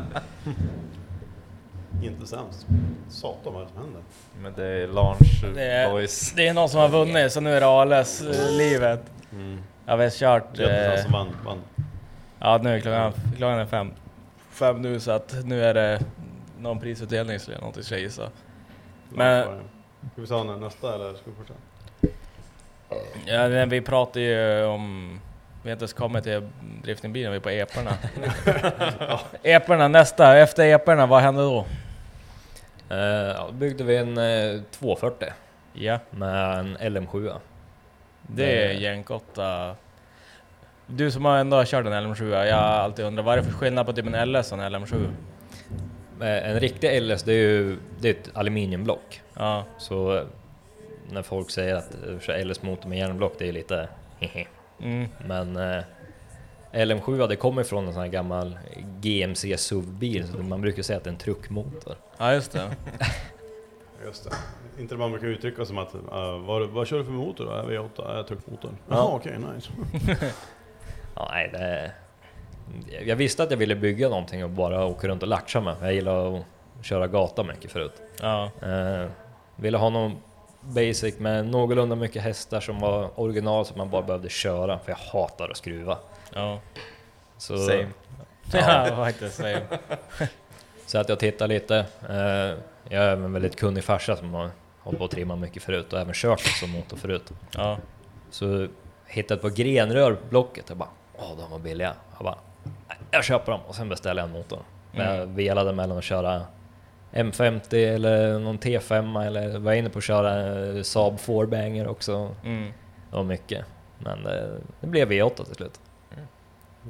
Inte 2.02 2.26
sämst. 2.26 2.66
Satan 3.08 3.54
vad 3.54 3.62
det 3.62 3.68
som 3.68 3.82
händer? 3.82 4.02
Men 4.42 4.52
det 4.56 4.64
är 4.64 4.86
launch 4.88 5.44
Det 5.54 5.64
är, 5.64 5.90
boys. 5.90 6.32
det 6.36 6.48
är 6.48 6.54
någon 6.54 6.68
som 6.68 6.80
har 6.80 6.88
vunnit, 6.88 7.32
så 7.32 7.40
nu 7.40 7.54
är 7.54 7.60
det 7.60 7.66
Ales 7.66 8.20
eh, 8.22 8.56
livet. 8.56 9.00
Mm. 9.32 9.62
Jag 9.86 9.92
har 9.92 10.04
visst 10.04 10.18
kört... 10.18 10.58
Eh, 10.58 11.02
som 11.02 11.12
vann. 11.12 11.28
vann. 11.44 11.62
ja, 12.38 12.60
nu 12.62 12.74
är 12.74 12.80
klockan, 12.80 13.12
klockan 13.36 13.58
är 13.58 13.66
fem. 13.66 13.92
Fem 14.50 14.82
nu, 14.82 15.00
så 15.00 15.10
att 15.10 15.36
nu 15.44 15.64
är 15.64 15.74
det 15.74 16.00
någon 16.58 16.80
prisutdelning 16.80 17.38
jag 17.48 17.60
någonting 17.60 17.82
ska 17.82 17.94
jag 17.94 18.02
gissa. 18.02 18.28
Men- 19.08 19.60
Ska 20.12 20.20
vi 20.20 20.26
ta 20.26 20.44
nästa 20.44 20.94
eller 20.94 21.14
ska 21.14 21.22
vi 21.24 21.36
fortsätta? 21.36 21.60
Ja, 23.26 23.48
men 23.48 23.68
vi 23.68 23.80
pratar 23.80 24.20
ju 24.20 24.64
om... 24.64 25.20
Vi 25.62 25.68
har 25.70 25.72
inte 25.72 25.82
ens 25.82 25.92
kommit 25.92 26.24
till 26.24 26.48
driftingbilen, 26.82 27.32
vi 27.32 27.36
är 27.36 27.40
på 27.40 27.50
eporna. 27.50 27.90
eporna 29.42 29.88
nästa, 29.88 30.36
efter 30.38 30.64
eporna, 30.64 31.06
vad 31.06 31.22
händer 31.22 31.42
då? 31.42 31.66
Eh, 32.90 32.98
ja, 33.36 33.44
då 33.46 33.52
byggde 33.52 33.84
vi 33.84 33.96
en 33.96 34.18
eh, 34.18 34.62
240 34.70 35.28
Ja, 35.72 35.98
med 36.10 36.58
en 36.58 36.78
LM7. 36.78 37.34
det 38.22 38.64
är 38.64 38.72
Jenkotta. 38.72 39.76
Du 40.86 41.10
som 41.10 41.24
har 41.24 41.38
ändå 41.38 41.64
kört 41.64 41.86
en 41.86 41.92
LM7, 41.92 42.46
jag 42.46 42.56
har 42.56 42.62
alltid 42.62 43.04
undrat 43.04 43.24
vad 43.24 43.38
är 43.38 43.42
det 43.42 43.44
för 43.44 43.52
skillnad 43.58 43.86
på 43.86 43.92
typ 43.92 44.06
en 44.06 44.32
LS 44.32 44.52
och 44.52 44.58
en 44.58 44.74
LM7? 44.76 45.12
Eh, 46.20 46.50
En 46.50 46.60
riktig 46.60 47.02
LS 47.02 47.22
det 47.22 47.32
är 47.32 47.36
ju 47.36 47.76
det 48.00 48.08
är 48.08 48.12
ett 48.14 48.30
aluminiumblock. 48.34 49.22
Ja, 49.34 49.64
Så 49.78 50.24
när 51.10 51.22
folk 51.22 51.50
säger 51.50 51.74
att 51.74 51.96
eh, 52.28 52.44
LS-motor 52.46 52.88
med 52.88 52.98
järnblock, 52.98 53.32
det 53.38 53.48
är 53.48 53.52
lite 53.52 53.88
hehe. 54.20 54.46
mm. 54.82 55.08
Men 55.26 55.56
eh, 55.56 55.84
LM7 56.72 57.28
det 57.28 57.36
kommer 57.36 57.62
från 57.62 57.86
en 57.86 57.92
sån 57.92 58.02
här 58.02 58.08
gammal 58.08 58.58
GMC 59.00 59.56
SUV-bil, 59.58 60.28
så 60.28 60.38
man 60.38 60.60
brukar 60.60 60.82
säga 60.82 60.96
att 60.96 61.04
det 61.04 61.10
är 61.10 61.12
en 61.12 61.18
truckmotor. 61.18 61.96
ja 62.18 62.32
just 62.34 62.52
det. 62.52 62.70
Just 64.06 64.24
det. 64.24 64.30
Inte 64.82 64.94
det 64.94 64.98
man 64.98 65.10
brukar 65.10 65.26
uttrycka 65.26 65.64
som 65.64 65.78
att, 65.78 65.94
uh, 65.94 66.38
vad, 66.38 66.68
vad 66.68 66.86
kör 66.86 66.98
du 66.98 67.04
för 67.04 67.12
motor 67.12 67.44
då? 67.44 67.50
V8, 67.70 68.18
äh, 68.18 68.26
truckmotorn. 68.26 68.76
Ja. 68.88 68.94
Jaha 68.96 69.14
okej, 69.14 69.38
nice. 69.54 69.70
Ja, 71.14 71.28
nej, 71.32 71.48
det... 71.52 71.92
Jag 73.06 73.16
visste 73.16 73.42
att 73.42 73.50
jag 73.50 73.58
ville 73.58 73.74
bygga 73.76 74.08
någonting 74.08 74.44
och 74.44 74.50
bara 74.50 74.84
åka 74.86 75.08
runt 75.08 75.22
och 75.22 75.28
latcha 75.28 75.60
med. 75.60 75.76
Jag 75.82 75.94
gillar 75.94 76.36
att 76.36 76.42
köra 76.82 77.06
gata 77.06 77.42
mycket 77.42 77.72
förut. 77.72 77.92
Ja, 78.22 78.50
Eh, 78.62 79.06
ville 79.56 79.78
ha 79.78 79.88
någon 79.90 80.16
basic 80.60 81.18
med 81.18 81.46
någorlunda 81.46 81.96
mycket 81.96 82.22
hästar 82.22 82.60
som 82.60 82.78
var 82.80 83.20
original 83.20 83.66
så 83.66 83.76
man 83.76 83.90
bara 83.90 84.02
behövde 84.02 84.28
köra, 84.28 84.78
för 84.78 84.92
jag 84.92 84.98
hatar 85.20 85.48
att 85.50 85.56
skruva. 85.56 85.98
ja. 86.34 86.60
Så, 87.38 87.56
Same. 87.58 87.86
Ja, 88.52 88.86
faktiskt. 88.96 89.36
same. 89.36 89.60
så 90.86 90.98
att 90.98 91.08
jag 91.08 91.18
tittar 91.18 91.48
lite. 91.48 91.76
Eh, 92.08 92.16
jag 92.94 93.04
är 93.04 93.12
en 93.12 93.32
väldigt 93.32 93.56
kunnig 93.56 93.84
farsa 93.84 94.16
som 94.16 94.34
har 94.34 94.50
hållit 94.80 94.98
på 94.98 95.04
att 95.04 95.10
trimma 95.10 95.36
mycket 95.36 95.62
förut 95.62 95.92
och 95.92 96.00
även 96.00 96.14
kört 96.14 96.40
som 96.40 96.70
motor 96.70 96.96
förut. 96.96 97.32
Ja, 97.54 97.78
Så 98.30 98.68
hittade 99.06 99.34
ett 99.38 99.42
par 99.42 99.50
grenrör 99.50 100.12
på 100.14 100.26
Blocket. 100.28 100.64
Jag 100.68 100.76
bara, 100.78 100.88
åh 101.18 101.36
de 101.38 101.50
var 101.50 101.58
billiga. 101.58 101.94
Jag 102.16 102.24
bara, 102.24 102.34
"Nej, 102.34 102.42
jag 103.10 103.24
köper 103.24 103.52
dem 103.52 103.60
och 103.66 103.74
sen 103.74 103.88
beställde 103.88 104.22
jag 104.22 104.28
en 104.28 104.32
motor. 104.34 104.58
Men 104.92 105.16
jag 105.16 105.26
velade 105.26 105.72
mellan 105.72 105.98
att 105.98 106.04
köra 106.04 106.42
M50 107.12 107.94
eller 107.94 108.38
någon 108.38 108.58
T5 108.58 109.26
eller 109.26 109.58
var 109.58 109.72
inne 109.72 109.90
på 109.90 109.98
att 109.98 110.04
köra 110.04 110.56
eh, 110.66 110.82
Saab 110.82 111.16
4-banger 111.16 111.88
också. 111.88 112.34
mm. 112.44 112.72
Det 113.10 113.16
var 113.16 113.24
mycket. 113.24 113.64
Men 113.98 114.22
det, 114.22 114.60
det 114.80 114.86
blev 114.86 115.10
V8 115.10 115.44
till 115.44 115.54
slut. 115.54 115.80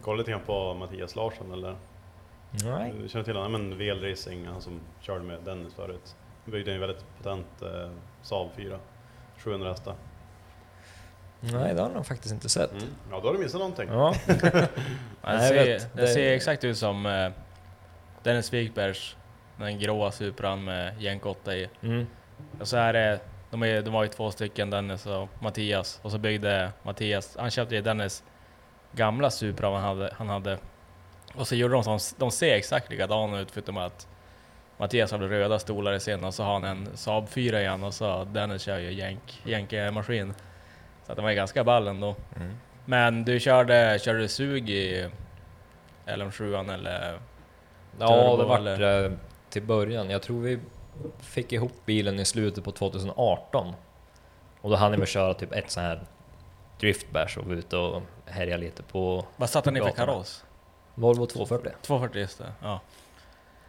Kolla 0.03 0.19
lite 0.19 0.31
grann 0.31 0.41
på 0.47 0.75
Mattias 0.75 1.17
Larsson 1.17 1.53
eller? 1.53 1.77
Nej. 2.51 2.95
Du 3.03 3.09
känner 3.09 3.25
till 3.25 3.37
honom? 3.37 3.53
Men 3.53 3.79
VL 3.79 4.05
Racing, 4.11 4.47
han 4.47 4.61
som 4.61 4.81
körde 5.01 5.25
med 5.25 5.39
Dennis 5.45 5.75
förut. 5.75 6.17
Han 6.45 6.53
byggde 6.53 6.73
en 6.75 6.81
väldigt 6.81 7.05
potent 7.19 7.63
eh, 7.63 7.91
Saab 8.23 8.49
4. 8.57 8.79
700 9.39 9.69
hästar. 9.69 9.95
Nej, 11.41 11.75
det 11.75 11.83
har 11.83 11.91
jag 11.95 12.07
faktiskt 12.07 12.35
inte 12.35 12.49
sett. 12.49 12.73
Mm. 12.73 12.85
Ja, 13.11 13.21
då 13.21 13.27
har 13.29 13.33
du 13.33 13.39
missat 13.39 13.61
någonting. 13.61 13.89
Ja. 13.89 14.15
Jag 15.23 15.43
ser, 15.43 15.55
vet. 15.65 15.95
det 15.95 16.01
Det- 16.03 16.07
ser 16.09 16.33
exakt 16.33 16.65
ut 16.65 16.79
som 16.79 17.07
eh, 17.07 17.31
Dennis 18.23 18.53
Wikbergs, 18.53 19.17
den 19.57 19.79
gråa 19.79 20.11
Supran 20.13 20.65
med 20.65 21.03
Jenk 21.03 21.27
8 21.27 21.55
i. 21.55 21.69
Mm. 21.83 22.07
Och 22.61 22.69
så 22.69 22.77
är 22.77 22.93
det, 22.93 23.21
de, 23.51 23.63
är, 23.63 23.83
de 23.83 23.91
var 23.93 24.03
ju 24.03 24.09
två 24.09 24.31
stycken, 24.31 24.71
Dennis 24.71 25.07
och 25.07 25.29
Mattias. 25.41 26.01
Och 26.03 26.11
så 26.11 26.19
byggde 26.19 26.73
Mattias, 26.83 27.37
han 27.41 27.51
köpte 27.51 27.75
ju 27.75 27.81
Dennis 27.83 28.23
gamla 28.93 29.31
Supra 29.31 29.71
han 29.79 29.83
hade, 29.83 30.15
han 30.19 30.29
hade. 30.29 30.59
Och 31.35 31.49
så 31.49 31.55
gjorde 31.55 31.75
de 31.75 31.85
som, 31.85 31.99
de 32.19 32.31
ser 32.31 32.55
exakt 32.55 32.91
likadana 32.91 33.41
ut 33.41 33.51
förutom 33.51 33.77
att 33.77 34.09
Mattias 34.77 35.11
hade 35.13 35.27
röda 35.29 35.59
stolar 35.59 35.93
i 35.93 35.99
scenen 35.99 36.25
och 36.25 36.35
så 36.35 36.43
har 36.43 36.53
han 36.53 36.65
en 36.65 36.97
Saab 36.97 37.29
4 37.29 37.61
igen 37.61 37.85
och 37.85 37.95
så 37.95 38.25
Dennis 38.25 38.63
kör 38.63 38.79
ju 38.79 38.93
Jenk, 38.93 39.41
Jenke-maskin. 39.45 40.35
Så 41.09 41.13
att 41.13 41.17
de 41.17 41.25
var 41.25 41.33
ganska 41.33 41.65
ball 41.65 41.89
ändå. 41.89 42.17
Mm. 42.37 42.57
Men 42.85 43.25
du 43.25 43.41
körde, 43.41 43.99
körde 44.03 44.19
du 44.19 44.29
sug 44.29 44.71
i 44.71 45.09
LM7 46.07 46.75
eller? 46.75 47.21
Ja, 47.99 48.37
det 48.37 48.55
eller? 48.55 48.79
det 48.79 49.17
till 49.51 49.63
början. 49.63 50.11
Jag 50.11 50.23
tror 50.23 50.41
vi 50.41 50.59
fick 51.21 51.53
ihop 51.53 51.73
bilen 51.85 52.21
i 52.21 52.25
slutet 52.25 52.65
på 52.65 52.73
2018. 52.73 53.73
Och 54.61 54.71
då 54.71 54.77
hann 54.77 55.01
vi 55.01 55.07
köra 55.07 55.35
typ 55.35 55.53
ett 55.53 55.71
sån 55.71 55.83
här 55.83 56.01
driftbash 56.81 57.39
och 57.39 57.45
var 57.45 57.55
ute 57.55 57.77
och 57.77 58.03
härja 58.27 58.57
lite 58.57 58.83
på... 58.83 59.27
Vad 59.37 59.51
satte 59.51 59.71
ni 59.71 59.81
för 59.81 59.91
kaross? 59.91 60.45
Volvo 60.95 61.27
240. 61.27 61.73
240 61.83 62.21
just 62.21 62.39
det. 62.39 62.53
Ja. 62.63 62.81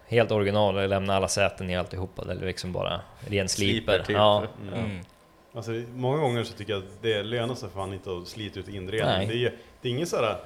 Helt 0.07 0.31
original, 0.31 0.75
jag 0.75 0.89
lämnar 0.89 1.15
alla 1.15 1.27
säten 1.27 1.69
i 1.69 1.77
alltihopa. 1.77 2.25
Det 2.25 2.31
är 2.31 2.35
liksom 2.35 2.71
bara 2.71 3.01
ren 3.19 3.49
sliper. 3.49 3.93
Sliper 3.93 4.05
typ. 4.05 4.15
Ja. 4.15 4.43
Mm. 4.73 4.99
Alltså, 5.53 5.71
många 5.95 6.17
gånger 6.17 6.43
så 6.43 6.53
tycker 6.53 6.73
jag 6.73 6.83
att 6.83 7.01
det 7.01 7.23
lönar 7.23 7.55
sig 7.55 7.69
fan 7.69 7.93
inte 7.93 8.17
att 8.17 8.27
slita 8.27 8.59
ut 8.59 8.67
inredning. 8.67 9.27
Nej. 9.27 9.27
Det 9.27 9.45
är, 9.45 9.53
det 9.81 9.87
är 9.89 9.91
ingen 9.91 10.07
sådär... 10.07 10.37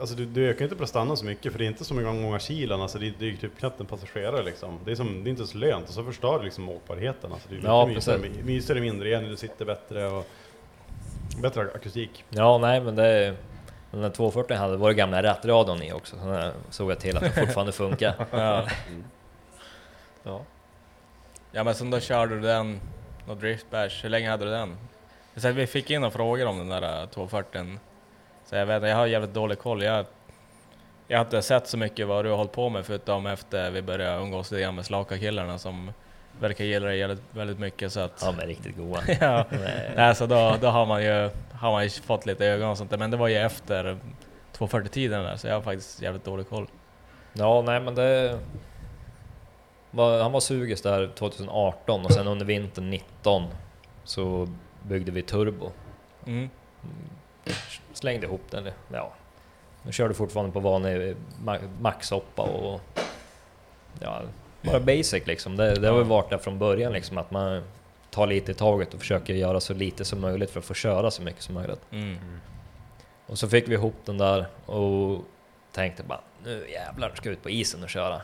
Alltså 0.00 0.14
du, 0.14 0.26
du 0.26 0.48
ökar 0.48 0.60
ju 0.60 0.64
inte 0.64 0.76
prestanda 0.76 1.16
så 1.16 1.24
mycket 1.24 1.52
för 1.52 1.58
det 1.58 1.64
är 1.64 1.66
inte 1.66 1.84
så 1.84 1.94
många, 1.94 2.12
många 2.12 2.38
kilan, 2.38 2.82
alltså 2.82 2.98
det, 2.98 3.12
det 3.18 3.24
är 3.24 3.30
ju 3.30 3.36
typ 3.36 3.58
knappt 3.58 3.80
en 3.80 3.86
passagerare 3.86 4.42
liksom. 4.42 4.78
Det 4.84 4.90
är, 4.90 4.94
som, 4.94 5.24
det 5.24 5.28
är 5.28 5.30
inte 5.30 5.46
så 5.46 5.58
lönt 5.58 5.88
och 5.88 5.94
så 5.94 6.04
förstör 6.04 6.38
det 6.38 6.44
liksom 6.44 6.68
åkbarheten. 6.68 7.32
Alltså, 7.32 7.48
det 7.50 7.56
är 7.56 7.60
Ja, 7.64 7.86
mysigare, 7.86 8.20
mysigare 8.44 8.80
med 8.80 8.88
inredning, 8.88 9.30
du 9.30 9.36
sitter 9.36 9.64
bättre 9.64 10.06
och 10.06 10.26
bättre 11.42 11.62
akustik. 11.74 12.24
ja, 12.30 12.58
nej 12.58 12.80
men 12.80 12.96
det... 12.96 13.34
Den 13.90 14.00
där 14.00 14.10
240 14.10 14.56
hade 14.56 14.76
vår 14.76 14.90
gamla 14.92 15.22
rattradion 15.22 15.82
i 15.82 15.92
också, 15.92 16.16
så 16.16 16.50
såg 16.70 16.90
jag 16.90 17.00
till 17.00 17.16
att 17.16 17.22
den 17.22 17.32
fortfarande 17.46 17.72
funkar. 17.72 18.14
Ja. 18.30 18.66
Ja. 20.22 20.40
ja 21.52 21.64
men 21.64 21.74
sen 21.74 21.90
då 21.90 22.00
körde 22.00 22.34
du 22.34 22.40
den, 22.40 22.80
och 23.30 23.36
driftbash, 23.36 24.02
hur 24.02 24.08
länge 24.08 24.30
hade 24.30 24.44
du 24.44 24.50
den? 24.50 24.76
Så 25.36 25.48
att 25.48 25.54
vi 25.54 25.66
fick 25.66 25.90
in 25.90 26.00
några 26.00 26.10
frågor 26.10 26.46
om 26.46 26.58
den 26.58 26.68
där 26.68 27.02
äh, 27.02 27.08
240 27.08 27.78
Så 28.44 28.56
jag 28.56 28.66
vet 28.66 28.76
inte, 28.76 28.88
jag 28.88 28.96
har 28.96 29.06
jävligt 29.06 29.34
dålig 29.34 29.58
koll. 29.58 29.82
Jag, 29.82 30.06
jag 31.08 31.18
har 31.18 31.24
inte 31.24 31.42
sett 31.42 31.66
så 31.66 31.76
mycket 31.76 32.06
vad 32.06 32.24
du 32.24 32.30
har 32.30 32.36
hållit 32.36 32.52
på 32.52 32.68
med 32.68 32.86
förutom 32.86 33.26
efter 33.26 33.70
vi 33.70 33.82
började 33.82 34.22
umgås 34.22 34.50
lite 34.50 34.62
grann 34.62 34.74
med 34.74 34.86
Slaka-killarna 34.86 35.58
som 35.58 35.92
verkar 36.40 36.64
gilla 36.64 36.86
dig 36.86 37.00
väldigt, 37.00 37.24
väldigt 37.30 37.58
mycket 37.58 37.92
så 37.92 38.00
att... 38.00 38.22
Ja, 38.24 38.32
men 38.32 38.46
riktigt 38.46 38.76
goa. 38.76 39.00
ja. 39.20 39.44
Nej, 39.96 40.14
så 40.14 40.26
då, 40.26 40.56
då 40.60 40.68
har 40.68 40.86
man 40.86 41.02
ju 41.02 41.30
har 41.52 41.72
man 41.72 41.84
ju 41.84 41.90
fått 41.90 42.26
lite 42.26 42.46
ögon 42.46 42.70
och 42.70 42.78
sånt 42.78 42.90
där, 42.90 42.98
men 42.98 43.10
det 43.10 43.16
var 43.16 43.28
ju 43.28 43.36
efter 43.36 43.98
240-tiden 44.58 45.24
där, 45.24 45.36
så 45.36 45.46
jag 45.46 45.54
har 45.54 45.62
faktiskt 45.62 46.02
jävligt 46.02 46.24
dålig 46.24 46.48
koll. 46.48 46.66
Ja, 47.32 47.62
nej 47.62 47.80
men 47.80 47.94
det... 47.94 48.38
Var, 49.90 50.22
han 50.22 50.32
var 50.32 50.40
sugis 50.40 50.82
där 50.82 51.10
2018 51.14 52.04
och 52.04 52.12
sen 52.12 52.26
under 52.26 52.46
vintern 52.46 52.90
19 52.90 53.46
så 54.04 54.48
byggde 54.82 55.12
vi 55.12 55.22
turbo. 55.22 55.70
Mm. 56.26 56.50
Slängde 57.92 58.26
ihop 58.26 58.42
den. 58.50 58.68
Ja. 58.92 59.12
Jag 59.82 59.94
körde 59.94 60.14
fortfarande 60.14 60.52
på 60.52 60.60
vanlig 60.60 61.16
ma- 61.44 61.68
maxhoppa 61.80 62.42
och... 62.42 62.80
Ja, 64.00 64.22
bara 64.62 64.80
basic 64.80 65.26
liksom. 65.26 65.56
Det, 65.56 65.74
det 65.74 65.88
har 65.88 65.98
väl 65.98 66.06
varit 66.06 66.30
där 66.30 66.38
från 66.38 66.58
början 66.58 66.92
liksom 66.92 67.18
att 67.18 67.30
man 67.30 67.62
tar 68.10 68.26
lite 68.26 68.52
i 68.52 68.54
taget 68.54 68.94
och 68.94 69.00
försöker 69.00 69.34
göra 69.34 69.60
så 69.60 69.74
lite 69.74 70.04
som 70.04 70.20
möjligt 70.20 70.50
för 70.50 70.58
att 70.58 70.66
få 70.66 70.74
köra 70.74 71.10
så 71.10 71.22
mycket 71.22 71.42
som 71.42 71.54
möjligt. 71.54 71.80
Mm. 71.90 72.16
Och 73.26 73.38
så 73.38 73.48
fick 73.48 73.68
vi 73.68 73.74
ihop 73.74 73.94
den 74.04 74.18
där 74.18 74.46
och 74.66 75.24
tänkte 75.72 76.02
bara 76.02 76.20
nu 76.44 76.66
jävlar 76.70 77.12
ska 77.14 77.28
jag 77.28 77.32
ut 77.32 77.42
på 77.42 77.50
isen 77.50 77.82
och 77.82 77.88
köra. 77.88 78.20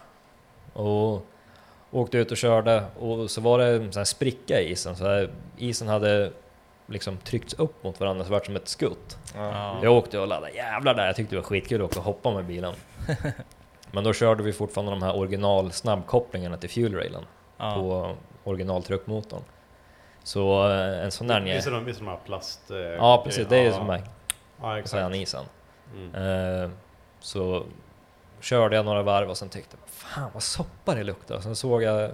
Och 0.73 1.27
åkte 2.01 2.19
ut 2.19 2.31
och 2.31 2.37
körde 2.37 2.85
och 2.99 3.31
så 3.31 3.41
var 3.41 3.59
det 3.59 3.67
en 3.67 3.93
sån 3.93 4.01
här 4.01 4.05
spricka 4.05 4.61
i 4.61 4.71
isen. 4.71 4.97
Så 4.97 5.05
här, 5.05 5.31
isen 5.57 5.89
hade 5.89 6.31
liksom 6.87 7.17
tryckts 7.17 7.55
upp 7.55 7.85
mot 7.85 8.01
varandra 8.01 8.25
så 8.25 8.31
det 8.31 8.39
var 8.39 8.45
som 8.45 8.57
ett 8.57 8.69
skutt. 8.69 9.19
Ja. 9.35 9.79
Jag 9.83 9.93
åkte 9.93 10.19
och 10.19 10.27
laddade 10.29 10.53
jävlar 10.53 10.95
där, 10.95 11.07
jag 11.07 11.17
tyckte 11.17 11.35
det 11.37 11.41
var 11.41 11.47
skitkul 11.49 11.83
att 11.83 11.91
åka 11.91 11.99
och 11.99 12.05
hoppa 12.05 12.31
med 12.35 12.45
bilen. 12.45 12.75
Men 13.91 14.05
då 14.05 14.13
körde 14.13 14.43
vi 14.43 14.53
fortfarande 14.53 14.93
de 14.93 15.03
här 15.03 15.17
original 15.17 15.73
snabbkopplingarna 15.73 16.57
till 16.57 16.71
fuelrailen 16.71 17.25
Ja. 17.59 17.75
på 17.75 18.15
original 18.51 18.83
truckmotorn. 18.83 19.43
Så 20.23 20.71
eh, 20.71 21.05
en 21.05 21.11
sån 21.11 21.27
där... 21.27 21.41
Visst 21.41 21.67
är 21.67 21.71
de, 21.71 21.85
visst 21.85 21.99
de 21.99 22.09
här 22.09 22.19
plast... 22.27 22.71
eh, 22.71 22.77
Ja 22.79 23.23
precis, 23.25 23.47
det 23.49 23.57
är 23.57 23.61
ju 23.63 23.69
ja. 23.69 23.75
som 23.75 23.91
är 23.91 24.03
Ja, 24.61 25.15
isen. 25.15 25.45
Mm. 25.97 26.15
Eh, 26.65 26.71
så 27.21 27.65
körde 28.41 28.77
jag 28.77 28.85
några 28.85 29.03
varv 29.03 29.31
och 29.31 29.37
sen 29.37 29.49
tyckte 29.49 29.77
jag, 29.83 29.86
fan 29.97 30.31
vad 30.35 30.43
soppa 30.43 30.95
det 30.95 31.03
luktar. 31.03 31.41
Sen 31.41 31.57
såg 31.57 31.83
jag, 31.83 32.11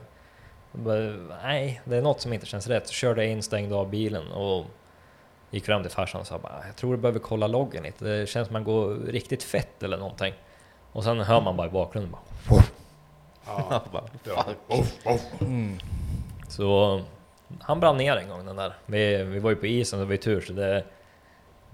nej 1.43 1.81
det 1.85 1.97
är 1.97 2.03
något 2.03 2.21
som 2.21 2.33
inte 2.33 2.47
känns 2.47 2.67
rätt. 2.67 2.87
Så 2.87 2.93
körde 2.93 3.23
jag 3.25 3.33
in, 3.33 3.43
stängde 3.43 3.75
av 3.75 3.91
bilen 3.91 4.33
och 4.33 4.67
gick 5.51 5.65
fram 5.65 5.83
till 5.83 5.91
farsan 5.91 6.21
och 6.21 6.27
sa 6.27 6.39
bara, 6.39 6.63
jag 6.67 6.77
tror 6.77 6.91
du 6.91 6.97
behöver 7.03 7.19
kolla 7.19 7.47
loggen 7.47 7.83
lite. 7.83 8.05
Det 8.05 8.27
känns 8.27 8.49
som 8.49 8.53
man 8.53 8.65
går 8.65 8.95
riktigt 8.95 9.43
fett 9.43 9.83
eller 9.83 9.99
någonting. 9.99 10.35
Och 10.93 11.05
sen 11.05 11.21
hör 11.21 11.41
man 11.41 11.57
bara 11.57 11.67
i 11.67 11.71
bakgrunden 11.71 12.13
bara, 12.13 12.63
Ja. 13.47 13.83
Bara. 13.93 14.05
Mm. 15.41 15.79
Så 16.49 17.01
han 17.61 17.81
brann 17.81 17.97
ner 17.97 18.17
en 18.17 18.29
gång 18.29 18.47
den 18.47 18.57
där. 18.57 18.75
Vi, 18.87 19.23
vi 19.23 19.39
var 19.39 19.51
ju 19.51 19.57
på 19.57 19.67
isen, 19.67 19.99
det 19.99 20.05
var 20.05 20.13
ju 20.13 20.19
tur 20.19 20.41
så 20.41 20.53
det 20.53 20.85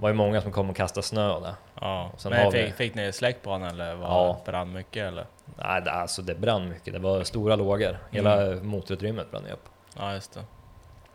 var 0.01 0.09
ju 0.09 0.15
många 0.15 0.41
som 0.41 0.53
kom 0.53 0.71
och 0.71 0.77
kastade 0.77 1.07
snö 1.07 1.41
där. 1.41 1.55
Ja. 1.81 2.11
Sen 2.17 2.33
Men 2.33 2.45
har 2.45 2.51
fick, 2.53 2.67
vi- 2.69 2.73
fick 2.73 2.95
ni 2.95 3.13
släck 3.13 3.43
på 3.43 3.51
honom 3.51 3.69
eller 3.69 3.95
var 3.95 4.09
Ja. 4.09 4.41
brann 4.45 4.73
mycket 4.73 5.07
eller? 5.09 5.27
Nej, 5.57 5.83
det, 5.83 5.91
alltså 5.93 6.23
det 6.23 6.35
brann 6.35 6.69
mycket. 6.69 6.93
Det 6.93 6.99
var 6.99 7.23
stora 7.25 7.57
lågor. 7.57 7.99
Hela 8.11 8.55
motorutrymmet 8.63 9.31
brann 9.31 9.45
ju 9.47 9.53
upp. 9.53 9.69
Ja 9.99 10.15
just 10.15 10.33
det. 10.35 10.45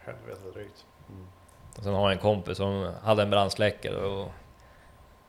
Helvete 0.06 0.42
drygt. 0.54 0.86
Mm. 1.10 1.28
Och 1.78 1.84
sen 1.84 1.94
har 1.94 2.02
jag 2.02 2.12
en 2.12 2.18
kompis 2.18 2.58
som 2.58 2.94
hade 3.04 3.24
en 3.24 3.30
brandsläckare 3.30 3.96
och 3.96 4.32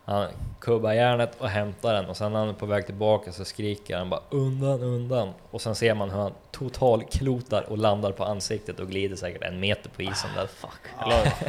han 0.05 0.29
kubbar 0.61 0.93
järnet 0.93 1.31
och 1.41 1.49
hämtar 1.49 1.95
den 1.95 2.07
och 2.07 2.17
sen 2.17 2.33
när 2.33 2.39
han 2.39 2.49
är 2.49 2.53
på 2.53 2.67
väg 2.67 2.87
tillbaka 2.87 3.33
så 3.33 3.45
skriker 3.45 3.97
han 3.97 4.11
bara 4.11 4.21
undan, 4.31 4.83
undan. 4.83 5.33
Och 5.51 5.61
sen 5.61 5.75
ser 5.75 5.95
man 5.95 6.11
hur 6.11 6.19
han 6.19 6.33
totalklotar 6.51 7.63
och 7.71 7.79
landar 7.79 8.13
på 8.13 8.25
ansiktet 8.25 8.81
och 8.81 8.89
glider 8.89 9.17
säkert 9.17 9.43
en 9.43 9.61
meter 9.61 9.91
på 9.91 10.03
isen 10.03 10.31
där. 10.37 10.47
Fuck. 10.47 10.71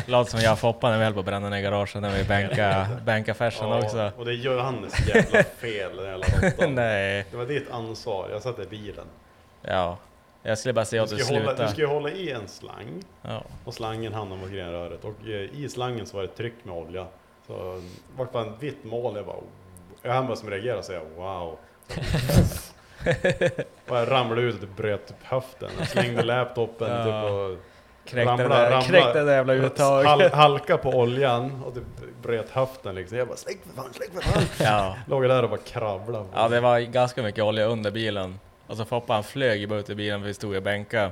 Det 0.06 0.12
låter- 0.12 0.32
som 0.32 0.40
jag 0.40 0.54
och 0.54 0.60
Foppa 0.60 0.90
när 0.92 0.98
vi 0.98 1.04
höll 1.04 1.14
på 1.14 1.20
att 1.20 1.26
bränna 1.26 1.50
ner 1.50 1.62
garaget 1.62 2.02
när 2.02 2.18
vi 2.18 2.24
bänkade 2.24 2.88
bänka 3.06 3.34
färsen 3.34 3.72
också. 3.74 4.12
och 4.18 4.26
det 4.26 4.32
är 4.32 4.36
Johannes 4.36 5.08
jävla 5.08 5.44
fel 5.44 5.96
den 5.98 6.06
jävla 6.06 6.26
råttan. 6.50 6.76
Nej, 6.76 7.26
Det 7.32 7.38
var 7.38 7.46
ditt 7.46 7.72
ansvar, 7.72 8.30
jag 8.32 8.42
satt 8.42 8.60
i 8.60 8.66
bilen. 8.66 9.06
ja. 9.62 9.98
Jag 10.48 10.58
skulle 10.58 10.74
bara 10.74 10.86
säga 10.86 11.06
Du 11.06 11.16
åt 11.16 11.22
ska, 11.22 11.34
dig 11.34 11.34
ju 11.34 11.40
hålla, 11.40 11.50
sluta. 11.56 11.64
du 11.66 11.72
ska 11.72 11.82
ju 11.82 11.88
hålla 11.88 12.10
i 12.12 12.32
en 12.32 12.48
slang 12.48 13.04
Ja. 13.22 13.44
och 13.66 13.74
slangen 13.74 14.14
hamnar 14.14 14.38
mot 14.38 14.50
grenröret 14.52 15.04
och 15.06 15.28
eh, 15.28 15.60
i 15.64 15.70
slangen 15.70 16.06
så 16.06 16.16
var 16.18 16.24
det 16.24 16.30
ett 16.30 16.38
tryck 16.38 16.54
med 16.64 16.76
olja. 16.76 17.06
Så 17.48 17.54
det 17.54 18.18
var 18.18 18.26
bara 18.26 18.46
ett 18.46 18.64
vitt 18.64 18.84
mål, 18.84 19.16
jag 19.16 19.26
bara... 19.26 19.38
Jag 20.02 20.14
hann 20.14 20.28
bara 20.28 20.36
som 20.36 20.50
reagerade 20.50 20.80
och 20.80 20.86
säga 20.86 21.02
wow. 21.16 21.58
och 23.88 23.98
jag 23.98 24.12
ramlade 24.12 24.42
ut 24.42 24.56
och 24.56 24.62
typ 24.62 24.76
bröt 24.76 25.08
typ 25.08 25.24
höften. 25.24 25.70
Jag 25.80 25.88
slängde 25.88 26.24
laptopen 26.24 26.92
Ja. 26.92 27.04
typ 27.04 27.32
och 27.32 27.58
Kräkte 28.10 28.32
Ramla- 28.32 28.70
ramla- 28.70 28.82
kräkte 28.82 29.24
det 29.24 29.32
jävla 29.34 29.54
uttaget. 29.54 30.08
hal, 30.08 30.22
halka 30.32 30.78
på 30.78 30.90
oljan 30.90 31.64
och 31.66 31.74
typ 31.74 31.84
bröt 32.22 32.50
höften 32.50 32.96
liksom. 32.96 33.18
Jag 33.18 33.28
bara 33.28 33.38
släck 33.38 33.58
för 33.68 33.76
fan, 33.82 33.94
släck 33.94 34.10
för 34.14 34.22
fan. 34.22 34.44
Ja. 34.68 34.96
Låg 35.08 35.24
där 35.24 35.44
och 35.44 35.50
bara 35.50 35.60
kravlade. 35.60 36.26
ja, 36.34 36.48
det 36.48 36.60
var 36.62 36.80
ganska 36.80 37.24
mycket 37.24 37.44
olja 37.44 37.66
under 37.66 37.92
bilen. 37.92 38.40
Och 38.68 38.78
så 38.78 38.86
Foppa 38.86 39.14
han 39.14 39.24
flög 39.24 39.60
ju 39.60 39.68
bara 39.68 39.80
ut 39.80 39.90
ur 39.90 39.96
bilen 39.96 40.20
för 40.22 40.28
vi 40.28 40.34
stod 40.34 40.56
och 40.56 40.64
bänkade. 40.64 41.12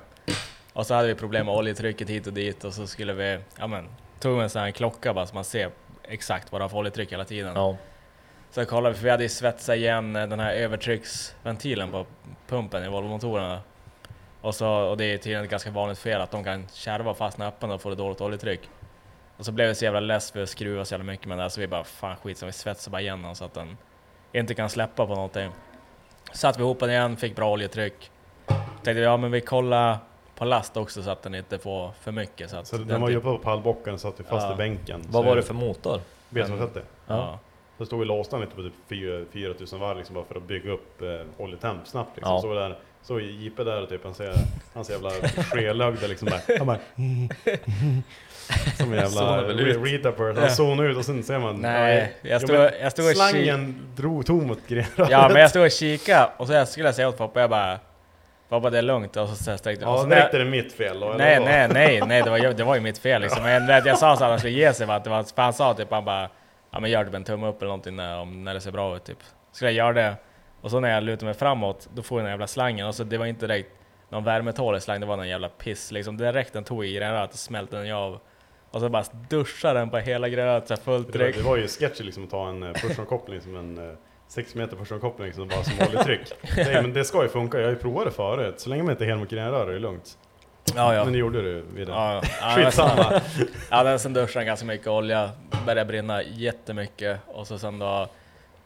Och 0.73 0.85
så 0.85 0.93
hade 0.93 1.07
vi 1.07 1.15
problem 1.15 1.45
med 1.45 1.55
oljetrycket 1.55 2.09
hit 2.09 2.27
och 2.27 2.33
dit 2.33 2.63
och 2.63 2.73
så 2.73 2.87
skulle 2.87 3.13
vi, 3.13 3.39
ja 3.59 3.67
men, 3.67 3.87
tog 4.19 4.41
en 4.41 4.49
sån 4.49 4.61
här 4.61 4.71
klocka 4.71 5.13
bara 5.13 5.27
så 5.27 5.35
man 5.35 5.43
ser 5.43 5.69
exakt 6.03 6.51
vad 6.51 6.61
det 6.61 6.63
har 6.63 6.69
för 6.69 6.77
oljetryck 6.77 7.11
hela 7.11 7.25
tiden. 7.25 7.53
Ja, 7.55 7.77
Så 8.51 8.65
kollade 8.65 8.93
vi, 8.93 8.97
för 8.97 9.03
vi 9.03 9.09
hade 9.09 9.23
ju 9.23 9.29
svetsat 9.29 9.75
igen 9.75 10.15
eh, 10.15 10.27
den 10.27 10.39
här 10.39 10.53
övertrycksventilen 10.53 11.91
på 11.91 12.05
pumpen 12.47 12.83
i 12.83 12.87
Volvo-motorerna. 12.87 13.59
Och, 14.41 14.55
så, 14.55 14.67
och 14.69 14.97
det 14.97 15.05
är 15.05 15.17
tydligen 15.17 15.43
ett 15.43 15.49
ganska 15.49 15.71
vanligt 15.71 15.99
fel 15.99 16.21
att 16.21 16.31
de 16.31 16.43
kan 16.43 16.67
kärva 16.73 17.11
och 17.11 17.17
fastna 17.17 17.47
öppen 17.47 17.71
och 17.71 17.81
få 17.81 17.91
ett 17.91 17.97
dåligt 17.97 18.21
oljetryck. 18.21 18.69
Och 19.37 19.45
så 19.45 19.51
blev 19.51 19.67
vi 19.67 19.75
så 19.75 19.85
jävla 19.85 19.99
less 19.99 20.31
för 20.31 20.43
att 20.43 20.49
skruva 20.49 20.85
så 20.85 20.93
jävla 20.93 21.11
mycket 21.11 21.27
med 21.27 21.37
det 21.37 21.41
här, 21.41 21.49
så 21.49 21.61
vi 21.61 21.67
bara 21.67 21.83
fan 21.83 22.15
skit 22.15 22.37
så 22.37 22.45
vi 22.45 22.51
svetsar 22.51 22.91
bara 22.91 23.01
igen 23.01 23.21
den 23.21 23.35
så 23.35 23.45
att 23.45 23.53
den 23.53 23.77
inte 24.33 24.53
kan 24.53 24.69
släppa 24.69 25.07
på 25.07 25.15
någonting. 25.15 25.51
Satte 26.31 26.59
vi 26.59 26.63
ihop 26.63 26.79
den 26.79 26.89
igen, 26.89 27.17
fick 27.17 27.35
bra 27.35 27.51
oljetryck. 27.51 28.11
Tänkte 28.47 28.93
vi, 28.93 29.01
ja 29.01 29.17
men 29.17 29.31
vi 29.31 29.41
kollar 29.41 29.97
last 30.45 30.77
också 30.77 31.03
så 31.03 31.09
att 31.09 31.21
den 31.23 31.35
inte 31.35 31.57
får 31.59 31.91
för 32.01 32.11
mycket. 32.11 32.49
Så 32.49 32.57
att 32.57 32.67
Så 32.67 32.77
den 32.77 33.01
var 33.01 33.09
ju 33.09 33.15
typ- 33.15 33.23
på 33.23 33.37
pallbocken 33.37 33.93
och 33.93 33.99
satt 33.99 34.19
ju 34.19 34.23
fast 34.23 34.47
Ja. 34.47 34.53
i 34.53 34.55
bänken. 34.55 35.01
vad 35.07 35.23
Så 35.23 35.29
var 35.29 35.35
det 35.35 35.41
för 35.43 35.53
motor? 35.53 36.01
B230. 36.29 36.79
Ja. 37.07 37.39
Så 37.77 37.85
stod 37.85 37.99
vi 37.99 38.05
låsta 38.05 38.37
lite 38.37 38.55
på 38.55 38.61
typ 38.61 38.73
4 38.89 39.25
4000 39.31 39.79
varv 39.79 39.97
liksom 39.97 40.15
bara 40.15 40.25
för 40.25 40.35
att 40.35 40.43
bygga 40.47 40.71
upp 40.71 41.01
eh, 41.01 41.07
oljetemp 41.43 41.87
snabbt 41.87 42.15
liksom. 42.15 42.33
Ja. 42.35 42.41
Så 42.41 42.53
där, 42.53 42.77
så 43.03 43.19
Jipe 43.19 43.63
där 43.63 43.81
och 43.83 43.89
typ 43.89 44.03
han 44.03 44.13
ser 44.13 44.33
hans 44.73 44.89
jävla 44.89 45.09
skelögda 45.51 46.07
liksom 46.07 46.27
där. 46.29 46.57
Han 46.57 46.67
bara 46.67 46.77
Som 48.77 48.93
en 48.93 48.99
jävla 48.99 49.41
retapper. 49.43 50.41
Han 50.41 50.51
zonar 50.51 50.83
ut 50.83 50.97
och 50.97 51.05
sen 51.05 51.23
ser 51.23 51.39
man 51.39 51.55
Nej, 51.55 52.13
ja, 52.21 52.29
jag 52.29 52.41
stod, 52.41 52.55
men 52.55 52.71
jag 52.81 52.91
stod 52.91 53.05
Slangen 53.15 53.87
drog 53.95 54.25
tom 54.25 54.47
mot 54.47 54.67
grenröret. 54.67 55.11
Ja 55.11 55.29
men 55.29 55.41
jag 55.41 55.49
stod 55.49 55.65
och 55.65 55.71
kikade 55.71 56.29
och 56.37 56.47
så 56.47 56.65
skulle 56.65 56.85
jag 56.87 56.95
säga 56.95 57.09
åt 57.09 57.17
pappa, 57.17 57.41
jag 57.41 57.49
bara 57.49 57.79
Pappa 58.49 58.69
det 58.69 58.77
är 58.77 58.81
lugnt 58.81 59.17
och 59.17 59.29
så 59.29 59.35
sträckte 59.35 59.69
jag 59.85 59.93
och 59.93 59.99
Ja, 60.13 60.29
så 60.31 60.35
är 60.35 60.39
det 60.39 60.45
mitt 60.45 60.73
fel 60.73 60.99
då, 60.99 61.13
Nej 61.17 61.39
nej 61.39 61.67
nej 61.67 62.01
nej 62.07 62.21
det 62.23 62.29
var, 62.29 62.37
ju- 62.37 62.53
det 62.53 62.63
var 62.63 62.75
ju 62.75 62.81
mitt 62.81 62.97
fel 62.97 63.21
liksom. 63.21 63.43
Men 63.43 63.67
jag, 63.67 63.87
jag 63.87 63.97
sa 63.97 64.15
så 64.17 64.23
att 64.23 64.29
han 64.29 64.39
skulle 64.39 64.53
ge 64.53 64.73
sig 64.73 64.87
för 64.87 64.93
att 64.93 65.03
det 65.03 65.09
var, 65.09 65.23
för 65.23 65.41
han 65.41 65.53
sa 65.53 65.73
typ 65.73 65.91
han 65.91 66.05
bara 66.05 66.29
Ja 66.71 66.79
men 66.79 66.91
gör 66.91 67.05
typ 67.05 67.13
en 67.13 67.23
tumme 67.23 67.47
upp 67.47 67.57
eller 67.61 67.67
någonting 67.69 67.95
när, 67.95 68.19
om, 68.19 68.43
när 68.43 68.53
det 68.53 68.61
ser 68.61 68.71
bra 68.71 68.95
ut 68.95 69.03
typ. 69.03 69.17
Skulle 69.51 69.71
jag 69.71 69.75
göra 69.77 69.93
det 69.93 70.15
och 70.61 70.71
så 70.71 70.79
när 70.79 70.89
jag 70.91 71.03
lutade 71.03 71.25
mig 71.25 71.33
framåt 71.33 71.89
då 71.93 72.01
får 72.01 72.19
jag 72.19 72.25
den 72.25 72.31
jävla 72.31 72.47
slangen 72.47 72.87
och 72.87 72.95
så 72.95 73.03
det 73.03 73.17
var 73.17 73.25
inte 73.25 73.47
direkt 73.47 73.69
någon 74.09 74.23
värmetålig 74.23 74.81
slang, 74.81 74.99
det 74.99 75.05
var 75.05 75.17
någon 75.17 75.27
jävla 75.27 75.49
piss 75.49 75.91
liksom. 75.91 76.17
Direkt 76.17 76.53
den 76.53 76.63
tog 76.63 76.85
i 76.85 76.93
grenröret 76.93 77.33
och 77.33 77.39
smälte 77.39 77.75
den 77.75 77.87
ju 77.87 77.93
av. 77.93 78.19
Och 78.71 78.79
så 78.81 78.89
bara 78.89 79.03
duschade 79.29 79.79
den 79.79 79.89
på 79.89 79.97
hela 79.97 80.27
så 80.27 80.33
här 80.33 80.75
fullt 80.75 81.13
Det 81.13 81.19
var, 81.19 81.25
det 81.25 81.41
var 81.41 81.57
ju 81.57 81.67
sketchy 81.67 82.03
liksom 82.03 82.23
att 82.23 82.29
ta 82.29 82.49
en 82.49 82.63
eh, 82.63 82.69
push-on-koppling 82.73 83.41
som 83.41 83.55
en 83.55 83.77
eh, 83.89 83.95
6 84.33 84.55
meter 84.55 84.77
första 84.77 84.99
koppling 84.99 85.27
liksom, 85.27 85.47
bara 85.47 85.63
som 85.63 85.73
oljetryck. 85.87 86.21
Nej 86.57 86.81
men 86.81 86.93
det 86.93 87.05
ska 87.05 87.23
ju 87.23 87.29
funka, 87.29 87.57
jag 87.57 87.65
har 87.65 87.71
ju 87.71 87.77
provat 87.79 88.05
det 88.05 88.11
förut. 88.11 88.59
Så 88.59 88.69
länge 88.69 88.83
man 88.83 88.91
inte 88.91 89.03
är 89.03 89.07
helmokrinrör 89.07 89.67
är 89.67 89.73
det 89.73 89.79
lugnt. 89.79 90.17
Ja, 90.75 90.93
ja. 90.95 91.03
Men 91.03 91.13
det 91.13 91.19
gjorde 91.19 91.41
du 91.41 91.65
vid 91.75 91.87
det. 91.87 91.93
Ja, 91.93 92.21
ja. 92.41 92.55
Skitsamma. 92.55 93.21
Ja, 93.69 93.83
den 93.83 93.99
sen 93.99 94.13
duschade 94.13 94.45
ganska 94.45 94.65
mycket 94.65 94.87
olja, 94.87 95.29
började 95.65 95.85
brinna 95.85 96.23
jättemycket 96.23 97.19
och 97.27 97.47
så 97.47 97.59
sen 97.59 97.79
då 97.79 98.07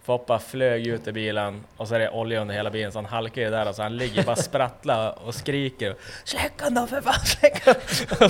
Foppa 0.07 0.39
flög 0.39 0.87
ut 0.87 1.07
i 1.07 1.11
bilen 1.11 1.63
och 1.77 1.87
så 1.87 1.95
är 1.95 1.99
det 1.99 2.09
olja 2.09 2.41
under 2.41 2.55
hela 2.55 2.69
bilen 2.69 2.91
så 2.91 2.97
han 2.97 3.05
halkar 3.05 3.41
ju 3.41 3.49
där 3.49 3.69
och 3.69 3.75
så 3.75 3.81
han 3.81 3.97
ligger 3.97 4.23
bara 4.23 4.35
sprattla 4.35 5.11
och 5.11 5.35
skriker 5.35 5.95
Släck 6.23 6.51
han 6.57 6.73
då 6.73 6.87
för 6.87 7.01
fan, 7.01 7.13
släck! 7.25 7.63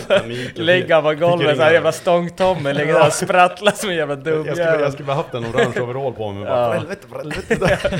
Panik. 0.08 0.58
Ligger 0.58 0.94
han 0.96 1.04
på 1.04 1.14
golvet 1.14 1.58
såhär 1.58 1.72
jävla 1.72 1.92
stångtomme, 1.92 2.74
ligger 2.74 2.94
där 2.94 3.08
och 3.08 3.14
sprattlar 3.14 3.72
som 3.72 3.90
en 3.90 3.96
jävla 3.96 4.16
Jag 4.16 4.46
skulle, 4.46 4.80
jag 4.80 4.94
skulle 4.94 5.06
bara 5.08 5.16
haft 5.16 5.34
en 5.34 5.46
orange 5.46 5.82
overall 5.82 6.14
på 6.14 6.32
mig 6.32 6.46
bara 6.46 6.62
Ja. 6.62 6.74
helvete, 6.74 7.08
helvete. 7.18 8.00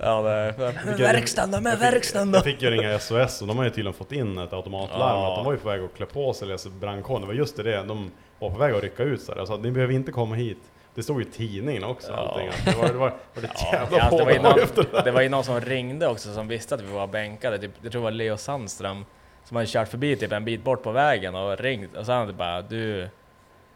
Ja, 0.00 0.22
det, 0.22 0.54
men 0.86 0.96
verkstaden 0.96 1.50
då, 1.50 1.60
med 1.60 1.78
verkstaden 1.78 2.32
då! 2.32 2.36
Jag 2.36 2.44
fick 2.44 2.62
ju 2.62 2.70
ringa 2.70 2.98
SOS 2.98 3.40
och 3.42 3.48
de 3.48 3.56
har 3.58 3.64
ju 3.64 3.70
tydligen 3.70 3.92
fått 3.94 4.12
in 4.12 4.38
ett 4.38 4.52
automatlarm 4.52 5.00
Ja. 5.00 5.30
att 5.30 5.36
de 5.36 5.44
var 5.44 5.52
ju 5.52 5.58
på 5.58 5.68
väg 5.68 5.80
att 5.80 5.96
klä 5.96 6.06
på 6.06 6.32
sig 6.34 6.48
brandkåren. 6.80 7.20
Det 7.20 7.26
var 7.26 7.34
just 7.34 7.56
det, 7.56 7.82
de 7.82 8.10
var 8.38 8.50
på 8.50 8.58
väg 8.58 8.74
att 8.74 8.82
rycka 8.82 9.02
ut 9.02 9.22
så 9.22 9.32
här. 9.32 9.38
Jag 9.38 9.48
sa 9.48 9.56
ni 9.56 9.70
behöver 9.70 9.94
inte 9.94 10.12
komma 10.12 10.34
hit. 10.34 10.58
Det 10.98 11.02
stod 11.02 11.20
ju 11.20 11.26
i 11.26 11.30
tidningen 11.30 11.84
också. 11.84 12.12
Ja. 12.12 12.40
Det 12.64 12.76
var, 12.76 12.86
det 12.86 12.92
var, 12.92 13.08
var 13.08 13.12
det 13.34 13.44
ett 13.46 13.52
Ja, 13.72 13.78
jävla 13.92 14.18
det, 14.18 14.24
var 14.24 14.32
ju 14.32 14.38
någon, 14.38 14.60
efter 14.60 14.84
det. 14.92 15.02
det 15.04 15.10
var 15.10 15.20
ju 15.20 15.28
någon 15.28 15.44
som 15.44 15.60
ringde 15.60 16.08
också 16.08 16.34
som 16.34 16.48
visste 16.48 16.74
att 16.74 16.80
vi 16.80 16.92
var 16.92 17.06
bänkade, 17.06 17.58
typ, 17.58 17.70
jag 17.82 17.92
tror 17.92 18.00
det 18.00 18.04
var 18.04 18.10
Leo 18.10 18.36
Sandström 18.36 19.04
som 19.44 19.56
hade 19.56 19.68
kört 19.68 19.88
förbi 19.88 20.16
typ 20.16 20.32
en 20.32 20.44
bit 20.44 20.64
bort 20.64 20.82
på 20.82 20.92
vägen 20.92 21.34
och 21.34 21.58
ringt 21.58 21.96
och 21.96 22.06
så 22.06 22.12
han 22.12 22.36
bara 22.36 22.62
du... 22.62 23.08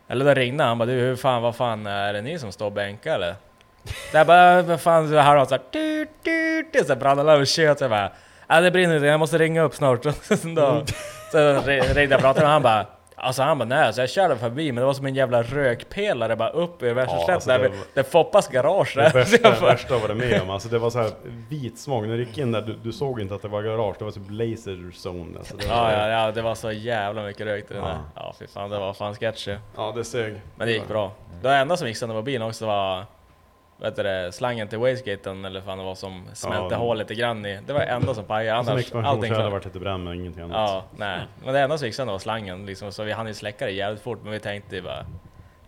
Eller 0.08 0.24
då 0.24 0.34
ringde 0.34 0.64
han 0.64 0.78
bara 0.78 0.86
du 0.86 0.92
hur 0.92 1.16
fan, 1.16 1.42
vad 1.42 1.56
fan 1.56 1.86
är 1.86 2.12
det 2.12 2.22
ni 2.22 2.38
som 2.38 2.52
står 2.52 2.70
bänkade? 2.70 3.34
Så 3.84 4.16
jag 4.16 4.26
bara 4.26 4.62
vad 4.62 4.80
fan, 4.80 5.08
så 5.08 5.16
han 5.16 5.46
såhär 5.46 5.62
tut, 5.72 6.08
tut, 6.72 6.86
så 6.86 6.96
brandalarm 6.96 7.40
och 7.40 7.46
tjöt 7.46 7.78
så 7.78 7.84
jag 7.84 7.90
bara 7.90 8.12
ja 8.48 8.60
det 8.60 8.70
brinner 8.70 9.04
jag 9.04 9.20
måste 9.20 9.38
ringa 9.38 9.62
upp 9.62 9.74
snart. 9.74 10.02
Så, 11.32 11.38
då, 11.38 11.60
ringde 11.66 12.02
jag 12.02 12.12
och 12.12 12.20
pratade 12.20 12.46
med 12.46 12.52
han 12.52 12.62
bara 12.62 12.86
Alltså 13.24 13.42
han 13.42 13.58
bara 13.58 13.64
nej, 13.64 13.86
alltså 13.86 14.00
jag 14.02 14.10
körde 14.10 14.36
förbi 14.36 14.72
men 14.72 14.80
det 14.80 14.86
var 14.86 14.94
som 14.94 15.06
en 15.06 15.14
jävla 15.14 15.42
rökpelare 15.42 16.36
bara 16.36 16.48
upp 16.50 16.82
i 16.82 16.92
värsta 16.92 17.16
Ja, 17.16 17.32
alltså, 17.34 17.48
där, 17.50 17.58
det 17.58 17.68
var- 17.68 17.76
där 17.94 18.02
Foppas 18.02 18.48
garage 18.48 18.92
Det 18.96 19.02
där. 19.02 19.10
Så 19.10 19.16
värsta, 19.18 19.50
bara- 19.60 19.70
värsta 19.72 19.98
var 19.98 20.08
det 20.08 20.14
med 20.14 20.42
om. 20.42 20.50
Alltså 20.50 20.68
det 20.68 20.78
var 20.78 20.90
så 20.90 20.98
här 20.98 21.10
vit 21.48 21.78
smog. 21.78 22.08
När 22.08 22.16
du 22.16 22.24
gick 22.24 22.38
in 22.38 22.52
där, 22.52 22.62
du, 22.62 22.74
du 22.82 22.92
såg 22.92 23.20
inte 23.20 23.34
att 23.34 23.42
det 23.42 23.48
var 23.48 23.62
garage. 23.62 23.94
Det 23.98 24.04
var 24.04 24.12
typ 24.12 24.22
laser 24.30 24.90
zone. 25.08 25.38
Alltså 25.38 25.56
det 25.56 25.64
Ja, 25.68 25.92
ja, 25.92 26.08
ja, 26.08 26.32
det 26.32 26.42
var 26.42 26.54
så 26.54 26.72
jävla 26.72 27.22
mycket 27.22 27.46
rök 27.46 27.64
i 27.70 27.74
den 27.74 27.82
Ja. 27.82 27.88
där. 27.88 27.98
Ja, 28.14 28.34
fy 28.38 28.46
fan, 28.46 28.70
det 28.70 28.78
var 28.78 28.92
fan 28.92 29.14
sketchy. 29.14 29.56
ja, 29.76 29.92
det 29.96 30.04
sög. 30.04 30.40
Men 30.56 30.66
det 30.66 30.72
gick 30.72 30.88
bra. 30.88 31.12
Det 31.42 31.54
enda 31.54 31.76
som 31.76 31.88
gick 31.88 31.96
sönder 31.96 32.16
på 32.16 32.22
bilen 32.22 32.42
också 32.48 32.66
var 32.66 33.04
vet 33.82 33.96
du 33.96 34.02
det, 34.02 34.32
slangen 34.32 34.68
till 34.68 34.78
wastegaten 34.78 35.44
eller 35.44 35.60
fan 35.60 35.78
det 35.78 35.84
var 35.84 35.94
som 35.94 36.24
smälte 36.32 36.74
Ja. 36.74 36.94
grann 37.14 37.46
i. 37.46 37.58
Det 37.66 37.72
var 37.72 37.80
det 37.80 37.86
enda 37.86 38.14
som 38.14 38.24
pajade, 38.24 38.64
Som 38.64 38.72
annars 38.72 38.84
allting 38.84 38.98
expansionshärda 39.00 39.34
klart. 39.40 39.52
varit 39.52 39.64
lite 39.64 39.78
bränd 39.80 40.04
men 40.04 40.14
ingenting 40.14 40.42
annat. 40.42 40.56
Ja, 40.70 40.84
nej. 40.96 41.18
Men 41.44 41.54
det 41.54 41.60
enda 41.60 41.78
som 41.78 41.86
gick 41.86 41.94
sönder 41.94 42.12
var 42.12 42.18
slangen 42.18 42.66
liksom, 42.66 42.92
så 42.92 43.02
vi 43.04 43.12
hann 43.12 43.26
ju 43.26 43.34
släcka 43.34 43.64
det 43.64 43.70
jävligt 43.72 44.02
fort, 44.02 44.18
men 44.22 44.32
vi 44.32 44.40
tänkte 44.40 44.76
ju 44.76 44.82
bara 44.82 45.06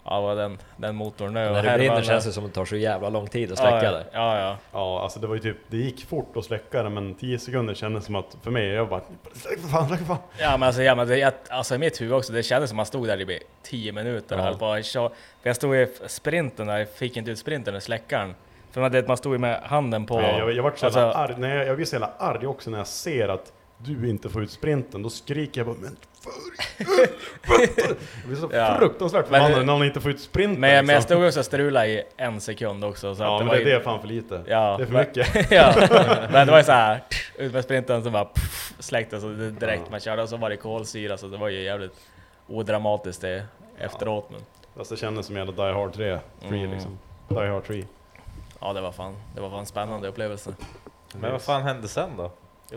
Ja, 0.06 0.20
vad 0.20 0.36
den, 0.36 0.58
den 0.76 0.94
motorn 0.96 1.34
nu. 1.34 1.46
och 1.46 1.52
När 1.52 1.62
det 1.62 1.68
här 1.70 1.78
brinner 1.78 1.94
var- 1.94 2.02
känns 2.02 2.24
det 2.24 2.32
som 2.32 2.44
att 2.44 2.50
det 2.50 2.54
tar 2.54 2.64
så 2.64 2.76
jävla 2.76 3.08
lång 3.08 3.26
tid 3.26 3.52
att 3.52 3.58
ja, 3.58 3.64
släcka 3.70 3.84
ja, 3.84 3.90
det. 3.92 4.04
Ja, 4.12 4.38
ja. 4.40 4.56
Ja, 4.72 5.02
alltså 5.02 5.20
det 5.20 5.26
var 5.26 5.34
ju 5.34 5.40
typ, 5.40 5.56
det 5.68 5.76
gick 5.76 6.04
fort 6.06 6.36
att 6.36 6.44
släcka 6.44 6.82
det 6.82 6.90
men 6.90 7.14
10 7.14 7.38
sekunder 7.38 7.74
kändes 7.74 8.04
som 8.04 8.14
att, 8.14 8.36
för 8.42 8.50
mig, 8.50 8.66
jag 8.68 8.88
bara 8.88 9.00
släck 9.32 9.60
för 9.60 9.68
fan, 9.68 9.88
släck 9.88 9.98
för 9.98 10.06
fan. 10.06 10.18
Ja 10.38 10.50
men 10.56 10.62
alltså, 10.66 10.82
ja, 10.82 10.94
men 10.94 11.08
det, 11.08 11.18
jag, 11.18 11.32
alltså 11.48 11.74
i 11.74 11.78
mitt 11.78 12.00
huvud 12.00 12.14
också, 12.14 12.32
det 12.32 12.42
kändes 12.42 12.70
som 12.70 12.76
man 12.76 12.86
stod 12.86 13.06
där 13.06 13.30
i 13.30 13.40
10 13.62 13.92
minuter 13.92 14.34
och 14.36 14.40
Ja. 14.40 14.44
höll 14.44 14.58
på 14.58 14.72
att. 14.72 14.86
För 14.86 15.10
jag 15.42 15.56
stod 15.56 15.76
i 15.76 15.88
sprinten 16.06 16.66
där, 16.66 16.78
jag 16.78 16.88
fick 16.88 17.16
inte 17.16 17.30
ut 17.30 17.38
sprinten 17.38 17.76
i 17.76 17.80
släckaren. 17.80 18.34
För 18.70 18.80
man, 18.80 18.92
det, 18.92 19.08
man 19.08 19.16
stod 19.16 19.32
ju 19.32 19.38
med 19.38 19.60
handen 19.62 20.06
på... 20.06 20.20
Nej, 20.20 20.38
jag, 20.38 20.52
jag 20.52 20.62
vart 20.62 20.78
så 20.78 20.86
jävla 20.86 21.02
alltså, 21.04 21.18
arg, 21.20 21.34
nej, 21.38 21.66
jag 21.66 21.76
blir 21.76 21.86
så 21.86 21.94
jävla 21.94 22.10
arg 22.18 22.46
också 22.46 22.70
när 22.70 22.78
jag 22.78 22.86
ser 22.86 23.28
att 23.28 23.52
du 23.84 24.08
inte 24.08 24.28
får 24.28 24.42
ut 24.42 24.50
sprinten, 24.50 25.02
då 25.02 25.10
skriker 25.10 25.60
jag 25.60 25.66
bara 25.66 25.76
men 25.80 25.96
för! 26.20 26.32
Jag 28.20 28.26
blir 28.26 28.36
så 28.36 28.48
Ja. 28.52 28.76
fruktansvärt 28.78 29.30
Men- 29.30 29.40
förbannad 29.40 29.58
när 29.66 29.72
någon 29.74 29.84
inte 29.86 30.00
får 30.00 30.10
ut 30.10 30.20
sprinten 30.20 30.60
men, 30.60 30.70
men 30.70 30.76
jag 30.76 30.86
liksom. 30.86 31.02
stod 31.16 31.26
också 31.26 31.38
och 31.40 31.46
strulade 31.46 31.86
i 31.88 32.02
en 32.16 32.40
sekund 32.40 32.84
också. 32.84 33.14
Så 33.14 33.22
Ja 33.22 33.34
att 33.34 33.40
men 33.40 33.46
var 33.48 33.54
det, 33.54 33.60
ju, 33.60 33.64
det 33.64 33.72
är 33.76 33.80
fan 33.80 34.00
för 34.00 34.08
lite. 34.08 34.42
Ja, 34.46 34.76
det 34.76 34.82
är 34.82 34.86
för 34.86 34.92
men- 34.92 35.06
mycket. 35.06 35.50
ja, 35.50 35.74
men 36.32 36.46
det 36.46 36.50
var 36.50 36.58
ju 36.58 36.64
såhär, 36.64 37.02
ut 37.38 37.52
med 37.52 37.64
sprinten 37.64 38.04
så 38.04 38.10
bara 38.10 38.24
pff, 38.24 38.72
släcktes 38.78 39.24
och 39.24 39.30
det 39.30 39.50
direkt 39.50 39.82
Ja. 39.84 39.90
man 39.90 40.00
körde 40.00 40.22
och 40.22 40.28
så 40.28 40.36
var 40.36 40.50
det 40.50 40.56
kolsyra 40.56 41.16
så 41.16 41.26
det 41.26 41.36
var 41.36 41.48
ju 41.48 41.60
jävligt 41.62 41.94
odramatiskt 42.46 43.22
det 43.22 43.44
efteråt. 43.78 44.28
Men 44.30 44.40
Fast 44.76 44.90
det 44.90 44.96
kändes 44.96 45.26
som 45.26 45.36
jävla 45.36 45.52
Die 45.52 45.72
Hard 45.74 45.92
3, 45.92 46.18
3 46.48 46.58
Mm. 46.58 46.70
liksom. 46.70 46.98
Die 47.28 47.34
Hard 47.48 47.64
3. 47.66 47.84
ja, 48.60 48.72
det 48.72 48.80
var 48.80 48.92
fan, 48.92 49.16
det 49.34 49.40
var 49.40 49.50
fan 49.50 49.58
en 49.58 49.66
spännande 49.66 50.08
upplevelse. 50.08 50.54
Men 51.14 51.32
vad 51.32 51.42
fan 51.42 51.62
hände 51.62 51.88
sen 51.88 52.10
då? 52.16 52.30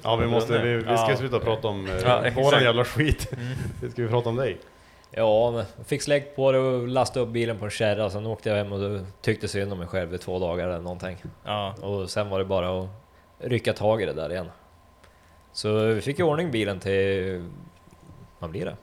Ja 0.04 0.16
vi 0.16 0.28
måste, 0.28 0.62
vi, 0.62 0.76
vi 0.76 0.82
ska 0.84 0.92
Ja. 1.12 1.18
sluta 1.18 1.40
prata 1.40 1.68
om 1.68 1.88
eh, 1.90 1.96
Ja, 2.06 2.24
våran 2.36 2.64
jävla 2.64 2.86
skit. 2.86 3.32
Nu 3.82 3.90
ska 3.92 4.02
vi 4.02 4.08
prata 4.08 4.30
om 4.30 4.36
dig. 4.36 4.58
Ja, 5.12 5.52
men 5.52 5.86
fick 5.86 6.02
släkt 6.02 6.36
på 6.36 6.52
det 6.52 6.60
och 6.60 6.88
lastade 6.88 7.26
upp 7.26 7.32
bilen 7.32 7.58
på 7.60 7.66
en 7.66 7.72
kärra, 7.72 8.10
sen 8.10 8.26
åkte 8.26 8.50
jag 8.50 8.56
hem 8.56 8.72
och 8.74 9.00
tyckte 9.22 9.48
synd 9.48 9.72
om 9.74 9.80
mig 9.80 9.88
själv 9.88 10.14
i 10.14 10.18
två 10.18 10.40
dagar 10.40 10.68
eller 10.68 10.80
någonting. 10.82 11.18
Ja, 11.46 11.74
Och 11.82 12.10
sen 12.10 12.30
var 12.30 12.40
det 12.40 12.46
bara 12.46 12.80
att 12.82 12.88
rycka 13.40 13.74
tag 13.74 14.02
i 14.02 14.06
det 14.06 14.14
där 14.14 14.32
igen. 14.32 14.50
Så 15.52 15.86
vi 15.86 16.02
fick 16.02 16.20
i 16.20 16.24
ordning 16.24 16.52
bilen 16.52 16.80
till... 16.80 17.50
Vad 18.40 18.50
blir 18.50 18.66
det? 18.66 18.76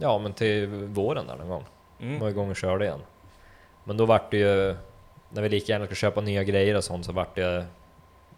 Ja, 0.00 0.18
men 0.18 0.32
till 0.32 0.66
våren 0.68 1.26
där 1.26 1.36
någon 1.36 1.48
gång. 1.48 1.64
mm. 2.00 2.18
var 2.20 2.28
igång 2.28 2.50
och 2.50 2.56
körde 2.56 2.84
igen. 2.84 3.00
Men 3.84 3.96
då 3.96 4.06
vart 4.06 4.30
det 4.30 4.36
ju, 4.36 4.76
när 5.30 5.42
vi 5.42 5.48
lika 5.48 5.72
gärna 5.72 5.84
skulle 5.84 5.96
köpa 5.96 6.20
nya 6.20 6.44
grejer 6.44 6.76
och 6.76 6.84
sånt, 6.84 7.06
så 7.06 7.12
vart 7.12 7.34
det 7.34 7.66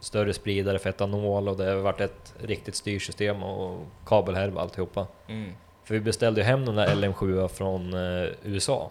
större 0.01 0.35
spridare 0.35 0.79
för 0.79 0.91
etanol 0.91 1.49
och 1.49 1.57
det 1.57 1.75
vart 1.75 2.01
ett 2.01 2.35
riktigt 2.41 2.75
styrsystem 2.75 3.43
och 3.43 3.87
kabelhärva 4.07 4.57
och 4.57 4.63
alltihopa. 4.63 5.07
Mm. 5.27 5.53
För 5.85 5.95
vi 5.95 6.01
beställde 6.01 6.41
ju 6.41 6.45
hem 6.45 6.65
den 6.65 6.75
där 6.75 6.95
LM7 6.95 7.49
från 7.49 7.95
eh, 7.95 8.29
USA. 8.43 8.91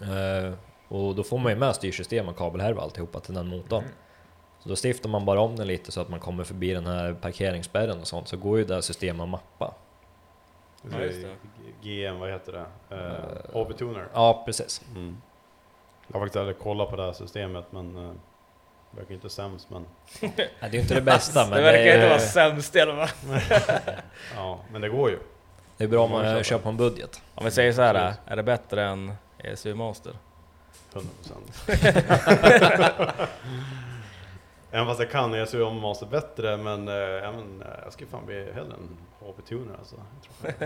Eh, 0.00 0.52
och 0.88 1.14
då 1.14 1.22
får 1.22 1.38
man 1.38 1.52
ju 1.52 1.58
med 1.58 1.74
styrsystem 1.74 2.28
och 2.28 2.36
kabelhärva 2.36 2.78
och 2.78 2.84
alltihopa 2.84 3.20
till 3.20 3.34
den 3.34 3.46
motorn. 3.46 3.84
Så 4.58 4.68
då 4.68 4.76
stiftar 4.76 5.08
man 5.08 5.24
bara 5.24 5.40
om 5.40 5.56
den 5.56 5.66
lite 5.66 5.92
så 5.92 6.00
att 6.00 6.08
man 6.08 6.20
kommer 6.20 6.44
förbi 6.44 6.72
den 6.72 6.86
här 6.86 7.14
parkeringsspärren 7.14 8.00
och 8.00 8.06
sånt, 8.06 8.28
så 8.28 8.36
går 8.36 8.58
ju 8.58 8.64
det 8.64 8.74
här 8.74 8.80
systemet 8.80 9.22
att 9.22 9.28
mappa. 9.28 9.74
Ja, 10.90 11.00
just 11.00 11.22
det. 11.22 11.36
GM, 11.82 12.18
vad 12.18 12.30
heter 12.30 12.52
det? 12.52 12.96
Uh, 12.96 13.64
HB 13.64 13.72
Tuner. 13.72 14.08
Ja, 14.14 14.42
precis. 14.46 14.82
Mm. 14.94 15.16
Jag 16.06 16.14
har 16.14 16.20
faktiskt 16.20 16.36
aldrig 16.36 16.58
kollat 16.58 16.90
på 16.90 16.96
det 16.96 17.02
här 17.02 17.12
systemet 17.12 17.64
men 17.70 17.96
uh, 17.96 18.12
det 18.12 18.18
verkar 18.96 19.14
inte 19.14 19.30
sämst 19.30 19.70
men 19.70 19.86
Ja, 20.20 20.28
det 20.60 20.66
är 20.66 20.70
ju 20.72 20.80
inte 20.80 20.94
det 20.94 21.00
bästa, 21.00 21.40
men 21.46 21.50
det 21.58 21.62
verkar 21.62 21.78
är- 21.80 21.94
inte 21.94 22.08
vara 22.08 22.18
sämst 22.18 22.76
i 22.76 22.80
alla 22.80 23.06
fall. 23.06 23.40
ja, 24.36 24.60
men 24.72 24.80
det 24.80 24.88
går 24.88 25.10
ju. 25.10 25.18
Det 25.76 25.84
är 25.84 25.88
bra 25.88 26.04
om 26.04 26.10
Man 26.10 26.20
man 26.22 26.30
köper. 26.30 26.44
kör 26.44 26.58
på 26.58 26.68
en 26.68 26.76
budget. 26.76 27.22
Om 27.34 27.44
vi 27.44 27.50
säger 27.50 27.72
så 27.72 27.82
här, 27.82 27.94
Precis. 27.94 28.20
är 28.26 28.36
det 28.36 28.42
bättre 28.42 28.84
än 28.84 29.12
ESU 29.38 29.74
Monster? 29.74 30.12
100%. 30.92 31.02
Även 34.70 34.86
fast 34.86 35.00
jag 35.00 35.10
kan 35.10 35.34
ESU 35.34 35.70
Master 35.70 36.06
bättre 36.06 36.56
men, 36.56 36.88
uh, 36.88 36.94
jag 37.84 37.92
skulle 37.92 38.10
fan 38.10 38.26
bli 38.26 38.52
hellre 38.52 38.74
en 38.74 38.96
HB 39.20 39.42
Tuner 39.48 39.74
alltså. 39.78 39.96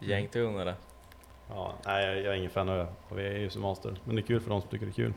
Gängtunare. 0.00 0.74
ja, 1.48 1.74
nej 1.86 2.06
jag, 2.06 2.34
är 2.34 2.38
ingen 2.38 2.50
fan 2.50 2.68
av 2.68 2.86
av 3.10 3.20
ESU 3.20 3.58
Master 3.58 3.96
men 4.04 4.16
det 4.16 4.22
är 4.22 4.26
kul 4.26 4.40
för 4.40 4.50
de 4.50 4.60
som 4.60 4.70
tycker 4.70 4.86
det 4.86 4.92
är 4.92 4.94
kul. 4.94 5.12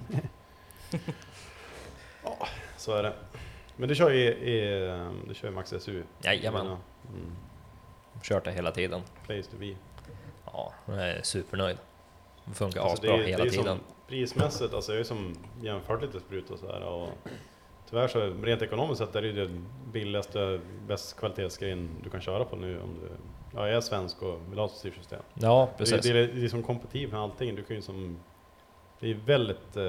Ja, 2.23 2.47
så 2.77 2.93
är 2.95 3.03
det. 3.03 3.13
Men 3.75 3.89
du 3.89 3.95
kör 3.95 4.09
ju, 4.09 4.21
i, 4.29 4.61
du 5.27 5.33
kör 5.33 5.47
ju 5.47 5.53
Max 5.53 5.73
SU? 5.79 6.03
Jajamän. 6.23 6.65
Mm. 6.67 6.77
Kört 8.21 8.45
det 8.45 8.51
hela 8.51 8.71
tiden. 8.71 9.01
Place 9.25 9.43
to 9.51 9.57
be. 9.59 9.75
Ja, 10.45 10.73
jag 10.85 11.09
är 11.09 11.21
supernöjd. 11.23 11.77
Det 12.45 12.53
funkar 12.53 12.81
Alltså, 12.81 12.93
asbra 12.93 13.17
det 13.17 13.23
hela 13.23 13.43
det 13.43 13.49
tiden. 13.49 13.65
Som, 13.65 13.79
prismässigt, 14.07 14.73
alltså 14.73 14.91
jag 14.91 14.95
har 14.95 14.99
ju 14.99 15.05
som 15.05 15.35
jämfört 15.61 16.01
lite 16.01 16.19
sprut 16.19 16.49
och 16.49 16.59
sådär 16.59 16.81
och 16.83 17.09
tyvärr 17.89 18.07
så 18.07 18.19
rent 18.43 18.61
ekonomiskt 18.61 18.97
sett 18.99 19.15
är 19.15 19.21
det 19.21 19.27
ju 19.27 19.33
den 19.45 19.65
billigaste, 19.91 20.59
bäst 20.87 21.19
kvalitetsgrejen 21.19 21.89
du 22.03 22.09
kan 22.09 22.21
köra 22.21 22.45
på 22.45 22.55
nu 22.55 22.81
om 22.81 22.99
du 23.01 23.09
ja, 23.57 23.67
är 23.67 23.81
svensk 23.81 24.21
och 24.21 24.39
vill 24.49 24.59
ha 24.59 24.65
ett 24.65 24.71
styrsystem. 24.71 25.21
Ja, 25.33 25.69
Det 25.71 25.77
precis. 25.77 26.01
det 26.01 26.09
är, 26.09 26.27
det 26.27 26.43
är 26.45 26.47
som 26.47 26.63
kompatibelt 26.63 27.11
med 27.11 27.21
allting, 27.21 27.55
du 27.55 27.63
kan 27.63 27.75
ju 27.75 27.81
som 27.81 28.19
det 29.01 29.11
är 29.11 29.15
väldigt 29.15 29.77
eh, 29.77 29.83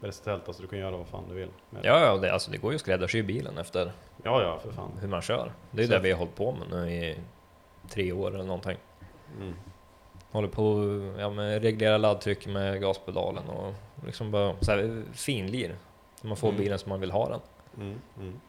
versatilt, 0.00 0.48
alltså 0.48 0.62
du 0.62 0.68
kan 0.68 0.78
göra 0.78 0.96
vad 0.96 1.06
fan 1.06 1.24
du 1.28 1.34
vill. 1.34 1.48
med. 1.70 1.84
Ja, 1.84 2.00
ja 2.06 2.16
det, 2.16 2.32
alltså, 2.32 2.50
det 2.50 2.58
går 2.58 2.72
ju 2.72 2.74
att 2.74 2.80
skräddarsy 2.80 3.22
bilen 3.22 3.58
efter 3.58 3.92
ja, 4.22 4.42
ja 4.42 4.58
för 4.58 4.72
fan. 4.72 4.90
hur 5.00 5.08
man 5.08 5.22
kör. 5.22 5.52
Det 5.70 5.82
är 5.82 5.86
Så- 5.86 5.92
det 5.92 5.98
vi 5.98 6.10
har 6.10 6.18
hållit 6.18 6.34
på 6.36 6.52
med 6.52 6.68
nu 6.70 6.90
i 6.92 7.18
tre 7.88 8.12
år 8.12 8.34
eller 8.34 8.44
någonting. 8.44 8.76
Mm. 9.40 9.54
Håller 10.30 10.48
på 10.48 10.80
ja, 11.18 11.30
med 11.30 11.62
reglera 11.62 11.98
laddtryck 11.98 12.46
med 12.46 12.80
gaspedalen 12.80 13.48
och 13.48 13.74
liksom 14.06 14.30
bara 14.30 14.54
så 14.60 14.70
här, 14.72 15.02
finlir. 15.12 15.76
Så 16.20 16.26
man 16.26 16.36
får 16.36 16.48
Mm. 16.48 16.60
bilen 16.60 16.78
som 16.78 16.90
man 16.90 17.00
vill 17.00 17.10
ha 17.10 17.28
den. 17.28 17.40
Mm. 17.76 18.00
Mm. 18.18 18.40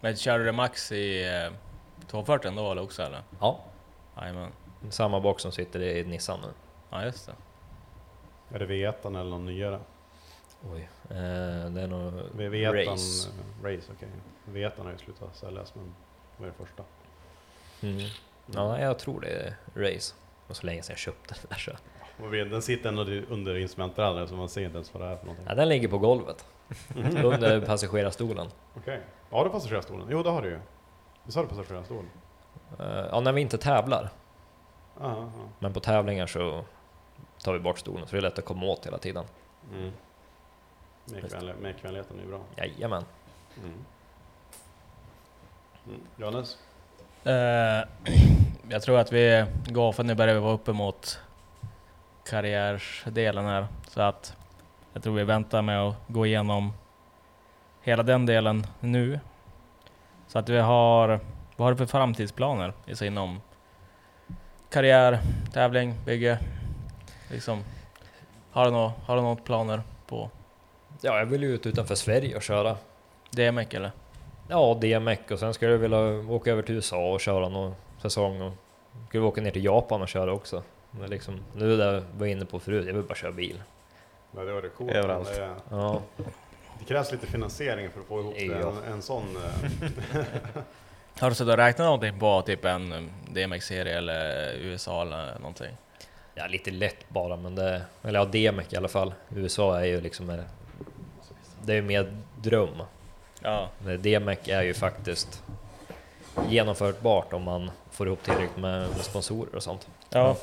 Men 0.00 0.16
kör 0.16 0.38
du 0.38 0.52
max 0.52 0.92
i 0.92 1.24
eh, 1.44 1.52
240 2.06 2.52
då 2.56 2.70
eller 2.72 2.82
också 2.82 3.02
eller? 3.02 3.22
Ja, 3.40 3.60
Jajamän. 4.20 4.50
samma 4.90 5.20
box 5.20 5.42
som 5.42 5.52
sitter 5.52 5.80
i 5.80 6.04
Nissan 6.04 6.40
nu. 6.42 6.48
Ja 6.90 7.04
just 7.04 7.26
det. 7.26 7.32
Är 8.52 8.58
det 8.58 8.66
V1 8.66 9.06
eller 9.06 9.24
någon 9.24 9.44
nyare? 9.46 9.80
Oj, 10.72 10.88
eh, 11.10 11.16
det 11.70 11.80
är 11.82 11.86
nog 11.86 12.12
Vi 12.34 12.48
vet 12.48 12.74
race. 12.74 13.28
race 13.62 13.92
okej. 13.96 14.08
Vetan 14.44 14.84
har 14.86 14.92
ju 14.92 14.98
slutat 14.98 15.36
säljas 15.36 15.74
men 15.74 15.84
det 16.36 16.42
var 16.42 16.46
det 16.46 16.52
första. 16.66 16.82
Mm. 17.80 17.98
Ja, 18.46 18.80
jag 18.80 18.98
tror 18.98 19.20
det 19.20 19.28
är 19.28 19.54
race. 19.74 20.14
Och 20.46 20.56
så 20.56 20.66
länge 20.66 20.82
sedan 20.82 20.92
jag 20.92 20.98
köpte 20.98 21.34
den 21.34 21.46
där 21.48 21.56
så. 21.56 21.70
Den 22.54 22.62
sitter 22.62 22.88
ändå 22.88 23.02
under 23.34 23.56
instrumentbrädan 23.58 24.28
så 24.28 24.34
man 24.34 24.48
ser 24.48 24.64
inte 24.64 24.76
ens 24.76 24.94
vad 24.94 25.02
det 25.02 25.08
är 25.08 25.16
för 25.16 25.24
någonting. 25.26 25.46
Ja, 25.48 25.54
den 25.54 25.68
ligger 25.68 25.88
på 25.88 25.98
golvet. 25.98 26.44
Under 27.24 27.60
passagerarstolen. 27.66 28.46
Okej. 28.76 29.00
Har 29.30 29.44
du 29.44 29.50
passagerarstolen? 29.50 30.06
Jo 30.10 30.22
det 30.22 30.30
har 30.30 30.42
du 30.42 30.48
ju. 30.48 30.58
Visst 31.24 31.36
har 31.36 31.42
du 31.44 31.48
passagerarstol? 31.48 32.04
Eh, 32.78 32.86
Ja, 33.12 33.20
när 33.20 33.32
vi 33.32 33.40
inte 33.40 33.58
tävlar. 33.58 34.10
Aha, 35.00 35.10
aha. 35.16 35.30
Men 35.58 35.72
på 35.72 35.80
tävlingar 35.80 36.26
så 36.26 36.64
tar 37.44 37.52
vi 37.52 37.58
bort 37.58 37.78
stolen, 37.78 38.06
så 38.06 38.12
det 38.12 38.20
är 38.20 38.22
lätt 38.22 38.38
att 38.38 38.44
komma 38.44 38.66
åt 38.66 38.86
hela 38.86 38.98
tiden. 38.98 39.24
Mm. 39.74 39.92
Mekvänligheten 41.60 42.18
är 42.18 42.22
ju 42.22 42.28
bra. 42.28 42.40
Jajamän. 42.56 43.04
Mm. 43.58 43.74
Mm. 45.86 46.00
Johannes? 46.16 46.58
Eh, 47.24 47.32
jag 48.68 48.82
tror 48.82 48.98
att 48.98 49.12
vi 49.12 49.44
går, 49.66 49.92
för 49.92 50.04
nu 50.04 50.14
börjar 50.14 50.34
vi 50.34 50.40
vara 50.40 50.52
uppe 50.52 50.72
mot 50.72 51.20
karriärsdelen 52.24 53.44
här. 53.44 53.66
Så 53.88 54.00
att 54.02 54.36
jag 54.92 55.02
tror 55.02 55.14
vi 55.14 55.24
väntar 55.24 55.62
med 55.62 55.80
att 55.80 55.96
gå 56.06 56.26
igenom 56.26 56.72
hela 57.82 58.02
den 58.02 58.26
delen 58.26 58.66
nu. 58.80 59.20
Så 60.26 60.38
att 60.38 60.48
vi 60.48 60.58
har, 60.58 61.08
vad 61.56 61.66
har 61.66 61.70
du 61.70 61.76
för 61.76 61.86
framtidsplaner 61.86 62.72
inom 63.02 63.40
karriär, 64.70 65.18
tävling, 65.52 65.94
bygge? 66.04 66.38
Liksom, 67.30 67.64
har 68.50 68.64
du 68.64 68.70
några 68.70 68.92
har 69.06 69.16
du 69.16 69.22
något 69.22 69.44
planer 69.44 69.82
på 70.06 70.30
Ja, 71.00 71.18
jag 71.18 71.26
vill 71.26 71.42
ju 71.42 71.54
ut 71.54 71.66
utanför 71.66 71.94
Sverige 71.94 72.36
och 72.36 72.42
köra. 72.42 72.76
DMX 73.30 73.74
eller? 73.74 73.92
Ja, 74.48 74.78
DMX 74.80 75.30
och 75.32 75.38
sen 75.38 75.54
skulle 75.54 75.70
jag 75.72 75.78
vilja 75.78 75.98
åka 76.32 76.50
över 76.52 76.62
till 76.62 76.74
USA 76.74 77.12
och 77.12 77.20
köra 77.20 77.48
någon 77.48 77.74
säsong 78.02 78.42
och 78.42 78.52
skulle 79.08 79.24
åka 79.24 79.40
ner 79.40 79.50
till 79.50 79.64
Japan 79.64 80.02
och 80.02 80.08
köra 80.08 80.32
också. 80.32 80.62
Det 80.90 81.04
är 81.04 81.08
liksom, 81.08 81.40
nu 81.54 81.76
där 81.76 81.94
jag 81.94 82.02
var 82.18 82.26
inne 82.26 82.44
på 82.44 82.58
förut, 82.58 82.86
jag 82.86 82.94
vill 82.94 83.02
bara 83.02 83.14
köra 83.14 83.32
bil. 83.32 83.62
Ja, 84.36 84.42
det 84.44 84.52
var 84.52 84.62
det 84.62 84.68
coolt. 84.68 84.92
Överallt. 84.92 85.34
Det, 85.34 85.50
Ja, 85.70 86.02
det 86.78 86.84
krävs 86.84 87.12
lite 87.12 87.26
finansiering 87.26 87.90
för 87.90 88.00
att 88.00 88.06
få 88.06 88.20
ihop 88.20 88.34
det. 88.34 88.44
En, 88.86 88.92
en 88.92 89.02
sån... 89.02 89.36
eh, 89.36 90.22
Har 91.20 91.28
du 91.28 91.34
suttit 91.34 91.52
och 91.52 91.56
räknat 91.58 91.84
någonting 91.84 92.18
på 92.18 92.42
typ 92.42 92.64
en 92.64 92.92
um, 92.92 93.10
DMX-serie 93.34 93.98
eller 93.98 94.52
USA 94.54 95.02
eller 95.02 95.38
någonting? 95.38 95.76
Ja, 96.38 96.46
lite 96.46 96.70
lätt 96.70 97.08
bara, 97.08 97.36
men 97.36 97.54
det... 97.54 97.82
Eller 98.02 98.18
ja, 98.18 98.24
DMX 98.24 98.72
i 98.72 98.76
alla 98.76 98.88
fall. 98.88 99.14
USA 99.34 99.80
är 99.80 99.84
ju 99.84 100.00
liksom... 100.00 100.42
Det 101.64 101.72
är 101.72 101.76
ju 101.76 101.82
mer 101.82 102.12
dröm. 102.42 102.82
Ja. 103.42 103.68
Men 103.78 104.02
DMX 104.02 104.48
är 104.48 104.62
ju 104.62 104.74
faktiskt 104.74 105.42
genomförbart 106.48 107.32
om 107.32 107.42
man 107.42 107.70
får 107.90 108.06
ihop 108.06 108.22
tillräckligt 108.22 108.56
med, 108.56 108.80
med 108.80 109.00
sponsorer 109.00 109.54
och 109.56 109.62
sånt. 109.62 109.88
Ja. 110.10 110.36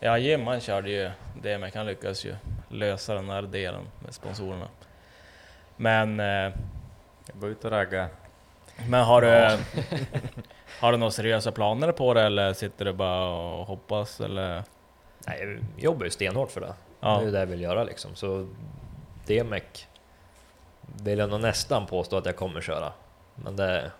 Ja, 0.00 0.18
Jim 0.18 0.46
han 0.46 0.60
körde 0.60 0.90
ju 0.90 1.10
DMX, 1.42 1.74
han 1.74 1.86
lyckades 1.86 2.24
ju 2.24 2.34
lösa 2.68 3.14
den 3.14 3.30
här 3.30 3.42
delen 3.42 3.84
med 4.04 4.14
sponsorerna. 4.14 4.68
Men, 5.76 6.20
eh, 6.20 6.52
Gå 7.32 7.48
ut 7.48 7.64
och 7.64 7.70
ragga. 7.70 8.08
men 8.88 9.04
har 9.04 9.22
du... 9.22 9.28
har 10.80 10.92
du 10.92 10.98
några 10.98 11.10
seriösa 11.10 11.52
planer 11.52 11.92
på 11.92 12.14
det 12.14 12.22
eller 12.22 12.52
sitter 12.52 12.84
du 12.84 12.92
bara 12.92 13.28
och 13.28 13.66
hoppas 13.66 14.20
eller? 14.20 14.62
Nej, 15.26 15.40
jag 15.76 15.84
jobbar 15.84 16.04
ju 16.04 16.10
stenhårt 16.10 16.50
för 16.50 16.60
det. 16.60 16.74
Ja. 17.00 17.18
Det 17.20 17.28
är 17.28 17.32
det 17.32 17.38
jag 17.38 17.46
vill 17.46 17.60
göra 17.60 17.84
liksom. 17.84 18.14
Så 18.14 18.48
DMX 19.26 19.86
vill 21.02 21.18
jag 21.18 21.30
nog 21.30 21.40
nästan 21.40 21.86
påstå 21.86 22.16
att 22.16 22.26
jag 22.26 22.36
kommer 22.36 22.60
köra. 22.60 22.92
Men 23.34 23.56
det, 23.56 23.90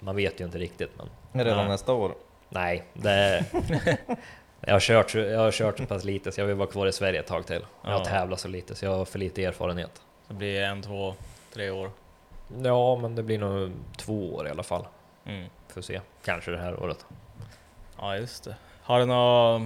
man 0.00 0.16
vet 0.16 0.40
ju 0.40 0.44
inte 0.44 0.58
riktigt. 0.58 0.90
Men 1.32 1.44
Redan 1.44 1.58
Nej. 1.58 1.68
nästa 1.68 1.92
år. 1.92 2.14
nej, 2.48 2.84
det, 2.92 3.44
jag, 4.60 4.72
har 4.72 4.80
kört, 4.80 5.14
jag 5.14 5.38
har 5.38 5.50
kört 5.52 5.78
så 5.78 5.86
pass 5.86 6.04
lite 6.04 6.32
så 6.32 6.40
jag 6.40 6.46
vill 6.46 6.56
vara 6.56 6.68
kvar 6.68 6.86
i 6.86 6.92
Sverige 6.92 7.20
ett 7.20 7.26
tag 7.26 7.46
till. 7.46 7.64
Jag 7.84 7.90
har 7.90 7.98
Ja. 7.98 8.04
tävlat 8.04 8.40
så 8.40 8.48
lite 8.48 8.74
så 8.74 8.84
jag 8.84 8.96
har 8.96 9.04
för 9.04 9.18
lite 9.18 9.44
erfarenhet. 9.44 10.02
Så 10.28 10.34
blir 10.34 10.60
det 10.60 10.66
en, 10.66 10.82
två, 10.82 11.14
tre 11.54 11.70
år. 11.70 11.90
Ja, 12.62 12.96
men 12.96 13.14
det 13.14 13.22
blir 13.22 13.38
nog 13.38 13.70
två 13.98 14.34
år 14.34 14.46
i 14.46 14.50
alla 14.50 14.62
fall. 14.62 14.86
Mm. 15.26 15.48
Får 15.68 15.80
se. 15.80 16.00
Kanske 16.24 16.50
det 16.50 16.58
här 16.58 16.82
året. 16.82 17.06
Ja, 17.98 18.16
just 18.16 18.44
det. 18.44 18.56
Har 18.82 19.00
du 19.00 19.06
några 19.06 19.56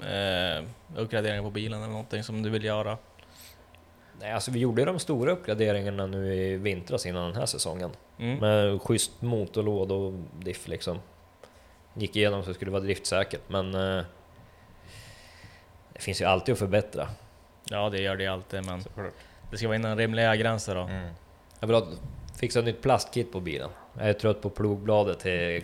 eh, 0.00 0.64
uppgraderingar 0.96 1.42
på 1.42 1.50
bilen 1.50 1.82
eller 1.82 1.92
någonting 1.92 2.22
som 2.22 2.42
du 2.42 2.50
vill 2.50 2.64
göra? 2.64 2.98
Nej, 4.20 4.32
alltså 4.32 4.50
vi 4.50 4.58
gjorde 4.58 4.84
de 4.84 4.98
stora 4.98 5.32
uppgraderingarna 5.32 6.06
nu 6.06 6.34
i 6.34 6.56
vintras 6.56 7.06
innan 7.06 7.26
den 7.26 7.36
här 7.36 7.46
säsongen. 7.46 7.90
Mm. 8.18 8.38
Med 8.38 8.82
schysst 8.82 9.22
motorlåda 9.22 9.94
och 9.94 10.12
diff 10.38 10.68
liksom. 10.68 10.98
Gick 11.94 12.16
igenom 12.16 12.42
så 12.42 12.48
det 12.48 12.54
skulle 12.54 12.70
vara 12.70 12.82
driftsäkert, 12.82 13.40
men 13.48 13.74
eh, 13.74 14.04
det 15.92 16.00
finns 16.00 16.20
ju 16.20 16.24
alltid 16.24 16.52
att 16.52 16.58
förbättra. 16.58 17.08
Ja, 17.64 17.90
det 17.90 18.00
gör 18.00 18.16
det 18.16 18.26
alltid, 18.26 18.66
men 18.66 18.84
det 19.50 19.56
ska 19.56 19.66
vara 19.66 19.76
inom 19.76 19.96
rimliga 19.96 20.36
gränser 20.36 20.74
då. 20.74 20.80
Mm. 20.80 21.10
Jag 21.60 21.66
vill 21.68 21.76
ha, 21.76 21.86
fixa 22.40 22.58
ett 22.58 22.64
nytt 22.64 22.82
plastkit 22.82 23.32
på 23.32 23.40
bilen. 23.40 23.70
Jag 23.98 24.08
är 24.08 24.12
trött 24.12 24.42
på 24.42 24.50
plogbladet 24.50 25.18
till 25.18 25.62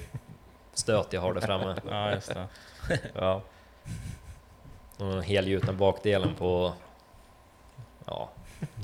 stöt 0.74 1.12
jag 1.12 1.20
har 1.20 1.34
där 1.34 1.40
framme. 1.40 1.76
Ja, 1.90 2.10
just 2.10 2.34
det. 2.34 2.46
Ja. 3.14 3.40
Och 4.98 5.06
den 5.06 5.22
helgjutna 5.22 5.72
bakdelen 5.72 6.34
på... 6.38 6.72
Ja, 8.06 8.28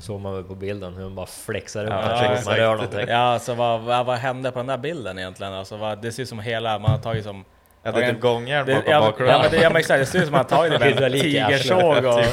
såg 0.00 0.20
man 0.20 0.34
väl 0.34 0.44
på 0.44 0.54
bilden 0.54 0.94
hur 0.94 1.02
den 1.02 1.14
bara 1.14 1.26
flexar 1.26 1.84
upp 1.84 1.90
Ja, 1.90 1.96
här 2.00 2.36
fort 2.36 2.46
man 2.46 2.56
rör 2.56 2.74
någonting. 2.74 3.08
Ja, 3.08 3.16
alltså 3.18 3.54
vad, 3.54 3.80
vad, 3.80 4.06
vad 4.06 4.16
hände 4.18 4.50
på 4.50 4.58
den 4.58 4.66
där 4.66 4.78
bilden 4.78 5.18
egentligen? 5.18 5.52
Alltså, 5.52 5.76
vad, 5.76 6.02
det 6.02 6.12
ser 6.12 6.22
ut 6.22 6.28
som 6.28 6.38
hela, 6.40 6.78
man 6.78 6.90
har 6.90 6.98
tagit 6.98 7.24
som... 7.24 7.44
Ja, 7.82 7.92
det 7.92 8.04
är 8.04 8.12
typ 8.12 8.20
gångjärn 8.20 8.66
bakom 8.66 8.82
ja, 8.86 9.00
men- 9.00 9.10
bakrutan. 9.10 9.34
ja, 9.34 9.42
men 9.42 9.50
det, 9.50 9.56
ja, 9.56 9.68
men 9.70 9.76
exakt, 9.76 10.00
det 10.00 10.06
ser 10.06 10.18
ut 10.18 10.26
som 10.26 10.34
att 10.34 10.50
man 10.50 10.58
har 10.70 10.78
tagit 10.78 11.00
en 11.00 11.12
tigersåg 11.20 12.04
och 12.04 12.24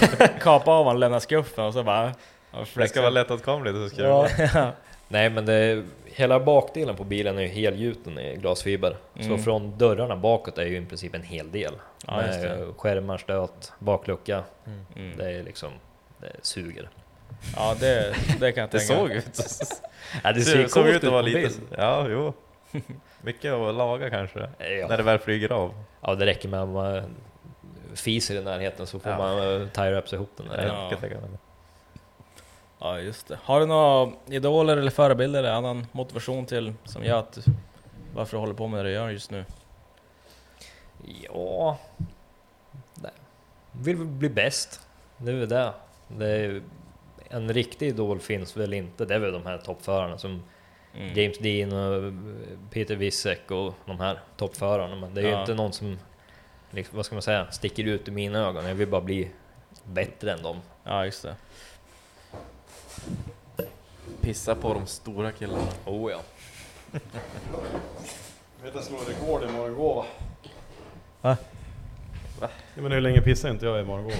kapat 0.41 0.67
av 0.67 0.85
honom, 0.85 0.97
lämnat 0.99 1.23
skuffen 1.23 1.65
och 1.65 1.73
så 1.73 1.83
bara... 1.83 2.11
och 2.51 2.67
Det 2.73 2.87
ska 2.87 3.01
vara 3.01 3.09
lättåtkomligt 3.09 3.75
så 3.75 3.89
ska 3.89 4.01
Ja, 4.03 4.27
ja. 4.53 4.71
Nej 5.07 5.29
men 5.29 5.45
det, 5.45 5.83
hela 6.17 6.39
bakdelen 6.39 6.95
på 6.95 7.03
bilen 7.03 7.37
är 7.37 7.41
ju 7.41 7.47
helgjuten 7.47 8.19
i 8.19 8.35
glasfiber. 8.35 8.97
Mm. 9.15 9.27
Så 9.37 9.43
från 9.43 9.77
dörrarna 9.77 10.15
bakåt 10.15 10.57
är 10.57 10.65
ju 10.65 10.77
i 10.77 10.85
princip 10.85 11.15
en 11.15 11.23
hel 11.23 11.51
del. 11.51 11.73
Ja, 12.07 12.25
just 12.25 12.41
det. 12.41 12.57
Med 12.57 12.75
skärmar, 12.77 13.17
stöt, 13.17 13.73
baklucka. 13.79 14.43
Mm. 14.95 15.17
Det 15.17 15.31
är 15.31 15.43
liksom, 15.43 15.71
det 16.19 16.31
suger. 16.41 16.89
ja 17.55 17.75
det, 17.79 18.15
det 18.39 18.51
kan 18.51 18.61
jag 18.61 18.69
Det 18.71 18.79
tänka 18.79 18.93
såg 18.95 19.07
mig. 19.07 19.17
ut. 19.17 19.39
Ja, 20.23 20.31
det 20.33 20.39
Det 20.39 20.45
ser 20.45 20.61
såg, 20.61 20.71
såg 20.71 20.87
ut 20.87 21.03
att 21.03 21.11
vara 21.11 21.21
lite... 21.21 21.49
Ja, 21.77 22.07
jo. 22.09 22.33
Mycket 23.21 23.53
att 23.53 23.75
laga 23.75 24.09
kanske. 24.09 24.39
Ja. 24.39 24.87
När 24.87 24.97
det 24.97 25.03
väl 25.03 25.19
flyger 25.19 25.51
av. 25.51 25.83
ja, 26.01 26.15
det 26.15 26.25
räcker 26.25 26.49
med 26.49 26.61
att 26.61 26.69
man 26.69 27.15
fiser 27.95 28.35
i 28.35 28.43
närheten 28.43 28.87
så 28.87 28.99
får 28.99 29.11
Ja. 29.11 29.17
man 29.17 29.37
uh, 29.39 29.67
tie-wraps 29.67 30.13
ihop 30.13 30.29
den 30.37 30.47
där. 30.47 30.67
Ja. 30.67 30.81
Jag 30.81 30.89
kan 30.91 30.99
tänka 30.99 31.15
mig 31.19 31.29
det. 31.31 31.37
Ja, 32.79 32.99
just 32.99 33.27
det. 33.27 33.39
Har 33.43 33.59
du 33.59 33.65
några 33.65 34.11
idoler 34.25 34.77
eller 34.77 34.91
förebilder 34.91 35.39
eller 35.39 35.51
annan 35.51 35.87
motivation 35.91 36.45
till 36.45 36.73
som 36.83 37.03
gör 37.03 37.19
att 37.19 37.37
varför 38.13 38.37
du 38.37 38.41
håller 38.41 38.53
på 38.53 38.67
med 38.67 38.79
det 38.85 38.89
du 38.89 38.91
gör 38.95 39.09
just 39.09 39.31
nu? 39.31 39.45
Ja... 41.23 41.77
Nej. 42.93 43.11
Vill 43.71 43.97
bli 43.97 44.29
bäst. 44.29 44.87
Det 45.17 45.31
är 45.31 45.35
väl 45.35 45.49
det. 45.49 45.73
det 46.07 46.27
är, 46.27 46.61
en 47.29 47.53
riktig 47.53 47.87
idol 47.87 48.19
finns 48.19 48.57
väl 48.57 48.73
inte. 48.73 49.05
Det 49.05 49.15
är 49.15 49.19
väl 49.19 49.33
de 49.33 49.45
här 49.45 49.57
toppförarna 49.57 50.17
som 50.17 50.43
Mm. 50.95 51.13
James 51.15 51.37
Dean 51.37 51.73
och 51.73 52.13
Peter 52.71 52.95
Wissek 52.95 53.51
och 53.51 53.73
de 53.85 53.99
här 53.99 54.19
toppförarna. 54.37 54.95
Men 54.95 55.13
det 55.13 55.21
är 55.21 55.25
ju 55.25 55.31
Ja. 55.31 55.39
inte 55.39 55.53
någon 55.53 55.73
som, 55.73 55.99
liksom, 56.71 56.95
vad 56.95 57.05
ska 57.05 57.15
man 57.15 57.21
säga, 57.21 57.51
sticker 57.51 57.83
ut 57.83 58.07
i 58.07 58.11
mina 58.11 58.39
ögon. 58.39 58.65
Jag 58.65 58.75
vill 58.75 58.87
bara 58.87 59.01
bli 59.01 59.31
bättre 59.83 60.33
än 60.33 60.43
dem. 60.43 60.61
Ja, 60.83 61.05
just 61.05 61.23
det. 61.23 61.35
Pissa 64.21 64.55
på 64.55 64.73
de 64.73 64.85
stora 64.87 65.31
killarna. 65.31 65.67
Oh 65.85 66.11
ja. 66.11 66.19
Vet 68.63 68.75
jag 68.75 68.83
slår 68.83 68.97
rekord 68.99 69.43
i 69.43 69.47
morgongåva. 69.51 70.05
Va? 71.21 71.37
Ja, 72.41 72.47
men 72.75 72.91
hur 72.91 73.01
länge 73.01 73.21
pissar 73.21 73.49
inte 73.49 73.65
jag 73.65 73.79
i 73.79 73.83
morgongåva? 73.83 74.15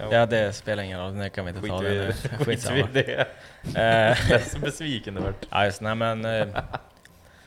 Ja, 0.10 0.26
det 0.26 0.52
spelar 0.52 0.82
ingen 0.82 1.00
roll. 1.00 1.12
Nu 1.14 1.28
kan 1.28 1.44
vi 1.44 1.50
inte 1.50 1.68
ta 1.68 1.78
Skit 1.78 1.84
det 1.84 1.94
i 1.94 1.98
nu. 1.98 2.12
skit 2.38 2.46
Skitsamma. 2.46 2.78
i 2.78 2.86
det. 2.92 3.26
Eh, 3.74 4.30
Jag 4.30 4.42
så 4.46 4.58
besviken 4.58 5.14
det 5.14 5.20
vart. 5.20 5.46
ja, 5.50 5.64
just, 5.64 5.80
nej 5.80 5.94
men... 5.94 6.24
Eh, 6.24 6.46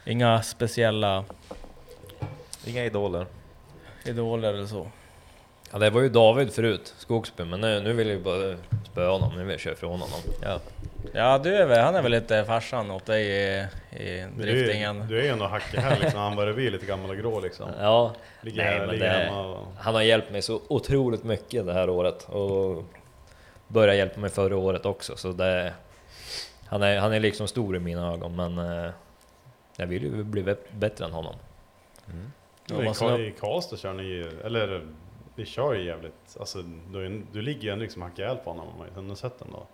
inga 0.05 0.41
speciella 0.43 1.25
Inga 2.65 2.85
idoler. 2.85 3.25
idoler 4.05 4.53
eller 4.53 4.65
så. 4.65 4.87
Ja, 5.71 5.79
det 5.79 5.89
var 5.89 6.01
ju 6.01 6.09
David 6.09 6.53
förut, 6.53 6.93
Skogsby, 6.97 7.43
men 7.45 7.61
nu, 7.61 7.81
nu 7.81 7.93
vill 7.93 8.07
jag 8.07 8.17
ju 8.17 8.23
bara 8.23 8.55
spöa 8.93 9.11
honom. 9.11 9.31
Nu 9.35 9.43
vill 9.43 9.51
jag 9.51 9.59
köra 9.59 9.73
ifrån 9.73 9.91
honom. 9.91 10.19
Ja. 10.41 10.59
Ja, 11.13 11.37
du 11.37 11.55
är 11.55 11.65
väl, 11.65 11.83
han 11.83 11.95
är 11.95 12.01
väl 12.01 12.11
lite 12.11 12.45
farsan 12.45 12.91
åt 12.91 13.05
dig 13.05 13.25
i, 13.27 13.67
i 14.03 14.25
Men 14.25 14.37
du, 14.37 14.43
driftingen. 14.43 15.01
är- 15.01 15.05
du 15.07 15.19
är 15.19 15.23
ju 15.23 15.29
ändå 15.29 15.45
hackig 15.45 15.77
här 15.77 15.99
liksom, 15.99 16.19
han 16.19 16.35
börjar 16.35 16.53
bli 16.53 16.69
lite 16.69 16.85
gammal 16.85 17.09
och 17.09 17.17
grå 17.17 17.39
liksom. 17.39 17.69
Ja, 17.79 18.13
Ligger, 18.41 18.63
Nej, 18.65 18.79
men 18.79 18.89
ligger 18.89 19.05
det- 19.05 19.09
hemma 19.25 19.47
och... 19.47 19.67
han 19.79 19.95
har 19.95 20.01
hjälpt 20.01 20.31
mig 20.31 20.41
så 20.41 20.61
otroligt 20.67 21.23
mycket 21.23 21.65
det 21.65 21.73
här 21.73 21.89
året. 21.89 22.23
Och 22.29 22.83
började 23.67 23.97
hjälpa 23.97 24.19
mig 24.19 24.29
förra 24.29 24.57
året 24.57 24.85
också, 24.85 25.15
så 25.15 25.31
det... 25.31 25.73
Han 26.65 26.81
är, 26.83 26.99
han 26.99 27.13
är 27.13 27.19
liksom 27.19 27.47
stor 27.47 27.75
i 27.75 27.79
mina 27.79 28.13
ögon, 28.13 28.35
men 28.35 28.57
eh, 28.85 28.91
jag 29.77 29.87
vill 29.87 30.03
ju 30.03 30.23
bli 30.23 30.43
bä- 30.43 30.57
bättre 30.71 31.05
än 31.05 31.11
honom. 31.11 31.35
Ja, 32.65 32.75
Men 32.77 32.87
i 32.87 32.93
ska- 32.93 33.05
Ka- 33.07 33.19
I 33.19 33.33
Karlstad 33.39 33.77
kör 33.77 33.93
ni 33.93 34.03
ju, 34.03 34.41
eller 34.45 34.81
vi 35.35 35.45
kör 35.45 35.73
ju 35.73 35.85
jävligt, 35.85 36.37
alltså 36.39 36.61
du, 36.91 37.23
du 37.31 37.41
ligger 37.41 37.61
ju 37.61 37.69
ändå 37.69 37.83
liksom 37.83 38.01
hacka 38.01 38.21
ihjäl 38.21 38.37
på 38.37 38.49
honom 38.49 38.67
om 38.67 38.77
man 38.77 38.87
ju 38.87 38.99
ändå 38.99 39.15
sett 39.15 39.39
den 39.39 39.47
då. 39.51 39.67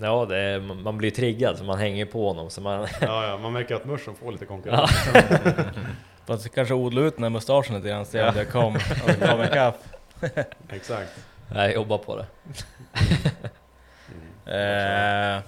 Ja, 0.00 0.26
det 0.28 0.36
är, 0.38 0.60
man 0.60 0.98
blir 0.98 1.10
triggad, 1.10 1.58
så 1.58 1.64
man 1.64 1.78
hänger 1.78 2.06
på 2.06 2.28
honom. 2.28 2.50
Så 2.50 2.60
man, 2.60 2.80
Ja, 3.00 3.26
ja, 3.28 3.38
man 3.38 3.52
märker 3.52 3.74
att 3.74 3.84
Mursen 3.84 4.14
får 4.14 4.32
lite 4.32 4.46
konkurrens. 4.46 4.90
Fast 6.26 6.54
kanske 6.54 6.74
odla 6.74 7.00
ut 7.00 7.14
den 7.14 7.22
här 7.22 7.30
mustaschen 7.30 7.76
lite 7.76 7.88
grann, 7.88 8.06
se 8.06 8.28
om 8.28 8.34
det 8.34 8.44
kom, 8.44 8.66
om 8.74 8.80
det 9.06 9.28
kom 9.28 9.42
ikapp. 9.42 9.78
Exakt. 10.68 11.10
jag 11.54 11.72
jobbar 11.72 11.98
på 11.98 12.16
det. 12.16 12.26
Eh, 14.46 15.42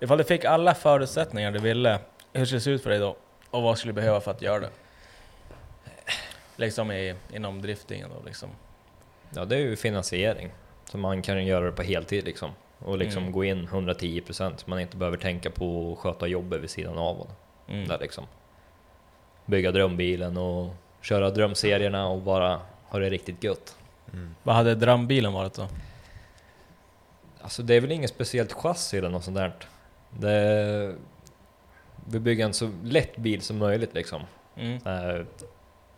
ifall 0.00 0.18
du 0.18 0.24
fick 0.24 0.44
alla 0.44 0.74
förutsättningar 0.74 1.52
du 1.52 1.58
ville, 1.58 1.98
hur 2.32 2.44
ser 2.44 2.54
det 2.54 2.60
se 2.60 2.70
ut 2.70 2.82
för 2.82 2.90
dig 2.90 2.98
då? 2.98 3.16
Och 3.50 3.62
vad 3.62 3.78
skulle 3.78 3.92
du 3.92 3.94
behöva 3.94 4.20
för 4.20 4.30
att 4.30 4.42
göra 4.42 4.60
det? 4.60 4.70
Liksom 6.56 6.92
i, 6.92 7.14
inom 7.32 7.62
driftingen 7.62 8.10
då 8.10 8.22
liksom. 8.26 8.48
Ja, 9.34 9.44
det 9.44 9.56
är 9.56 9.60
ju 9.60 9.76
finansiering. 9.76 10.50
Så 10.90 10.98
man 10.98 11.22
kan 11.22 11.46
göra 11.46 11.64
det 11.64 11.72
på 11.72 11.82
heltid 11.82 12.24
liksom. 12.24 12.50
Och 12.78 12.98
liksom 12.98 13.22
Mm. 13.22 13.32
gå 13.32 13.44
in 13.44 13.68
110% 13.68 14.56
så 14.56 14.70
man 14.70 14.80
inte 14.80 14.96
behöver 14.96 15.16
tänka 15.16 15.50
på 15.50 15.92
att 15.92 15.98
sköta 15.98 16.26
jobbet 16.26 16.60
vid 16.62 16.70
sidan 16.70 16.98
av. 16.98 17.30
Mm. 17.68 17.88
Där 17.88 17.98
liksom. 17.98 18.24
Bygga 19.46 19.72
drömbilen 19.72 20.36
och 20.36 20.74
köra 21.00 21.30
drömserierna 21.30 22.08
och 22.08 22.22
bara 22.22 22.60
ha 22.88 22.98
det 22.98 23.10
riktigt 23.10 23.44
gött. 23.44 23.76
Vad 24.42 24.54
hade 24.54 24.74
drömbilen 24.74 25.32
varit 25.32 25.54
då? 25.54 25.68
Alltså 27.40 27.62
det 27.62 27.74
är 27.74 27.80
väl 27.80 27.92
inget 27.92 28.10
speciellt 28.10 28.52
chassi 28.52 28.98
eller 28.98 29.08
något 29.10 29.24
sånt 29.24 29.36
där. 29.36 29.52
Det... 30.10 30.94
Vi 32.08 32.20
bygger 32.20 32.44
en 32.44 32.54
så 32.54 32.70
lätt 32.82 33.16
bil 33.16 33.42
som 33.42 33.58
möjligt 33.58 33.94
liksom. 33.94 34.22
Mm. 34.56 34.78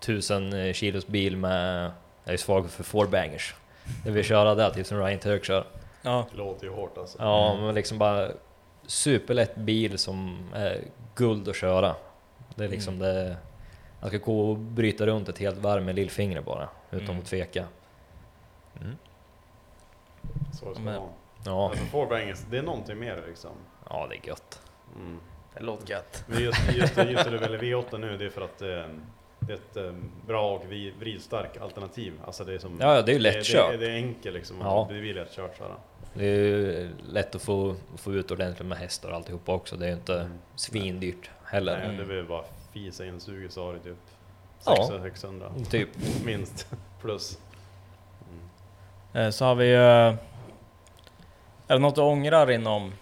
Så 0.01 0.12
här, 0.12 0.18
1000 0.18 0.74
kilos 0.74 1.07
bil 1.07 1.36
med... 1.36 1.90
Jag 2.24 2.32
är 2.32 2.36
svag 2.36 2.70
för 2.70 2.84
four-bangers. 2.84 3.55
Jag 4.05 4.12
vill 4.12 4.24
köra 4.24 4.55
det 4.55 4.74
tills 4.74 4.92
en 4.92 5.05
Ryan 5.05 5.18
Turk 5.18 5.44
kör. 5.44 5.64
Ja, 6.03 6.26
Det 6.30 6.36
låter 6.36 6.64
ju 6.66 6.72
hårt 6.72 6.99
alltså. 6.99 7.18
Ja, 7.20 7.57
men 7.61 7.74
liksom 7.74 7.99
bara 7.99 8.28
superlätt 8.86 9.57
bil 9.57 9.99
som 9.99 10.49
är 10.55 10.80
guld 11.14 11.49
att 11.49 11.57
köra. 11.57 11.94
Det 12.55 12.64
är 12.64 12.68
liksom 12.68 12.99
det... 12.99 13.36
Man 14.01 14.09
ska 14.11 14.18
gå 14.18 14.51
och 14.51 14.57
bryta 14.57 15.07
runt 15.07 15.28
ett 15.28 15.38
helt 15.38 15.59
varv 15.59 15.82
med 15.82 15.94
lillfingret 15.94 16.44
bara, 16.44 16.68
utan 16.90 17.07
Mm. 17.09 17.18
att 17.18 17.24
tveka. 17.26 17.64
Så 20.53 20.68
det 20.68 20.74
ska 20.74 20.82
Men- 20.82 20.94
vara. 21.01 21.09
Ja, 21.44 21.68
Alltså 21.70 21.84
fourbangs, 21.84 22.46
det 22.51 22.59
är 22.59 22.62
någonting 22.62 22.99
mer 22.99 23.22
liksom. 23.28 23.51
ja 23.90 24.07
det 24.11 24.16
är 24.16 24.26
gött. 24.28 24.61
Mm. 24.96 25.18
det 25.55 25.61
låter 25.64 25.90
gött. 25.90 26.24
Men 26.26 26.42
just, 26.42 26.72
just, 26.72 26.96
just 26.96 27.24
det 27.24 27.30
du 27.30 27.38
väljer 27.38 27.59
V8 27.59 27.99
nu, 27.99 28.16
det 28.16 28.24
är 28.24 28.30
för 28.30 28.40
att 28.40 28.62
är 28.62 28.88
ett 29.51 29.76
eh, 29.76 29.92
bra 30.26 30.51
och 30.55 30.64
vi- 30.68 30.90
vridstark 31.01 31.57
alternativ. 31.57 32.12
Alltså 32.24 32.44
det 32.44 32.55
är 32.55 32.59
som... 32.59 32.78
Ja, 32.80 33.03
det 33.03 33.12
är 33.12 33.16
ju 33.16 33.18
det, 33.22 33.32
lättkört. 33.32 33.70
det, 33.70 33.76
det 33.76 33.86
är 33.90 33.94
enkelt 33.94 34.34
liksom. 34.34 34.57
Ja. 34.61 34.86
Det 34.90 35.01
blir 35.01 35.14
lättkört 35.14 35.57
såhär. 35.57 35.72
Det 36.14 36.24
är 36.24 36.34
ju 36.44 36.90
lätt 37.09 37.34
att 37.34 37.42
få, 37.42 37.74
få 37.96 38.12
ut 38.14 38.30
ordentligt 38.30 38.68
med 38.68 38.78
hästar 38.78 39.09
och 39.09 39.16
alltihopa 39.16 39.53
också. 39.53 39.76
Det 39.76 39.84
är 39.84 39.88
ju 39.88 39.94
inte 39.94 40.14
Mm. 40.20 40.38
svindyrt 40.57 41.30
heller. 41.44 41.88
Nej, 41.88 41.96
det 41.96 42.05
vill 42.05 42.24
bara 42.24 42.44
fisa 42.72 43.07
in 43.07 43.20
suget 43.20 43.53
så 43.53 43.64
har 43.64 43.72
det 43.74 43.80
typ 43.80 43.96
Ja. 44.66 44.76
600, 44.76 45.03
600 45.03 45.53
Typ. 45.70 45.88
minst 46.24 46.66
plus. 47.03 47.38
Eh, 49.12 49.30
Så 49.30 49.44
har 49.44 49.55
vi 49.55 49.66
ju... 49.66 49.74
eh, 49.76 50.14
Är 51.68 51.74
det 51.74 51.78
något 51.78 51.94
du 51.94 52.01
ångrar 52.01 52.51
inom 52.51 52.92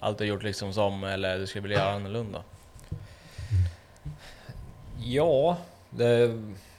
allt 0.00 0.18
du 0.18 0.24
gjort 0.24 0.42
liksom 0.42 0.72
som, 0.72 1.04
eller 1.04 1.38
du 1.38 1.46
skulle 1.46 1.62
vilja 1.62 1.78
göra 1.78 1.90
annorlunda? 1.92 2.42
Ja, 5.00 5.56
det... 5.98 6.26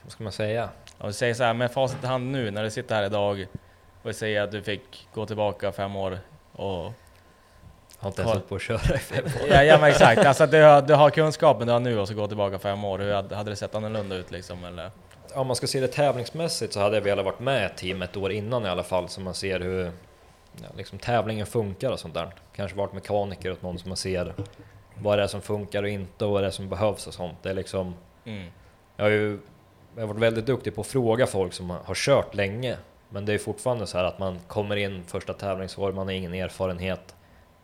Vad 0.02 0.12
ska 0.12 0.22
man 0.22 0.32
säga? 0.32 0.68
Om 0.98 1.06
vi 1.06 1.12
säger 1.12 1.34
så 1.34 1.44
här, 1.44 1.54
med 1.54 1.72
facit 1.72 2.04
i 2.04 2.06
hand 2.06 2.32
nu 2.32 2.50
när 2.50 2.62
du 2.62 2.70
sitter 2.70 2.94
här 2.94 3.04
idag 3.04 3.46
och 4.02 4.14
säger 4.14 4.42
att 4.42 4.52
du 4.52 4.62
fick 4.62 5.08
gå 5.14 5.26
tillbaka 5.26 5.72
fem 5.72 5.96
år 5.96 6.18
och... 6.52 6.92
Jag 7.98 8.04
har 8.04 8.08
inte 8.08 8.22
ens 8.22 8.32
hållit 8.32 8.48
på 8.48 8.54
att 8.54 8.62
köra 8.62 8.94
i 8.94 8.98
fem 8.98 9.24
år. 9.24 9.48
Ja, 9.50 9.62
ja 9.62 9.78
men 9.80 9.90
exakt, 9.90 10.26
alltså 10.26 10.46
du 10.46 10.62
har, 10.62 10.82
du 10.82 10.94
har 10.94 11.10
kunskapen 11.10 11.66
du 11.66 11.72
har 11.72 11.80
nu 11.80 11.98
och 11.98 12.08
så 12.08 12.14
gå 12.14 12.26
tillbaka 12.26 12.58
fem 12.58 12.84
år, 12.84 12.98
hur 12.98 13.12
hade, 13.12 13.36
hade 13.36 13.50
det 13.50 13.56
sett 13.56 13.74
annorlunda 13.74 14.16
ut 14.16 14.30
liksom 14.30 14.64
eller? 14.64 14.90
Om 15.34 15.46
man 15.46 15.56
ska 15.56 15.66
se 15.66 15.80
det 15.80 15.88
tävlingsmässigt 15.88 16.72
så 16.72 16.80
hade 16.80 16.96
jag 16.96 17.02
velat 17.02 17.24
varit 17.24 17.40
med 17.40 17.62
i 17.62 17.64
ett 17.64 17.76
team 17.76 18.02
ett 18.02 18.16
år 18.16 18.32
innan 18.32 18.66
i 18.66 18.68
alla 18.68 18.82
fall 18.82 19.08
så 19.08 19.20
man 19.20 19.34
ser 19.34 19.60
hur 19.60 19.92
ja, 20.62 20.68
liksom 20.76 20.98
tävlingen 20.98 21.46
funkar 21.46 21.90
och 21.90 22.00
sånt 22.00 22.14
där. 22.14 22.28
Kanske 22.56 22.76
varit 22.76 22.92
mekaniker 22.92 23.52
åt 23.52 23.62
någon 23.62 23.78
som 23.78 23.88
man 23.88 23.96
ser 23.96 24.34
vad 24.94 25.18
det 25.18 25.22
är 25.22 25.26
som 25.26 25.40
funkar 25.40 25.82
och 25.82 25.88
inte 25.88 26.24
och 26.24 26.30
vad 26.30 26.42
det 26.42 26.46
är 26.46 26.50
som 26.50 26.68
behövs 26.68 27.06
och 27.06 27.14
sånt. 27.14 27.38
Det 27.42 27.50
är 27.50 27.54
liksom, 27.54 27.94
Mm. 28.24 28.50
Jag 29.04 29.04
har 29.04 29.10
ju 29.10 29.38
jag 29.94 30.02
har 30.02 30.08
varit 30.08 30.20
väldigt 30.22 30.46
duktig 30.46 30.74
på 30.74 30.80
att 30.80 30.86
fråga 30.86 31.26
folk 31.26 31.52
som 31.52 31.70
har 31.70 31.94
kört 31.94 32.34
länge. 32.34 32.76
Men 33.08 33.24
det 33.26 33.32
är 33.32 33.38
fortfarande 33.38 33.86
så 33.86 33.98
här 33.98 34.04
att 34.04 34.18
man 34.18 34.38
kommer 34.46 34.76
in 34.76 35.02
första 35.06 35.32
tävlingsår, 35.32 35.92
man 35.92 36.06
har 36.06 36.14
ingen 36.14 36.34
erfarenhet. 36.34 37.14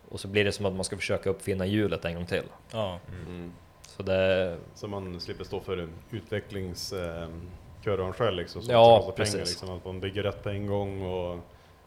Och 0.09 0.21
så 0.21 0.29
blir 0.29 0.45
det 0.45 0.53
som 0.53 0.67
att 0.67 0.73
man 0.73 0.85
ska 0.85 0.97
försöka 0.97 1.31
uppfinna 1.31 1.67
hjulet 1.67 2.05
en 2.05 2.15
gång 2.15 2.27
till. 2.27 2.43
Ja. 2.73 2.99
Mm. 3.27 3.53
Så 3.87 4.03
det, 4.03 4.57
Så 4.75 4.89
man 4.89 5.21
slipper 5.21 5.45
stå 5.45 5.61
för 5.61 5.89
utvecklingskurvan 6.11 8.13
själv 8.13 8.37
liksom. 8.37 8.63
Så 8.63 8.73
Ja, 8.73 8.97
kostar 8.97 9.13
pengar, 9.13 9.17
precis. 9.17 9.51
liksom, 9.51 9.71
att 9.77 9.85
man 9.85 10.01
bygger 10.01 10.23
rätt 10.23 10.43
på 10.43 10.49
en 10.49 10.67
gång 10.67 11.03
och 11.03 11.39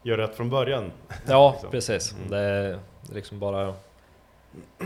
gör 0.02 0.16
rätt 0.18 0.34
från 0.36 0.50
början. 0.50 0.92
Ja, 1.28 1.50
Liksom. 1.52 1.70
precis. 1.70 2.12
Mm. 2.12 2.30
Det, 2.30 2.38
är- 2.38 2.78
det 3.02 3.10
är 3.10 3.14
liksom 3.14 3.38
bara... 3.38 3.74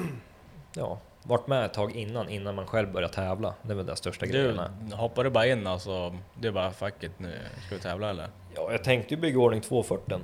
Ja, 0.77 0.99
varit 1.27 1.47
med 1.47 1.65
ett 1.65 1.75
tag 1.75 1.97
innan, 1.97 2.29
innan 2.29 2.55
man 2.55 2.67
själv 2.67 2.93
börjar 2.93 3.09
tävla. 3.09 3.55
Det 3.63 3.73
är 3.73 3.77
väl 3.77 3.87
den 3.87 3.97
största 3.97 4.27
grejen. 4.27 4.59
är. 4.59 4.71
du 5.25 5.31
bara 5.31 5.47
in 5.47 5.67
alltså? 5.67 6.17
Du 6.35 6.51
bara 6.53 6.71
fuck 6.71 7.03
it 7.03 7.13
nu, 7.19 7.39
ska 7.67 7.75
vi 7.75 7.81
tävla 7.81 8.11
eller? 8.11 8.29
Ja, 8.55 8.73
jag 8.73 8.85
tänkte 8.85 9.15
ju 9.15 9.21
bygga 9.21 9.39
ordning 9.39 9.61
240 9.61 10.21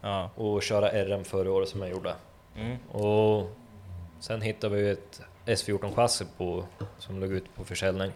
Ja. 0.00 0.30
och 0.34 0.62
köra 0.62 0.88
RM 1.04 1.24
förra 1.24 1.52
året 1.52 1.68
som 1.68 1.80
jag 1.80 1.90
gjorde. 1.90 2.14
Mm. 2.56 2.76
Och 2.90 3.50
sen 4.20 4.42
hittade 4.42 4.76
vi 4.76 4.90
ett 4.90 5.20
S14 5.46 5.94
chassi 5.94 6.24
på, 6.36 6.64
som 6.98 7.20
låg 7.20 7.32
ute 7.32 7.48
på 7.54 7.64
försäljning. 7.64 8.12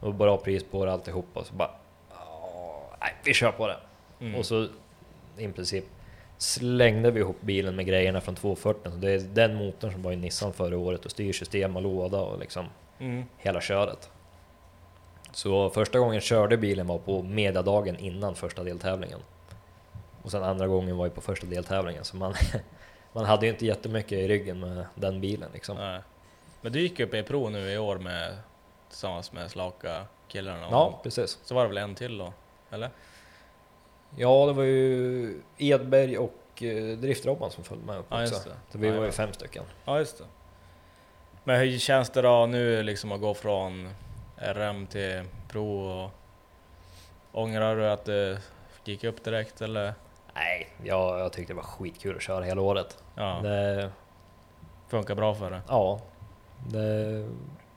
Och 0.00 0.14
bra 0.14 0.36
pris 0.36 0.64
på 0.64 0.84
det 0.84 0.92
alltihopa. 0.92 1.44
Så 1.44 1.54
bara... 1.54 1.70
"Ja, 2.10 2.80
Nej, 3.00 3.14
vi 3.24 3.34
kör 3.34 3.52
på 3.52 3.66
det. 3.66 3.76
Mm. 4.20 4.34
Och 4.34 4.46
så 4.46 4.68
i 5.36 5.48
princip 5.48 5.84
slängde 6.38 7.10
vi 7.10 7.20
ihop 7.20 7.36
bilen 7.40 7.76
med 7.76 7.86
grejerna 7.86 8.20
från 8.20 8.34
240. 8.34 8.90
Så 8.90 8.96
det 8.96 9.10
är 9.12 9.18
den 9.18 9.54
motorn 9.54 9.92
som 9.92 10.02
var 10.02 10.12
i 10.12 10.16
Nissan 10.16 10.52
förra 10.52 10.78
året 10.78 11.04
och 11.04 11.10
styrsystem 11.10 11.76
och 11.76 11.82
låda 11.82 12.20
och 12.20 12.38
liksom 12.38 12.66
Mm. 12.98 13.24
hela 13.36 13.60
köret. 13.60 14.10
Så 15.32 15.70
första 15.70 15.98
gången 15.98 16.20
körde 16.20 16.56
bilen 16.56 16.86
var 16.86 16.98
på 16.98 17.22
mediadagen 17.22 17.96
innan 17.98 18.34
första 18.34 18.64
deltävlingen. 18.64 19.20
Och 20.22 20.30
sen 20.30 20.42
andra 20.42 20.66
gången 20.66 20.96
var 20.96 21.04
ju 21.06 21.10
på 21.10 21.20
första 21.20 21.46
deltävlingen. 21.46 22.04
Så 22.04 22.16
man, 22.16 22.34
man 23.12 23.24
hade 23.24 23.46
ju 23.46 23.52
inte 23.52 23.66
jättemycket 23.66 24.12
i 24.12 24.28
ryggen 24.28 24.60
med 24.60 24.86
den 24.94 25.20
bilen 25.20 25.50
liksom. 25.52 25.76
Nej. 25.76 26.00
Men 26.60 26.72
du 26.72 26.80
gick 26.80 27.00
upp 27.00 27.14
i 27.14 27.22
pro 27.22 27.48
nu 27.48 27.72
i 27.72 27.78
år 27.78 27.98
med 27.98 28.36
tillsammans 28.88 29.32
med 29.32 29.50
Slaka 29.50 30.06
killarna? 30.28 30.66
Ja, 30.70 31.00
precis. 31.02 31.38
Så 31.44 31.54
var 31.54 31.62
det 31.62 31.68
väl 31.68 31.78
en 31.78 31.94
till 31.94 32.18
då? 32.18 32.32
Eller? 32.70 32.90
Ja, 34.16 34.46
det 34.46 34.52
var 34.52 34.62
ju 34.64 35.40
Edberg 35.58 36.18
och 36.18 36.62
eh, 36.62 36.98
Driftrobban 36.98 37.50
som 37.50 37.64
följde 37.64 37.86
med 37.86 37.98
upp 37.98 38.06
Ja, 38.08 38.22
också. 38.22 38.34
just 38.34 38.44
det. 38.44 38.52
Så 38.72 38.78
vi 38.78 38.86
Ja, 38.86 38.92
var 38.94 39.00
ju 39.00 39.06
ja. 39.06 39.12
fem 39.12 39.32
stycken. 39.32 39.64
Ja 39.84 39.98
just 39.98 40.18
det. 40.18 40.24
Men 41.44 41.60
hur 41.60 41.78
känns 41.78 42.10
det 42.10 42.22
då 42.22 42.46
nu 42.46 42.82
liksom 42.82 43.12
att 43.12 43.20
gå 43.20 43.34
från 43.34 43.88
RM 44.36 44.86
till 44.86 45.22
Pro 45.48 45.78
och 45.88 46.10
ångrar 47.32 47.76
du 47.76 47.86
att 47.88 48.04
du 48.04 48.38
gick 48.84 49.04
upp 49.04 49.24
direkt 49.24 49.60
eller? 49.60 49.94
Nej, 50.34 50.68
jag, 50.84 51.20
jag 51.20 51.32
tyckte 51.32 51.52
det 51.52 51.56
var 51.56 51.62
skitkul 51.62 52.16
att 52.16 52.22
köra 52.22 52.44
hela 52.44 52.60
året. 52.62 53.02
Ja, 53.14 53.40
Det, 53.42 53.90
funkar 54.88 55.14
bra 55.14 55.34
för 55.34 55.50
dig? 55.50 55.60
ja, 55.68 56.00
det 56.68 57.28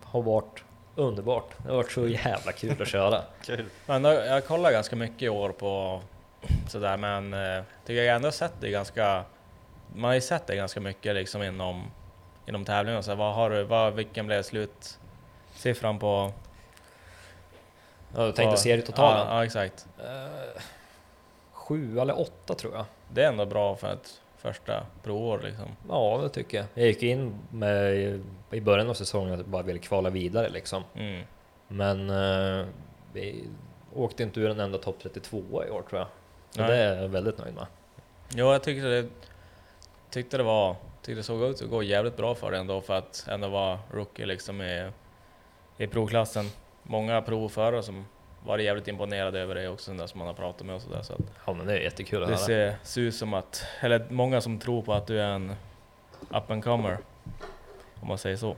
har 0.03 0.21
varit 0.21 0.63
underbart. 0.95 1.49
Det 1.57 1.69
har 1.69 1.75
varit 1.75 1.91
så 1.91 2.07
jävla 2.07 2.51
kul 2.51 2.81
att 2.81 2.87
köra. 2.87 3.21
Men 3.85 4.01
då, 4.01 4.09
jag 4.09 4.45
kollar 4.47 4.71
ganska 4.71 4.95
mycket 4.95 5.21
i 5.21 5.29
år 5.29 5.49
på 5.49 6.01
sådär 6.67 6.97
men 6.97 7.33
eh, 7.33 7.63
tycker 7.85 8.03
jag 8.03 8.15
ändå 8.15 8.31
sett 8.31 8.53
det 8.59 8.69
ganska 8.69 9.23
Man 9.95 10.03
har 10.03 10.13
ju 10.13 10.21
sett 10.21 10.47
det 10.47 10.55
ganska 10.55 10.79
mycket 10.79 11.15
liksom 11.15 11.43
inom 11.43 11.91
Inom 12.49 12.65
tävlingen 12.65 13.03
så 13.03 13.11
här, 13.11 13.17
vad 13.17 13.35
har 13.35 13.49
du, 13.49 13.63
vad, 13.63 13.93
vilken 13.93 14.27
blev 14.27 14.43
slutsiffran 14.43 15.99
på? 15.99 16.33
Ja, 18.15 18.25
du 18.25 18.31
tänkte 18.31 18.51
på- 18.51 18.57
serietotalen? 18.57 19.27
Ja, 19.27 19.35
ja 19.35 19.45
exakt. 19.45 19.87
Eh, 19.99 20.61
sju 21.51 21.99
eller 21.99 22.19
åtta 22.19 22.55
tror 22.55 22.73
jag. 22.75 22.85
Det 23.13 23.23
är 23.23 23.27
ändå 23.27 23.45
bra 23.45 23.75
för 23.75 23.93
ett 23.93 24.21
första 24.37 24.85
provår 25.03 25.41
liksom. 25.43 25.65
Ja, 25.89 26.19
det 26.23 26.29
tycker 26.29 26.57
jag. 26.57 26.65
Jag 26.73 26.87
gick 26.87 27.03
in 27.03 27.35
med 27.51 27.95
i 28.51 28.61
början 28.61 28.89
av 28.89 28.93
säsongen 28.93 29.33
att 29.33 29.39
jag 29.39 29.47
bara 29.47 29.63
ville 29.63 29.79
kvala 29.79 30.09
vidare 30.09 30.49
liksom. 30.49 30.83
Mm. 30.95 31.23
Men 31.67 32.09
eh, 32.09 32.65
vi 33.13 33.43
åkte 33.95 34.23
inte 34.23 34.39
ur 34.39 34.49
en 34.49 34.59
enda 34.59 34.77
topp 34.77 34.95
32 35.03 35.37
i 35.67 35.69
år 35.69 35.83
tror 35.89 35.99
jag. 35.99 36.07
Nej. 36.53 36.67
det 36.67 36.75
är 36.75 37.01
jag 37.01 37.09
väldigt 37.09 37.37
nöjd 37.37 37.55
med. 37.55 37.65
Jo, 38.29 38.51
jag 38.51 38.63
tyckte 38.63 38.87
det, 38.87 39.07
tyckte 40.09 40.37
det 40.37 40.43
var, 40.43 40.75
tyckte 41.01 41.19
det 41.19 41.23
såg 41.23 41.43
ut 41.43 41.61
att 41.61 41.69
gå 41.69 41.83
jävligt 41.83 42.17
bra 42.17 42.35
för 42.35 42.51
det 42.51 42.57
ändå 42.57 42.81
för 42.81 42.93
att 42.97 43.25
ändå 43.29 43.47
vara 43.47 43.79
rookie 43.91 44.25
liksom 44.25 44.61
i, 44.61 44.91
i 45.77 45.87
provklassen. 45.87 46.45
Många 46.83 47.21
provförare 47.21 47.83
som 47.83 48.05
varit 48.45 48.65
jävligt 48.65 48.87
imponerade 48.87 49.39
över 49.39 49.55
det 49.55 49.69
också, 49.69 49.93
där 49.93 50.07
som 50.07 50.17
man 50.17 50.27
har 50.27 50.33
pratat 50.33 50.65
med 50.67 50.75
och 50.75 50.81
sådär. 50.81 51.01
Så 51.01 51.13
Ja 51.45 51.53
men 51.53 51.67
det 51.67 51.73
är 51.73 51.79
jättekul 51.79 52.23
att 52.23 52.29
det 52.29 52.35
höra. 52.35 52.45
ser, 52.45 52.75
ser 52.83 53.01
ut 53.01 53.15
som 53.15 53.33
att, 53.33 53.63
eller 53.79 54.05
många 54.09 54.41
som 54.41 54.59
tror 54.59 54.81
på 54.81 54.93
att 54.93 55.07
du 55.07 55.21
är 55.21 55.27
en 55.27 55.55
up 56.29 56.51
and 56.51 56.63
comer. 56.63 56.97
Om 58.01 58.07
man 58.07 58.17
säger 58.17 58.37
så. 58.37 58.55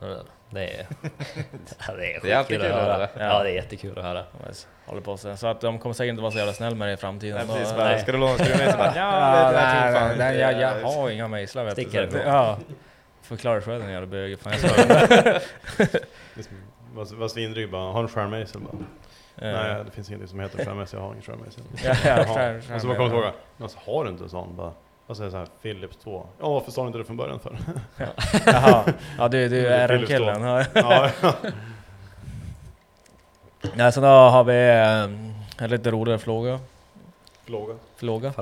Det 0.50 0.64
är, 0.74 0.86
det 1.96 2.14
är 2.14 2.20
Det 2.22 2.36
skitkul 2.36 2.62
att 2.62 2.70
höra. 2.70 3.08
Ja 3.18 3.42
det 3.42 3.50
är 3.50 3.54
jättekul 3.54 3.98
att 3.98 4.04
höra. 4.04 4.24
Håller 4.86 5.00
på 5.00 5.16
så. 5.16 5.36
så 5.36 5.46
att 5.46 5.60
de 5.60 5.78
kommer 5.78 5.92
säkert 5.94 6.10
inte 6.10 6.22
vara 6.22 6.32
så 6.32 6.38
jävla 6.38 6.52
snäll 6.52 6.74
med 6.74 6.88
dig 6.88 6.94
i 6.94 6.96
framtiden. 6.96 7.46
Ja, 7.48 7.54
precis, 7.54 7.76
bara, 7.76 7.98
ska 7.98 8.12
du 8.12 8.18
låna 8.18 8.36
bara, 8.38 8.46
ja, 8.96 9.46
Ja, 9.46 9.52
nej, 9.52 9.92
nej, 9.92 10.16
nej, 10.18 10.38
jag, 10.38 10.60
jag 10.60 10.88
har 10.90 11.10
inga 11.10 11.28
mejslar 11.28 11.64
vet 11.64 11.76
du. 11.92 12.18
Ja. 12.26 12.58
Förklara 13.22 13.60
själv 13.60 13.80
din 13.82 13.90
jävla 13.90 14.06
bög. 14.06 14.38
Fan, 14.38 14.52
jag 14.52 14.60
ska... 16.44 16.54
Var, 16.94 17.28
svindryg 17.28 17.70
bara, 17.70 17.92
har 17.92 18.02
du 18.02 18.08
skärmmejsel? 18.08 18.60
bara? 18.60 18.76
Nej, 19.52 19.84
det 19.84 19.90
finns 19.90 20.08
ingenting 20.08 20.28
som 20.28 20.40
heter 20.40 20.64
skärmmejsel, 20.64 20.98
jag 20.98 21.04
har 21.06 21.10
ingen 21.12 21.22
skärmmejsel. 21.22 21.62
Ja, 21.84 21.94
ja, 22.04 22.08
Jaha. 22.08 22.24
skärm- 22.36 22.74
Och 22.74 22.80
så 22.80 22.86
bara 22.86 22.96
kommer 22.96 23.10
jag 23.14 23.24
ihåg, 23.24 23.32
alltså, 23.60 23.78
har 23.86 24.04
du 24.04 24.10
inte 24.10 24.24
en 24.24 24.30
sån? 24.30 24.56
Bara, 24.56 24.72
och 25.06 25.16
så 25.16 25.22
är 25.22 25.24
det 25.24 25.30
så 25.30 25.36
här, 25.38 25.48
Philips 25.62 25.96
2. 25.96 26.26
Ja, 26.40 26.48
varför 26.50 26.70
sa 26.72 26.80
du 26.82 26.86
inte 26.86 26.98
det 26.98 27.04
från 27.04 27.16
början 27.16 27.40
för? 27.40 27.56
Jaha, 28.46 28.84
ja 29.18 29.28
du, 29.28 29.48
du 29.48 29.62
Det 29.62 29.68
är 29.76 29.88
RM-killen. 29.88 30.42
Ja. 30.42 30.64
ja, 30.74 31.10
Ja, 33.76 33.92
så 33.92 34.00
då 34.00 34.06
har 34.06 34.44
vi 34.44 34.68
eh, 34.68 35.64
en 35.64 35.70
lite 35.70 35.90
roligare 35.90 36.18
fråga. 36.18 36.60
Fråga. 37.46 37.74
fråga. 37.96 38.32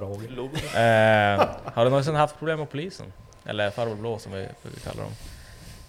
Eh, 0.74 1.46
har 1.74 1.84
du 1.84 1.90
någonsin 1.90 2.14
haft 2.14 2.38
problem 2.38 2.58
med 2.58 2.70
polisen? 2.70 3.12
Eller 3.44 3.70
farbror 3.70 3.94
blå 3.94 4.18
som 4.18 4.32
vi 4.32 4.48
brukar 4.62 4.80
kalla 4.90 5.02
dem. 5.02 5.12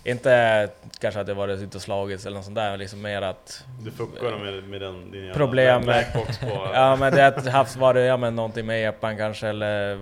Inte 0.05 0.69
kanske 0.99 1.19
att 1.19 1.27
det 1.27 1.33
varit 1.33 1.59
ute 1.61 1.77
och 1.77 1.81
slagits 1.81 2.25
eller 2.25 2.35
något 2.37 2.45
sånt 2.45 2.55
där, 2.55 2.69
men 2.69 2.79
liksom 2.79 3.01
mer 3.01 3.21
att... 3.21 3.63
Du 3.81 3.91
fuckar 3.91 4.37
med, 4.37 4.63
med 4.63 4.81
den, 4.81 5.11
din 5.11 5.21
jävla 5.21 5.33
Problem 5.33 5.75
med- 5.75 5.83
blackbox 6.13 6.37
på... 6.37 6.67
Ja 6.73 6.95
men 6.95 7.13
det 7.13 7.21
har 7.21 7.49
haft 7.49 7.75
varit 7.75 8.07
ja, 8.07 8.17
men 8.17 8.35
någonting 8.35 8.65
med 8.65 8.89
epan 8.89 9.17
kanske, 9.17 9.47
eller 9.47 9.99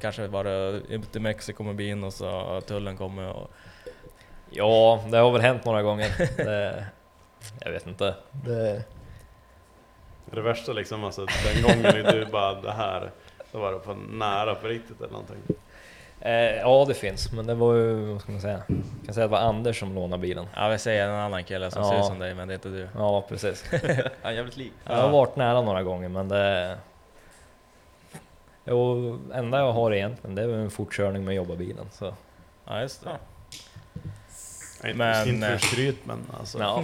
kanske 0.00 0.26
varit 0.26 0.82
ute 0.88 1.18
i 1.18 1.20
Mexiko 1.20 1.62
med 1.62 1.74
bilen 1.74 2.04
och 2.04 2.12
så 2.12 2.60
tullen 2.66 2.96
kommer 2.96 3.28
och... 3.28 3.50
Ja, 4.50 5.04
det 5.10 5.18
har 5.18 5.30
väl 5.30 5.40
hänt 5.40 5.64
några 5.64 5.82
gånger. 5.82 6.12
Det, 6.36 6.86
jag 7.60 7.70
vet 7.72 7.86
inte. 7.86 8.14
Det, 8.44 8.84
Det 10.30 10.40
värsta 10.40 10.72
liksom, 10.72 11.04
alltså 11.04 11.26
den 11.26 11.62
gången 11.62 12.04
du 12.04 12.26
bara 12.32 12.54
det 12.60 12.72
här, 12.72 13.10
då 13.52 13.58
var 13.58 13.72
det 13.72 13.78
på 13.78 13.94
nära 13.94 14.54
på 14.54 14.66
riktigt 14.66 15.00
eller 15.00 15.12
någonting. 15.12 15.36
eh, 16.20 16.32
ja, 16.56 16.84
det 16.88 16.94
finns, 16.94 17.32
men 17.32 17.46
det 17.46 17.54
var 17.54 17.74
ju, 17.74 17.94
vad 18.12 18.20
ska 18.20 18.32
man 18.32 18.40
säga? 18.40 18.62
Jag 18.68 18.76
kan 19.04 19.14
säga 19.14 19.24
att 19.24 19.30
det 19.30 19.36
var 19.36 19.38
Anders 19.48 19.80
som 19.80 19.94
lånade 19.94 20.20
bilen. 20.20 20.46
Ja 20.56 20.68
vi 20.68 20.78
säger 20.78 21.08
en 21.08 21.14
annan 21.14 21.44
kille 21.44 21.70
som 21.70 21.82
Ja. 21.82 21.90
ser 21.90 21.98
ut 21.98 22.04
som 22.04 22.18
dig, 22.18 22.34
men 22.34 22.48
det 22.48 22.52
är 22.52 22.56
inte 22.56 22.68
du. 22.68 22.88
Ja, 22.98 23.24
precis. 23.28 23.64
Han 24.22 24.32
är 24.32 24.36
jävligt 24.36 24.56
lik. 24.56 24.72
Jag 24.86 24.96
har 24.96 25.08
varit 25.10 25.36
nära 25.36 25.60
några 25.60 25.82
gånger, 25.82 26.08
men 26.08 26.28
det... 26.28 26.76
Jo, 28.64 29.18
enda 29.34 29.58
jag 29.58 29.72
har 29.72 29.92
egentligen, 29.94 30.34
det 30.34 30.42
är 30.42 30.48
en 30.48 30.70
fortkörning 30.70 31.24
med 31.24 31.34
jobbarbilen. 31.34 31.86
Så. 31.92 32.14
Ja 32.66 32.80
just 32.80 33.04
det. 33.04 33.10
Nej, 34.82 34.94
Men, 34.94 35.28
inte 35.28 35.46
för 35.46 35.52
eh, 35.52 35.58
skryt 35.58 35.98
men 36.04 36.26
alltså. 36.38 36.58
Ja. 36.58 36.82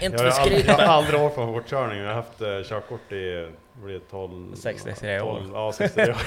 jag, 0.00 0.18
har 0.18 0.26
aldrig, 0.26 0.66
jag 0.66 0.74
har 0.74 0.82
aldrig 0.82 1.20
åkt 1.20 1.34
på 1.34 1.46
fortkörning, 1.46 1.98
jag 1.98 2.08
har 2.08 2.14
haft 2.14 2.40
eh, 2.40 2.62
körkort 2.62 3.12
i, 3.12 3.48
blir 3.82 3.94
det 3.94 4.00
12... 4.10 4.54
63 4.54 5.20
år. 5.20 5.38
12, 5.38 5.50
ja, 5.54 5.72
63 5.72 6.12
år. 6.12 6.18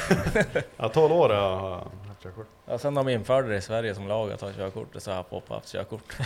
ja, 0.77 0.89
12 0.89 1.13
år 1.13 1.29
har 1.29 1.35
jag 1.35 1.69
haft 2.07 2.23
körkort. 2.23 2.47
Ja, 2.65 2.77
sen 2.77 2.93
de 2.93 3.09
införde 3.09 3.47
det 3.47 3.55
i 3.57 3.61
Sverige 3.61 3.95
som 3.95 4.07
lag 4.07 4.31
att 4.31 4.39
ta 4.39 4.51
körkort, 4.51 4.87
så 4.97 5.11
har 5.11 5.25
jag 5.31 5.55
haft 5.55 5.71
körkort. 5.71 6.17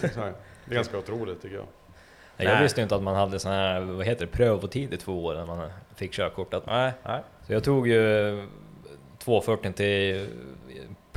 Det 0.00 0.74
är 0.74 0.74
ganska 0.74 0.98
otroligt 0.98 1.42
tycker 1.42 1.56
jag. 1.56 1.66
Jag 2.36 2.52
Nej. 2.52 2.62
visste 2.62 2.82
inte 2.82 2.94
att 2.94 3.02
man 3.02 3.16
hade 3.16 3.38
sån 3.38 3.52
här, 3.52 3.80
vad 3.80 4.06
heter 4.06 4.26
det, 4.26 4.32
prövotid 4.32 4.94
i 4.94 4.96
två 4.96 5.24
år 5.24 5.34
när 5.34 5.46
man 5.46 5.70
fick 5.96 6.12
körkortet. 6.12 6.62
Nej, 6.66 6.92
Så 7.46 7.52
jag 7.52 7.64
tog 7.64 7.88
ju 7.88 8.46
240 9.18 9.72
till 9.72 10.28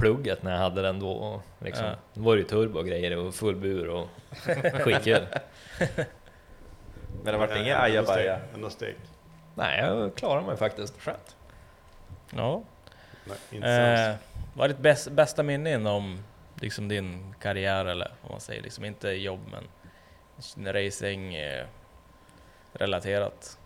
plugget 0.03 0.43
när 0.43 0.51
jag 0.51 0.59
hade 0.59 0.81
den 0.81 0.99
då. 0.99 1.11
och 1.11 1.41
Liksom. 1.59 1.85
Ja. 1.85 1.95
Då 2.13 2.21
var 2.21 2.35
det 2.35 2.41
ju 2.41 2.47
turbo 2.47 2.79
och 2.79 2.85
grejer 2.87 3.17
och 3.17 3.35
full 3.35 3.55
bur 3.55 3.87
och 3.89 4.07
skitkul. 4.81 5.27
Men 7.23 7.33
det 7.33 7.37
vart 7.37 7.49
ändå 7.51 7.73
ajabaja. 7.75 8.35
steg- 8.37 8.53
Ändå 8.55 8.69
steg. 8.69 8.95
Nej, 9.55 9.79
jag 9.79 10.15
klarade 10.15 10.45
mig 10.47 10.57
faktiskt. 10.57 11.01
Skönt. 11.01 11.35
ja. 12.35 12.63
Nej, 13.51 13.61
Eh, 14.09 14.15
vad 14.53 14.65
är 14.65 14.67
ditt 14.69 14.77
bäst, 14.83 15.11
bästa 15.11 15.43
minne 15.43 15.73
inom 15.73 16.23
liksom 16.55 16.87
din 16.87 17.35
karriär 17.41 17.85
eller 17.85 18.11
vad 18.21 18.31
man 18.31 18.39
säger, 18.39 18.61
liksom 18.61 18.85
inte 18.85 19.09
jobb 19.09 19.39
men 19.51 19.63
racing 20.73 21.35
eh, 21.35 21.65
relaterat? 22.73 23.57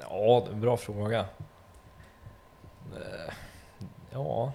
Ja, 0.00 0.42
det 0.44 0.50
är 0.50 0.54
en 0.54 0.60
bra 0.60 0.76
fråga. 0.76 1.20
Eh, 2.96 3.32
Ja. 4.12 4.52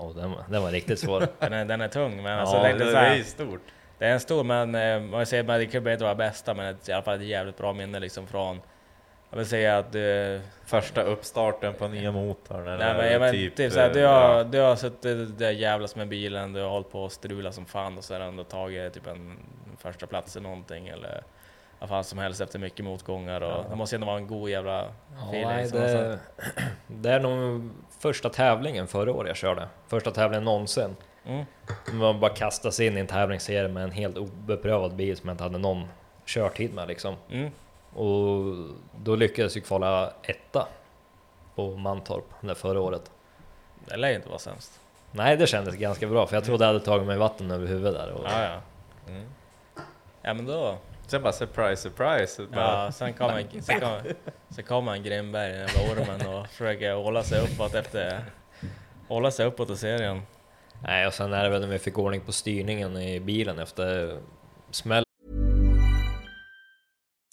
Ja, 0.00 0.12
den 0.16 0.30
var, 0.30 0.44
den 0.48 0.62
var 0.62 0.70
riktigt 0.70 0.98
svår. 0.98 1.20
Den 1.40 1.52
är, 1.52 1.64
den 1.64 1.80
är 1.80 1.88
tung 1.88 2.22
men 2.22 2.38
alltså 2.38 2.56
Ja, 2.56 2.62
det, 2.62 2.68
är 2.68 2.78
det 2.78 2.90
så 2.90 2.96
här, 2.96 3.18
är 3.18 3.22
stort. 3.22 3.60
det 3.98 4.06
är 4.06 4.10
en 4.12 4.20
stor 4.20 4.44
men 4.44 4.74
eh, 4.74 5.00
man 5.00 5.26
säger 5.26 5.42
att 5.50 5.60
det 5.60 5.66
kan 5.66 5.88
inte 5.88 6.04
vara 6.04 6.14
bästa 6.14 6.54
men 6.54 6.66
ett, 6.66 6.88
i 6.88 6.92
alla 6.92 7.02
fall 7.02 7.14
ett 7.16 7.22
jävligt 7.26 7.58
bra 7.58 7.72
minne 7.72 8.00
liksom 8.00 8.26
från 8.26 8.60
jag 9.30 9.38
vill 9.38 9.46
säga 9.46 9.78
att 9.78 9.92
du... 9.92 10.40
Första 10.66 11.02
uppstarten 11.02 11.74
på 11.74 11.88
nya 11.88 12.12
motorn 12.12 12.66
eller 12.68 12.78
Nej, 12.78 12.94
men, 12.96 13.12
ja, 13.12 13.18
men 13.18 13.32
typ, 13.32 13.58
eh, 13.58 13.70
såhär, 13.70 13.94
du, 13.94 14.04
har, 14.06 14.34
ja. 14.38 14.44
du 14.44 14.58
har 14.60 14.76
suttit 14.76 15.38
där 15.38 15.50
jävlas 15.50 15.96
med 15.96 16.08
bilen, 16.08 16.52
du 16.52 16.60
har 16.60 16.68
hållit 16.68 16.90
på 16.90 17.04
att 17.04 17.12
strula 17.12 17.52
som 17.52 17.66
fan 17.66 17.98
och 17.98 18.04
så 18.04 18.14
har 18.14 18.20
du 18.20 18.26
ändå 18.26 18.44
tagit 18.44 18.92
typ 18.94 19.06
en 19.06 19.38
första 19.78 20.06
plats 20.06 20.36
i 20.36 20.40
någonting 20.40 20.88
eller 20.88 21.22
vad 21.78 21.88
fan 21.88 22.04
som 22.04 22.18
helst 22.18 22.40
efter 22.40 22.58
mycket 22.58 22.84
motgångar 22.84 23.40
och 23.40 23.50
Ja. 23.50 23.64
det 23.70 23.76
måste 23.76 23.96
ändå 23.96 24.06
vara 24.06 24.16
en 24.16 24.26
god 24.26 24.50
jävla 24.50 24.84
Ja, 25.16 25.28
feeling. 25.28 25.48
nej, 25.48 25.62
man 25.62 25.68
säger. 25.70 26.08
det, 26.08 26.18
det 26.86 27.10
är 27.12 27.20
nog 27.20 27.70
första 27.98 28.28
tävlingen 28.28 28.86
förra 28.86 29.12
året 29.12 29.28
jag 29.28 29.36
körde. 29.36 29.68
Första 29.86 30.10
tävlingen 30.10 30.44
någonsin. 30.44 30.96
Mm. 31.26 31.44
Man 31.92 32.20
bara 32.20 32.34
kastas 32.34 32.80
in 32.80 32.96
i 32.96 33.00
en 33.00 33.06
tävlingsserie 33.06 33.68
med 33.68 33.84
en 33.84 33.90
helt 33.90 34.18
obeprövad 34.18 34.94
bil 34.94 35.16
som 35.16 35.28
jag 35.28 35.34
inte 35.34 35.44
hade 35.44 35.58
någon 35.58 35.84
körtid 36.24 36.74
med 36.74 36.88
liksom. 36.88 37.14
Mm. 37.30 37.50
Och 37.94 38.54
då 38.96 39.16
lyckades 39.16 39.56
jag 39.56 39.64
kvala 39.64 40.12
etta 40.22 40.68
på 41.54 41.76
Mantorp 41.76 42.24
det 42.40 42.54
förra 42.54 42.80
året. 42.80 43.10
Det 43.84 43.96
lär 43.96 44.08
ju 44.08 44.14
inte 44.14 44.28
vara 44.28 44.38
sämst. 44.38 44.80
Nej, 45.12 45.36
det 45.36 45.46
kändes 45.46 45.74
ganska 45.74 46.06
bra 46.06 46.26
för 46.26 46.36
jag 46.36 46.44
trodde 46.44 46.64
jag 46.64 46.72
hade 46.72 46.84
tagit 46.84 47.06
mig 47.06 47.16
vatten 47.16 47.50
över 47.50 47.66
huvudet 47.66 47.94
där. 47.94 48.12
Och, 48.12 48.24
Ja, 48.24 48.42
ja. 48.42 48.60
Mm. 49.12 49.24
Ja 50.22 50.34
men 50.34 50.46
då... 50.46 50.78
Sen 51.08 51.22
bara 51.22 51.32
surprise, 51.32 51.82
surprise. 51.82 52.46
Bara, 52.46 52.84
Ja, 52.84 52.92
sen 52.92 53.14
kommer, 53.14 53.46
sen 53.60 53.80
kommer, 53.80 54.14
sen 54.50 54.64
kommer 54.64 54.92
en 54.92 55.02
Grimberg, 55.02 55.52
den 55.52 55.68
jävla 55.68 55.92
ormen 55.92 56.26
och 56.26 56.46
försöker 56.46 56.92
hålla 56.92 57.22
sig 57.22 57.40
uppåt 57.40 57.74
efter... 57.74 58.24
Hålla 59.08 59.30
sig 59.30 59.46
uppåt 59.46 59.70
i 59.70 59.76
serien. 59.76 60.22
Nej, 60.82 61.06
och 61.06 61.14
sen 61.14 61.32
är 61.32 61.44
det 61.44 61.50
väl 61.50 61.60
när 61.60 61.68
vi 61.68 61.78
fick 61.78 61.98
ordning 61.98 62.20
på 62.20 62.32
styrningen 62.32 62.96
i 62.96 63.20
bilen 63.20 63.58
efter 63.58 64.18
smäll 64.70 65.04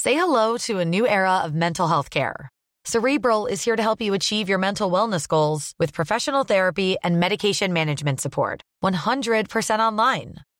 Say 0.03 0.13
hello 0.13 0.57
to 0.57 0.79
a 0.79 0.85
new 0.85 1.05
era 1.05 1.43
of 1.45 1.51
mental 1.51 1.87
health 1.87 2.09
care. 2.09 2.49
Cerebral 2.87 3.47
is 3.51 3.65
here 3.65 3.75
to 3.75 3.83
help 3.83 4.01
you 4.01 4.15
achieve 4.15 4.49
your 4.49 4.59
mental 4.59 4.91
wellness 4.91 5.27
goals 5.27 5.73
with 5.79 5.93
professional 5.93 6.45
therapy 6.45 6.95
and 7.03 7.19
medication 7.19 7.73
management 7.73 8.21
support. 8.21 8.61
100% 8.83 9.79
online. 9.79 10.35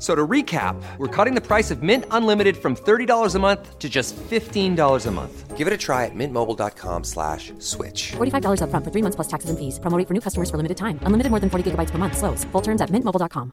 F- 0.00 0.04
So 0.06 0.14
to 0.14 0.26
recap, 0.26 0.76
we're 0.98 1.24
cutting 1.24 1.34
the 1.42 1.46
price 1.46 1.70
of 1.74 1.82
Mint 1.82 2.04
Unlimited 2.10 2.56
from 2.56 2.74
$30 2.74 3.34
a 3.34 3.38
month 3.38 3.78
to 3.78 3.88
just 3.88 4.16
$15 4.30 5.06
a 5.06 5.10
month. 5.10 5.56
Give 5.58 5.66
it 5.68 5.74
a 5.74 5.76
try 5.76 6.06
at 6.06 6.14
mintmobile.com 6.14 7.04
slash 7.04 7.52
switch. 7.58 8.12
$45 8.16 8.60
upfront 8.62 8.84
for 8.84 8.90
three 8.90 9.02
months 9.02 9.16
plus 9.16 9.28
taxes 9.28 9.50
and 9.50 9.58
fees. 9.58 9.78
Promo 9.78 9.98
rate 9.98 10.08
for 10.08 10.14
new 10.14 10.20
customers 10.22 10.50
for 10.50 10.56
limited 10.56 10.76
time. 10.78 10.98
Unlimited 11.06 11.30
more 11.30 11.40
than 11.40 11.50
40 11.50 11.70
gigabytes 11.70 11.90
per 11.92 11.98
month. 11.98 12.16
Slows. 12.16 12.44
Full 12.52 12.62
terms 12.62 12.80
at 12.80 12.90
mintmobile.com. 12.90 13.50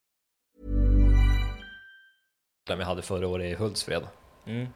Den 2.67 2.77
vi 2.77 2.83
hade 2.83 3.01
förra 3.01 3.27
året 3.27 3.45
i 3.45 3.53
Hultsfred. 3.55 4.03
Mm. 4.45 4.67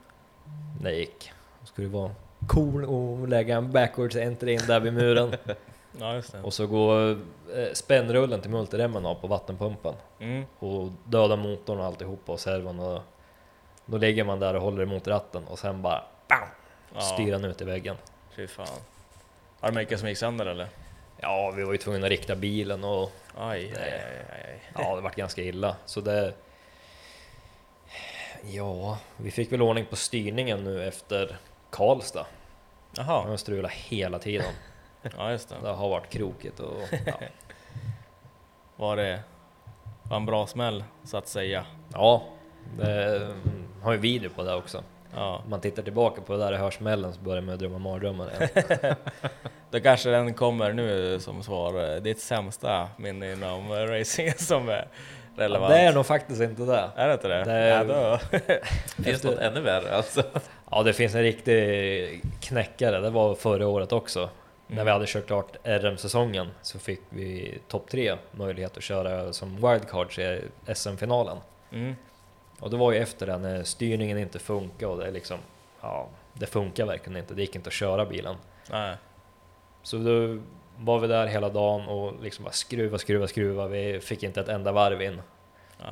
Det 0.81 0.91
gick. 0.95 1.31
Då 1.61 1.65
skulle 1.67 1.87
det 1.87 1.93
vara 1.93 2.11
cool 2.47 2.83
och 2.85 3.27
lägga 3.27 3.57
en 3.57 3.71
backwards 3.71 4.15
enter 4.15 4.47
in 4.47 4.59
där 4.67 4.79
vid 4.79 4.93
muren. 4.93 5.35
Ja, 5.99 6.15
just 6.15 6.31
det. 6.31 6.41
och 6.41 6.53
så 6.53 6.67
gå 6.67 7.15
spännrullen 7.73 8.41
till 8.41 8.51
multiremmen 8.51 9.05
av 9.05 9.15
på 9.15 9.27
vattenpumpen. 9.27 9.93
Mm. 10.19 10.45
Och 10.59 10.89
döda 11.05 11.35
motorn 11.35 11.79
och 11.79 11.85
alltihopa 11.85 12.31
och 12.31 12.39
servon 12.39 12.79
och 12.79 13.01
då 13.85 13.97
ligger 13.97 14.23
man 14.23 14.39
där 14.39 14.55
och 14.55 14.61
håller 14.61 14.83
emot 14.83 15.07
ratten 15.07 15.47
och 15.47 15.59
sen 15.59 15.81
bara 15.81 16.03
bam, 16.27 16.39
Ja. 16.95 17.01
styr 17.01 17.31
den 17.31 17.45
ut 17.45 17.61
i 17.61 17.65
väggen. 17.65 17.97
Fy 18.35 18.47
fan. 18.47 18.67
Har 19.59 19.71
du 19.71 19.75
mycket 19.75 19.99
som 19.99 20.09
gick 20.09 20.17
sönder 20.17 20.45
eller? 20.45 20.67
Ja, 21.17 21.51
vi 21.55 21.63
var 21.63 21.71
ju 21.71 21.77
tvungna 21.77 22.05
att 22.05 22.09
rikta 22.09 22.35
bilen 22.35 22.83
och 22.83 23.11
Aj, 23.37 23.73
aj, 23.77 23.81
aj, 23.81 24.25
aj, 24.31 24.43
aj. 24.45 24.61
ja, 24.75 24.95
det 24.95 25.01
vart 25.01 25.15
ganska 25.15 25.41
illa. 25.41 25.75
Så 25.85 26.01
det... 26.01 26.33
Ja, 28.43 28.97
vi 29.17 29.31
fick 29.31 29.51
väl 29.51 29.61
ordning 29.61 29.85
på 29.85 29.95
styrningen 29.95 30.63
nu 30.63 30.87
efter 30.87 31.37
Karlstad. 31.69 32.25
Jaha, 32.95 33.27
Den 33.27 33.37
strulade 33.37 33.73
hela 33.77 34.19
tiden. 34.19 34.53
ja 35.17 35.31
just 35.31 35.49
det. 35.49 35.55
Det 35.63 35.69
har 35.69 35.89
varit 35.89 36.09
krokigt 36.09 36.59
och 36.59 36.81
ja. 37.05 37.13
Var 38.81 38.95
det 38.95 39.19
var 40.03 40.17
en 40.17 40.25
bra 40.25 40.47
smäll 40.47 40.83
så 41.03 41.17
att 41.17 41.27
säga? 41.27 41.65
ja 41.93 42.23
det 42.77 43.15
mm, 43.15 43.33
har 43.83 43.91
ju 43.91 43.97
video 43.97 44.29
på 44.29 44.43
det 44.43 44.55
också. 44.55 44.83
Ja, 45.15 45.41
Om 45.43 45.49
man 45.49 45.61
tittar 45.61 45.83
tillbaka 45.83 46.21
på 46.21 46.33
det 46.33 46.39
där 46.39 46.53
i 46.53 46.57
hörsmällen 46.57 47.13
så 47.13 47.19
börjar 47.21 47.41
man 47.41 47.57
drömma 47.57 47.77
mardrömmar 47.77 48.29
igen. 48.33 48.95
då 49.71 49.79
kanske 49.79 50.09
den 50.09 50.33
kommer 50.33 50.73
nu 50.73 51.19
som 51.19 51.43
svar. 51.43 51.99
Ditt 51.99 52.19
sämsta 52.19 52.87
minne 52.97 53.31
inom 53.33 53.69
racing 53.71 54.33
som 54.37 54.69
är 54.69 54.87
relevant. 55.37 55.73
Det 55.73 55.79
är 55.79 55.93
nog 55.93 56.05
faktiskt 56.05 56.41
inte 56.41 56.61
det. 56.61 56.89
Är 56.95 57.07
det 57.07 57.13
inte 57.13 57.27
det? 57.27 57.43
Det 57.43 57.51
är- 57.51 57.69
Ja, 57.77 57.83
då. 57.83 58.17
Finns 59.03 59.07
Efter- 59.07 59.29
något 59.29 59.39
ännu 59.39 59.61
värre 59.61 59.95
alltså? 59.95 60.23
Ja, 60.71 60.83
det 60.83 60.93
finns 60.93 61.15
en 61.15 61.23
riktig 61.23 62.21
knäckare. 62.39 62.99
Det 62.99 63.09
var 63.09 63.35
förra 63.35 63.67
året 63.67 63.91
också. 63.91 64.29
När 64.75 64.83
vi 64.83 64.91
hade 64.91 65.05
kört 65.07 65.27
klart 65.27 65.55
RM-säsongen 65.63 66.47
så 66.61 66.79
fick 66.79 67.01
vi 67.09 67.59
topp 67.67 67.89
tre 67.89 68.15
möjlighet 68.31 68.77
att 68.77 68.83
köra 68.83 69.33
som 69.33 69.55
wildcards 69.55 70.19
i 70.19 70.41
SM-finalen. 70.75 71.37
Mm. 71.71 71.95
Och 72.59 72.69
det 72.69 72.77
var 72.77 72.91
ju 72.91 72.97
efter 72.97 73.27
det 73.27 73.37
när 73.37 73.63
styrningen 73.63 74.17
inte 74.17 74.39
funkar 74.39 74.87
och 74.87 74.97
det 74.97 75.11
liksom, 75.11 75.37
ja, 75.81 76.07
det 76.33 76.45
funkar 76.45 76.85
verkligen 76.85 77.17
inte. 77.17 77.33
Det 77.33 77.41
gick 77.41 77.55
inte 77.55 77.67
att 77.67 77.73
köra 77.73 78.05
bilen. 78.05 78.35
Nej. 78.69 78.95
Så 79.83 79.97
då 79.97 80.41
var 80.77 80.99
vi 80.99 81.07
där 81.07 81.27
hela 81.27 81.49
dagen 81.49 81.87
och 81.87 82.23
liksom 82.23 82.43
bara 82.43 82.51
skruva, 82.51 82.97
skruva, 82.97 83.27
skruva. 83.27 83.67
Vi 83.67 83.99
fick 83.99 84.23
inte 84.23 84.41
ett 84.41 84.49
enda 84.49 84.71
varv 84.71 85.01
in. 85.01 85.21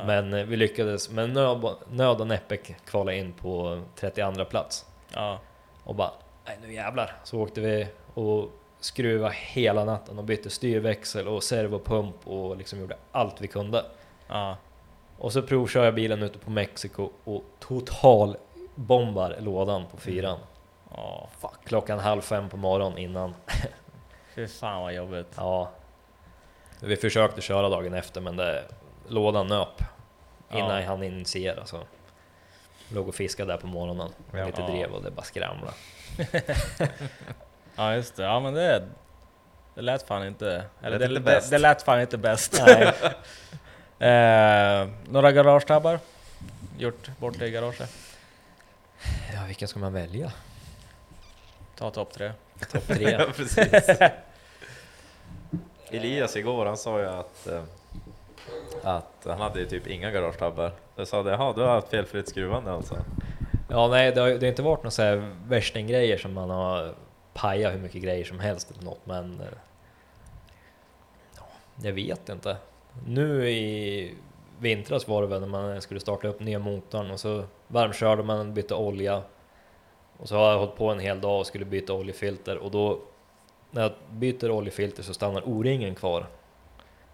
Men 0.06 0.34
eh, 0.34 0.46
vi 0.46 0.56
lyckades 0.56 1.10
med 1.10 1.30
nöd, 1.30 1.76
nöd 1.90 2.22
och 2.22 2.28
näppe 2.28 2.58
kvala 2.58 3.14
in 3.14 3.34
på 3.34 3.82
32 3.96 4.46
plats. 4.46 4.86
Ja. 5.14 5.40
Och 5.84 5.96
bara, 5.96 6.12
nej 6.46 6.58
nu 6.62 6.74
jävlar. 6.74 7.16
Så 7.24 7.40
åkte 7.40 7.62
vi 7.62 7.88
och 8.14 8.52
skruva 8.80 9.30
hela 9.30 9.86
natten 9.86 10.18
och 10.18 10.24
bytte 10.24 10.50
styrväxel 10.50 11.28
och 11.28 11.44
servopump 11.44 12.28
och 12.28 12.58
liksom 12.58 12.80
gjorde 12.80 12.98
allt 13.12 13.42
vi 13.42 13.48
kunde. 13.48 13.86
Ja. 14.28 14.58
Och 15.18 15.34
så 15.34 15.42
provkör 15.42 15.86
jag 15.86 15.96
bilen 15.96 16.24
ute 16.24 16.40
på 16.40 16.50
Mexiko 16.50 17.10
och 17.24 17.44
total 17.60 18.38
bombar 18.76 19.36
lådan 19.40 19.86
på 19.92 19.98
fyran. 19.98 20.40
Ja. 20.96 21.30
Fuck. 21.40 21.52
Klockan 21.66 22.00
halv 22.00 22.22
fem 22.22 22.50
på 22.50 22.58
morgonen 22.58 22.98
innan. 22.98 23.36
Fy 24.36 24.48
fan 24.48 24.82
vad 24.82 24.94
jobbigt. 24.94 25.34
Ja. 25.36 25.72
Vi 26.82 26.96
försökte 26.96 27.42
köra 27.42 27.70
dagen 27.70 27.94
efter 27.94 28.22
men 28.22 28.36
det, 28.36 28.64
lådan 29.08 29.48
nöp. 29.48 29.82
Innan 30.52 30.70
Ja. 30.70 30.80
jag 30.80 30.88
hann 30.88 31.04
initiera 31.04 31.66
så. 31.66 31.80
Låg 32.94 33.08
och 33.08 33.16
fiskade 33.16 33.54
där 33.54 33.58
på 33.58 33.68
morgonen. 33.68 34.10
Ja. 34.32 34.46
Lite 34.46 34.62
drev 34.62 34.92
och 34.92 35.04
det 35.04 35.12
bara 35.12 35.22
skramla. 35.26 35.74
Ja 37.80 37.96
just 37.96 38.16
det, 38.16 38.24
ja 38.24 38.40
men 38.40 38.54
det, 38.54 38.88
det 39.76 39.82
lät 39.82 40.08
fan 40.08 40.28
inte... 40.28 40.64
Eller 40.82 41.00
det, 41.00 41.06
inte 41.06 41.14
det, 41.14 41.20
bäst. 41.20 41.50
det 41.50 41.58
lät 41.58 41.82
fan 41.82 42.02
inte 42.02 42.18
bäst. 42.18 42.64
Nej. 42.66 42.94
eh, 44.82 44.90
några 45.10 45.32
garagetabbar? 45.32 46.00
Gjort 46.78 47.10
bort 47.20 47.42
i 47.42 47.52
garaget? 47.52 47.90
Ja, 49.34 49.40
vilken 49.48 49.68
ska 49.68 49.80
man 49.80 49.94
välja? 49.94 50.32
Ta 51.76 51.92
topp 51.92 52.14
tre. 52.14 52.32
Topp 52.72 52.88
tre? 52.88 53.12
Ja, 53.20 53.26
precis. 53.36 53.90
Elias 55.92 56.36
igår, 56.36 56.66
han 56.66 56.78
sa 56.78 57.00
ju 57.00 57.06
att, 57.06 57.48
eh, 57.48 57.64
att 58.84 59.26
han 59.26 59.42
hade 59.42 59.60
ju 59.60 59.66
typ 59.66 59.88
inga 59.88 60.12
garagetabbar. 60.12 60.72
Jag 60.96 61.08
sa 61.08 61.24
det, 61.24 61.32
jaha 61.32 61.54
du 61.54 61.62
har 61.62 61.70
haft 61.70 61.90
felfritt 61.90 62.30
skruvande 62.30 62.72
alltså? 62.72 62.98
Ja, 63.70 63.88
nej, 63.88 64.12
det 64.12 64.22
har, 64.22 64.30
det 64.30 64.46
har 64.46 64.50
inte 64.50 64.62
varit 64.62 64.84
några 64.84 65.16
värstinggrejer 65.48 66.18
som 66.18 66.34
man 66.34 66.50
har 66.50 66.94
pajat 67.42 67.74
hur 67.74 67.80
mycket 67.80 68.02
grejer 68.02 68.26
som 68.26 68.40
helst 68.40 68.72
eller 68.72 68.84
något, 68.84 69.06
men... 69.06 69.42
eh, 69.42 69.48
Ja, 71.36 71.44
jag 71.84 71.94
vet 71.94 72.30
inte. 72.30 72.58
Nu 73.08 73.50
i 73.50 74.14
vintras 74.60 75.08
var 75.08 75.22
det 75.22 75.28
väl 75.28 75.42
när 75.42 75.48
man 75.48 75.82
skulle 75.82 76.00
starta 76.00 76.28
upp 76.28 76.40
nya 76.40 76.60
motorn 76.60 77.12
och 77.12 77.20
så 77.20 77.44
varmkörde 77.68 78.24
man, 78.24 78.54
bytte 78.54 78.76
olja. 78.76 79.22
Och 80.18 80.28
så 80.28 80.36
har 80.36 80.52
jag 80.52 80.60
hållit 80.60 80.76
på 80.76 80.90
en 80.90 81.00
hel 81.00 81.22
dag 81.22 81.40
och 81.40 81.48
skulle 81.48 81.66
byta 81.66 81.94
oljefilter 81.94 82.58
och 82.58 82.72
då 82.72 83.00
när 83.72 83.82
jag 83.82 83.92
byter 84.12 84.52
oljefilter 84.52 85.04
så 85.04 85.14
stannar 85.14 85.42
O-ringen 85.50 85.96
kvar. 85.96 86.26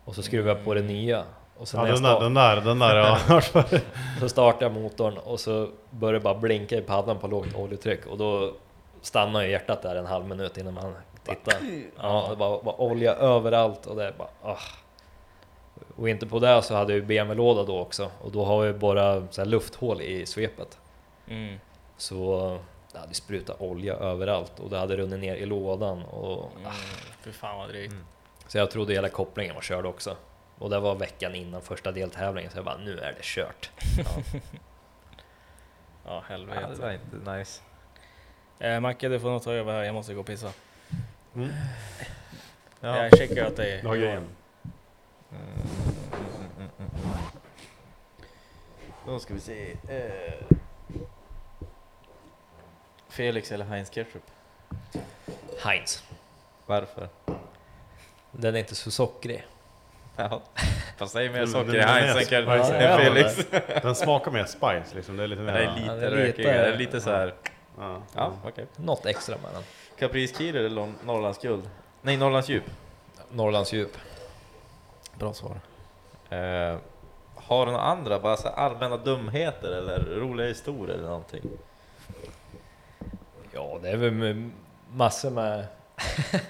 Och 0.06 0.16
så 0.16 0.24
skruvar 0.24 0.50
jag 0.56 0.66
på 0.66 0.74
det 0.74 0.82
nya. 0.82 1.24
Och 1.58 1.68
sen 1.68 1.80
Ja, 1.80 1.88
jag 1.88 1.96
den, 1.96 2.04
där, 2.04 2.20
den 2.20 2.34
där, 2.34 2.62
den 2.62 2.80
där, 2.80 2.96
ja. 2.96 3.80
så 4.20 4.30
startar 4.30 4.66
jag 4.66 4.72
motorn 4.72 5.18
och 5.18 5.40
så 5.40 5.70
börjar 5.90 6.14
det 6.14 6.20
bara 6.20 6.36
blinka 6.36 6.78
i 6.78 6.82
paddan 6.82 7.20
på 7.20 7.28
lågt 7.28 7.56
oljetryck 7.56 8.06
och 8.06 8.18
då 8.18 8.54
stannar 9.06 9.41
ju 9.41 9.49
hjärtat 9.51 9.82
där 9.82 9.95
en 9.95 10.06
halv 10.06 10.26
minut 10.28 10.58
innan 10.58 10.74
man 10.74 10.95
tittar. 11.24 11.53
Ja, 11.97 12.28
det 12.30 12.36
var, 12.36 12.62
var 12.64 12.82
olja 12.82 13.14
överallt 13.16 13.86
och 13.86 13.95
det 13.95 14.03
är 14.08 14.12
bara 14.12 14.28
ah. 14.41 14.58
Och 15.95 16.10
inte 16.10 16.28
på 16.28 16.39
det 16.39 16.62
så 16.62 16.76
hade 16.76 16.93
jag 16.93 16.99
ju 16.99 17.06
BMW-låda 17.06 17.64
då 17.64 17.80
också 17.80 18.12
och 18.22 18.32
då 18.32 18.45
har 18.45 18.66
jag 18.66 18.80
bara 18.80 19.28
så 19.32 19.41
här 19.41 19.45
lufthål 19.45 20.01
i 20.01 20.26
svepet. 20.26 20.80
Mm. 21.28 21.60
Så 21.97 22.60
det 22.91 22.99
hade 22.99 23.14
sprutat 23.14 23.62
olja 23.62 23.93
överallt 23.93 24.60
och 24.60 24.70
det 24.70 24.78
hade 24.78 24.97
runnit 24.97 25.20
ner 25.20 25.36
i 25.36 25.45
lådan 25.45 26.03
och 26.03 26.51
Mm. 26.60 26.72
Fy 27.22 27.32
fan 27.32 27.58
vad 27.58 27.70
drygt. 27.70 27.93
så 28.47 28.58
jag 28.58 28.72
trodde 28.72 28.93
hela 28.93 29.10
kopplingen 29.10 29.56
var 29.56 29.62
körd 29.62 29.86
också. 29.86 30.16
Och 30.58 30.70
det 30.70 30.80
var 30.80 30.95
veckan 30.95 31.36
innan 31.36 31.62
första 31.62 31.91
deltävlingen 31.91 32.51
så 32.51 32.58
jag 32.58 32.66
bara 32.66 32.78
nu 32.78 32.99
är 32.99 33.12
det 33.14 33.22
kört. 33.24 33.70
Ja 33.97 34.14
Ja, 36.08 36.14
det 36.28 36.34
helvete. 36.34 36.82
var 36.82 36.91
inte 36.91 37.32
nice. 37.38 37.62
Eh, 38.60 38.80
Macke 38.80 39.08
du 39.10 39.20
får 39.20 39.30
nog 39.30 39.43
ta 39.43 39.51
över 39.53 39.74
här, 39.74 39.84
jag 39.84 39.93
måste 39.95 40.14
gå 40.14 40.20
och 40.20 40.26
pissa. 40.26 40.51
Mm. 41.36 41.49
Ja. 42.80 43.03
Jag 43.03 43.18
checkar 43.18 43.47
åt 43.47 43.56
dig. 43.56 43.80
Du 43.82 43.88
har 43.88 43.95
grejen. 43.95 44.28
Då 49.06 49.20
ska 49.20 49.34
vi 49.34 49.39
se. 49.39 49.72
Eh. 49.72 50.56
Felix 53.10 53.51
eller 53.51 53.66
Heinz 53.66 53.89
Ketchup? 53.89 54.24
Heinz. 55.64 56.03
Varför? 56.66 57.10
Den 58.32 58.56
är 58.56 58.60
inte 58.60 58.76
så 58.76 58.91
sockrig. 58.91 59.45
Ja. 60.16 60.41
Fast 60.97 61.14
det 61.16 61.24
är 61.24 61.30
mer 61.30 61.39
Den- 61.39 61.47
socker 61.47 61.76
i 61.76 61.82
Heinz 61.82 62.32
är 62.32 62.41
än 62.41 62.82
Ja, 62.82 62.97
Felix. 63.14 63.47
Den 63.82 63.95
smakar 63.95 64.32
mer 64.32 64.45
spice 64.45 64.95
liksom. 64.95 65.18
Det 65.18 65.24
är 65.24 65.28
lite 65.28 65.41
Den 65.41 65.56
är 65.56 65.60
mer... 65.60 65.84
Ja, 65.88 65.93
lite 65.93 65.95
det 65.95 66.06
är 66.06 66.12
rökigare, 66.12 66.66
lite- 66.72 66.78
lite 66.78 67.01
så 67.01 67.10
här 67.12 67.34
Ja. 67.78 68.02
Ja, 68.16 68.34
okej. 68.46 68.66
Något 68.76 69.06
extra 69.06 69.36
med 69.44 69.54
den. 69.54 69.64
Caprice 70.00 70.36
Keeler 70.38 70.60
eller 70.64 70.82
Nor- 70.82 70.94
Norrlands 71.06 71.38
guld? 71.42 71.70
Nej, 72.02 72.18
Norrlands 72.18 72.50
djup. 72.50 72.64
Norrlands 73.32 73.74
djup. 73.74 73.98
Bra 75.14 75.34
svar. 75.34 75.60
Eh, 76.30 76.78
har 77.36 77.66
du 77.66 77.72
några 77.72 77.86
andra, 77.86 78.20
bara 78.20 78.38
så 78.38 78.48
allmänna 78.48 78.98
dumheter 78.98 79.72
eller 79.72 80.00
roliga 80.00 80.48
historier 80.48 80.96
eller 80.96 81.08
någonting? 81.08 81.42
Ja, 83.52 83.80
det 83.82 83.90
är 83.90 83.98
väl 83.98 84.50
massor 84.92 85.30
med... 85.30 85.66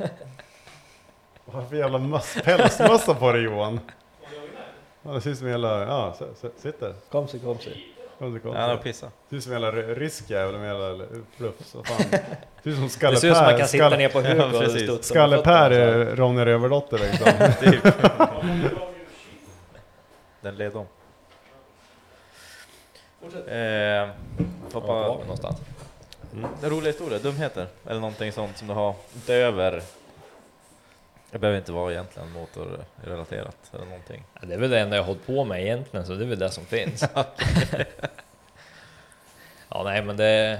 Vad 1.46 1.56
har 1.56 1.62
du 1.62 1.68
för 1.68 1.76
jävla 1.76 1.98
möss, 1.98 2.38
pälsmössa 2.44 3.14
på 3.14 3.32
dig 3.32 3.42
Johan? 3.42 3.80
Det 5.04 5.22
ser 5.22 5.30
ut 5.30 5.38
som 5.38 5.48
en 5.48 5.52
jävla, 5.52 5.82
ja, 5.82 6.16
sitter. 6.58 6.94
Kom 7.12 7.28
sig, 7.28 7.40
kom 7.40 7.60
sig. 7.60 7.95
Ja, 8.20 8.28
han 8.43 8.70
har 8.70 8.78
pissat. 8.78 9.13
Ser 9.30 9.38
ut 9.38 9.43
som 9.43 9.53
en 9.53 9.61
jävla 9.61 9.82
ry- 9.82 9.95
rysk 9.95 10.30
jävel 10.30 10.57
med 10.57 10.68
jävla 10.68 11.05
fluff. 11.38 11.55
Så 11.66 11.84
fan. 11.84 11.97
Ser 12.63 12.70
ut 12.72 12.78
som 12.78 12.89
Skalle 12.89 13.16
Det 13.16 13.20
ser 13.20 13.30
ut 13.30 13.36
som 13.36 13.45
man 13.45 13.57
kan 13.57 13.68
sitta 13.68 13.89
ner 13.89 14.09
på 14.09 14.22
huk 14.22 14.38
Ja, 14.53 14.59
precis. 14.59 14.84
studsa 14.84 15.03
Skalle 15.13 15.38
Per 15.41 15.72
är 15.72 16.16
Ronny 16.16 16.45
Rövardotter 16.45 16.97
liksom. 16.97 17.32
Typ. 17.72 17.84
Den 20.41 20.55
led 20.55 20.76
om. 20.76 20.86
Eh, 23.47 24.09
hoppa, 24.74 24.93
någonstans? 24.93 25.57
en 26.63 26.70
rolig 26.70 26.88
historia, 26.88 27.20
dumheter 27.20 27.68
eller 27.88 27.99
någonting 27.99 28.32
sånt 28.32 28.57
som 28.57 28.68
du 28.68 28.74
har 28.74 28.95
utöver 29.18 29.82
det 31.36 31.40
behöver 31.40 31.60
inte 31.60 31.72
vara 31.72 31.92
egentligen 31.92 32.32
motorrelaterat 32.32 33.72
eller 33.74 33.86
någonting. 33.86 34.24
Ja, 34.34 34.48
det 34.48 34.54
är 34.54 34.58
väl 34.58 34.70
det 34.70 34.80
enda 34.80 34.96
jag 34.96 35.04
hållit 35.04 35.26
på 35.26 35.44
med 35.44 35.62
egentligen, 35.62 36.06
så 36.06 36.14
det 36.14 36.26
är 36.26 36.28
väl 36.28 36.40
det 36.40 36.50
som 36.50 36.66
finns. 36.66 37.04
ja, 39.70 39.84
nej, 39.84 40.02
men 40.04 40.18
det... 40.18 40.60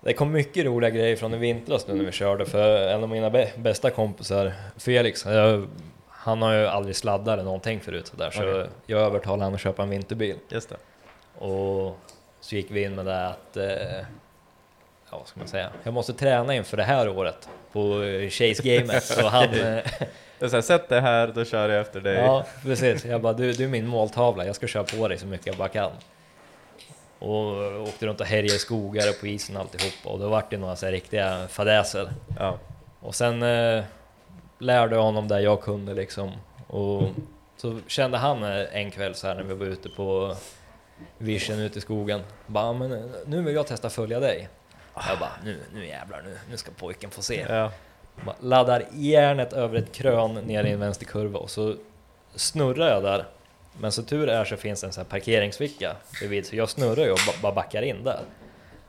Det 0.00 0.12
kom 0.12 0.32
mycket 0.32 0.64
roliga 0.64 0.90
grejer 0.90 1.16
från 1.16 1.34
i 1.34 1.36
vintras 1.36 1.86
nu 1.86 1.94
när 1.94 2.04
vi 2.04 2.12
körde, 2.12 2.46
för 2.46 2.88
en 2.88 3.02
av 3.02 3.08
mina 3.08 3.30
bä- 3.30 3.58
bästa 3.58 3.90
kompisar, 3.90 4.52
Felix, 4.76 5.24
jag, 5.26 5.68
han 6.08 6.42
har 6.42 6.52
ju 6.52 6.66
aldrig 6.66 6.96
sladdat 6.96 7.32
eller 7.32 7.44
någonting 7.44 7.80
förut 7.80 8.06
så 8.06 8.16
där, 8.16 8.30
så 8.30 8.50
Okej. 8.50 8.66
jag 8.86 9.00
övertalade 9.00 9.42
honom 9.42 9.54
att 9.54 9.60
köpa 9.60 9.82
en 9.82 9.90
vinterbil. 9.90 10.36
Just 10.48 10.68
det. 10.68 10.76
Och 11.44 11.98
så 12.40 12.56
gick 12.56 12.70
vi 12.70 12.82
in 12.82 12.94
med 12.94 13.06
det 13.06 13.26
att, 13.26 13.56
eh, 13.56 14.06
ja 15.10 15.18
vad 15.18 15.28
ska 15.28 15.40
man 15.40 15.48
säga, 15.48 15.70
jag 15.82 15.94
måste 15.94 16.12
träna 16.12 16.54
inför 16.54 16.76
det 16.76 16.82
här 16.82 17.08
året 17.08 17.48
på 17.72 18.02
eh, 18.02 18.30
Chase 18.30 18.62
Gamet, 18.62 19.04
så 19.04 19.28
han... 19.28 19.44
eh, 19.54 19.82
är 20.40 20.48
så 20.48 20.56
här, 20.56 20.62
sätt 20.62 20.88
det 20.88 21.00
här, 21.00 21.26
då 21.34 21.44
kör 21.44 21.68
jag 21.68 21.80
efter 21.80 22.00
dig. 22.00 22.14
Ja, 22.14 22.46
precis. 22.62 23.04
Jag 23.04 23.20
bara, 23.20 23.32
du, 23.32 23.52
du 23.52 23.64
är 23.64 23.68
min 23.68 23.86
måltavla, 23.86 24.46
jag 24.46 24.56
ska 24.56 24.66
köra 24.66 24.84
på 24.84 25.08
dig 25.08 25.18
så 25.18 25.26
mycket 25.26 25.46
jag 25.46 25.56
bara 25.56 25.68
kan. 25.68 25.90
Och 27.18 27.82
åkte 27.82 28.06
runt 28.06 28.20
och 28.20 28.26
härjade 28.26 28.54
i 28.54 28.58
skogar 28.58 29.08
och 29.08 29.20
på 29.20 29.26
isen 29.26 29.56
och 29.56 29.62
alltihop 29.62 29.94
och 30.04 30.18
då 30.18 30.28
vart 30.28 30.50
det 30.50 30.56
några 30.56 30.76
så 30.76 30.86
här 30.86 30.92
riktiga 30.92 31.48
fadäser. 31.48 32.12
Ja. 32.38 32.58
Och 33.00 33.14
sen 33.14 33.42
eh, 33.42 33.84
lärde 34.58 34.96
jag 34.96 35.02
honom 35.02 35.28
det 35.28 35.40
jag 35.40 35.62
kunde 35.62 35.94
liksom. 35.94 36.32
Och 36.66 37.02
så 37.56 37.78
kände 37.86 38.18
han 38.18 38.42
eh, 38.42 38.76
en 38.76 38.90
kväll 38.90 39.14
så 39.14 39.26
här 39.26 39.34
när 39.34 39.42
vi 39.42 39.54
var 39.54 39.66
ute 39.66 39.88
på 39.88 40.36
vision 41.18 41.58
ute 41.58 41.78
i 41.78 41.82
skogen. 41.82 42.20
Bara, 42.46 42.72
men 42.72 42.92
eh, 42.92 42.98
nu 43.26 43.42
vill 43.42 43.54
jag 43.54 43.66
testa 43.66 43.90
följa 43.90 44.20
dig. 44.20 44.48
Jag 44.94 45.18
bara, 45.18 45.32
nu, 45.44 45.60
nu 45.74 45.86
jävlar, 45.86 46.22
nu, 46.24 46.38
nu 46.50 46.56
ska 46.56 46.70
pojken 46.78 47.10
få 47.10 47.22
se. 47.22 47.46
Ja. 47.48 47.72
Bara 48.24 48.36
Laddar 48.40 48.84
järnet 48.92 49.52
över 49.52 49.78
ett 49.78 49.92
krön 49.92 50.34
ner 50.34 50.64
i 50.64 50.70
en 50.70 50.80
vänster 50.80 51.06
kurva 51.06 51.38
och 51.38 51.50
så 51.50 51.74
snurrar 52.34 52.88
jag 52.88 53.02
där. 53.02 53.24
Men 53.80 53.92
så 53.92 54.02
tur 54.02 54.28
är 54.28 54.44
så 54.44 54.56
finns 54.56 54.84
en 54.84 54.92
sån 54.92 55.04
här 55.04 55.10
parkeringsficka 55.10 55.96
bredvid 56.20 56.46
så 56.46 56.56
jag 56.56 56.68
snurrar 56.68 57.04
ju 57.04 57.10
och 57.10 57.18
ba- 57.26 57.42
bara 57.42 57.52
backar 57.52 57.82
in 57.82 58.04
där. 58.04 58.20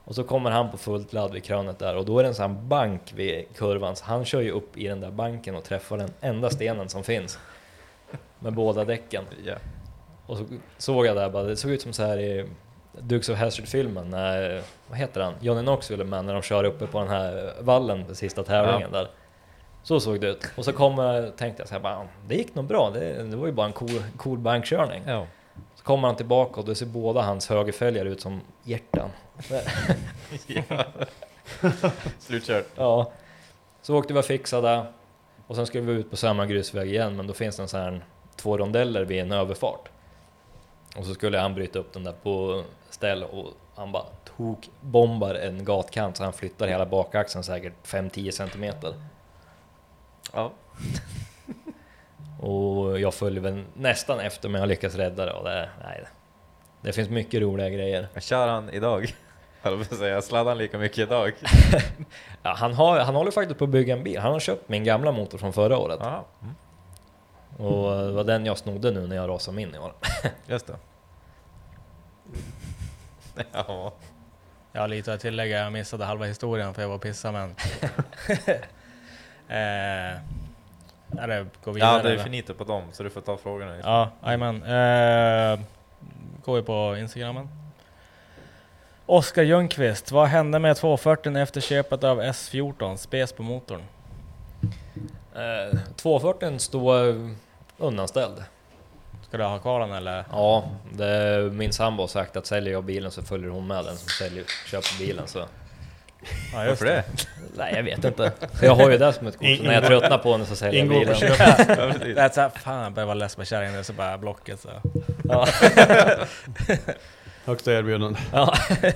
Och 0.06 0.16
så 0.16 0.24
kommer 0.24 0.52
han 0.52 0.72
på 0.72 0.78
fullt 0.78 1.14
ladd 1.14 1.32
vid 1.34 1.44
krönet 1.44 1.80
där 1.80 1.96
och 1.96 2.06
då 2.06 2.20
är 2.20 2.24
det 2.24 2.30
en 2.30 2.36
sån 2.36 2.52
här 2.52 2.62
bank 2.62 3.14
vid 3.16 3.46
kurvan 3.56 3.96
så 3.96 4.06
han 4.06 4.26
kör 4.26 4.42
ju 4.42 4.52
upp 4.52 4.78
i 4.78 4.88
den 4.88 5.02
där 5.02 5.12
banken 5.12 5.56
och 5.56 5.64
träffar 5.64 5.98
den 5.98 6.14
enda 6.22 6.50
stenen 6.50 6.90
som 6.90 7.04
finns. 7.04 7.40
Med 8.40 8.54
båda 8.54 8.86
däcken. 8.86 9.24
Ja. 9.46 9.56
Och 10.26 10.38
så 10.38 10.46
såg 10.78 11.06
jag 11.06 11.16
där 11.16 11.30
bara, 11.30 11.44
det 11.44 11.56
såg 11.58 11.72
ut 11.72 11.82
som 11.82 11.94
så 11.94 12.04
här 12.04 12.18
i 12.18 12.46
Dukes 13.00 13.30
of 13.30 13.38
Hazzard-filmen 13.38 14.10
när, 14.10 14.62
vad 14.88 14.98
heter 14.98 15.22
han, 15.22 15.34
Johnny 15.40 15.62
Knoxville 15.62 16.04
med 16.04 16.26
när 16.26 16.34
de 16.34 16.42
kör 16.42 16.64
uppe 16.64 16.88
på 16.88 17.00
den 17.00 17.08
här 17.10 17.54
vallen 17.62 18.06
på 18.06 18.16
sista 18.16 18.44
tävlingen 18.44 18.92
där. 18.92 19.08
Så 19.84 20.00
såg 20.00 20.22
det 20.22 20.28
ut. 20.28 20.52
Och 20.58 20.66
så 20.66 20.74
kom, 20.74 20.98
jag- 20.98 21.38
tänkte 21.38 21.62
jag 21.62 21.68
så 21.68 21.74
här, 21.74 21.82
bara, 21.82 22.08
det 22.28 22.36
gick 22.36 22.56
nog 22.56 22.66
bra, 22.66 22.90
det, 22.90 23.24
det 23.24 23.36
var 23.36 23.46
ju 23.48 23.54
bara 23.54 23.66
en 23.68 23.74
cool, 23.74 24.04
cool 24.18 24.38
bankkörning. 24.38 25.04
Ja. 25.08 25.28
Så 25.76 25.84
kommer 25.84 26.08
han 26.08 26.18
tillbaka 26.18 26.60
och 26.60 26.66
då 26.66 26.76
ser 26.76 26.86
båda 26.86 27.22
hans 27.22 27.50
högerfälgar 27.50 28.06
ut 28.06 28.22
som 28.22 28.42
hjärtan. 28.64 29.10
Slutkört. 32.20 32.68
Ja. 32.76 33.12
Så 33.82 33.96
åkte 33.98 34.14
vi 34.14 34.20
och 34.20 34.26
fixade 34.26 34.86
och 35.48 35.56
sen 35.56 35.66
skulle 35.66 35.84
vi 35.84 35.94
ut 35.94 36.10
på 36.10 36.18
samma 36.18 36.46
grusväg 36.46 36.90
igen 36.90 37.16
men 37.16 37.28
då 37.28 37.34
finns 37.34 37.56
det 37.56 37.62
en 37.64 37.68
sån 37.68 37.80
här 37.80 38.06
två 38.36 38.58
rondeller 38.58 39.06
vid 39.06 39.20
en 39.22 39.32
överfart. 39.32 39.90
Och 40.98 41.06
så 41.06 41.14
skulle 41.14 41.38
han 41.40 41.54
bryta 41.56 41.80
upp 41.80 41.94
den 41.94 42.04
där 42.04 42.14
på 42.24 42.64
ställ 43.02 43.24
och 43.24 43.54
han 43.76 43.92
bara 43.92 44.06
tok 44.38 44.70
bombar 44.82 45.36
en 45.36 45.66
gatkant 45.66 46.18
så 46.18 46.24
han 46.24 46.34
flyttar 46.34 46.68
hela 46.68 46.86
bakaxeln 46.86 47.44
säkert 47.44 47.74
5-10 47.84 48.32
centimeter. 48.32 48.94
Ja. 50.34 50.52
Och 52.40 53.00
jag 53.00 53.14
följer 53.14 53.42
väl 53.42 53.64
nästan 53.74 54.20
efter 54.20 54.50
men 54.50 54.62
jag 54.62 54.68
lyckas 54.68 54.96
rädda 54.96 55.26
det 55.26 55.34
och 55.34 55.44
det, 55.44 55.70
nej, 55.84 56.04
det 56.82 56.94
finns 56.94 57.10
mycket 57.10 57.42
roliga 57.42 57.70
grejer. 57.70 58.08
Kör 58.20 58.48
han 58.48 58.70
idag? 58.70 59.16
Jag 59.64 59.86
säga, 59.86 60.22
sladdar 60.22 60.52
han 60.52 60.58
lika 60.58 60.78
mycket 60.78 60.98
idag? 60.98 61.34
Ja, 62.44 62.54
han, 62.58 62.74
har, 62.74 63.00
han 63.00 63.16
håller 63.16 63.32
faktiskt 63.32 63.58
på 63.58 63.64
att 63.64 63.70
bygga 63.70 63.94
en 63.94 64.04
bil. 64.04 64.20
Han 64.20 64.32
har 64.32 64.40
köpt 64.40 64.70
min 64.70 64.84
gamla 64.84 65.12
motor 65.12 65.38
från 65.38 65.54
förra 65.54 65.78
året. 65.78 66.00
Ja, 66.02 66.26
mm. 66.42 66.56
Och 67.72 68.06
det 68.06 68.12
var 68.12 68.24
den 68.24 68.46
jag 68.46 68.58
snodde 68.58 68.92
nu 68.92 69.08
när 69.08 69.16
jag 69.16 69.30
rasade 69.30 69.56
min 69.56 69.76
i 69.76 69.78
år. 69.78 69.94
just 70.48 70.68
det. 70.68 70.76
Ja. 73.52 73.94
Jag 74.74 74.82
har 74.82 74.88
lite 74.88 75.14
att 75.14 75.20
tillägga, 75.20 75.60
jag 75.64 75.74
missade 75.74 76.06
halva 76.06 76.26
historien 76.26 76.74
för 76.74 76.82
jag 76.82 76.90
var 76.90 76.96
och 76.96 77.02
pissade 77.02 77.34
men... 77.34 77.50
eh, 79.48 80.20
eller 81.24 81.46
gå 81.64 81.72
vidare? 81.72 81.98
ja, 81.98 82.04
det 82.04 82.14
är 82.14 82.24
finito 82.24 82.54
på 82.54 82.64
dem, 82.64 82.84
så 82.92 83.04
du 83.04 83.10
får 83.10 83.22
ta 83.22 83.38
frågorna. 83.38 83.78
Ja, 83.84 84.12
jajamän. 84.26 84.56
Eh, 84.56 85.60
går 86.44 86.56
vi 86.56 86.62
på 86.62 86.98
Instagramen. 87.00 87.50
Oskar 89.06 89.44
Ljungqvist, 89.44 90.12
vad 90.12 90.28
hände 90.28 90.60
med 90.60 90.78
240 90.78 91.38
efter 91.38 91.62
köpet 91.62 92.04
av 92.04 92.22
S14? 92.22 92.98
Spes 92.98 93.34
på 93.34 93.44
motorn. 93.44 93.82
Eh, 95.36 95.80
240 95.96 96.60
står 96.60 97.30
undanställd. 97.78 98.44
Ska 99.32 99.38
du 99.38 99.44
ha 99.44 99.60
kvar 99.60 99.80
den 99.80 99.92
eller? 99.92 100.26
Ja, 100.32 100.64
det, 100.94 101.50
min 101.54 101.74
sambo 101.74 102.04
har 102.04 102.08
sagt 102.08 102.36
att 102.38 102.46
säljer 102.46 102.74
jag 102.74 102.84
bilen 102.84 103.12
så 103.12 103.22
följer 103.24 103.50
hon 103.50 103.68
med 103.68 103.86
den 103.86 103.98
som 103.98 104.10
säljer, 104.10 104.44
köper 104.68 105.00
bilen. 105.00 105.28
Så. 105.28 105.40
Ja, 105.40 105.46
Varför 106.54 106.86
det? 106.86 107.04
Nej, 107.58 107.74
jag 107.76 107.84
vet 107.84 108.06
inte. 108.06 108.32
Jag 108.62 108.76
har 108.76 108.92
ju 108.92 108.98
det 108.98 109.14
som 109.14 109.28
ett 109.28 109.38
kort, 109.38 109.58
så 109.58 109.64
när 109.64 109.74
jag 109.74 109.86
tröttnar 109.86 110.18
på 110.18 110.38
den 110.38 110.46
så 110.46 110.56
säljer 110.56 110.86
jag 110.86 110.86
Ingår 110.86 111.14
på 111.14 111.20
bilen. 111.20 111.36
Ja, 111.68 111.92
precis. 111.92 112.16
Det 112.16 112.22
är 112.22 112.30
så 112.30 112.42
här, 112.42 112.50
fan 112.50 112.84
jag 112.84 112.94
börjar 112.94 113.08
vara 113.08 113.14
less 113.14 113.36
på 113.36 113.46
kärringen 113.46 113.76
nu 113.76 113.84
så 113.84 113.94
bara 113.94 114.18
blocket 114.18 114.60
så. 114.60 114.70
Ja. 115.24 115.48
Högsta 117.46 117.74
erbjudande. 117.74 118.20
Ja. 118.34 118.54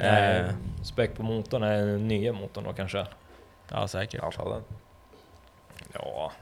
Eh. 0.00 0.46
Späck 0.84 1.16
på 1.16 1.22
motorn 1.22 1.62
är 1.62 1.76
den 1.76 2.08
nya 2.08 2.32
motorn 2.32 2.64
då 2.64 2.72
kanske? 2.72 3.06
Ja 3.68 3.88
säkert. 3.88 4.20
Ja... 5.92 6.32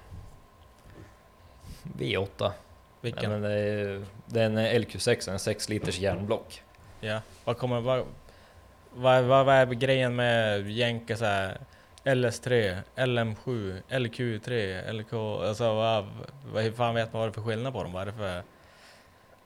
V8. 1.99 2.51
Vilken? 3.01 3.31
Nej, 3.31 3.41
men 3.41 3.51
det, 3.51 3.59
är, 3.59 4.05
det 4.27 4.41
är 4.41 4.45
en 4.45 4.59
LQ6, 4.59 5.31
en 5.31 5.39
6 5.39 5.69
liters 5.69 5.99
järnblock. 5.99 6.63
Ja. 7.01 7.21
Vad 7.45 7.59
kommer, 7.59 7.81
vad, 7.81 8.05
vad, 8.95 9.25
vad, 9.25 9.47
vad 9.47 9.55
är 9.55 9.67
grejen 9.67 10.17
med 10.17 10.71
jänka 10.71 11.17
så 11.17 11.25
här 11.25 11.59
LS3, 12.05 12.77
LM7, 12.97 13.83
LQ3, 13.89 14.93
LK, 14.93 15.13
alltså 15.49 15.75
vad, 15.75 16.07
vad, 16.53 16.63
hur 16.63 16.73
fan 16.73 16.95
vet 16.95 17.13
man 17.13 17.21
vad 17.21 17.29
det 17.29 17.31
är 17.31 17.35
för 17.35 17.43
skillnad 17.43 17.73
på 17.73 17.83
dem? 17.83 17.93
Vad 17.93 18.03
är 18.03 18.07
det 18.07 18.13
för... 18.13 18.43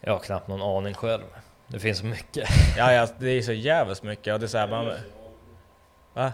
Jag 0.00 0.12
har 0.12 0.20
knappt 0.20 0.48
någon 0.48 0.62
aning 0.76 0.94
själv. 0.94 1.24
Det 1.66 1.78
finns 1.78 1.98
så 1.98 2.06
mycket. 2.06 2.48
Ja, 2.76 2.92
ja 2.92 3.08
det 3.18 3.30
är 3.30 3.42
så 3.42 3.52
jävligt 3.52 4.02
mycket 4.02 4.34
och 4.34 4.40
det 4.40 4.46
är 4.46 4.48
så 4.48 4.58
här, 4.58 4.68
man... 4.68 4.92
Va? 6.14 6.32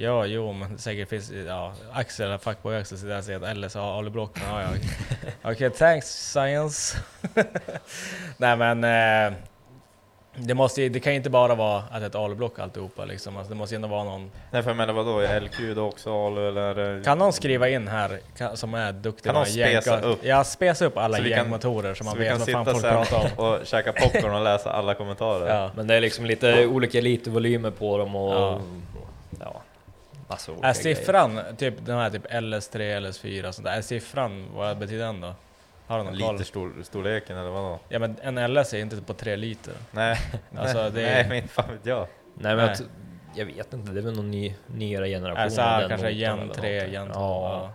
Ja, 0.00 0.26
jo, 0.26 0.52
men 0.52 0.78
säkert 0.78 1.08
finns, 1.08 1.30
ja, 1.46 1.72
Axel, 1.92 2.38
fuckboy 2.38 2.76
Axel 2.76 2.98
sitter 2.98 3.10
där 3.10 3.18
och 3.18 3.24
säger 3.24 3.40
att 3.50 3.56
LS 3.56 3.74
har 3.74 3.98
oliblock. 3.98 4.38
Ja, 4.50 4.62
ja. 4.62 4.68
Okej, 5.52 5.70
thanks 5.70 6.06
science. 6.32 6.98
Nej 8.36 8.56
men, 8.56 8.84
eh, 8.84 9.38
Det, 10.36 10.54
måste, 10.54 10.88
det 10.88 11.00
kan 11.00 11.12
ju 11.12 11.16
inte 11.16 11.30
bara 11.30 11.54
vara 11.54 11.82
att 11.90 12.02
ett 12.02 12.14
alublock 12.14 12.58
alltihopa 12.58 13.04
liksom. 13.04 13.36
Alltså, 13.36 13.52
det 13.52 13.56
måste 13.56 13.74
ju 13.74 13.76
ändå 13.76 13.88
vara 13.88 14.04
någon... 14.04 14.30
Nej 14.50 14.62
för 14.62 14.70
jag 14.70 14.76
menar 14.76 14.94
vadå, 14.94 15.18
är 15.18 15.40
LQ 15.40 15.58
då 15.74 15.82
också 15.86 16.26
alu 16.26 16.48
eller? 16.48 17.04
Kan 17.04 17.18
någon 17.18 17.32
skriva 17.32 17.68
in 17.68 17.88
här 17.88 18.20
kan, 18.36 18.56
som 18.56 18.74
är 18.74 18.92
duktig 18.92 19.24
Kan 19.24 19.34
någon 19.34 19.46
spesa 19.46 20.00
upp? 20.00 20.18
Ja, 20.22 20.44
spesa 20.44 20.84
upp 20.84 20.96
alla 20.96 21.20
gängmotorer 21.20 21.94
så 21.94 22.04
man 22.04 22.18
vet 22.18 22.28
kan 22.28 22.38
vad 22.38 22.48
fan 22.50 22.64
sitta 22.64 22.90
folk 22.98 23.10
pratar 23.10 23.32
om. 23.38 23.44
och 23.44 23.66
käka 23.66 23.92
popcorn 23.92 24.34
och 24.34 24.44
läsa 24.44 24.72
alla 24.72 24.94
kommentarer. 24.94 25.54
Ja. 25.54 25.70
Men 25.76 25.86
det 25.86 25.94
är 25.94 26.00
liksom 26.00 26.26
lite 26.26 26.66
olika 26.66 27.00
litervolymer 27.00 27.70
på 27.70 27.98
dem 27.98 28.16
och 28.16 28.34
ja, 28.34 28.60
massa 30.28 30.52
olika 30.52 30.68
Är 30.68 30.72
siffran, 30.72 31.40
typ 31.58 31.74
den 31.86 31.98
här 31.98 32.10
typ 32.10 32.26
LS3, 32.26 33.00
LS4 33.00 33.48
och 33.48 33.54
sånt 33.54 33.66
där, 33.66 33.76
är 33.76 33.82
siffran, 33.82 34.46
vad 34.54 34.78
betyder 34.78 35.04
den 35.04 35.20
då? 35.20 35.34
Har 35.86 35.98
du 35.98 36.04
någon 36.04 36.18
koll? 36.18 36.32
Liter 36.32 36.44
stor, 36.44 36.72
storleken 36.82 37.36
eller 37.38 37.50
vadå? 37.50 37.78
Ja 37.88 37.98
men 37.98 38.16
en 38.22 38.54
LS 38.54 38.74
är 38.74 38.78
inte 38.78 38.96
på 39.02 39.14
3 39.14 39.36
liter. 39.36 39.74
Nej, 39.90 40.18
Alltså, 40.58 40.78
nej, 40.82 40.90
det 40.90 41.02
är- 41.08 41.28
nej 41.28 41.40
men 41.40 41.48
fan 41.48 41.72
vet 41.72 41.86
jag. 41.86 42.06
Nej 42.34 42.56
men 42.56 42.66
Nej. 42.66 42.76
Jag, 43.34 43.46
vet 43.46 43.72
inte, 43.72 43.92
det 43.92 44.00
är 44.00 44.02
väl 44.02 44.16
någon 44.16 44.30
ny, 44.30 44.54
nyare 44.66 45.08
generation. 45.08 45.42
Alltså 45.42 45.60
kanske 45.60 45.96
motorn 45.96 46.14
gen 46.16 46.38
eller 46.40 46.54
3, 46.54 46.70
någonting. 46.70 46.92
gen 46.92 47.06
2. 47.06 47.12
Ja, 47.14 47.50
Ja. 47.52 47.72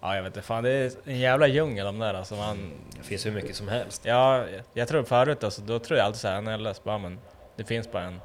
ja 0.00 0.16
jag 0.16 0.22
vet 0.22 0.36
inte, 0.36 0.42
fan 0.46 0.64
det 0.64 0.70
är 0.70 0.90
en 1.04 1.18
jävla 1.18 1.46
djungel 1.46 1.86
de 1.86 1.98
där 1.98 2.14
alltså. 2.14 2.34
Man, 2.34 2.72
det 2.98 3.02
finns 3.02 3.26
hur 3.26 3.30
mycket 3.32 3.56
som 3.56 3.68
helst. 3.68 4.04
ja, 4.04 4.44
jag 4.72 4.88
tror 4.88 5.02
förut 5.02 5.44
alltså, 5.44 5.62
då 5.62 5.78
tror 5.78 5.98
jag 5.98 6.06
alltid 6.06 6.20
såhär, 6.20 6.36
en 6.36 6.62
LS, 6.62 6.84
bara 6.84 6.98
men 6.98 7.18
det 7.56 7.64
finns 7.64 7.92
bara 7.92 8.02
en. 8.02 8.20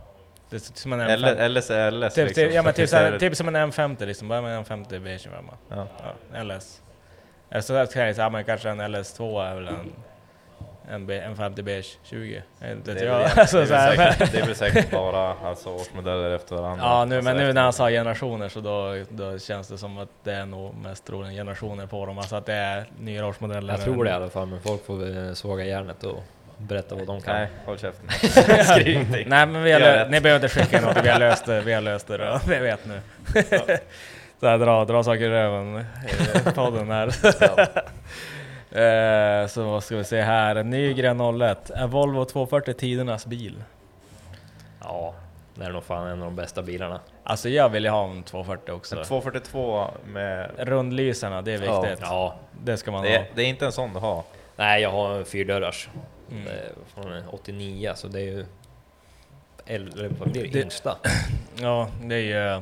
Det 0.51 0.55
är 0.57 0.79
som 0.79 0.93
en 0.93 0.99
L- 1.01 1.25
M50. 1.25 1.47
LS 1.49 1.69
är 1.71 1.91
LS 1.91 2.13
Typ, 2.13 2.27
liksom. 2.27 2.43
typ, 2.43 2.53
ja 2.53 2.61
men 2.63 2.73
typ, 2.73 2.89
Så 2.89 2.95
är 2.95 2.99
såhär, 2.99 3.11
det- 3.11 3.19
typ 3.19 3.35
som 3.35 3.47
en 3.55 3.71
M50 3.71 4.05
liksom, 4.05 4.27
bara 4.27 4.41
med 4.41 4.57
en 4.57 4.63
M50 4.65 4.99
beige. 4.99 5.27
Ja. 5.69 5.87
Ja, 6.33 6.43
LS. 6.43 6.81
Eller 7.49 7.61
så 7.61 7.73
kan 7.93 8.05
jag 8.07 8.15
säga, 8.15 8.29
men 8.29 8.43
kanske 8.43 8.69
en 8.69 8.81
LS2 8.81 9.41
är 9.51 9.55
väl 9.55 9.67
en, 9.67 9.93
en, 10.89 11.05
B- 11.05 11.19
en 11.19 11.35
50 11.35 11.63
beige 11.63 11.97
20. 12.03 12.43
Jag 12.59 12.67
vet 12.67 12.77
inte 12.77 12.93
Det 12.93 12.99
är, 12.99 13.05
jag. 13.05 13.39
Alltså, 13.39 13.57
det, 13.65 13.75
är 13.75 13.95
säkert, 13.95 14.31
det 14.31 14.39
är 14.39 14.45
väl 14.45 14.55
säkert 14.55 14.91
bara 14.91 15.33
alltså, 15.43 15.69
årsmodeller 15.69 16.31
efter 16.31 16.55
varandra. 16.55 16.85
Ja, 16.85 17.05
nu, 17.05 17.15
alltså, 17.15 17.29
men 17.33 17.37
nu 17.47 17.53
när 17.53 17.61
han 17.61 17.73
sa 17.73 17.89
generationer 17.89 18.49
så 18.49 18.59
då, 18.59 19.03
då 19.09 19.39
känns 19.39 19.67
det 19.67 19.77
som 19.77 19.97
att 19.97 20.09
det 20.23 20.33
är 20.33 20.45
nog 20.45 20.75
mest 20.75 21.05
troligen 21.05 21.33
generationer 21.35 21.85
på 21.87 22.05
dem, 22.05 22.17
alltså 22.17 22.35
att 22.35 22.45
det 22.45 22.53
är 22.53 22.85
nyare 22.99 23.25
årsmodeller. 23.25 23.73
Jag 23.73 23.81
tror 23.83 24.03
det 24.03 24.09
i 24.09 24.13
alla 24.13 24.29
fall, 24.29 24.47
men 24.47 24.61
folk 24.61 24.85
får 24.85 24.95
väl 24.97 25.35
såga 25.35 25.65
järnet 25.65 26.03
och 26.03 26.23
berätta 26.68 26.95
vad 26.95 27.07
de 27.07 27.22
kan. 27.22 27.36
Nej, 27.36 27.47
håll 27.66 27.78
käften. 27.80 28.09
Skriv 28.66 28.88
ingenting. 28.88 29.30
Nej 29.30 29.45
men 29.45 29.64
vi 29.64 29.72
har 29.72 29.80
lö- 29.80 30.09
ni 30.09 30.22
behöver 30.22 30.45
inte 30.45 30.59
skicka 30.59 30.82
något, 30.82 30.97
vi 31.03 31.09
har 31.09 31.20
löst 31.30 31.45
det, 31.45 31.62
vi 31.62 31.74
har 31.74 31.82
löst 31.82 32.07
det 32.07 32.18
då. 32.18 32.39
Vi 32.47 32.59
vet 32.59 32.86
nu. 32.86 32.99
så 34.39 34.47
här, 34.47 34.57
dra, 34.57 34.86
dra 34.86 35.03
saker 35.03 35.22
i 35.22 35.30
röven 35.30 35.86
i 36.47 36.51
podden 36.55 36.91
här. 36.91 37.07
Eh, 38.72 39.47
så 39.47 39.64
vad 39.64 39.84
ska 39.84 39.97
vi 39.97 40.03
se 40.03 40.22
här, 40.22 40.64
Nygren 40.64 41.41
01, 41.41 41.70
är 41.70 41.88
Volvo 41.88 42.26
240 42.26 42.74
tidernas 42.74 43.26
bil? 43.26 43.64
Ja, 44.84 45.14
det 45.55 45.66
är 45.66 45.70
nog 45.70 45.84
fan 45.84 46.07
en 46.07 46.12
av 46.20 46.26
de 46.26 46.36
bästa 46.36 46.62
bilarna. 46.62 46.99
Alltså 47.24 47.49
jag 47.49 47.70
vill 47.70 47.84
ju 47.84 47.89
ha 47.89 48.03
en 48.09 48.24
240 48.24 48.72
också. 48.72 48.97
En 48.99 49.03
242 49.05 49.88
med... 50.05 50.49
Rundlyserna, 50.57 51.41
det 51.41 51.51
är 51.53 51.66
Ja, 51.66 51.82
viktigt. 51.82 51.99
ja. 52.01 52.36
Det 52.64 52.78
ska 52.78 52.91
man 52.91 53.03
Det 53.03 53.09
ha. 53.09 53.16
är, 53.16 53.26
det 53.36 53.41
är 53.41 53.45
inte 53.45 53.66
en 53.66 53.72
sån 53.72 53.93
du 53.93 53.99
har. 53.99 54.24
Nej, 54.55 54.82
jag 54.82 54.89
har 54.91 55.12
en 55.16 55.26
fyrdörrars. 55.26 55.89
Mm. 56.32 56.45
Det 56.45 56.51
är 56.51 56.71
från 56.93 57.27
89, 57.29 57.93
så 57.95 58.07
det 58.07 58.19
är 58.19 58.23
ju... 58.25 58.45
Eller 59.65 60.09
vad 60.19 60.32
blir 60.32 60.47
det? 60.51 60.59
Yngsta. 60.61 60.97
Ja, 61.55 61.89
det 62.03 62.15
är 62.15 62.55
ju 62.55 62.61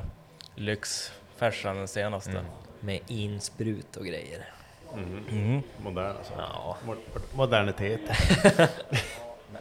lyxfärsan 0.55 1.75
den 1.75 1.87
senaste. 1.87 2.31
Mm. 2.31 2.45
Med 2.79 2.99
insprut 3.07 3.97
och 3.97 4.05
grejer. 4.05 4.45
Mm. 4.93 5.61
Modern 5.83 6.05
alltså. 6.17 6.33
Ja. 6.37 6.77
Mo- 6.85 7.21
Modernitet. 7.35 8.01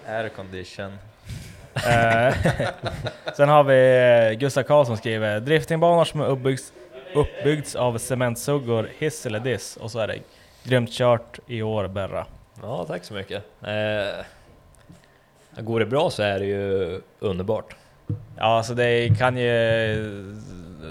Aircondition. 0.06 0.98
Eh, 1.74 2.34
Sen 3.36 3.48
har 3.48 3.64
vi 3.64 3.96
eh, 4.32 4.38
Gustav 4.38 4.62
Karlsson 4.62 4.96
skriver 4.96 5.40
driftingbanor 5.40 6.04
som 6.04 6.20
är 6.20 6.26
uppbyggts, 6.26 6.72
uppbyggts 7.14 7.74
av 7.76 7.98
cementsuggor, 7.98 8.90
hiss 8.98 9.26
eller 9.26 9.40
diss. 9.40 9.76
Och 9.76 9.90
så 9.90 9.98
är 9.98 10.06
det 10.06 10.18
grymt 10.64 10.90
kört 10.92 11.38
i 11.46 11.62
år 11.62 11.88
Berra. 11.88 12.26
Ja, 12.62 12.84
tack 12.84 13.04
så 13.04 13.14
mycket. 13.14 13.44
Eh, 13.62 14.24
går 15.62 15.80
det 15.80 15.86
bra 15.86 16.10
så 16.10 16.22
är 16.22 16.38
det 16.38 16.44
ju 16.46 17.00
underbart. 17.18 17.76
Ja, 18.36 18.44
alltså 18.44 18.74
det 18.74 19.18
kan 19.18 19.36
ju... 19.36 20.36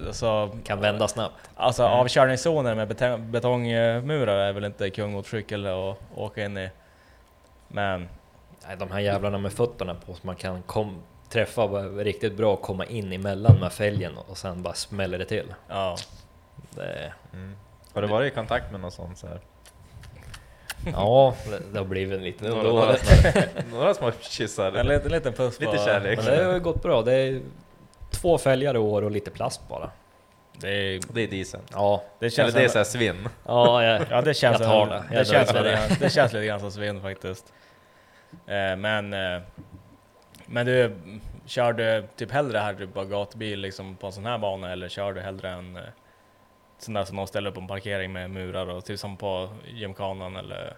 Alltså, 0.08 0.58
Kan 0.64 0.80
vända 0.82 1.08
snabbt. 1.08 1.50
alltså 1.56 1.84
avkörningszoner 1.84 2.76
med 2.76 2.88
betong, 2.88 3.32
betongmurar 3.32 4.38
är 4.38 4.54
väl 4.54 4.66
inte 4.66 4.90
kung 4.90 5.12
mot 5.12 5.28
cykel 5.28 5.66
att 5.66 5.98
åka 6.16 6.46
in 6.46 6.58
i. 6.58 6.70
Men 7.68 8.10
Nej, 8.68 8.78
de 8.78 8.92
här 8.92 9.00
jävlarna 9.00 9.38
med 9.38 9.54
fötterna 9.54 9.96
på 9.96 10.14
så 10.14 10.20
man 10.22 10.36
kan 10.36 10.62
kom, 10.62 11.02
träffa 11.30 11.68
riktigt 11.84 12.38
bra 12.38 12.54
och 12.54 12.62
komma 12.62 12.86
in 12.86 13.14
emellan 13.14 13.60
med 13.60 13.74
fälgen 13.74 14.18
och 14.18 14.38
sen 14.38 14.64
bara 14.64 14.74
smäller 14.74 15.18
det 15.18 15.26
till. 15.26 15.54
ja, 15.70 15.96
Det, 16.70 17.14
Mm. 17.34 17.56
Har 17.94 18.02
du 18.02 18.08
varit 18.08 18.32
i 18.32 18.36
kontakt 18.36 18.72
med 18.72 18.82
någon 18.82 18.92
sån 18.92 19.16
så 19.16 19.28
här? 19.28 19.40
Ja, 20.94 21.36
det, 21.72 21.78
har 21.80 21.86
blivit 21.86 22.22
lite 22.22 22.50
Några, 22.50 22.64
då. 22.64 22.70
några, 22.70 22.96
små, 22.96 23.42
några 23.78 23.94
små 23.94 24.12
kyssar? 24.22 24.72
en 24.74 24.88
liten, 24.88 25.12
liten 25.12 25.34
puss 25.34 25.60
Lite 25.60 25.72
på... 25.72 25.78
kärlek. 25.78 26.18
Men 26.26 26.26
det 26.38 26.44
har 26.44 26.54
ju 26.54 26.60
gått 26.60 26.82
bra. 26.84 27.02
Det 27.02 27.14
är 27.14 27.42
två 28.12 28.38
fälgar 28.38 28.76
i 28.76 28.78
år 28.80 29.02
och 29.02 29.12
lite 29.12 29.32
plast 29.32 29.62
bara. 29.70 29.92
Det, 30.60 30.70
är, 30.70 31.02
Det 31.14 31.22
är 31.22 31.28
decent. 31.28 31.70
Ja, 31.74 32.04
det 32.20 32.26
Eller 32.26 32.30
känns 32.36 32.54
det 32.54 32.64
är 32.64 32.68
såhär 32.68 32.86
svinn. 32.86 33.30
ja, 33.46 33.84
Ja 34.10 34.22
det 34.22 34.34
känns, 34.34 34.60
Jag 34.60 34.70
tar 34.70 34.82
en- 34.84 34.90
det. 34.90 35.04
det, 35.10 35.16
Jag 35.16 35.28
känns 35.28 35.54
lite 35.54 35.72
grann, 35.72 35.90
det 36.00 36.10
känns 36.10 36.34
lite 36.34 36.46
grann 36.46 36.60
som 36.60 36.72
svinn 36.72 37.02
faktiskt. 37.02 37.54
Eh, 38.48 38.76
men, 38.78 39.14
eh, 39.14 39.42
men 40.46 40.66
du, 40.66 40.96
kör 41.46 41.74
du 41.74 42.08
typ 42.16 42.32
hellre 42.32 42.58
här 42.58 42.74
typ 42.74 42.94
bara 42.94 43.06
gatbil 43.06 43.60
liksom 43.60 43.96
på 43.96 44.08
en 44.08 44.14
sån 44.14 44.26
här 44.26 44.38
bana 44.38 44.72
eller 44.72 44.90
kör 44.90 45.14
du 45.14 45.22
hellre 45.22 45.50
en 45.50 45.80
där 46.86 47.04
som 47.04 47.18
de 47.18 47.28
ställer 47.28 47.50
upp 47.50 47.56
på 47.56 47.62
en 47.62 47.68
parkering 47.68 48.14
med 48.14 48.30
murar 48.30 48.70
och 48.70 48.86
typ 48.86 49.00
som 49.00 49.18
på 49.18 49.50
gymkanan 49.68 50.36
eller? 50.36 50.76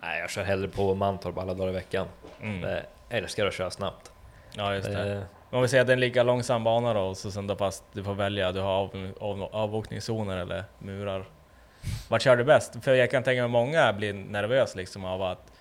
nej, 0.00 0.20
jag 0.20 0.30
kör 0.30 0.44
hellre 0.44 0.68
på 0.68 0.94
Mantorp 0.94 1.38
alla 1.38 1.54
dagar 1.54 1.70
i 1.70 1.72
veckan. 1.72 2.06
Mm. 2.40 2.70
Jag 2.70 2.82
älskar 3.08 3.46
att 3.46 3.54
köra 3.54 3.70
snabbt. 3.70 4.12
Ja 4.54 4.74
just 4.74 4.88
det. 4.88 5.12
Eh, 5.12 5.22
Om 5.50 5.62
vi 5.62 5.68
säger 5.68 5.80
att 5.80 5.86
det 5.86 5.92
är 5.92 5.96
en 5.96 6.00
lika 6.00 6.22
långsam 6.22 6.64
bana 6.64 6.94
då, 6.94 7.14
så 7.14 7.30
sen 7.30 7.46
då 7.46 7.56
fast 7.56 7.84
du 7.92 8.04
får 8.04 8.14
välja, 8.14 8.52
du 8.52 8.60
har 8.60 8.72
av, 8.72 9.12
av, 9.20 9.42
avåkningszoner 9.42 10.38
eller 10.38 10.64
murar. 10.78 11.24
Vart 12.08 12.22
kör 12.22 12.36
du 12.36 12.44
bäst? 12.44 12.84
För 12.84 12.94
jag 12.94 13.10
kan 13.10 13.22
tänka 13.22 13.42
mig 13.42 13.50
många 13.50 13.92
blir 13.92 14.12
nervös 14.12 14.76
liksom 14.76 15.04
av 15.04 15.22
att 15.22 15.52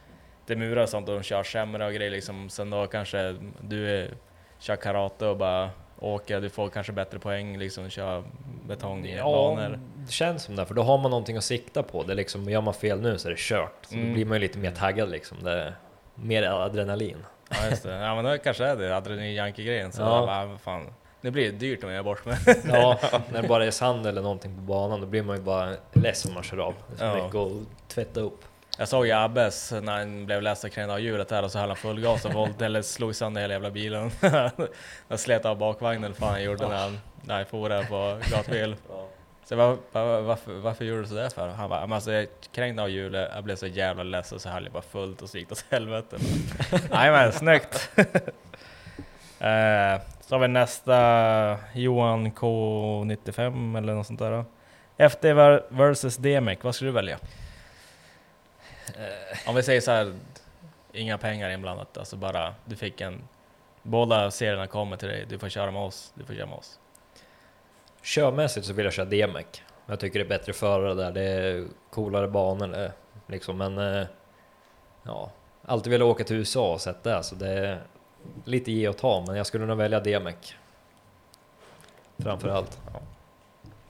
det 0.45 0.53
är 0.53 0.57
murar 0.57 0.83
och 0.83 0.89
sånt 0.89 1.09
och 1.09 1.15
de 1.15 1.23
kör 1.23 1.43
sämre 1.43 1.85
och 1.85 1.93
grejer 1.93 2.11
liksom. 2.11 2.49
Sen 2.49 2.69
då 2.69 2.87
kanske 2.87 3.35
du 3.61 3.99
är, 3.99 4.11
kör 4.59 4.75
karate 4.75 5.25
och 5.25 5.37
bara 5.37 5.69
åker, 5.99 6.41
du 6.41 6.49
får 6.49 6.69
kanske 6.69 6.91
bättre 6.93 7.19
poäng 7.19 7.57
liksom, 7.57 7.89
kör 7.89 8.15
Ja, 8.15 8.23
betongbanor. 8.67 9.79
det 9.95 10.11
känns 10.11 10.43
som 10.43 10.55
det, 10.55 10.65
för 10.65 10.73
då 10.73 10.81
har 10.83 10.97
man 10.97 11.11
någonting 11.11 11.37
att 11.37 11.43
sikta 11.43 11.83
på. 11.83 12.03
Det 12.03 12.13
är 12.13 12.15
liksom, 12.15 12.49
gör 12.49 12.61
man 12.61 12.73
fel 12.73 13.01
nu 13.01 13.17
så 13.17 13.27
är 13.27 13.31
det 13.31 13.39
kört. 13.39 13.73
Så 13.87 13.95
Mm. 13.95 14.07
då 14.07 14.13
blir 14.13 14.25
man 14.25 14.35
ju 14.35 14.39
lite 14.41 14.57
mer 14.59 14.71
taggad 14.71 15.09
liksom. 15.09 15.37
Det 15.43 15.51
är 15.51 15.75
mer 16.15 16.43
adrenalin. 16.43 17.17
Ja 17.49 17.69
just 17.69 17.83
det, 17.83 17.93
ja 17.95 18.15
men 18.15 18.25
då 18.25 18.37
kanske 18.37 18.65
är 18.65 18.75
det 18.75 18.95
adrenalin-junkie-grejen. 18.97 19.91
Så 19.91 20.01
Ja. 20.01 20.19
ja. 20.19 20.25
bara, 20.47 20.57
fan. 20.57 20.85
Det 21.21 21.31
blir 21.31 21.51
dyrt 21.51 21.83
om 21.83 21.89
jag 21.89 21.99
är 21.99 22.03
bort 22.03 22.25
med. 22.25 22.37
Ja, 22.67 22.97
när 23.31 23.41
det 23.41 23.47
bara 23.47 23.65
är 23.65 23.71
sand 23.71 24.05
eller 24.07 24.21
någonting 24.21 24.55
på 24.55 24.61
banan, 24.61 25.01
då 25.01 25.07
blir 25.07 25.23
man 25.23 25.35
ju 25.37 25.41
bara 25.43 25.73
less 25.93 26.25
om 26.25 26.33
man 26.33 26.43
kör 26.43 26.57
av. 26.57 26.73
Det 26.87 26.93
är 27.03 27.11
så 27.11 27.17
Ja. 27.17 27.23
mycket 27.25 27.35
att 27.35 27.87
tvätta 27.89 28.19
upp. 28.19 28.41
Jag 28.77 28.87
såg 28.87 29.05
ju 29.07 29.11
Abbes 29.11 29.71
när 29.71 29.97
han 29.97 30.25
blev 30.25 30.41
ledsen 30.41 30.89
av 30.89 30.99
hjulet 30.99 31.31
här 31.31 31.43
och 31.43 31.51
så 31.51 31.59
höll 31.59 31.69
han 31.69 31.75
full 31.75 32.01
gas 32.01 32.25
och 32.25 32.33
volt, 32.33 32.61
eller 32.61 32.81
slog 32.81 33.15
sönder 33.15 33.41
hela 33.41 33.53
jävla 33.53 33.71
bilen. 33.71 34.11
Han 35.09 35.17
slet 35.17 35.45
av 35.45 35.57
bakvagnen 35.57 36.03
eller 36.03 36.15
fan 36.15 36.29
han 36.29 36.43
gjorde 36.43 36.67
när 36.67 36.77
han, 36.77 36.99
när 37.21 37.35
han 37.35 37.45
for 37.45 37.69
där 37.69 37.83
på 37.83 38.19
gatbil. 38.31 38.75
Så 39.45 39.55
var, 39.55 39.77
var, 39.91 40.21
varför, 40.21 40.53
varför 40.53 40.85
gjorde 40.85 41.01
du 41.01 41.07
sådär 41.07 41.29
för? 41.29 41.47
Han 41.47 41.69
bara, 41.69 41.81
"Men 41.81 41.93
alltså 41.93 42.11
jag 42.11 42.27
krängde 42.55 42.81
av 42.81 42.89
hjulet, 42.89 43.31
jag 43.35 43.43
blev 43.43 43.55
så 43.55 43.67
jävla 43.67 44.03
ledsen 44.03 44.39
så 44.39 44.49
höll 44.49 44.63
jag 44.63 44.73
bara 44.73 44.83
fullt 44.83 45.21
och 45.21 45.29
så 45.29 45.37
gick 45.37 45.49
det 45.49 45.53
åt 45.53 45.65
helvete. 45.69 46.17
Men 46.91 47.31
snyggt! 47.31 47.89
eh, 49.39 50.01
så 50.21 50.35
har 50.35 50.39
vi 50.39 50.47
nästa 50.47 51.57
Johan 51.73 52.31
K95 52.31 53.77
eller 53.77 53.93
något 53.93 54.07
sånt 54.07 54.19
där. 54.19 54.45
FD 54.97 55.33
ver- 55.33 55.63
versus 55.69 56.17
DMEC, 56.17 56.57
vad 56.61 56.75
skulle 56.75 56.89
du 56.89 56.95
välja? 56.95 57.17
Om 59.47 59.55
vi 59.55 59.63
säger 59.63 59.81
så 59.81 59.91
här, 59.91 60.13
inga 60.93 61.17
pengar 61.17 61.49
inblandat, 61.49 61.97
alltså 61.97 62.15
bara 62.15 62.55
du 62.65 62.75
fick 62.75 63.01
en... 63.01 63.21
Båda 63.83 64.31
serierna 64.31 64.67
kommer 64.67 64.97
till 64.97 65.07
dig, 65.07 65.25
du 65.29 65.39
får 65.39 65.49
köra 65.49 65.71
med 65.71 65.81
oss, 65.81 66.11
du 66.15 66.25
får 66.25 66.33
köra 66.33 66.45
med 66.45 66.57
oss. 66.57 66.79
Körmässigt 68.01 68.65
så 68.65 68.73
vill 68.73 68.85
jag 68.85 68.93
köra 68.93 69.05
DMEC. 69.05 69.45
Jag 69.85 69.99
tycker 69.99 70.19
det 70.19 70.25
är 70.25 70.29
bättre 70.29 70.53
förare 70.53 70.93
där, 70.93 71.11
det 71.11 71.21
är 71.21 71.65
coolare 71.89 72.27
banor 72.27 72.83
eh, 72.83 72.91
liksom, 73.27 73.57
men 73.57 73.77
eh, 73.77 74.07
ja, 75.03 75.31
alltid 75.65 75.91
velat 75.91 76.05
åka 76.05 76.23
till 76.23 76.35
USA 76.35 76.73
och 76.73 76.81
sett 76.81 77.03
det, 77.03 77.23
så 77.23 77.35
det 77.35 77.49
är 77.49 77.81
lite 78.45 78.71
ge 78.71 78.87
och 78.87 78.97
ta, 78.97 79.23
men 79.27 79.35
jag 79.35 79.45
skulle 79.45 79.65
nog 79.65 79.77
välja 79.77 79.99
DMEC. 79.99 80.55
Framför 82.17 82.49
allt. 82.49 82.79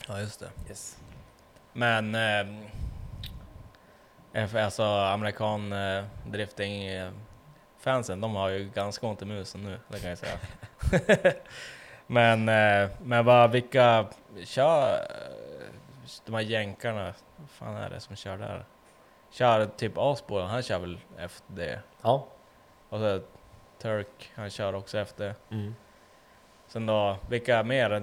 Ja, 0.08 0.20
just 0.20 0.40
det. 0.40 0.50
Men... 1.74 2.16
Eh, 2.16 2.66
alltså 4.36 4.84
amerikan 4.84 5.74
eh, 5.74 6.04
drifting... 6.26 6.86
Eh, 6.86 7.12
fansen, 7.86 8.22
de 8.22 8.36
har 8.36 8.50
ju 8.50 8.70
ganska 8.70 9.08
ont 9.08 9.22
i 9.22 9.26
musen 9.26 9.64
nu, 9.64 9.80
det 9.88 10.00
kan 10.00 10.10
jag 10.10 10.18
säga. 10.18 10.38
men, 12.08 12.50
eh, 12.50 12.90
men 13.04 13.26
vad, 13.26 13.52
vilka 13.52 14.06
kör 14.44 14.94
eh, 14.94 15.68
de 16.26 16.34
här 16.34 16.42
jänkarna, 16.42 17.14
vad 17.36 17.50
fan 17.50 17.76
är 17.76 17.90
det 17.90 18.00
som 18.00 18.16
kör 18.16 18.38
där? 18.38 18.66
Kör 19.32 19.66
typ 19.66 19.94
Asbolen, 19.98 20.48
han 20.48 20.64
kör 20.64 20.80
väl 20.80 21.00
efter 21.18 21.54
det? 21.54 21.80
Ja. 22.02 22.28
Och 22.90 23.00
så 23.00 23.22
Turk, 23.82 24.32
han 24.36 24.50
kör 24.50 24.76
också 24.76 24.98
efter. 24.98 25.36
Mm. 25.52 25.76
Sen 26.68 26.86
då, 26.86 27.18
vilka 27.30 27.64
mer? 27.64 28.00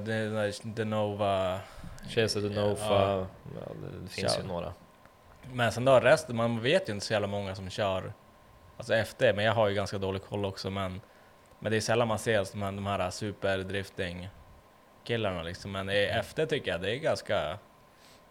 The, 0.52 0.72
the 0.76 0.84
Nova... 0.84 1.60
Chase 2.08 2.40
the 2.40 2.48
Nova, 2.48 2.86
Ja. 2.88 3.26
det 4.02 4.08
finns 4.08 4.34
Kör. 4.34 4.42
ju 4.42 4.48
några. 4.48 4.72
Men 5.52 5.72
sen 5.72 5.84
då 5.84 6.00
resten, 6.00 6.36
man 6.36 6.60
vet 6.60 6.88
ju 6.88 6.92
inte 6.92 7.06
så 7.06 7.12
jävla 7.12 7.28
många 7.28 7.54
som 7.54 7.70
kör 7.70 8.12
alltså 8.76 8.94
efter, 8.94 9.34
men 9.34 9.44
jag 9.44 9.52
har 9.52 9.68
ju 9.68 9.74
ganska 9.74 9.98
dålig 9.98 10.22
koll 10.24 10.44
också 10.44 10.70
men 10.70 11.00
men 11.58 11.72
det 11.72 11.76
är 11.78 11.80
sällan 11.80 12.08
man 12.08 12.18
ser 12.18 12.46
de 12.52 12.62
här, 12.62 12.72
de 12.72 12.86
här 12.86 13.10
superdrifting 13.10 14.28
killarna 15.04 15.42
liksom, 15.42 15.72
men 15.72 15.90
i 15.90 15.96
efter 16.04 16.46
tycker 16.46 16.70
jag 16.70 16.80
det 16.82 16.90
är 16.90 16.96
ganska 16.96 17.58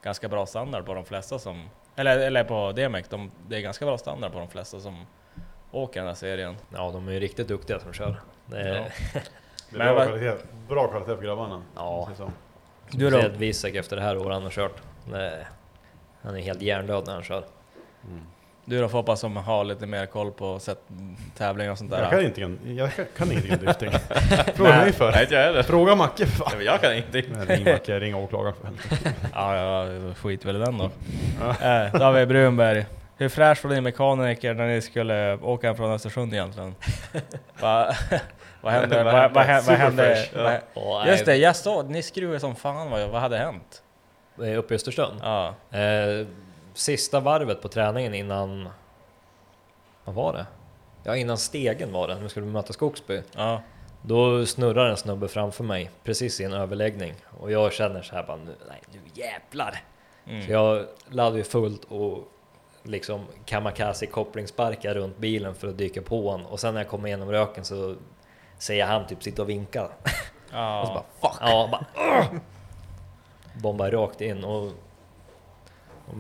ganska 0.02 0.28
bra 0.30 0.46
standard 0.46 0.86
på 0.86 0.94
de 0.94 1.06
flesta 1.06 1.40
som 1.40 1.70
eller, 1.96 2.20
eller 2.20 2.44
på 2.44 2.72
DMX, 2.72 3.10
de, 3.10 3.32
det 3.48 3.56
är 3.58 3.62
ganska 3.62 3.86
bra 3.86 3.98
standard 3.98 4.32
på 4.32 4.40
de 4.40 4.48
flesta 4.50 4.80
som 4.80 5.06
åker 5.72 6.00
den 6.00 6.08
här 6.08 6.16
serien. 6.16 6.56
Ja, 6.74 6.92
de 6.92 7.08
är 7.08 7.12
ju 7.12 7.20
riktigt 7.20 7.48
duktiga 7.48 7.80
som 7.80 7.94
kör. 7.94 8.22
Det 8.46 8.58
är, 8.58 8.76
Ja. 8.76 8.86
Det 9.70 9.76
är 9.76 9.78
Men 9.78 9.88
bra, 9.88 9.94
vad- 9.94 10.08
kvalitet, 10.08 10.44
bra 10.70 10.88
kvalitet 10.88 11.16
på 11.16 11.22
grabbarna. 11.22 11.64
Ja. 11.76 12.10
Du 12.92 13.10
då? 13.10 13.28
Wisek 13.30 13.76
efter 13.76 13.96
det 13.96 14.02
här 14.02 14.18
året 14.18 14.34
han 14.34 14.44
har 14.44 14.50
kört. 14.50 14.82
Det, 15.06 15.48
han 16.24 16.36
är 16.36 16.42
helt 16.42 16.62
hjärndöd 16.62 17.04
när 17.06 17.14
han 17.14 17.24
kör. 17.24 17.44
Du 18.66 18.82
då 18.82 18.90
Foppa 18.90 19.16
som 19.16 19.38
har 19.38 19.64
lite 19.64 19.86
mer 19.86 20.06
koll 20.06 20.32
på 20.32 20.60
sätt, 20.60 20.80
tävlingar 21.38 21.72
och 21.72 21.78
sånt 21.78 21.92
där? 21.92 22.02
Jag 22.02 22.10
kan, 22.10 22.22
inte, 22.22 22.72
jag 22.72 22.94
kan, 22.96 23.06
kan 23.18 23.32
ingenting 23.32 23.52
om 23.52 23.58
drifting. 23.58 23.92
Fråga 24.56 24.78
mig 24.78 24.92
för. 24.92 25.12
Nej, 25.12 25.22
inte 25.22 25.36
jag 25.36 25.44
heller. 25.44 25.64
Fråga 25.64 25.96
Macke 25.96 26.26
för 26.26 26.38
fan. 26.38 26.48
Nej, 26.50 26.58
men 26.58 26.66
jag 26.66 26.82
kan 26.82 26.94
ingenting. 26.94 27.26
Nej, 27.48 27.58
Ring 27.58 27.74
Macke, 27.74 28.00
ring 28.00 28.16
åklagaren 28.16 28.56
för 28.56 28.66
helvete. 28.66 29.14
Ja, 29.34 29.56
ja, 29.56 30.14
skit 30.14 30.46
väl 30.46 30.56
i 30.56 30.60
den 30.60 30.78
då. 30.78 30.90
Eh, 31.66 31.94
David 32.00 32.28
Brunberg. 32.28 32.86
Hur 33.18 33.30
fräsch 33.30 33.64
var 33.66 33.72
din 33.72 33.84
mekaniker 33.84 34.54
när 34.54 34.68
ni 34.68 34.82
skulle 34.82 35.38
åka 35.38 35.76
från 35.76 35.92
Östersund 35.92 36.34
egentligen? 36.34 36.76
Va, 37.62 37.96
vad 38.62 38.74
hände? 38.74 39.04
Vad 39.04 39.14
vad, 39.14 39.32
vad, 39.34 39.46
hände? 39.46 39.68
vad 39.68 39.78
hände? 39.78 41.12
Just 41.12 41.26
det, 41.26 41.36
jag 41.36 41.56
såg, 41.56 41.90
ni 41.90 42.02
skruvade 42.02 42.40
som 42.40 42.56
fan. 42.56 42.92
Vad, 42.92 43.10
vad 43.10 43.22
hade 43.22 43.38
hänt? 43.38 43.84
Det. 44.36 44.58
Uppe 44.58 44.74
i 44.74 44.76
Östersund. 44.76 45.20
Ja, 45.24 45.56
Eh, 45.72 46.28
sista 46.74 47.20
varvet 47.20 47.62
på 47.62 47.68
träningen 47.68 48.14
innan... 48.14 48.70
Vad 50.06 50.16
var 50.16 50.34
det? 50.34 50.46
Ja, 51.04 51.16
innan 51.16 51.38
stegen 51.38 51.92
var 51.92 52.08
det, 52.08 52.16
när 52.16 52.22
vi 52.22 52.30
skulle 52.30 52.46
möta 52.46 52.74
Skogsby. 52.74 53.22
ja, 53.36 53.62
Då 54.02 54.46
snurrar 54.46 54.90
en 54.90 54.98
snubbe 54.98 55.28
framför 55.28 55.64
mig, 55.64 55.90
precis 56.04 56.42
i 56.42 56.44
en 56.44 56.54
överläggning. 56.54 57.14
Och 57.40 57.52
jag 57.52 57.74
känner 57.74 58.02
så 58.02 58.16
här 58.16 58.24
bara, 58.24 58.38
nu, 58.38 58.56
nej 58.70 58.82
nu 58.92 59.00
jävlar! 59.14 59.84
Mm. 60.28 60.46
Så 60.46 60.52
jag 60.52 60.86
laddade 61.10 61.38
ju 61.38 61.44
fullt 61.44 61.86
och 61.86 62.28
liksom 62.84 63.26
kamikaze 63.46 64.06
kopplingsparkar 64.06 64.94
runt 64.94 65.18
bilen 65.18 65.56
för 65.56 65.68
att 65.68 65.78
dyka 65.78 66.02
på 66.02 66.30
honom. 66.30 66.48
Och 66.48 66.60
sen 66.60 66.74
när 66.74 66.82
jag 66.82 66.90
kommer 66.90 67.08
igenom 67.08 67.32
röken 67.32 67.66
så 67.66 67.96
ser 68.58 68.76
jag 68.76 68.88
han 68.88 69.08
typ 69.08 69.24
sitta 69.24 69.42
och 69.42 69.50
vinka. 69.50 69.84
Och 69.84 69.90
så 70.52 70.58
ja. 70.58 71.06
bara 71.22 71.32
fuck! 71.32 71.38
Ja, 71.42 71.70
bara! 71.72 71.86
Bombar 73.54 73.92
rakt 73.92 74.22
in 74.22 74.44
och, 74.44 74.66
och 76.06 76.16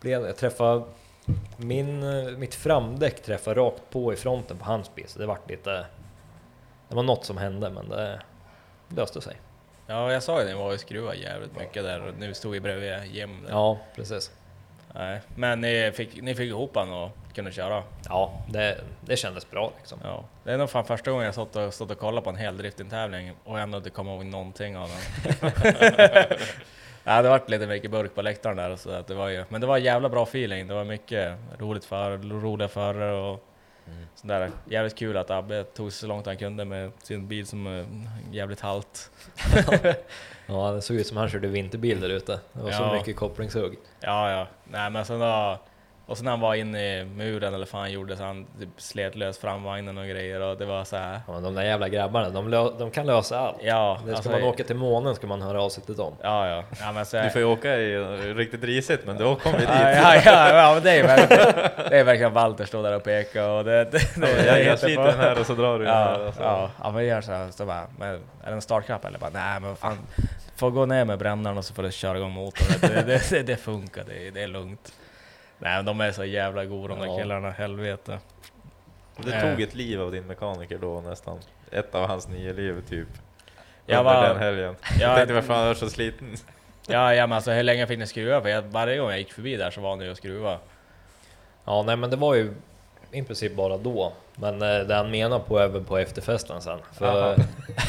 blev, 0.00 0.26
jag 0.26 0.36
träffade 0.36 0.84
min, 1.56 2.00
mitt 2.38 2.54
framdäck 2.54 3.22
träffade 3.22 3.60
rakt 3.60 3.82
på 3.90 4.12
i 4.12 4.16
fronten 4.16 4.56
på 4.58 4.64
hans 4.64 4.94
bil 4.94 5.04
så 5.08 5.18
det 5.18 5.26
vart 5.26 5.50
lite 5.50 5.86
Det 6.88 6.94
var 6.94 7.02
något 7.02 7.24
som 7.24 7.36
hände 7.36 7.70
men 7.70 7.88
det 7.88 8.20
löste 8.88 9.20
sig. 9.20 9.36
ja, 9.86 10.12
jag 10.12 10.22
sa 10.22 10.40
ju 10.40 10.46
det, 10.48 10.54
var 10.54 10.72
ju 10.72 10.78
skruva 10.78 11.14
jävligt 11.14 11.58
mycket 11.58 11.82
där 11.82 12.08
och 12.08 12.14
nu 12.18 12.34
stod 12.34 12.52
vi 12.52 12.60
bredvid 12.60 13.04
Jim. 13.04 13.42
där. 13.42 13.50
Ja, 13.52 13.78
precis. 13.94 14.30
Nej, 14.94 15.20
men 15.36 15.60
ni 15.60 15.92
fick, 15.94 16.22
ni 16.22 16.34
fick 16.34 16.48
ihop 16.48 16.76
han 16.76 16.92
och 16.92 17.10
kunde 17.34 17.52
köra. 17.52 17.82
Ja, 18.08 18.42
det, 18.48 18.80
det 19.00 19.16
kändes 19.16 19.50
bra 19.50 19.72
liksom. 19.78 19.98
Ja, 20.02 20.24
det 20.44 20.52
är 20.52 20.58
nog 20.58 20.70
fan 20.70 20.84
första 20.84 21.10
gången 21.10 21.24
jag 21.24 21.34
stått 21.34 21.56
och, 21.56 21.74
stått 21.74 21.90
och 21.90 21.98
kollat 21.98 22.24
på 22.24 22.30
en 22.30 22.36
hel 22.36 22.56
driftingtävling 22.56 23.32
och 23.44 23.60
ändå 23.60 23.78
inte 23.78 23.90
kommer 23.90 24.14
ihåg 24.14 24.24
någonting 24.24 24.76
av 24.76 24.88
den. 24.88 25.50
ja, 27.04 27.22
det 27.22 27.28
vart 27.28 27.48
lite 27.50 27.66
mycket 27.66 27.90
burk 27.90 28.14
på 28.14 28.22
läktaren 28.22 28.56
där, 28.56 28.76
så 28.76 28.90
att 28.90 29.06
det 29.06 29.14
var 29.14 29.28
ju, 29.28 29.44
men 29.48 29.60
det 29.60 29.66
var 29.66 29.78
jävla 29.78 30.08
bra 30.08 30.22
feeling. 30.22 30.66
Det 30.68 30.74
var 30.74 30.84
mycket 30.84 31.38
roligt 31.58 31.84
för, 31.84 32.18
roliga 32.18 32.68
förare 32.68 33.14
och 33.14 33.44
sådär. 34.14 34.50
Jävligt 34.64 34.94
kul 34.98 35.16
att 35.16 35.30
Abbe 35.30 35.64
tog 35.64 35.92
sig 35.92 36.00
så 36.00 36.06
långt 36.06 36.26
han 36.26 36.36
kunde 36.36 36.64
med 36.64 36.92
sin 37.02 37.28
bil 37.28 37.46
som 37.46 37.66
är 37.66 37.86
jävligt 38.32 38.60
halt. 38.60 39.10
Ja, 40.46 40.70
det 40.72 40.82
såg 40.82 40.96
ut 40.96 41.06
som 41.06 41.16
han 41.16 41.28
körde 41.28 41.48
vinterbil 41.48 42.00
där 42.00 42.08
ute. 42.08 42.40
Det 42.52 42.62
var 42.62 42.70
så 42.70 42.82
Ja. 42.82 42.92
mycket 42.92 43.16
kopplingshugg. 43.16 43.76
Ja, 44.00 44.30
ja. 44.30 44.46
Nej, 44.64 44.90
men 44.90 45.04
sen 45.04 45.20
då... 45.20 45.58
Och 46.06 46.16
sen 46.16 46.24
när 46.24 46.30
han 46.30 46.40
var 46.40 46.54
inne 46.54 47.00
i 47.00 47.04
muren 47.04 47.54
eller 47.54 47.68
vad 47.72 47.80
han 47.82 47.92
gjorde 47.92 48.16
så 48.16 48.22
han 48.22 48.46
typ 48.60 48.68
slet 48.76 49.16
lös 49.16 49.38
framvagnen 49.38 49.98
och 49.98 50.06
grejer 50.06 50.40
och 50.40 50.56
det 50.58 50.64
var 50.64 50.84
så 50.84 50.96
här. 50.96 51.20
Ja, 51.26 51.32
de 51.40 51.54
där 51.54 51.62
jävla 51.62 51.88
grabbarna, 51.88 52.28
de, 52.30 52.48
lö- 52.54 52.78
de 52.78 52.90
kan 52.90 53.06
lösa 53.06 53.38
allt. 53.38 53.56
Ja, 53.62 53.98
det 54.00 54.06
ska 54.06 54.16
alltså- 54.16 54.30
man 54.30 54.42
åka 54.42 54.64
till 54.64 54.76
månen 54.76 55.14
ska 55.14 55.26
man 55.26 55.42
höra 55.42 55.62
av 55.62 55.68
sig 55.68 55.84
till 55.84 55.94
dem. 55.96 56.12
Ja, 56.22 56.48
ja. 56.48 56.64
ja 56.80 56.92
men 56.92 57.06
så, 57.06 57.22
Du 57.22 57.30
får 57.30 57.40
ju 57.40 57.46
åka 57.46 57.76
i 57.76 57.96
riktigt 58.34 58.64
risigt, 58.64 59.06
men 59.06 59.18
då 59.18 59.34
kommer 59.36 59.58
vi 59.58 59.64
dit. 59.64 59.74
Ja, 59.74 60.14
ja, 60.14 60.22
ja, 60.24 60.48
ja, 60.56 60.74
men 60.74 60.82
det 60.82 60.90
är 60.90 60.96
ju 60.96 61.02
verkligen, 61.02 61.54
det 61.90 61.98
är 61.98 62.04
verkligen 62.04 62.32
Walter 62.32 62.64
står 62.64 62.82
där 62.82 62.96
och 62.96 63.04
pekar 63.04 63.48
och 63.48 63.64
det... 63.64 63.84
det, 63.84 64.16
det 64.16 64.46
jag, 64.46 64.64
jag 64.64 64.78
sliter 64.78 65.04
den 65.04 65.20
här 65.20 65.40
och 65.40 65.46
så 65.46 65.54
drar 65.54 65.78
du 65.78 65.84
den 65.84 65.94
här. 65.94 66.18
Ja, 66.20 66.28
och 66.28 66.34
så. 66.34 66.42
ja, 66.42 66.70
ja, 66.82 66.90
men 66.90 67.04
gör 67.06 67.20
så 67.20 67.32
här, 67.32 67.50
så 67.50 67.66
bara, 67.66 67.86
men, 67.98 68.08
är 68.08 68.46
det 68.46 68.52
en 68.52 68.62
startknapp 68.62 69.04
eller? 69.04 69.18
Bara, 69.18 69.30
nej 69.30 69.60
men 69.60 69.76
fan, 69.76 69.98
får 70.56 70.70
gå 70.70 70.86
ner 70.86 71.04
med 71.04 71.18
brännaren 71.18 71.58
och 71.58 71.64
så 71.64 71.74
får 71.74 71.82
du 71.82 71.92
köra 71.92 72.18
igång 72.18 72.30
motorn. 72.32 72.66
Det, 72.80 73.02
det, 73.06 73.30
det, 73.30 73.42
det 73.42 73.56
funkar, 73.56 74.04
det, 74.08 74.30
det 74.30 74.42
är 74.42 74.48
lugnt. 74.48 74.92
Nej 75.58 75.76
men 75.76 75.84
de 75.84 76.00
är 76.00 76.12
så 76.12 76.24
jävla 76.24 76.64
goda 76.64 76.88
de 76.94 77.00
där 77.00 77.06
Ja. 77.06 77.16
killarna, 77.18 77.50
helvete. 77.50 78.18
Det 79.16 79.34
Eh. 79.34 79.40
tog 79.50 79.60
ett 79.62 79.74
liv 79.74 80.02
av 80.02 80.12
din 80.12 80.26
mekaniker 80.26 80.78
då 80.78 81.00
nästan. 81.00 81.38
Ett 81.70 81.94
av 81.94 82.06
hans 82.08 82.28
nio 82.28 82.52
liv 82.52 82.82
typ. 82.88 83.08
Jag 83.86 83.98
Under 83.98 84.14
var- 84.14 84.28
den 84.28 84.38
helgen. 84.38 84.76
Ja, 84.82 85.06
jag 85.06 85.16
tänkte 85.16 85.34
varför 85.34 85.54
han 85.54 85.66
är 85.66 85.74
så 85.74 85.90
sliten. 85.90 86.34
Ja, 86.86 87.14
ja 87.14 87.26
men 87.26 87.36
alltså 87.36 87.50
hur 87.52 87.62
länge 87.62 87.86
fick 87.86 87.98
ni 87.98 88.06
skruva? 88.06 88.40
För 88.40 88.48
jag, 88.48 88.62
varje 88.62 88.98
gång 88.98 89.10
jag 89.10 89.18
gick 89.18 89.32
förbi 89.32 89.56
där 89.56 89.70
så 89.70 89.80
var 89.80 89.96
ni 89.96 90.08
och 90.10 90.16
skruva. 90.16 90.58
Ja, 91.64 91.82
nej 91.82 91.96
men 91.96 92.10
det 92.10 92.16
var 92.16 92.34
ju 92.34 92.54
i 93.12 93.22
princip 93.22 93.54
bara 93.56 93.76
då. 93.78 94.12
Men 94.34 94.62
eh, 94.62 94.78
det 94.80 94.94
han 94.94 95.10
menar 95.10 95.38
på 95.38 95.58
är 95.58 95.68
väl 95.68 95.84
på 95.84 95.98
efterfesten 95.98 96.60
sen. 96.62 96.78
För, 96.92 97.32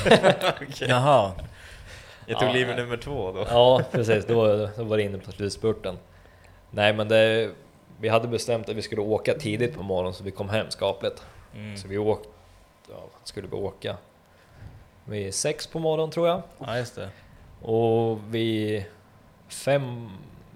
Okej. 0.61 0.87
Jaha. 0.89 1.31
Jag 2.25 2.39
tog 2.39 2.49
Ja. 2.49 2.53
liv 2.53 2.67
nummer 2.75 2.97
två 2.97 3.31
då. 3.31 3.45
ja, 3.49 3.81
precis. 3.91 4.25
Då, 4.25 4.69
då 4.77 4.83
var 4.83 4.97
det 4.97 5.03
inne 5.03 5.17
på 5.17 5.31
slutspurten. 5.31 5.97
Nej, 6.75 6.93
men 6.93 7.07
det, 7.07 7.51
vi 7.99 8.09
hade 8.09 8.27
bestämt 8.27 8.69
att 8.69 8.75
vi 8.75 8.81
skulle 8.81 9.01
åka 9.01 9.33
tidigt 9.33 9.75
på 9.75 9.83
morgonen 9.83 10.13
så 10.13 10.23
vi 10.23 10.31
kom 10.31 10.49
hem 10.49 10.65
skapligt. 10.69 11.23
Mm. 11.55 11.77
Så 11.77 11.87
vi 11.87 11.97
åkte, 11.97 12.29
ja, 12.89 13.03
skulle 13.23 13.47
vi 13.47 13.55
åka? 13.55 13.97
Vid 15.05 15.33
sex 15.33 15.67
på 15.67 15.79
morgonen 15.79 16.11
tror 16.11 16.27
jag. 16.27 16.41
Ja 16.59 16.77
just 16.77 16.95
det. 16.95 17.09
Och 17.61 18.19
vid 18.29 18.83
fem, 19.47 20.09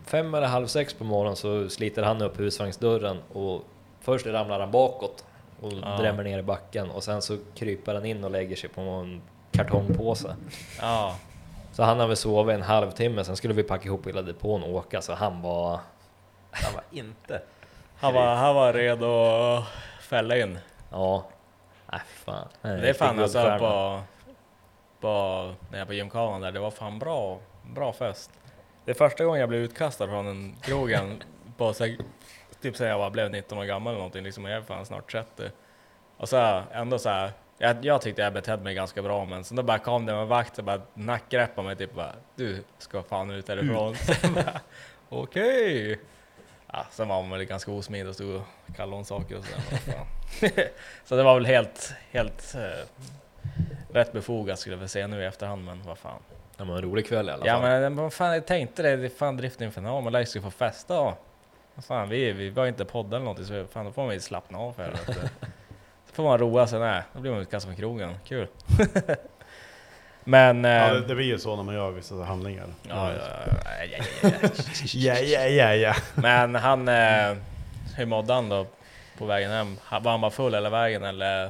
fem 0.05 0.33
eller 0.33 0.47
halv 0.47 0.67
sex 0.67 0.93
på 0.93 1.03
morgonen 1.03 1.35
så 1.35 1.69
sliter 1.69 2.03
han 2.03 2.21
upp 2.21 2.39
husvagnsdörren 2.39 3.17
och 3.33 3.61
först 4.01 4.25
ramlar 4.25 4.59
han 4.59 4.71
bakåt 4.71 5.25
och 5.61 5.73
Ja. 5.73 5.97
drämmer 5.97 6.23
ner 6.23 6.39
i 6.39 6.43
backen 6.43 6.91
och 6.91 7.03
sen 7.03 7.21
så 7.21 7.37
kryper 7.55 7.93
han 7.93 8.05
in 8.05 8.23
och 8.23 8.31
lägger 8.31 8.55
sig 8.55 8.69
på 8.69 8.81
en 8.81 9.21
kartongpåse. 9.51 10.35
Ja. 10.81 11.15
Så 11.73 11.83
han 11.83 11.99
har 11.99 12.07
väl 12.07 12.17
sovit 12.17 12.55
en 12.55 12.61
halvtimme, 12.61 13.23
sen 13.23 13.35
skulle 13.35 13.53
vi 13.53 13.63
packa 13.63 13.85
ihop 13.85 14.07
hela 14.07 14.21
depån 14.21 14.63
och 14.63 14.69
åka 14.75 15.01
så 15.01 15.13
han 15.13 15.41
var... 15.41 15.79
Han 16.51 16.73
var 16.73 16.83
inte. 16.91 17.41
Han 17.97 18.13
var, 18.13 18.35
han 18.35 18.55
var 18.55 18.73
redo 18.73 19.23
att 19.23 19.63
fälla 20.01 20.37
in. 20.37 20.59
Ja... 20.91 21.29
Nej 21.91 22.01
fan. 22.05 22.47
Det 22.61 22.89
är 22.89 22.93
fan 22.93 23.19
alltså 23.19 23.57
på, 23.59 24.01
på, 24.99 25.53
när 25.71 25.79
jag 25.79 25.87
på 25.87 25.93
gymkavan 25.93 26.41
där, 26.41 26.51
det 26.51 26.59
var 26.59 26.71
fan 26.71 26.99
bra, 26.99 27.39
bra 27.63 27.93
fest. 27.93 28.31
Det 28.85 28.91
är 28.91 28.95
första 28.95 29.25
gången 29.25 29.39
jag 29.39 29.49
blev 29.49 29.61
utkastad 29.61 30.07
från 30.07 30.27
en 30.27 30.55
krogen 30.61 31.23
på 31.57 31.73
så 31.73 31.95
typ 32.61 32.75
sen 32.75 32.87
jag 32.87 32.97
var, 32.97 33.09
blev 33.09 33.31
19 33.31 33.57
år 33.57 33.63
gammal 33.63 33.91
eller 33.91 33.99
någonting, 33.99 34.23
liksom, 34.23 34.45
jag 34.45 34.57
är 34.57 34.61
fan 34.61 34.85
snart 34.85 35.11
30. 35.11 35.51
Och 36.17 36.29
så 36.29 36.63
ändå 36.71 36.99
så 36.99 37.09
här, 37.09 37.31
jag, 37.57 37.85
jag 37.85 38.01
tyckte 38.01 38.21
jag 38.21 38.33
betedde 38.33 38.63
mig 38.63 38.75
ganska 38.75 39.01
bra 39.01 39.25
men 39.25 39.43
sen 39.43 39.57
då 39.57 39.63
bara 39.63 39.79
kom 39.79 40.05
det 40.05 40.13
en 40.13 40.27
vakt 40.27 40.57
och 40.57 40.63
bara 40.63 40.81
nackgreppade 40.93 41.67
mig 41.67 41.75
typ 41.75 41.93
bara 41.93 42.13
Du 42.35 42.63
ska 42.77 43.03
fan 43.03 43.31
ut 43.31 43.47
härifrån. 43.47 43.95
Bara, 44.35 44.59
Okej! 45.09 45.99
Ja, 46.73 46.85
sen 46.91 47.07
var 47.07 47.21
man 47.21 47.31
väl 47.31 47.43
ganska 47.43 47.71
osmidig 47.71 48.07
och 48.07 48.15
stod 48.15 48.35
och 48.35 48.75
kallade 48.75 48.95
hon 48.95 49.05
saker 49.05 49.37
och 49.37 49.43
sådär. 49.45 50.67
så 51.05 51.15
det 51.15 51.23
var 51.23 51.33
väl 51.35 51.45
helt, 51.45 51.93
helt 52.11 52.55
eh, 52.55 52.85
rätt 53.93 54.11
befogat 54.13 54.59
skulle 54.59 54.73
jag 54.75 54.79
väl 54.79 54.89
säga 54.89 55.07
nu 55.07 55.21
i 55.21 55.25
efterhand 55.25 55.65
men 55.65 55.83
vad 55.83 55.97
fan. 55.97 56.19
Det 56.57 56.63
var 56.63 56.75
en 56.75 56.81
rolig 56.81 57.07
kväll 57.07 57.29
i 57.29 57.31
alla 57.31 57.47
Ja 57.47 57.53
fall. 57.53 57.61
men 57.69 57.95
vad 57.95 58.13
fan 58.13 58.33
jag 58.33 58.45
tänkte 58.47 58.83
det, 58.83 58.95
det 58.95 59.05
är 59.05 59.09
fan 59.09 59.37
driften 59.37 59.71
för 59.71 59.81
man 59.81 60.13
lär 60.13 60.25
sig 60.25 60.41
få 60.41 60.51
festa 60.51 60.99
och 60.99 61.13
fan 61.87 62.09
vi, 62.09 62.31
vi 62.31 62.49
var 62.49 62.67
inte 62.67 62.85
podda 62.85 63.15
eller 63.15 63.25
någonting 63.25 63.45
så 63.45 63.65
fan 63.71 63.85
då 63.85 63.91
får 63.91 64.05
man 64.05 64.13
ju 64.13 64.19
slappna 64.19 64.57
av 64.57 64.77
här. 64.77 64.91
vet 64.91 65.07
du. 65.07 65.47
får 66.13 66.23
man 66.23 66.37
roa 66.37 66.67
sig 66.67 66.79
med. 66.79 67.03
Då 67.13 67.19
blir 67.19 67.31
man 67.31 67.39
utkastad 67.41 67.67
från 67.67 67.75
krogen. 67.75 68.15
Kul. 68.25 68.47
Men... 70.29 70.63
Ja, 70.63 70.87
eh, 70.87 70.93
det, 70.93 71.07
det 71.07 71.15
blir 71.15 71.25
ju 71.25 71.39
så 71.39 71.55
när 71.55 71.63
man 71.63 71.75
gör 71.75 71.91
vissa 71.91 72.15
handlingar. 72.15 72.65
Ja, 74.93 75.19
ja, 75.19 75.47
ja, 75.47 75.75
ja. 75.75 75.95
Men 76.15 76.55
han, 76.55 76.87
eh, 76.87 77.37
hur 77.95 78.05
mådde 78.05 78.33
han 78.33 78.49
då 78.49 78.65
på 79.17 79.25
vägen 79.25 79.51
hem? 79.51 79.77
Var 80.01 80.11
han 80.11 80.21
bara 80.21 80.31
full 80.31 80.53
hela 80.53 80.69
vägen 80.69 81.03
eller? 81.03 81.49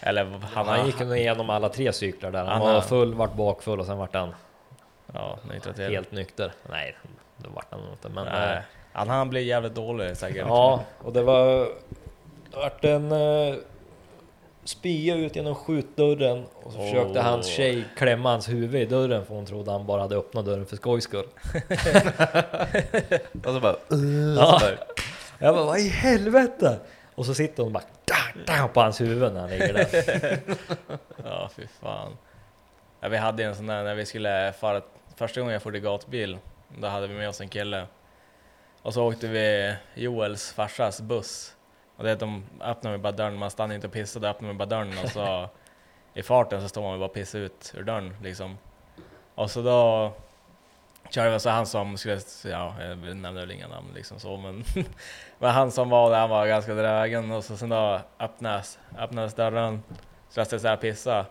Eller 0.00 0.24
han, 0.54 0.68
Han, 0.68 0.86
gick 0.86 1.00
igenom 1.00 1.50
alla 1.50 1.68
tre 1.68 1.92
cyklar 1.92 2.30
där. 2.30 2.44
Han, 2.44 2.60
var 2.60 2.80
full, 2.80 3.14
vart 3.14 3.34
bakfull 3.34 3.80
och 3.80 3.86
sen 3.86 3.98
vart 3.98 4.14
han 4.14 4.34
Ja, 5.14 5.38
nyktra 5.52 5.72
till. 5.72 5.90
helt 5.90 6.12
nykter. 6.12 6.52
Nej, 6.70 6.96
då 7.36 7.50
vart 7.50 7.66
han 7.70 7.80
inte. 7.90 8.08
Men 8.08 8.24
Nej. 8.24 8.56
eh, 8.56 8.62
Han, 8.92 9.08
han 9.08 9.30
blir 9.30 9.40
jävligt 9.40 9.74
dålig 9.74 10.16
säkert. 10.16 10.46
ja, 10.46 10.82
och 10.98 11.12
det 11.12 11.22
var 11.22 11.68
det 12.50 12.56
vart 12.56 12.84
en 12.84 13.12
uh, 13.12 13.56
spya 14.64 15.14
ut 15.14 15.36
genom 15.36 15.54
skjutdörren 15.54 16.44
och 16.62 16.72
så 16.72 16.78
försökte 16.78 17.18
Åh. 17.18 17.24
hans 17.24 17.46
tjej 17.46 17.84
klämma 17.96 18.30
hans 18.30 18.48
huvud 18.48 18.82
i 18.82 18.86
dörren 18.86 19.26
för 19.26 19.34
hon 19.34 19.46
trodde 19.46 19.70
han 19.70 19.86
bara 19.86 20.02
hade 20.02 20.16
öppnat 20.16 20.44
dörren 20.44 20.66
för 20.66 20.76
skojs 20.76 21.04
skull. 21.04 21.24
Och 23.44 23.52
så 23.52 23.60
bara... 23.60 23.76
Ja. 24.36 24.60
Jag 25.38 25.54
bara, 25.54 25.64
vad 25.64 25.78
i 25.78 25.88
helvete? 25.88 26.78
Och 27.14 27.26
så 27.26 27.34
sitter 27.34 27.62
hon 27.62 27.66
och 27.66 27.72
bara 27.72 27.84
da, 28.04 28.14
da, 28.46 28.68
på 28.68 28.80
hans 28.80 29.00
huvud 29.00 29.32
när 29.32 29.40
han 29.40 29.50
ligger 29.50 29.72
där. 29.72 30.38
Ja, 31.24 31.50
fy 31.56 31.66
fan. 31.80 32.16
Ja, 33.00 33.08
vi 33.08 33.16
hade 33.16 33.44
en 33.44 33.56
sån 33.56 33.66
där 33.66 33.84
när 33.84 33.94
vi 33.94 34.06
skulle 34.06 34.52
fara, 34.60 34.80
första 35.16 35.40
gången 35.40 35.52
jag 35.52 35.62
får 35.62 35.72
gatbil, 35.72 36.38
då 36.78 36.88
hade 36.88 37.06
vi 37.06 37.14
med 37.14 37.28
oss 37.28 37.40
en 37.40 37.48
kille. 37.48 37.86
Och 38.82 38.94
så 38.94 39.08
åkte 39.08 39.28
vi 39.28 39.74
Joels 39.94 40.52
farsas 40.52 41.00
buss. 41.00 41.54
Och 42.02 42.06
det 42.06 42.10
är 42.10 42.14
att 42.14 42.20
de 42.20 42.44
öppnar 42.60 42.90
med 42.90 43.00
bara 43.00 43.12
dörren, 43.12 43.36
man 43.36 43.50
stannar 43.50 43.74
inte 43.74 43.86
och 43.86 43.92
pissar, 43.92 44.20
då 44.20 44.26
öppnar 44.26 44.46
man 44.46 44.58
bara 44.58 44.68
dörren 44.68 44.98
och 45.04 45.10
så 45.10 45.48
i 46.14 46.22
farten 46.22 46.60
så 46.60 46.68
står 46.68 46.82
man 46.82 46.92
och 46.92 46.98
bara 46.98 47.08
pissar 47.08 47.38
ut 47.38 47.74
ur 47.76 47.82
dörren 47.82 48.16
liksom. 48.22 48.58
Och 49.34 49.50
så 49.50 49.62
då 49.62 50.12
körde 51.10 51.30
vi 51.30 51.40
så 51.40 51.50
han 51.50 51.66
som 51.66 51.96
skulle, 51.96 52.20
ja, 52.44 52.74
jag 52.80 52.98
nämner 52.98 53.32
väl 53.32 53.50
inga 53.50 53.68
namn 53.68 53.86
liksom 53.94 54.20
så 54.20 54.36
men, 54.36 54.64
men 55.38 55.50
han 55.50 55.70
som 55.70 55.90
var 55.90 56.10
där, 56.10 56.18
han 56.18 56.30
var 56.30 56.46
ganska 56.46 56.74
drägen 56.74 57.30
och 57.30 57.44
så 57.44 57.56
sen 57.56 57.68
då 57.68 58.00
öppnas, 58.18 58.78
öppnades 58.98 59.34
dörren, 59.34 59.82
så 60.28 60.40
jag 60.40 60.46
så 60.46 60.68
här 60.68 60.76
pissa. 60.76 61.26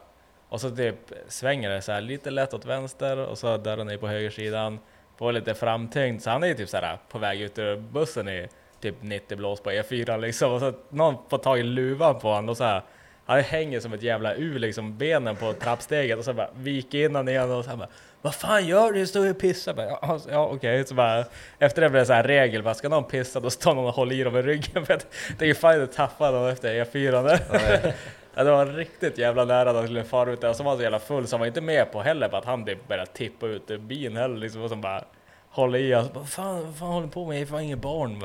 Och 0.50 0.62
så 0.62 0.76
typ 0.76 0.96
svänger 1.28 1.70
det 1.70 1.82
så 1.82 1.92
här 1.92 2.02
lite 2.02 2.32
lätt 2.32 2.54
åt 2.54 2.66
vänster 2.66 3.18
och 3.18 3.38
så 3.38 3.58
dörren 3.58 3.90
är 3.90 3.98
på 3.98 4.08
högersidan. 4.08 4.80
På 5.18 5.32
lite 5.32 5.54
framtyngd, 5.54 6.22
så 6.22 6.30
han 6.30 6.44
är 6.44 6.48
ju 6.48 6.54
typ 6.54 6.70
så 6.70 6.78
här 6.78 6.98
på 7.10 7.20
väg 7.20 7.42
ut 7.42 7.60
ur 7.60 7.78
bussen 7.78 8.30
i 8.30 8.48
typ 8.82 8.96
90 9.02 9.38
blås 9.38 9.62
på 9.62 9.72
E4 9.72 10.22
liksom. 10.22 10.54
Och 10.54 10.60
så 10.60 10.74
någon 10.90 11.16
får 11.30 11.38
tag 11.38 11.60
i 11.60 11.64
luvan 11.64 12.20
på 12.20 12.28
honom 12.28 12.50
och 12.50 12.58
så 12.58 12.64
här. 12.64 12.82
Han 13.26 13.40
hänger 13.40 13.80
som 13.80 13.94
ett 13.94 14.04
jävla 14.04 14.36
U 14.36 14.60
liksom, 14.60 14.98
benen 14.98 15.36
på 15.36 15.54
trappsteget 15.54 16.18
och 16.18 16.26
så 16.26 16.34
bara 16.34 16.50
viker 16.56 17.06
in 17.06 17.16
han 17.16 17.28
igen 17.28 17.52
och 17.52 17.66
så 17.66 17.78
bara 17.78 17.90
Vad 18.22 18.36
fan 18.36 18.68
gör 18.68 18.92
du? 18.92 19.00
Du 19.00 19.08
står 19.08 19.26
ju 19.26 19.32
och 19.32 19.40
pissar. 19.40 19.74
Bara, 19.74 19.88
ja, 19.88 20.20
ja 20.30 20.48
okej, 20.48 20.86
så 20.86 20.94
bara 20.94 21.26
Efter 21.60 21.82
det 21.82 21.90
blev 21.90 22.02
det 22.02 22.06
så 22.06 22.14
här 22.14 22.24
regel, 22.24 22.64
bara, 22.64 22.74
ska 22.74 22.90
någon 22.90 23.04
pissa 23.04 23.40
då 23.40 23.50
står 23.50 23.76
någon 23.76 23.86
och 23.86 23.94
håller 23.94 24.16
i 24.16 24.24
dem 24.24 24.38
i 24.38 24.42
ryggen 24.42 24.86
för 24.86 24.94
att 24.94 25.08
det 25.38 25.46
är 25.46 25.48
ju 25.48 25.56
fan 25.56 25.82
inte 25.82 25.96
tappa 25.96 26.32
dem 26.32 26.48
efter 26.48 26.86
E4 26.86 27.24
där. 27.24 27.94
Ja, 28.36 28.44
det 28.44 28.52
var 28.52 28.66
riktigt 28.66 29.18
jävla 29.18 29.46
nära 29.46 29.70
att 29.70 29.76
han 29.76 29.86
skulle 29.86 30.04
fara 30.04 30.32
ut 30.32 30.42
där 30.42 30.50
och 30.50 30.56
så 30.56 30.64
var 30.64 30.72
han 30.72 30.78
så 30.78 30.84
jävla 30.84 31.00
full 31.00 31.28
så 31.28 31.36
han 31.36 31.40
var 31.40 31.48
inte 31.48 31.62
med 31.62 31.92
på 31.92 32.02
heller 32.02 32.28
på 32.28 32.38
att 32.38 32.46
han 32.46 32.66
typ 32.66 32.88
började 32.88 33.12
tippa 33.12 33.48
ut 33.48 33.72
ur 33.72 33.78
bilen 33.78 34.18
heller 34.18 34.38
liksom 34.38 34.62
och 34.62 34.70
så 34.70 34.76
bara 34.76 35.04
håller 35.52 35.80
i 35.80 36.04
så 36.06 36.14
bara, 36.14 36.26
fan, 36.26 36.66
vad 36.66 36.76
fan 36.76 36.88
håller 36.88 37.08
du 37.08 37.14
på 37.14 37.26
med? 37.26 37.36
Jag 37.36 37.42
är 37.42 37.46
fan 37.46 37.62
inget 37.62 37.80
barn. 37.80 38.20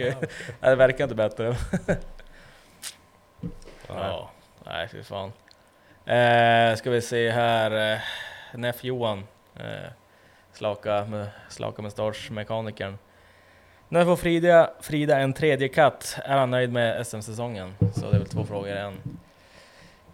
Nej, 0.00 0.14
det 0.60 0.74
verkar 0.74 1.04
inte 1.04 1.14
bättre. 1.14 1.56
ja, 3.88 4.30
nej 4.64 4.88
fy 4.88 5.02
fan. 5.02 5.32
Eh, 6.06 6.76
ska 6.76 6.90
vi 6.90 7.00
se 7.00 7.30
här, 7.30 7.92
eh, 7.92 7.98
Neff 8.54 8.84
Johan, 8.84 9.26
eh, 9.56 9.90
slaka, 10.52 11.04
med, 11.04 11.28
slaka 11.48 11.82
mustaschmekanikern. 11.82 12.98
När 13.88 14.04
får 14.04 14.16
Frida, 14.16 14.70
Frida 14.80 15.18
en 15.18 15.32
tredje 15.32 15.68
katt? 15.68 16.18
Är 16.24 16.36
han 16.36 16.50
nöjd 16.50 16.72
med 16.72 17.06
SM-säsongen? 17.06 17.74
Så 17.94 18.00
det 18.00 18.16
är 18.16 18.18
väl 18.18 18.28
två 18.28 18.44
frågor 18.44 18.68
i 18.68 18.78
en. 18.78 19.18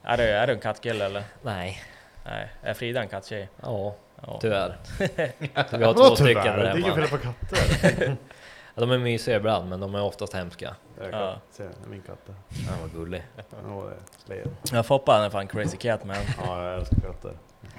Är 0.02 0.16
du, 0.16 0.22
är 0.22 0.46
du 0.46 0.52
en 0.52 0.60
kattkille 0.60 1.04
eller? 1.04 1.22
Nej, 1.42 1.82
Nej. 2.24 2.48
Är 2.62 2.74
Frida 2.74 3.00
en 3.00 3.08
katttjej? 3.08 3.48
ja, 3.62 3.94
Ja. 4.26 4.38
tyvärr. 4.40 4.76
Vi 4.98 5.84
har 5.84 5.94
två 5.94 6.02
tyvärr? 6.02 6.14
stycken 6.14 6.42
Det 6.44 6.50
där 6.62 6.70
är 6.70 6.78
inget 6.78 6.94
fel 6.94 7.04
hemma. 7.04 7.08
på 7.08 7.18
katter. 7.18 8.16
Ja, 8.74 8.80
de 8.80 8.90
är 8.90 8.98
mysiga 8.98 9.36
ibland, 9.36 9.68
men 9.68 9.80
de 9.80 9.94
är 9.94 10.02
oftast 10.02 10.34
hemska. 10.34 10.74
Jag 11.00 11.12
Ja. 11.12 11.36
se, 11.50 11.62
det 11.62 11.70
min 11.88 12.02
katt 12.02 12.18
där. 12.26 12.34
Han 12.70 12.80
var 12.80 12.88
gullig. 12.88 13.22
Det. 14.26 14.44
Ja, 14.72 14.82
Foppa 14.82 15.12
han 15.12 15.22
är 15.22 15.30
fan 15.30 15.46
crazy 15.48 15.76
cat 15.76 16.04
man. 16.04 16.16
Ja, 16.46 16.64
jag 16.64 16.74
älskar 16.74 16.96
katter. 17.00 17.32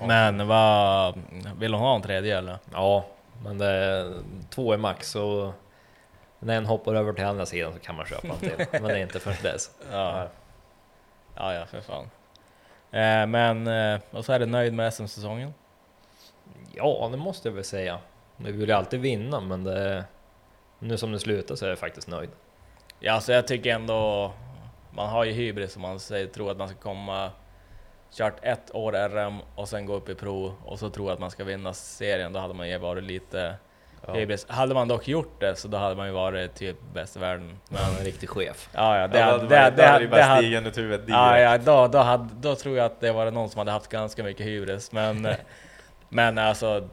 Men 0.08 0.48
vad, 0.48 1.14
vill 1.60 1.74
hon 1.74 1.82
ha 1.84 1.96
en 1.96 2.02
tredje 2.02 2.38
eller? 2.38 2.58
Ja, 2.74 3.06
men 3.44 3.58
det 3.58 3.66
är, 3.68 4.14
två 4.50 4.74
är 4.74 4.78
max 4.78 5.16
och 5.16 5.54
när 6.40 6.58
en 6.58 6.66
hoppar 6.66 6.96
över 6.96 7.14
till 7.14 7.26
andra 7.26 7.46
sidan 7.46 7.74
så 7.74 7.80
kan 7.80 7.96
man 7.96 8.06
köpa 8.06 8.28
en 8.28 8.38
till. 8.40 8.66
Men 8.72 8.84
det 8.84 8.94
är 8.94 8.98
inte 9.02 9.20
förrän 9.20 9.38
dess. 9.44 9.72
Ja. 9.92 10.28
Ja, 11.36 11.54
ja 11.54 11.66
för 11.66 11.82
fan. 11.82 12.04
Eh, 12.92 13.28
men, 13.28 13.68
eh, 13.68 14.00
och 14.12 14.26
så 14.26 14.34
är 14.34 14.40
du 14.40 14.46
nöjd 14.46 14.74
med 14.74 14.94
SM-säsongen? 14.94 15.54
Ja, 16.74 17.08
det 17.12 17.18
måste 17.18 17.48
jag 17.48 17.54
väl 17.56 17.64
säga. 17.64 18.00
Vi 18.38 18.52
vill 18.52 18.70
ju 18.70 18.76
alltid 18.76 19.00
vinna, 19.00 19.40
men 19.40 19.64
det, 19.64 20.06
nu 20.80 20.98
som 20.98 21.12
det 21.12 21.20
slutar 21.20 21.56
så 21.56 21.66
är 21.66 21.70
jag 21.70 21.80
faktiskt 21.80 22.08
nöjd. 22.08 22.30
Ja, 23.00 23.14
alltså 23.14 23.34
jag 23.34 23.48
tycker 23.48 23.74
ändå, 23.76 24.32
man 24.92 25.10
har 25.10 25.24
ju 25.24 25.32
hybris 25.32 25.76
om 25.76 25.82
man 25.82 26.00
säger, 26.00 26.28
tror 26.28 26.52
att 26.52 26.58
man 26.58 26.68
ska 26.70 26.78
komma, 26.78 27.32
kört 28.14 28.36
ett 28.42 28.76
år 28.76 28.92
RM 28.92 29.38
och 29.56 29.70
sen 29.70 29.86
gå 29.86 29.94
upp 29.94 30.10
i 30.10 30.16
pro 30.16 30.54
och 30.66 30.80
så 30.80 30.90
tror 30.90 31.12
att 31.12 31.20
man 31.20 31.32
ska 31.32 31.44
vinna 31.44 31.74
serien, 31.74 32.34
då 32.34 32.40
hade 32.40 32.54
man 32.54 32.70
ju 32.70 32.78
varit 32.78 33.04
lite 33.04 33.56
Ja. 34.08 34.14
hybris. 34.14 34.46
Hade 34.50 34.74
man 34.74 34.88
dock 34.88 35.08
gjort 35.08 35.40
det 35.40 35.56
så 35.56 35.68
då 35.68 35.78
hade 35.78 35.96
man 35.96 36.08
ju 36.08 36.14
varit 36.14 36.56
typ 36.56 36.78
bäst 36.94 37.16
i 37.16 37.20
världen. 37.20 37.60
Men, 37.70 37.82
en 38.00 38.06
riktig 38.06 38.30
chef. 38.30 38.70
ja, 38.74 38.98
ja, 39.00 39.08
det, 39.08 39.20
Ja, 39.20 39.38
det, 39.38 39.48
det, 39.48 39.98
det, 40.00 40.08
bara 40.08 40.22
hade- 40.24 40.42
stigen 40.42 40.66
ut 40.66 40.78
huvudet 40.78 41.06
Ja, 41.10 41.34
direkt. 41.34 41.66
ja 41.66 41.74
då, 41.74 41.88
då, 41.88 41.98
hade, 42.00 42.30
då 42.34 42.56
tror 42.56 42.78
jag 42.78 42.86
att 42.86 43.00
det 43.00 43.12
var 43.12 43.32
någon 43.32 43.50
som 43.50 43.60
hade 43.60 43.72
haft 43.72 43.88
ganska 43.88 44.24
mycket 44.24 44.46
hybris. 44.46 44.92
Men, 44.92 45.28
men 46.14 46.38
alltså, 46.38 46.88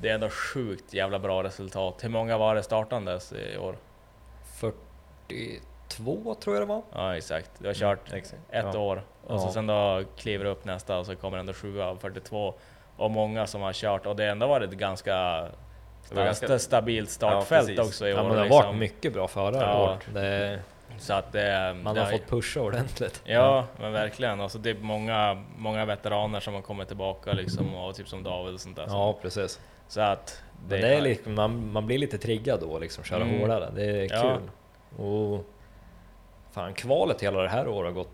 det 0.00 0.08
är 0.08 0.14
ändå 0.14 0.28
sjukt 0.30 0.94
jävla 0.94 1.18
bra 1.18 1.42
resultat. 1.42 2.04
Hur 2.04 2.08
många 2.08 2.38
var 2.38 2.54
det 2.54 2.62
startandes 2.62 3.32
i 3.32 3.56
år? 3.58 3.76
42 4.60 6.34
tror 6.34 6.56
jag 6.56 6.62
det 6.62 6.66
var. 6.66 6.82
Ja 6.92 7.16
exakt, 7.16 7.50
du 7.58 7.66
har 7.66 7.74
kört 7.74 8.12
ett 8.12 8.34
Ja. 8.50 8.78
år 8.78 9.02
och 9.26 9.40
så 9.40 9.46
Ja. 9.46 9.52
sen 9.52 9.66
då 9.66 10.02
kliver 10.16 10.44
du 10.44 10.50
upp 10.50 10.64
nästa 10.64 10.98
och 10.98 11.06
så 11.06 11.16
kommer 11.16 11.38
ändå 11.38 11.52
7 11.52 11.82
av 11.82 11.96
42 11.96 12.54
och 12.96 13.10
många 13.10 13.46
som 13.46 13.60
har 13.62 13.72
kört 13.72 14.06
och 14.06 14.16
det 14.16 14.22
har 14.22 14.30
ändå 14.30 14.46
varit 14.46 14.70
ganska, 14.70 15.14
Det 16.08 16.14
var 16.14 16.24
ganska- 16.24 16.46
sta- 16.46 16.58
stabilt 16.58 17.10
startfält 17.10 17.66
precis. 17.68 17.86
också 17.88 18.08
i 18.08 18.10
Ja, 18.10 18.16
år. 18.20 18.22
men 18.22 18.32
det 18.32 18.38
har 18.38 18.44
liksom. 18.44 18.64
varit 18.66 18.76
mycket 18.78 19.12
bra 19.12 19.28
förare 19.28 19.56
Ja. 19.64 19.90
i 19.90 19.92
år. 19.94 19.98
Det, 20.20 20.60
Så 21.00 21.12
att 21.14 21.32
det, 21.32 21.76
man 21.82 21.94
det 21.94 22.00
har 22.00 22.10
fått 22.10 22.28
pusha 22.28 22.60
ordentligt. 22.60 23.22
Ja, 23.24 23.66
men 23.80 23.92
verkligen. 23.92 24.40
Och 24.40 24.50
så 24.50 24.58
typ 24.58 24.78
många, 24.80 25.44
många 25.56 25.84
veteraner 25.84 26.40
som 26.40 26.54
har 26.54 26.62
kommit 26.62 26.88
tillbaka 26.88 27.32
liksom, 27.32 27.74
och 27.74 27.94
typ 27.94 28.08
som 28.08 28.22
David 28.22 28.54
och 28.54 28.60
sånt 28.60 28.76
där. 28.76 28.86
Ja, 28.88 29.18
precis. 29.22 29.60
Så 29.88 30.00
att 30.00 30.42
det, 30.68 30.76
det 30.76 30.88
är 30.94 31.00
liksom, 31.00 31.34
man, 31.34 31.72
man 31.72 31.86
blir 31.86 31.98
lite 31.98 32.18
triggad 32.18 32.60
då 32.60 32.78
liksom, 32.78 33.04
köra 33.04 33.22
Mm. 33.22 33.40
hårdare. 33.40 33.70
Det 33.74 33.84
är 33.84 34.08
Ja. 34.12 34.22
kul. 34.38 34.50
Och 35.06 35.44
fan, 36.52 36.74
kvalet 36.74 37.22
hela 37.22 37.42
det 37.42 37.48
här 37.48 37.68
året 37.68 37.88
har 37.94 37.94
gått 38.02 38.12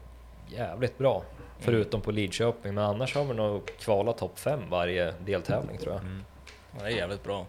jävligt 0.49 0.99
bra. 0.99 1.23
Förutom 1.59 2.01
på 2.01 2.11
Lidköping, 2.11 2.75
men 2.75 2.85
annars 2.85 3.15
har 3.15 3.25
vi 3.25 3.35
nog 3.35 3.67
kvalat 3.79 4.19
topp 4.19 4.39
5 4.39 4.61
varje 4.71 5.15
deltävling 5.25 5.79
tror 5.79 5.93
jag. 5.95 6.03
Ja, 6.79 6.85
det 6.85 6.93
är 6.93 6.97
jävligt 6.97 7.25
bra. 7.25 7.47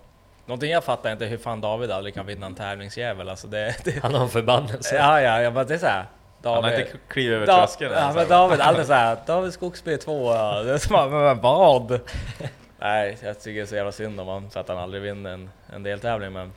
Någonting 0.47 0.71
jag 0.71 0.83
fattar 0.83 1.11
inte 1.11 1.25
hur 1.25 1.37
fan 1.37 1.61
David 1.61 1.91
aldrig 1.91 2.13
kan 2.15 2.25
vinna 2.25 2.45
en 2.45 2.55
tävlingsjävel. 2.55 3.29
Alltså 3.29 3.47
det, 3.47 3.75
det, 3.83 3.99
Han 4.03 4.13
har 4.13 4.21
en 4.23 4.29
förbannelse. 4.29 4.95
ja, 4.95 5.21
ja, 5.21 5.41
jag 5.41 5.53
bara, 5.53 5.63
det 5.65 5.73
är 5.73 5.77
såhär. 5.77 6.05
Han 6.43 6.53
David, 6.53 6.73
har 6.73 6.79
inte 6.79 6.97
klivit 7.07 7.35
över 7.35 7.47
Da- 7.47 7.57
tröskeln 7.57 7.91
Ja, 7.91 7.97
ens, 7.99 8.13
men 8.15 8.19
alltså. 8.21 8.33
David, 8.33 8.61
aldrig 8.61 8.85
såhär, 8.87 9.17
David 9.25 9.53
Skogsby 9.53 9.97
2 9.97 10.33
Det 10.33 10.39
är 10.73 10.77
som 10.77 10.93
bara, 10.93 11.07
men 11.09 11.23
men 11.23 11.41
vad? 11.41 11.99
Nej, 12.79 13.17
jag 13.23 13.39
tycker 13.39 13.53
det 13.59 13.61
är 13.61 13.65
så 13.65 13.75
jävla 13.75 13.91
synd 13.91 14.19
om 14.19 14.27
honom 14.27 14.49
så 14.49 14.59
att 14.59 14.67
han 14.67 14.77
aldrig 14.77 15.01
vinner 15.03 15.29
en, 15.31 15.49
en 15.73 15.83
deltävling 15.83 16.33
men 16.33 16.53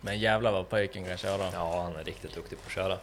Men 0.00 0.18
jävlar 0.18 0.52
vad 0.52 0.68
pojken 0.68 1.04
kan 1.04 1.16
köra. 1.16 1.42
Ja, 1.54 1.82
han 1.82 1.96
är 2.00 2.04
riktigt 2.04 2.34
duktig 2.34 2.58
på 2.58 2.66
att 2.66 2.72
köra. 2.72 2.96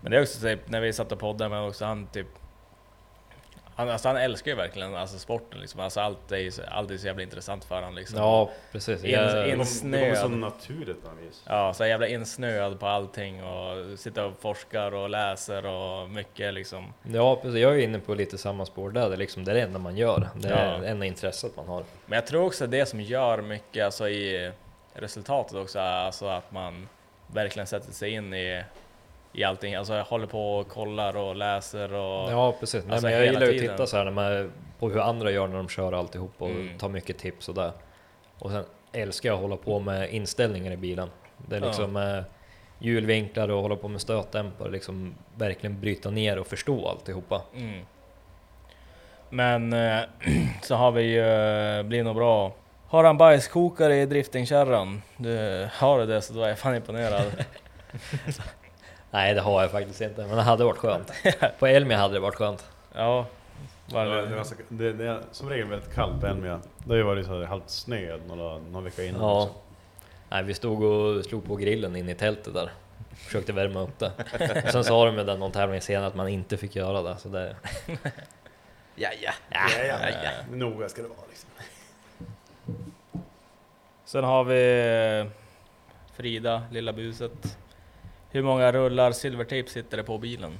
Men 0.00 0.10
det 0.10 0.18
är 0.18 0.22
också 0.22 0.40
typ, 0.40 0.68
när 0.68 0.80
vi 0.80 0.92
satt 0.92 1.12
och 1.12 1.18
poddade 1.18 1.50
med 1.50 1.62
också, 1.68 1.84
han 1.84 2.06
typ 2.06 2.26
han, 3.76 3.88
alltså 3.90 4.08
han 4.08 4.16
älskar 4.16 4.50
ju 4.50 4.56
verkligen 4.56 4.94
alltså 4.96 5.18
sporten 5.18 5.60
liksom. 5.60 5.80
Alltså 5.80 6.00
allt 6.00 6.32
är, 6.32 6.50
så- 6.50 6.62
allt 6.68 6.90
är 6.90 6.96
så 6.96 7.06
jävla 7.06 7.22
intressant 7.22 7.64
för 7.64 7.74
honom 7.74 7.94
liksom. 7.94 8.18
Ja, 8.18 8.50
precis. 8.72 9.04
In- 9.04 9.10
Jag, 9.10 9.22
in- 9.30 9.34
Det 9.34 9.50
kommer 9.50 9.60
Insnöad. 9.64 10.16
så 10.18 10.28
naturligt 10.28 11.02
på 11.02 11.08
något 11.10 11.18
vis. 11.28 11.42
Ja, 11.46 11.74
så 11.74 11.86
jävla 11.86 12.06
insnöad 12.08 12.80
på 12.80 12.86
allting 12.86 13.44
och 13.44 13.98
sitter 13.98 14.24
och 14.24 14.32
forskar 14.40 14.94
och 14.94 15.10
läser 15.10 15.66
och 15.66 16.10
mycket 16.10 16.54
liksom. 16.54 16.92
ja, 17.02 17.36
precis. 17.36 17.58
Jag 17.60 17.74
är 17.74 17.78
inne 17.78 17.98
på 17.98 18.14
lite 18.14 18.38
samma 18.38 18.66
spår 18.66 18.90
där. 18.90 19.08
Det 19.08 19.14
är 19.14 19.18
liksom 19.18 19.44
det, 19.44 19.50
är 19.50 19.54
det 19.54 19.60
enda 19.62 19.78
man 19.78 19.96
gör. 19.96 20.28
Det 20.34 20.48
är 20.48 20.72
Ja. 20.74 20.78
det 20.80 20.88
enda 20.88 21.06
intresset 21.06 21.56
man 21.56 21.66
har. 21.66 21.84
Men 22.06 22.16
jag 22.16 22.26
tror 22.26 22.46
också 22.46 22.66
det 22.66 22.86
som 22.86 23.00
gör 23.00 23.42
mycket 23.42 23.84
alltså 23.84 24.08
i 24.08 24.52
resultatet 24.94 25.54
också, 25.54 25.80
alltså 25.80 26.26
att 26.26 26.52
man 26.52 26.88
verkligen 27.26 27.66
sätter 27.66 27.92
sig 27.92 28.10
in 28.10 28.34
i 28.34 28.62
i 29.34 29.44
allting. 29.44 29.74
Alltså 29.74 29.94
jag 29.94 30.04
håller 30.04 30.26
på 30.26 30.56
och 30.56 30.68
kollar 30.68 31.16
och 31.16 31.36
läser 31.36 31.92
och... 31.94 32.32
Ja 32.32 32.54
precis, 32.60 32.84
Nej, 32.84 32.92
Alltså, 32.92 33.06
men 33.06 33.14
jag 33.16 33.26
gillar 33.26 33.46
ju 33.46 33.54
att 33.54 33.70
titta 33.70 33.86
så 33.86 33.96
här 33.96 34.04
när 34.04 34.12
man, 34.12 34.52
på 34.78 34.88
hur 34.88 35.00
andra 35.00 35.30
gör 35.30 35.46
när 35.48 35.56
de 35.56 35.68
kör 35.68 35.92
alltihop 35.92 36.32
och 36.38 36.50
Mm. 36.50 36.78
tar 36.78 36.88
mycket 36.88 37.18
tips 37.18 37.48
och 37.48 37.54
där. 37.54 37.72
Och 38.38 38.50
sen 38.50 38.64
älskar 38.92 39.28
jag 39.28 39.36
att 39.36 39.42
hålla 39.42 39.56
på 39.56 39.80
med 39.80 40.10
inställningar 40.10 40.72
i 40.72 40.76
bilen. 40.76 41.10
Det 41.48 41.56
är 41.56 41.60
Ja. 41.60 41.66
liksom 41.66 41.96
eh, 41.96 42.22
hjulvinklar 42.78 43.48
och 43.50 43.62
hålla 43.62 43.76
på 43.76 43.88
med 43.88 44.00
stötdämpare, 44.00 44.70
liksom 44.70 45.14
verkligen 45.36 45.80
bryta 45.80 46.10
ner 46.10 46.38
och 46.38 46.46
förstå 46.46 46.88
alltihopa. 46.88 47.42
Mm. 47.56 47.80
Men 49.30 49.72
eh, 49.72 50.00
så 50.62 50.74
har 50.74 50.90
vi 50.92 51.02
ju, 51.02 51.20
eh, 51.78 51.82
blir 51.82 52.04
nog 52.04 52.16
bra. 52.16 52.52
Har 52.88 53.04
han 53.04 53.18
bajskokare 53.18 53.96
i 53.96 54.06
driftingkärran? 54.06 55.02
Du, 55.16 55.68
har 55.72 55.98
du 55.98 56.06
det 56.06 56.22
så 56.22 56.32
då 56.34 56.42
är 56.42 56.48
jag 56.48 56.58
fan 56.58 56.74
imponerad. 56.76 57.22
Nej 59.14 59.34
det 59.34 59.40
har 59.40 59.62
jag 59.62 59.70
faktiskt 59.70 60.00
inte, 60.00 60.26
men 60.26 60.36
det 60.36 60.42
hade 60.42 60.64
varit 60.64 60.78
skönt. 60.78 61.12
På 61.58 61.66
Elmia 61.66 61.98
hade 61.98 62.14
det 62.14 62.20
varit 62.20 62.34
skönt. 62.34 62.70
ja. 62.94 63.26
Var 63.86 64.06
Det, 64.06 64.26
det, 64.26 64.34
ganska- 64.36 64.62
det, 64.68 64.92
det 64.92 65.06
är 65.06 65.20
som 65.32 65.48
regel 65.48 65.66
väldigt 65.66 65.94
kallt 65.94 66.20
på 66.20 66.26
Elmia. 66.26 66.60
Det 66.78 66.88
har 66.90 66.96
ju 66.96 67.02
varit 67.02 67.26
så 67.26 67.38
här 67.38 67.44
halvt 67.46 67.70
snö 67.70 68.18
några, 68.28 68.58
någon 68.58 68.84
vecka 68.84 69.04
innan 69.04 69.20
Ja. 69.20 69.42
också. 69.42 69.54
Nej, 70.28 70.42
vi 70.42 70.54
stod 70.54 70.82
och 70.82 71.24
slog 71.24 71.46
på 71.46 71.56
grillen 71.56 71.96
in 71.96 72.08
i 72.08 72.14
tältet 72.14 72.54
där. 72.54 72.70
Försökte 73.14 73.52
värma 73.52 73.80
upp 73.80 73.98
det. 73.98 74.12
Och 74.64 74.70
sen 74.70 74.84
sa 74.84 75.04
de 75.06 75.14
med 75.16 75.26
den 75.26 75.38
någon 75.38 75.52
tävling 75.52 75.80
senare 75.80 76.06
att 76.06 76.14
man 76.14 76.28
inte 76.28 76.56
fick 76.56 76.76
göra 76.76 77.02
det. 77.02 77.16
Så 77.18 77.28
det 77.28 77.56
Ja, 78.96 79.08
ja. 79.22 79.32
Ja, 79.50 79.68
ja, 79.88 79.96
ja. 80.24 80.30
Noga 80.56 80.88
ska 80.88 81.02
det 81.02 81.08
vara 81.08 81.18
liksom. 81.28 81.50
sen 84.04 84.24
har 84.24 84.44
vi 84.44 85.20
eh, 85.20 85.26
Frida, 86.16 86.62
lilla 86.70 86.92
buset. 86.92 87.58
Hur 88.34 88.42
många 88.42 88.72
rullar 88.72 89.12
silvertejp 89.12 89.70
sitter 89.70 89.96
det 89.96 90.02
på 90.02 90.18
bilen? 90.18 90.52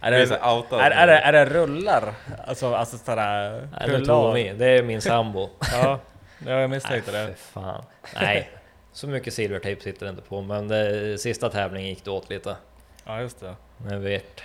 är, 0.00 0.10
Det 0.10 0.16
är 0.16 0.26
det, 0.26 0.36
är, 0.36 0.90
är, 0.90 1.06
det, 1.06 1.18
är 1.18 1.32
det 1.32 1.44
rullar? 1.44 2.14
Alltså, 2.46 2.74
alltså 2.74 2.98
sådär... 2.98 3.68
Nej, 3.80 3.88
det 3.88 4.04
tog 4.04 4.34
vi. 4.34 4.52
Det 4.52 4.66
är 4.66 4.82
min 4.82 5.00
sambo. 5.00 5.50
Ja, 5.72 6.00
jag 6.38 6.46
Nej, 6.46 6.68
misstänkte 6.68 7.12
det. 7.12 7.34
fan. 7.34 7.84
Nej, 8.14 8.50
så 8.92 9.06
mycket 9.06 9.34
silvertejp 9.34 9.82
sitter 9.82 10.06
det 10.06 10.10
inte 10.10 10.22
på. 10.22 10.40
Men 10.42 10.68
det, 10.68 11.18
sista 11.18 11.50
tävlingen 11.50 11.88
gick 11.88 12.04
det 12.04 12.10
åt 12.10 12.30
lite. 12.30 12.56
Ja, 13.04 13.20
just 13.20 13.40
det. 13.40 13.54
Med 13.76 14.00
vet, 14.00 14.40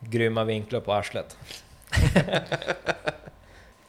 grymma 0.00 0.44
vinklar 0.44 0.80
på 0.80 0.92
arslet. 0.92 1.36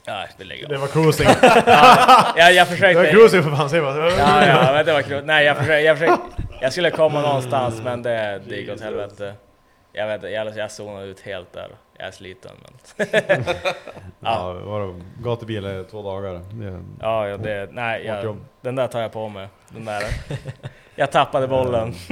Ja, 0.06 0.26
vi 0.38 0.44
lägger 0.44 0.68
Det 0.68 0.76
av. 0.76 0.82
var 0.82 0.88
cruising. 0.88 1.28
Ja, 1.66 2.34
jag 2.36 2.54
Det 2.54 2.60
var 2.60 2.66
försökte... 2.66 3.12
cruising 3.12 3.44
för 3.44 3.52
fan, 3.52 3.70
säg 3.70 3.82
bara. 3.82 4.10
Ja, 4.12 4.46
ja, 4.46 4.72
men 4.74 4.86
det 4.86 4.94
var 4.94 5.02
kul. 5.02 5.26
Nej, 5.26 5.46
jag 5.46 5.58
försökte, 5.58 5.80
jag 5.82 5.98
försökte... 6.00 6.24
Jag 6.62 6.72
skulle 6.72 6.92
komma 6.92 7.22
någonstans, 7.22 7.82
men 7.84 8.04
det, 8.04 8.42
det 8.48 8.56
gick 8.56 8.70
åt 8.72 8.82
helvete. 8.82 9.34
Jag 9.94 10.08
vet 10.08 10.16
inte, 10.16 10.28
jag, 10.30 10.58
jag 10.58 10.72
zonade 10.72 11.06
ut 11.06 11.20
helt 11.22 11.54
där. 11.54 11.68
Jag 11.98 12.08
är 12.08 12.12
sliten, 12.12 12.52
men... 12.64 13.08
Ja, 14.20 14.54
vadå? 14.54 15.02
Gatubil 15.24 15.66
är 15.66 15.84
två 15.84 16.02
dagar. 16.04 16.34
Det, 16.34 16.84
Ja, 17.02 17.28
ja 17.28 17.38
det, 17.38 17.70
nej, 17.72 18.06
jag, 18.06 18.38
den 18.62 18.76
där 18.76 18.88
tar 18.88 19.02
jag 19.02 19.12
på 19.12 19.30
mig. 19.30 19.48
Den 19.70 19.86
där. 19.86 20.04
Jag 20.96 21.12
tappade 21.12 21.48
bollen. 21.48 21.94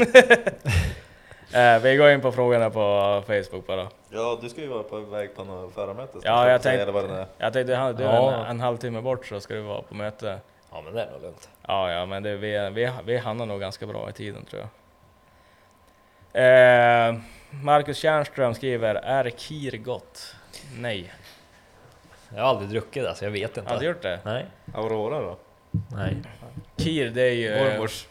Eh, 1.53 1.79
vi 1.81 1.95
går 1.95 2.09
in 2.11 2.21
på 2.21 2.31
frågorna 2.31 2.69
på 2.69 3.23
Facebook 3.27 3.67
bara. 3.67 3.87
Ja, 4.09 4.37
du 4.41 4.49
ska 4.49 4.61
ju 4.61 4.67
vara 4.67 4.83
på 4.83 4.99
väg 4.99 5.35
på 5.35 5.43
något 5.43 5.73
förarmöte. 5.73 6.17
Ja, 6.23 6.49
jag 6.51 6.61
tänkte, 6.61 6.91
vad 6.91 7.09
det 7.09 7.15
är. 7.15 7.25
jag 7.37 7.53
tänkte 7.53 7.75
han- 7.75 7.95
du 7.95 8.03
är 8.03 8.13
Ja. 8.13 8.33
en, 8.35 8.45
en 8.45 8.59
halvtimme 8.59 9.01
bort 9.01 9.25
så 9.25 9.39
ska 9.39 9.53
du 9.53 9.61
vara 9.61 9.81
på 9.81 9.93
möte. 9.95 10.39
Ja, 10.71 10.81
men 10.81 10.93
det 10.93 11.01
är 11.03 11.11
nog 11.11 11.21
lugnt. 11.21 11.49
Ja, 11.67 11.91
ja, 11.91 12.05
men 12.05 12.23
det, 12.23 12.35
vi, 12.35 12.69
vi, 12.69 12.91
vi 13.05 13.17
hamnar 13.17 13.45
nog 13.45 13.59
ganska 13.59 13.85
bra 13.87 14.09
i 14.09 14.13
tiden 14.13 14.45
tror 14.45 14.61
jag. 14.61 14.69
Eh, 16.33 17.15
Marcus 17.51 17.97
Tjärnström 17.97 18.53
skriver, 18.53 18.95
är 18.95 19.29
Kir 19.29 19.77
gott? 19.77 20.35
Nej. 20.77 21.13
Jag 22.35 22.41
har 22.43 22.49
aldrig 22.49 22.69
druckit 22.69 23.03
det, 23.03 23.15
så 23.15 23.25
jag 23.25 23.31
vet 23.31 23.57
inte. 23.57 23.73
Har 23.73 23.79
du 23.79 23.85
gjort 23.85 24.01
det? 24.01 24.19
Nej. 24.25 24.45
Aurora 24.75 25.19
då? 25.21 25.37
Nej. 25.95 26.15
Kir, 26.77 27.09
det 27.09 27.21
är 27.21 27.31
ju... 27.33 27.63
Mormors. 27.71 28.07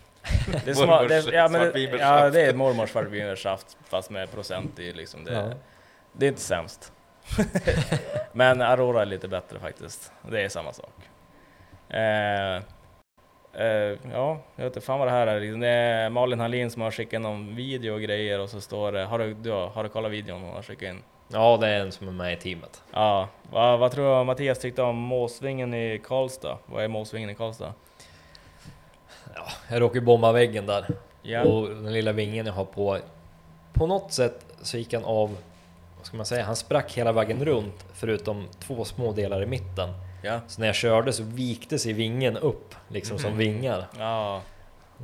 Det 0.64 0.70
är, 0.70 0.74
små, 0.74 1.02
det, 1.08 1.24
ja, 1.32 1.48
men 1.48 1.72
det, 1.72 1.80
ja, 1.80 2.30
det 2.30 2.42
är 2.42 2.54
mormors 2.54 2.90
svartvinbärssaft 2.90 3.76
fast 3.84 4.10
med 4.10 4.30
procent 4.30 4.78
i 4.78 4.92
liksom. 4.92 5.24
Det, 5.24 5.32
Ja. 5.32 5.50
det 6.12 6.26
är 6.26 6.28
inte 6.28 6.40
sämst. 6.40 6.92
men 8.32 8.62
Aurora 8.62 9.02
är 9.02 9.06
lite 9.06 9.28
bättre 9.28 9.58
faktiskt. 9.58 10.12
Det 10.30 10.42
är 10.44 10.48
samma 10.48 10.72
sak. 10.72 10.94
Eh, 11.88 12.56
eh, 13.64 13.98
ja, 14.12 14.40
jag 14.56 14.64
vet 14.64 14.76
inte 14.76 14.80
fan 14.80 14.98
vad 14.98 15.08
det 15.08 15.12
här 15.12 15.26
är. 15.26 15.40
Det 15.40 15.68
är 15.68 16.10
Malin 16.10 16.40
Hallin 16.40 16.70
som 16.70 16.82
har 16.82 16.90
skickat 16.90 17.20
någon 17.20 17.56
video 17.56 17.94
och 17.94 18.00
grejer 18.00 18.40
och 18.40 18.48
så 18.50 18.60
står 18.60 18.92
det... 18.92 19.04
Har 19.04 19.18
du, 19.18 19.34
du 19.34 19.50
har, 19.50 19.68
har 19.68 19.82
du 19.82 19.88
kollat 19.88 20.10
videon 20.12 20.42
hon 20.42 20.54
har 20.54 20.62
skickat 20.62 20.88
in? 20.88 21.02
Ja, 21.28 21.56
det 21.60 21.68
är 21.68 21.80
en 21.80 21.92
som 21.92 22.08
är 22.08 22.12
med 22.12 22.32
i 22.32 22.36
teamet. 22.36 22.82
Ja, 22.92 23.28
vad, 23.50 23.78
vad 23.78 23.92
tror 23.92 24.06
jag 24.06 24.26
Mattias 24.26 24.58
tyckte 24.58 24.82
om 24.82 24.96
Måsvingen 24.96 25.74
i 25.74 26.00
Karlstad? 26.04 26.58
Vad 26.66 26.84
är 26.84 26.88
Måsvingen 26.88 27.30
i 27.30 27.34
Karlstad? 27.34 27.74
Ja, 29.34 29.46
jag 29.68 29.80
råkade 29.82 30.00
bomba 30.00 30.32
väggen 30.32 30.66
där. 30.66 30.86
Ja. 31.22 31.42
Och 31.42 31.68
den 31.68 31.92
lilla 31.92 32.12
vingen 32.12 32.46
jag 32.46 32.52
har 32.52 32.64
på, 32.64 32.98
på 33.72 33.86
något 33.86 34.12
sätt 34.12 34.46
så 34.62 34.78
gick 34.78 34.94
han 34.94 35.04
av, 35.04 35.36
vad 35.96 36.06
ska 36.06 36.16
man 36.16 36.26
säga, 36.26 36.44
han 36.44 36.56
sprack 36.56 36.92
hela 36.92 37.12
vägen 37.12 37.44
runt 37.44 37.86
förutom 37.94 38.48
två 38.60 38.84
små 38.84 39.12
delar 39.12 39.42
i 39.42 39.46
mitten. 39.46 39.88
Ja. 40.22 40.40
Så 40.48 40.60
när 40.60 40.66
jag 40.66 40.76
körde 40.76 41.12
så 41.12 41.22
vikte 41.22 41.78
sig 41.78 41.92
vingen 41.92 42.36
upp, 42.36 42.74
liksom 42.88 43.18
som 43.18 43.36
vingar. 43.36 43.86
Ja. 43.98 44.42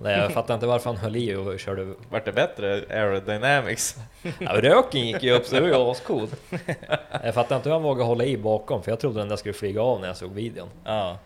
Nej, 0.03 0.19
jag 0.19 0.33
fattar 0.33 0.55
inte 0.55 0.67
varför 0.67 0.91
han 0.91 0.97
höll 0.97 1.17
i 1.17 1.35
och 1.35 1.61
körde... 1.61 1.95
Vart 2.11 2.25
det 2.25 2.33
bättre 2.33 2.85
aerodynamics? 2.91 3.97
Ja, 4.39 4.63
röken 4.63 5.07
gick 5.07 5.23
ju 5.23 5.33
upp 5.33 5.47
så 5.47 5.55
det 5.55 5.61
var 5.61 5.69
ju 5.69 5.75
ascoolt. 5.75 6.35
Jag 7.25 7.35
fattar 7.35 7.57
inte 7.57 7.69
hur 7.69 7.75
han 7.75 7.83
vågade 7.83 8.05
hålla 8.05 8.25
i 8.25 8.37
bakom, 8.37 8.83
för 8.83 8.93
jag 8.93 9.01
trodde 9.01 9.19
den 9.19 9.29
där 9.29 9.37
skulle 9.37 9.53
flyga 9.53 9.83
av 9.83 10.01
när 10.01 10.07
jag 10.07 10.17
såg 10.17 10.33
videon. 10.33 10.69
Ja. 10.85 11.19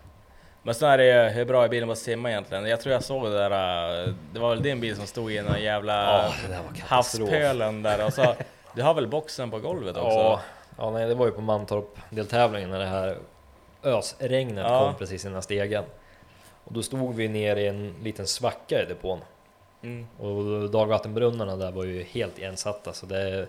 Men 0.63 0.75
så 0.75 0.85
är 0.85 0.97
det 0.97 1.05
ju, 1.05 1.29
hur 1.29 1.45
bra 1.45 1.63
är 1.63 1.69
bilen 1.69 1.87
på 1.87 1.93
att 1.93 1.97
simma 1.97 2.29
egentligen? 2.29 2.65
Jag 2.65 2.81
tror 2.81 2.93
jag 2.93 3.03
såg 3.03 3.23
det 3.23 3.37
där, 3.37 4.07
äh, 4.07 4.13
det 4.33 4.39
var 4.39 4.49
väl 4.49 4.63
din 4.63 4.79
bil 4.81 4.95
som 4.95 5.05
stod 5.07 5.31
i 5.31 5.41
någon 5.41 5.61
jävla 5.61 5.93
där 5.93 6.31
katastrof. 6.75 7.29
havspölen 7.29 7.83
där 7.83 8.05
och 8.05 8.13
så, 8.13 8.35
du 8.73 8.81
har 8.83 8.93
väl 8.93 9.07
boxen 9.07 9.51
på 9.51 9.59
golvet 9.59 9.97
också? 9.97 10.17
Ja, 10.17 10.41
ja 10.77 10.91
nej, 10.91 11.07
det 11.07 11.15
var 11.15 11.25
ju 11.25 11.31
på 11.31 11.41
Mantorp-deltävlingen 11.41 12.69
när 12.69 12.79
det 12.79 12.85
här 12.85 13.17
ösregnet 13.83 14.65
Ja. 14.67 14.79
kom 14.79 14.95
precis 14.95 15.25
innan 15.25 15.41
stegen. 15.41 15.83
Och 16.63 16.73
då 16.73 16.83
stod 16.83 17.15
vi 17.15 17.27
nere 17.27 17.61
i 17.61 17.67
en 17.67 17.95
liten 18.03 18.27
svacka 18.27 18.81
i 18.81 18.85
depån. 18.85 19.19
Mm. 19.83 20.07
Och 20.17 20.69
dagvattenbrunnarna 20.69 21.55
där 21.55 21.71
var 21.71 21.83
ju 21.83 22.03
helt 22.03 22.37
igensatta 22.37 22.93
så 22.93 23.05
det... 23.05 23.47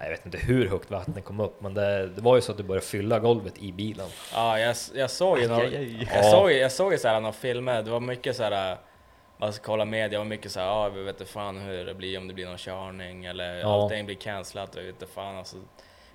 Jag 0.00 0.08
vet 0.10 0.26
inte 0.26 0.38
hur 0.38 0.68
högt 0.68 0.90
vattnet 0.90 1.24
kom 1.24 1.40
upp 1.40 1.60
men 1.60 1.74
det, 1.74 2.06
det 2.06 2.20
var 2.22 2.36
ju 2.36 2.42
så 2.42 2.52
att 2.52 2.58
det 2.58 2.64
började 2.64 2.86
fylla 2.86 3.18
golvet 3.18 3.58
i 3.58 3.72
bilen. 3.72 4.06
Ja, 4.32 4.58
jag, 4.58 4.76
jag 4.94 5.10
såg 5.10 5.38
ju 5.38 5.52
aj. 5.54 6.06
jag 6.12 6.24
Ja. 6.24 6.30
såg, 6.30 6.52
jag 6.52 6.72
såg 6.72 6.92
ju 6.92 6.98
såhär 6.98 7.20
några 7.20 7.32
filmer, 7.32 7.82
det 7.82 7.90
var 7.90 8.00
mycket 8.00 8.36
såhär 8.36 8.76
man 9.38 9.52
ska 9.52 9.64
kolla 9.64 9.84
media, 9.84 10.08
det 10.08 10.18
var 10.18 10.24
mycket 10.24 10.52
såhär, 10.52 10.66
ja 10.66 10.88
vi 10.88 11.02
vet 11.02 11.20
inte 11.20 11.32
fan 11.32 11.56
hur 11.58 11.84
det 11.84 11.94
blir 11.94 12.18
om 12.18 12.28
det 12.28 12.34
blir 12.34 12.46
någon 12.46 12.58
körning 12.58 13.24
eller 13.24 13.54
Ja. 13.58 13.82
allting 13.82 14.06
blir 14.06 14.16
cancelat, 14.16 14.76
vi 14.76 14.80
vet 14.80 14.88
inte 15.02 15.06
fan 15.06 15.36
alltså. 15.36 15.56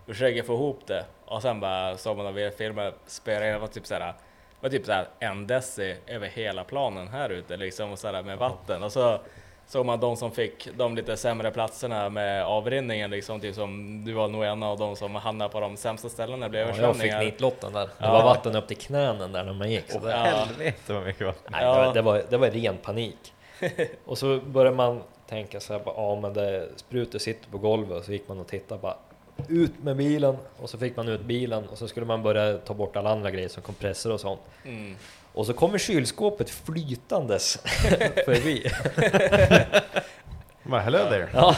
Vi 0.06 0.14
försöker 0.14 0.44
få 0.44 0.54
ihop 0.54 0.80
det 0.88 1.06
och 1.26 1.42
sen 1.42 1.60
bara 1.60 1.98
såg 1.98 2.18
man 2.18 2.26
några 2.34 2.52
filmer 2.52 2.94
spela 3.08 3.48
in, 3.48 3.54
det 3.54 3.60
var 3.60 3.68
typ 3.68 3.86
såhär, 3.88 4.00
det 4.00 4.14
var 4.62 4.70
typ 4.70 4.86
såhär 4.86 5.08
en 5.20 5.48
deci 5.48 5.96
över 6.08 6.28
hela 6.28 6.64
planen 6.64 7.08
här 7.08 7.30
ute 7.30 7.58
liksom 7.58 7.92
och 7.92 8.00
såhär 8.00 8.24
med 8.24 8.38
vatten 8.38 8.84
och 8.84 8.92
så 8.92 9.20
såg 9.72 9.86
man 9.86 10.00
de 10.00 10.18
som 10.18 10.32
fick 10.32 10.68
de 10.78 10.96
lite 10.96 11.18
sämre 11.18 11.52
platserna 11.52 12.10
med 12.10 12.46
avrinningen 12.46 13.12
liksom, 13.12 13.40
typ 13.40 13.56
som 13.56 14.02
du 14.06 14.14
var 14.14 14.28
nog 14.28 14.44
en 14.44 14.64
av 14.64 14.78
de 14.78 14.96
som 14.96 15.16
hamnade 15.16 15.52
på 15.52 15.60
de 15.60 15.78
sämsta 15.78 16.10
ställena 16.10 16.46
det 16.46 16.50
blev 16.50 16.62
Ja, 16.62 16.68
jag 16.68 16.76
fick 16.76 16.84
översvämningar. 16.84 17.20
nitlotten 17.24 17.74
där. 17.74 17.86
Det 17.86 17.92
Ja. 17.98 18.12
var 18.12 18.24
vatten 18.24 18.56
upp 18.56 18.68
till 18.68 18.78
knänen 18.78 19.32
där 19.32 19.44
när 19.44 19.54
man 19.54 19.72
gick. 19.72 19.92
Så 19.92 20.00
det, 20.00 20.10
Ja. 20.12 20.18
Helvete 20.18 20.94
vad 20.94 21.04
mycket 21.04 21.28
vatten. 21.28 21.44
nej, 21.52 21.64
Ja. 21.64 21.76
det, 21.76 21.82
var, 21.86 21.94
det, 21.94 22.02
var, 22.02 22.24
det 22.30 22.38
var 22.38 22.50
ren 22.50 22.78
panik. 22.78 23.34
Och 24.06 24.18
så 24.18 24.40
började 24.40 24.76
man 24.78 25.02
tänka 25.30 25.60
så 25.60 25.74
här, 25.74 25.82
ja 25.86 26.20
men 26.22 26.34
det 26.34 26.70
sprutor 26.76 27.20
sitter 27.20 27.50
på 27.50 27.58
golvet 27.58 27.98
och 27.98 28.06
så 28.06 28.12
gick 28.12 28.28
man 28.28 28.40
och 28.40 28.48
tittade 28.48 28.82
bara 28.82 28.96
ut 29.50 29.84
med 29.84 29.96
bilen 29.96 30.38
och 30.62 30.70
så 30.70 30.78
fick 30.78 30.96
man 30.98 31.08
ut 31.08 31.22
bilen 31.22 31.68
och 31.72 31.78
så 31.78 31.88
skulle 31.88 32.06
man 32.06 32.24
börja 32.24 32.58
ta 32.58 32.74
bort 32.74 32.96
alla 32.96 33.10
andra 33.12 33.32
grejer 33.32 33.50
som 33.50 33.64
kompressor 33.64 34.12
och 34.14 34.20
sånt. 34.20 34.42
Mm. 34.66 34.96
Och 35.34 35.46
så 35.46 35.54
kommer 35.54 35.78
kylskåpet 35.78 36.50
flytandes 36.50 37.58
förbi. 38.26 38.72
Bara, 40.64 40.82
hello 40.82 40.98
there. 40.98 41.30
Ja. 41.34 41.56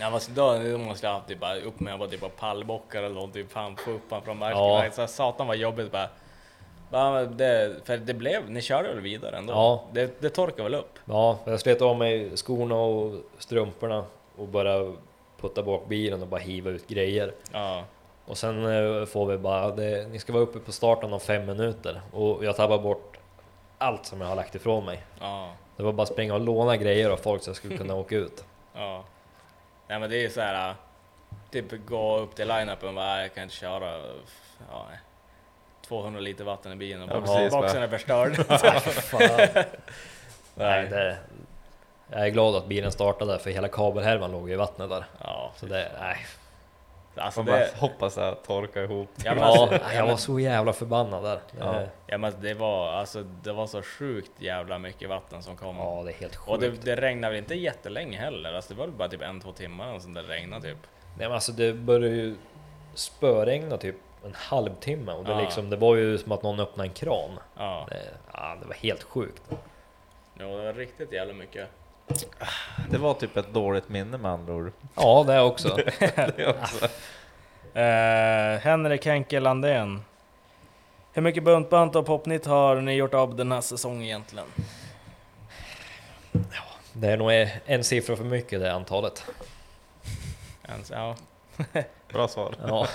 Ja, 0.00 0.10
fast 0.10 0.30
då, 0.30 0.58
då 0.58 0.78
måste 0.78 1.06
jag 1.06 1.14
alltid 1.14 1.38
bara 1.38 1.56
upp 1.56 1.80
med 1.80 1.98
bara 1.98 2.08
typ 2.08 2.36
pallbockar 2.36 3.02
eller 3.02 3.14
någonting, 3.14 3.46
fan 3.48 3.76
få 3.76 3.90
upp 3.90 4.10
han 4.10 4.22
från 4.22 4.38
marken. 4.38 4.92
Ja. 4.96 5.06
Satan 5.06 5.46
vad 5.46 5.56
jobbigt 5.56 5.92
bara. 5.92 6.08
bara 6.90 7.24
det, 7.24 7.76
för 7.84 7.96
det 7.96 8.14
blev, 8.14 8.50
ni 8.50 8.62
körde 8.62 8.88
väl 8.88 9.00
vidare 9.00 9.36
ändå? 9.36 9.52
Ja. 9.52 9.84
Det, 9.92 10.20
det 10.20 10.30
torkade 10.30 10.62
väl 10.62 10.74
upp? 10.74 10.98
Ja, 11.04 11.38
jag 11.44 11.60
slet 11.60 11.82
av 11.82 11.96
mig 11.98 12.36
skorna 12.36 12.74
och 12.74 13.14
strumporna 13.38 14.04
och 14.36 14.48
började 14.48 14.92
putta 15.40 15.62
bak 15.62 15.88
bilen 15.88 16.22
och 16.22 16.28
bara 16.28 16.40
hiva 16.40 16.70
ut 16.70 16.88
grejer. 16.88 17.32
Ja. 17.52 17.84
Och 18.30 18.38
sen 18.38 18.64
eh, 19.00 19.06
får 19.06 19.26
vi 19.26 19.38
bara, 19.38 19.70
det, 19.70 20.08
ni 20.10 20.18
ska 20.18 20.32
vara 20.32 20.42
uppe 20.42 20.58
på 20.58 20.72
starten 20.72 21.12
om 21.12 21.20
fem 21.20 21.46
minuter 21.46 22.00
och 22.12 22.44
jag 22.44 22.56
tappar 22.56 22.78
bort 22.78 23.18
allt 23.78 24.06
som 24.06 24.20
jag 24.20 24.28
har 24.28 24.36
lagt 24.36 24.54
ifrån 24.54 24.84
mig. 24.84 25.02
Ja, 25.20 25.52
Det 25.76 25.82
var 25.82 25.92
bara 25.92 26.06
springa 26.06 26.34
och 26.34 26.40
låna 26.40 26.76
grejer 26.76 27.10
av 27.10 27.16
folk 27.16 27.42
så 27.42 27.48
jag 27.50 27.56
skulle 27.56 27.76
kunna 27.76 27.94
åka 28.02 28.14
ut. 28.16 28.44
ja. 28.74 29.04
Nej 29.88 29.98
men 29.98 30.10
det 30.10 30.24
är 30.24 30.28
så 30.28 30.40
här. 30.40 30.74
Typ 31.50 31.86
gå 31.86 32.16
upp 32.18 32.34
till 32.34 32.48
line-upen 32.48 32.88
och 32.88 32.94
bara, 32.94 33.06
"Nej, 33.06 33.22
jag 33.22 33.34
kan 33.34 33.42
inte 33.42 33.54
köra. 33.54 33.96
Ja, 34.70 34.86
nej. 34.90 34.98
200 35.88 36.20
liter 36.20 36.44
vatten 36.44 36.72
i 36.72 36.76
bilen 36.76 37.02
och 37.02 37.16
Ja, 37.16 37.20
boxen, 37.20 37.36
precis, 37.36 37.52
boxen 37.52 37.78
va? 37.80 37.84
är 37.86 37.88
förstörd. 37.88 39.66
Nej, 40.54 40.86
det, 40.88 41.16
jag 42.10 42.20
är 42.26 42.28
glad 42.28 42.56
att 42.56 42.66
bilen 42.66 42.92
startade 42.92 43.38
för 43.38 43.50
hela 43.50 43.68
kabelhärvan 43.68 44.32
låg 44.32 44.50
i 44.50 44.56
vattnet 44.56 44.90
där. 44.90 45.04
ja, 45.24 45.52
Så 45.56 45.66
det, 45.66 45.92
nej. 46.00 46.16
Alltså 47.20 47.40
Man 47.40 47.46
bara 47.46 47.58
det, 47.58 47.70
hoppas 47.78 48.18
att 48.18 48.44
torka 48.44 48.82
ihop. 48.82 49.08
ja, 49.24 49.34
men 49.34 49.42
Ja, 49.44 49.68
alltså, 49.72 49.94
jag 49.94 50.06
var 50.06 50.16
så 50.16 50.40
jävla 50.40 50.72
förbannad 50.72 51.24
där. 51.24 51.40
Ja. 51.58 51.72
Det, 51.72 51.88
ja, 52.06 52.18
men 52.18 52.32
det 52.40 52.54
var 52.54 52.88
alltså 52.92 53.22
det 53.22 53.52
var 53.52 53.66
så 53.66 53.82
sjukt 53.82 54.30
jävla 54.38 54.78
mycket 54.78 55.08
vatten 55.08 55.42
som 55.42 55.56
kom. 55.56 55.76
ja, 55.76 56.02
det 56.04 56.10
är 56.10 56.14
helt 56.14 56.38
Och 56.46 56.60
det, 56.60 56.70
sjukt. 56.70 56.84
det 56.84 56.96
regnade 56.96 57.32
väl 57.32 57.38
inte 57.38 57.54
jättelänge 57.54 58.18
heller, 58.18 58.52
alltså 58.52 58.72
det 58.74 58.78
var 58.78 58.86
väl 58.86 58.94
bara 58.96 59.08
typ 59.08 59.22
en, 59.22 59.40
två 59.40 59.52
timmar 59.52 59.94
och 59.94 60.02
sen 60.02 60.14
det 60.14 60.22
regnade 60.22 60.62
typ. 60.68 60.78
Nej, 61.18 61.26
men 61.28 61.32
alltså 61.32 61.52
det 61.52 61.72
började 61.72 62.16
ju 62.16 62.36
spöregna 62.94 63.76
typ 63.76 63.96
en 64.24 64.34
halvtimme 64.34 65.12
och 65.12 65.24
det, 65.24 65.30
Ja. 65.32 65.40
liksom, 65.40 65.70
det 65.70 65.76
var 65.76 65.96
ju 65.96 66.18
som 66.18 66.32
att 66.32 66.42
någon 66.42 66.60
öppnade 66.60 66.88
en 66.88 66.94
kran. 66.94 67.30
Ja, 67.56 67.86
Det, 67.90 68.00
ja, 68.32 68.56
det 68.60 68.66
var 68.66 68.74
helt 68.74 69.02
sjukt. 69.02 69.42
jo, 70.38 70.56
det 70.58 70.64
var 70.64 70.72
riktigt 70.72 71.12
jävla 71.12 71.34
mycket. 71.34 71.68
Det 72.90 72.98
var 72.98 73.14
typ 73.14 73.36
ett 73.36 73.52
dåligt 73.52 73.88
minne 73.88 74.18
med 74.18 74.30
andra 74.30 74.54
ord. 74.54 74.72
Ja, 74.94 75.24
det 75.26 75.40
också. 75.40 75.76
Det 76.36 76.46
också. 76.46 76.88
Eh, 77.74 78.58
Henrik 78.60 79.06
Henke 79.06 79.40
Landén. 79.40 80.04
Hur 81.12 81.22
mycket 81.22 81.44
buntband 81.44 81.96
och 81.96 82.06
popnytt 82.06 82.46
har 82.46 82.76
ni 82.76 82.94
gjort 82.94 83.14
av 83.14 83.36
den 83.36 83.52
här 83.52 83.60
säsongen 83.60 84.02
egentligen? 84.02 84.46
Det 86.92 87.08
är 87.08 87.16
nog 87.16 87.30
en 87.66 87.84
siffra 87.84 88.16
för 88.16 88.24
mycket 88.24 88.60
det 88.60 88.72
antalet. 88.72 89.24
Ja. 90.90 91.16
Bra 92.12 92.28
svar. 92.28 92.54
Ja, 92.66 92.86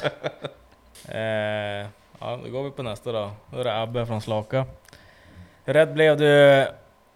Eh, 1.10 1.88
ja, 2.20 2.40
då 2.44 2.50
går 2.50 2.64
vi 2.64 2.72
på 2.72 2.84
nästa 2.84 3.12
då. 3.12 3.32
Då 3.52 3.60
är 3.60 3.64
det 3.64 3.82
Abbe 3.82 4.06
från 4.06 4.22
Slaka. 4.22 4.66
Hur 5.66 5.74
rädd 5.74 5.94
blev 5.94 6.18
du 6.18 6.68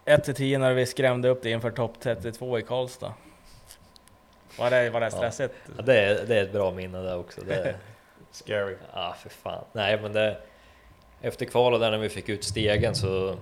1-10 0.09 0.57
när 0.57 0.73
vi 0.73 0.85
skrämde 0.85 1.29
upp 1.29 1.43
dig 1.43 1.51
inför 1.51 1.71
topp 1.71 1.93
32 1.99 2.59
i 2.59 2.61
Karlstad? 2.61 3.13
Var 4.59 4.69
det, 4.69 4.89
var 4.89 4.99
det 5.01 5.11
stressigt? 5.11 5.53
Ja, 5.77 5.83
det, 5.83 5.99
är, 5.99 6.25
det 6.25 6.35
är 6.37 6.43
ett 6.43 6.51
bra 6.53 6.71
minne 6.71 6.97
det 7.01 7.15
också. 7.15 7.41
Det, 7.41 7.75
Scary. 8.31 8.75
ja, 8.93 9.15
för 9.19 9.29
fan. 9.29 9.63
Nej, 9.73 10.01
men 10.01 10.13
det, 10.13 10.37
efter 11.21 11.45
kvalet 11.45 11.79
där 11.81 11.91
när 11.91 11.97
vi 11.97 12.09
fick 12.09 12.29
ut 12.29 12.43
stegen 12.43 12.95
så 12.95 13.35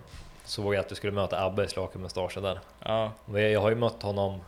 såg 0.45 0.75
jag 0.75 0.79
att 0.79 0.91
vi 0.91 0.95
skulle 0.95 1.13
möta 1.13 1.45
Abbe 1.45 1.63
i 1.63 1.67
Slake-mustaschen 1.67 2.43
där. 2.43 2.59
Ja, 2.83 3.11
Jag 3.39 3.61
har 3.61 3.69
ju 3.69 3.75
mött 3.75 4.03
honom 4.03 4.41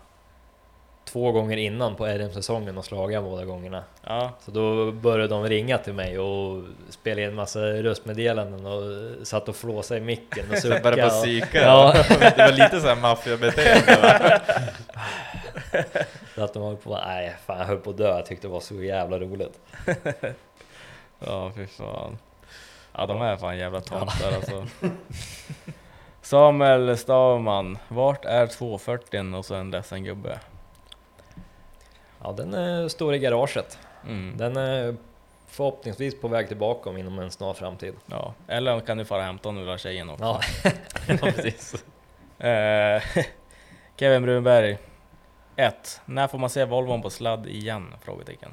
två 1.11 1.31
gånger 1.31 1.57
innan 1.57 1.95
på 1.95 2.06
RM-säsongen 2.07 2.77
och 2.77 2.86
slagit 2.86 3.23
båda 3.23 3.45
gångerna. 3.45 3.84
ja, 4.03 4.31
Så 4.40 4.52
då 4.52 4.91
började 4.91 5.27
de 5.27 5.44
ringa 5.49 5.77
till 5.77 5.94
mig 5.94 6.19
och 6.19 6.64
spela 6.90 7.22
in 7.22 7.36
massa 7.36 7.60
röstmeddelanden 7.60 8.65
och 8.65 8.81
satt 9.27 9.49
och 9.49 9.56
flåsade 9.56 9.99
i 9.99 10.03
micken 10.03 10.52
och 10.52 10.57
suckade. 10.61 10.81
började 10.81 11.06
och- 11.06 11.23
psyka. 11.23 11.61
Ja. 11.61 11.94
Det 12.19 12.38
var 12.38 12.52
lite 12.52 12.81
såhär 12.81 12.95
maffiabeteende. 12.95 14.41
Så 16.36 16.44
att 16.44 16.53
de 16.53 16.64
höll 16.64 16.77
på, 16.77 16.98
nej 17.07 17.36
fan 17.45 17.57
jag 17.60 17.65
höll 17.65 17.77
på 17.77 17.90
att 17.90 17.98
dö, 17.98 18.07
jag 18.18 18.26
tyckte 18.26 18.48
det 18.48 18.52
var 18.52 18.60
så 18.60 18.76
jävla 18.84 19.19
roligt. 19.19 19.60
ja 21.19 21.52
fy 21.56 21.68
fan. 21.68 22.18
Ja 22.94 23.06
de 23.06 23.22
är 23.22 23.38
fan 23.38 23.57
jävla 23.57 23.81
tomtar 23.81 24.31
alltså. 24.36 24.65
Samuel 26.22 26.98
Stavman, 26.98 27.77
vart 27.88 28.26
är 28.26 28.48
240 28.48 29.36
och 29.36 29.45
så 29.45 29.56
en 29.56 29.72
ledsen 29.72 30.03
gubbe? 30.03 30.40
Ja 32.23 32.31
den 32.31 32.53
eh, 32.53 32.87
står 32.87 33.15
i 33.15 33.19
garaget. 33.19 33.79
Mm. 34.05 34.37
Den 34.37 34.57
är 34.57 34.95
förhoppningsvis 35.47 36.21
på 36.21 36.27
väg 36.27 36.47
tillbaka 36.47 36.89
om 36.89 36.97
inom 36.97 37.19
en 37.19 37.31
snar 37.31 37.53
framtid. 37.53 37.93
Ja, 38.05 38.33
eller 38.47 38.79
kan 38.79 38.97
du 38.97 39.05
fara 39.05 39.19
och 39.19 39.25
hämta 39.25 39.51
nu 39.51 39.59
lilla 39.59 39.77
tjejen 39.77 40.09
också. 40.09 40.23
Ja, 40.23 40.41
ja 41.07 41.17
precis. 41.17 41.83
Eh, 42.39 43.03
Kevin 43.95 44.21
Brunberg. 44.23 44.77
1. 45.55 46.01
När 46.05 46.27
får 46.27 46.37
man 46.37 46.49
se 46.49 46.65
Volvon 46.65 47.01
på 47.01 47.09
sladd 47.09 47.47
igen? 47.47 47.93
Frågetecken. 48.01 48.51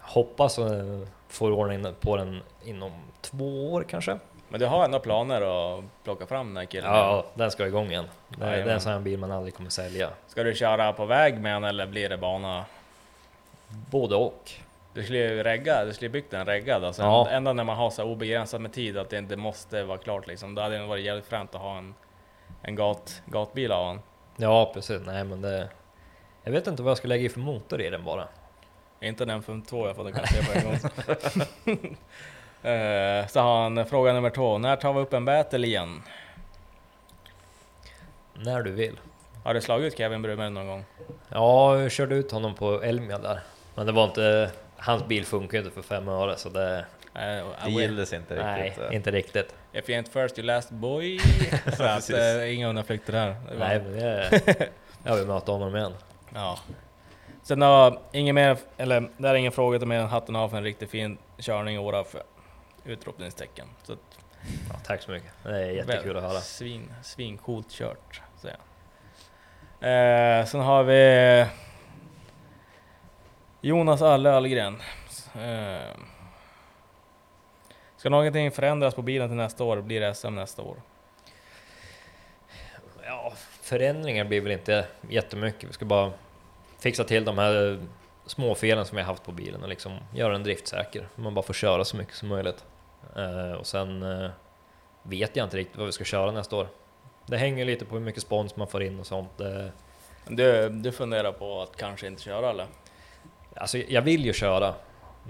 Hoppas 0.00 0.58
eh, 0.58 1.00
får 1.28 1.50
ordning 1.50 1.94
på 2.00 2.16
den 2.16 2.42
inom 2.64 2.92
två 3.20 3.72
år 3.72 3.84
kanske. 3.88 4.18
Men 4.48 4.60
du 4.60 4.66
har 4.66 4.84
ändå 4.84 4.98
planer 4.98 5.40
att 5.40 5.84
plocka 6.04 6.26
fram 6.26 6.46
den 6.46 6.56
här 6.56 6.64
killen? 6.64 6.90
Ja, 6.90 7.24
den 7.34 7.50
ska 7.50 7.66
igång 7.66 7.90
igen. 7.90 8.08
Det, 8.28 8.44
är 8.44 8.66
en 8.66 8.80
sån 8.80 8.92
här 8.92 9.00
bil 9.00 9.18
man 9.18 9.32
aldrig 9.32 9.54
kommer 9.54 9.70
sälja. 9.70 10.10
Ska 10.26 10.42
du 10.42 10.54
köra 10.54 10.92
på 10.92 11.06
väg 11.06 11.40
med 11.40 11.54
den 11.54 11.64
eller 11.64 11.86
blir 11.86 12.08
det 12.08 12.18
bana? 12.18 12.64
Både 13.90 14.16
och. 14.16 14.50
Du 14.94 15.02
skulle 15.02 15.18
ju 15.18 15.42
regga, 15.42 15.84
du 15.84 15.92
skulle 15.92 16.10
byggt 16.10 16.34
en 16.34 16.46
reggad 16.46 16.84
alltså. 16.84 17.02
Ja. 17.02 17.28
Ända 17.30 17.52
när 17.52 17.64
man 17.64 17.76
har 17.76 17.90
så 17.90 18.04
obegränsat 18.04 18.60
med 18.60 18.72
tid 18.72 18.98
att 18.98 19.10
det 19.10 19.18
inte 19.18 19.36
måste 19.36 19.82
vara 19.82 19.98
klart 19.98 20.26
liksom. 20.26 20.54
Då 20.54 20.62
hade 20.62 20.78
det 20.78 20.86
varit 20.86 21.04
jävligt 21.04 21.26
fränt 21.26 21.54
att 21.54 21.60
ha 21.60 21.78
en, 21.78 21.94
en 22.62 22.74
gat, 22.74 23.22
gatbil 23.26 23.72
av 23.72 23.86
den. 23.86 24.02
Ja 24.36 24.70
precis, 24.74 25.02
nej 25.06 25.24
men 25.24 25.42
det... 25.42 25.68
Jag 26.42 26.52
vet 26.52 26.66
inte 26.66 26.82
vad 26.82 26.90
jag 26.90 26.98
ska 26.98 27.08
lägga 27.08 27.24
i 27.24 27.28
för 27.28 27.40
motor 27.40 27.80
i 27.80 27.90
den 27.90 28.04
bara. 28.04 28.28
Inte 29.00 29.24
den 29.24 29.42
52 29.42 29.86
jag 29.86 29.96
får 29.96 30.04
det 30.04 30.12
kan 30.12 30.20
jag 30.20 30.28
säga 30.28 30.44
på 30.44 30.58
en 30.58 31.76
gång. 31.76 31.96
Eh, 32.64 33.26
så 33.26 33.40
har 33.40 33.62
han 33.62 33.86
fråga 33.86 34.12
nummer 34.12 34.30
två. 34.30 34.58
När 34.58 34.76
tar 34.76 34.92
vi 34.92 35.00
upp 35.00 35.12
en 35.12 35.24
battle 35.24 35.66
igen? 35.66 36.02
När 38.34 38.62
du 38.62 38.70
vill. 38.70 39.00
Har 39.44 39.54
du 39.54 39.60
slagit 39.60 39.92
ut 39.92 39.98
Kevin 39.98 40.22
Brunberg 40.22 40.50
någon 40.50 40.66
gång? 40.66 40.84
Ja, 41.28 41.78
jag 41.80 41.92
körde 41.92 42.14
ut 42.14 42.32
honom 42.32 42.54
på 42.54 42.82
Elmia 42.82 43.18
där. 43.18 43.40
Men 43.74 43.86
det 43.86 43.92
var 43.92 44.04
inte... 44.04 44.50
Hans 44.76 45.04
bil 45.06 45.24
funkar 45.24 45.58
ju 45.58 45.64
inte 45.64 45.74
för 45.74 45.82
fem 45.82 46.08
öre 46.08 46.36
så 46.36 46.48
det... 46.48 46.84
Uh, 47.16 47.46
Det 47.64 47.70
gills 47.70 48.12
inte 48.12 48.34
Nej, 48.34 48.62
riktigt. 48.62 48.92
inte 48.92 49.10
riktigt. 49.10 49.54
If 49.72 49.90
you 49.90 50.00
ain't 50.02 50.10
first 50.22 50.38
you 50.38 50.46
last 50.46 50.70
boy. 50.70 51.18
så 51.76 51.82
att, 51.82 52.10
uh, 52.10 52.54
inga 52.54 52.68
undanflykter 52.68 53.12
var- 53.28 53.58
Nej, 53.58 53.80
men 53.80 53.92
det... 53.92 54.68
Jag 55.04 55.16
vill 55.16 55.26
möta 55.26 55.52
honom 55.52 55.76
igen. 55.76 55.92
Ja. 56.34 56.58
Sen 57.42 57.62
har 57.62 57.98
ingen 58.12 58.34
mer, 58.34 58.56
eller 58.76 59.08
det 59.16 59.28
är 59.28 59.34
ingen 59.34 59.52
fråga 59.52 59.78
till 59.78 59.88
mer 59.88 59.98
än 60.00 60.06
hatten 60.06 60.36
av 60.36 60.48
för 60.48 60.56
en 60.56 60.64
riktigt 60.64 60.90
fin 60.90 61.18
körning 61.38 61.88
i 61.88 62.04
för 62.04 62.22
utropningstecken. 62.84 63.68
Så 63.82 63.92
att, 63.92 64.18
Ja, 64.68 64.78
tack 64.84 65.02
så 65.02 65.10
mycket. 65.10 65.30
Det 65.42 65.64
är 65.64 65.70
jättekul 65.70 66.16
att 66.16 66.22
höra. 66.22 66.40
Svin, 66.40 66.94
svincoolt 67.02 67.70
kört, 67.70 68.20
säger 68.36 68.56
jag. 68.56 70.40
Eh, 70.40 70.46
sen 70.46 70.60
har 70.60 70.84
vi 70.84 71.46
Jonas 73.60 74.02
Alle 74.02 74.32
Allgren. 74.32 74.80
Eh, 75.34 75.96
ska 77.96 78.10
någonting 78.10 78.50
förändras 78.50 78.94
på 78.94 79.02
bilen 79.02 79.28
till 79.28 79.36
nästa 79.36 79.64
år? 79.64 79.80
Blir 79.80 80.00
det 80.00 80.14
SM 80.14 80.34
nästa 80.34 80.62
år? 80.62 80.76
Ja, 83.06 83.32
förändringar 83.62 84.24
blir 84.24 84.40
väl 84.40 84.52
inte 84.52 84.86
jättemycket. 85.08 85.68
Vi 85.68 85.72
ska 85.72 85.84
bara 85.84 86.12
fixa 86.78 87.04
till 87.04 87.24
de 87.24 87.38
här 87.38 87.86
små 88.26 88.54
felen 88.54 88.86
som 88.86 88.98
jag 88.98 89.04
haft 89.04 89.24
på 89.24 89.32
bilen 89.32 89.62
och 89.62 89.68
liksom 89.68 89.98
göra 90.14 90.32
den 90.32 90.42
driftsäker. 90.42 91.08
Man 91.14 91.34
bara 91.34 91.42
får 91.42 91.54
köra 91.54 91.84
så 91.84 91.96
mycket 91.96 92.14
som 92.14 92.28
möjligt. 92.28 92.64
Eh, 93.16 93.52
och 93.52 93.66
sen 93.66 94.02
eh, 94.02 94.30
vet 95.02 95.36
jag 95.36 95.46
inte 95.46 95.56
riktigt 95.56 95.76
vad 95.76 95.86
vi 95.86 95.92
ska 95.92 96.04
köra 96.04 96.30
nästa 96.30 96.56
år. 96.56 96.68
Det 97.26 97.36
hänger 97.36 97.64
lite 97.64 97.84
på 97.84 97.94
hur 97.94 98.02
mycket 98.04 98.22
spons 98.22 98.56
man 98.56 98.68
får 98.68 98.82
in 98.82 99.00
och 99.00 99.06
sånt. 99.06 99.40
Eh, 99.40 99.66
Du, 100.28 100.68
du 100.68 100.92
funderar 100.92 101.32
på 101.32 101.62
att 101.62 101.76
kanske 101.76 102.06
inte 102.06 102.22
köra 102.22 102.50
eller? 102.50 102.66
alltså 103.56 103.78
jag 103.78 104.02
vill 104.02 104.24
ju 104.24 104.32
köra, 104.32 104.74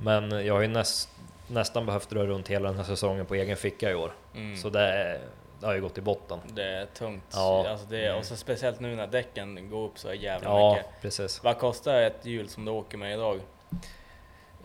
men 0.03 0.47
jag 0.47 0.55
har 0.55 0.61
ju 0.61 0.69
näst, 0.69 1.11
nästan 1.47 1.87
behövt 1.87 2.11
dra 2.11 2.27
runt 2.27 2.49
hela 2.49 2.69
den 2.69 2.77
här 2.77 2.85
säsongen 2.85 3.27
på 3.27 3.35
egen 3.35 3.57
ficka 3.57 3.91
i 3.91 3.95
år. 3.95 4.13
Mm. 4.35 4.57
Så 4.57 4.69
det, 4.71 5.21
det 5.61 5.67
har 5.67 5.75
ju 5.75 5.81
gått 5.81 5.99
i 5.99 6.01
botten. 6.01 6.39
Det 6.55 6.65
är 6.65 6.87
tungt. 6.87 7.25
Ja. 7.33 7.69
Alltså 7.69 7.87
det, 7.87 8.13
och 8.13 8.25
så 8.25 8.37
speciellt 8.37 8.81
nu 8.81 8.97
när 8.97 9.07
däcken 9.07 9.71
går 9.71 9.87
upp 9.87 9.99
så 9.99 10.15
jävla 10.15 10.49
Ja, 10.49 10.75
mycket. 10.75 10.91
precis. 11.03 11.45
Vad 11.45 11.59
kostar 11.59 12.03
ett 12.03 12.27
hjul 12.27 12.49
som 12.49 12.65
du 12.65 12.71
åker 12.73 12.99
med 12.99 13.13
idag? 13.15 13.41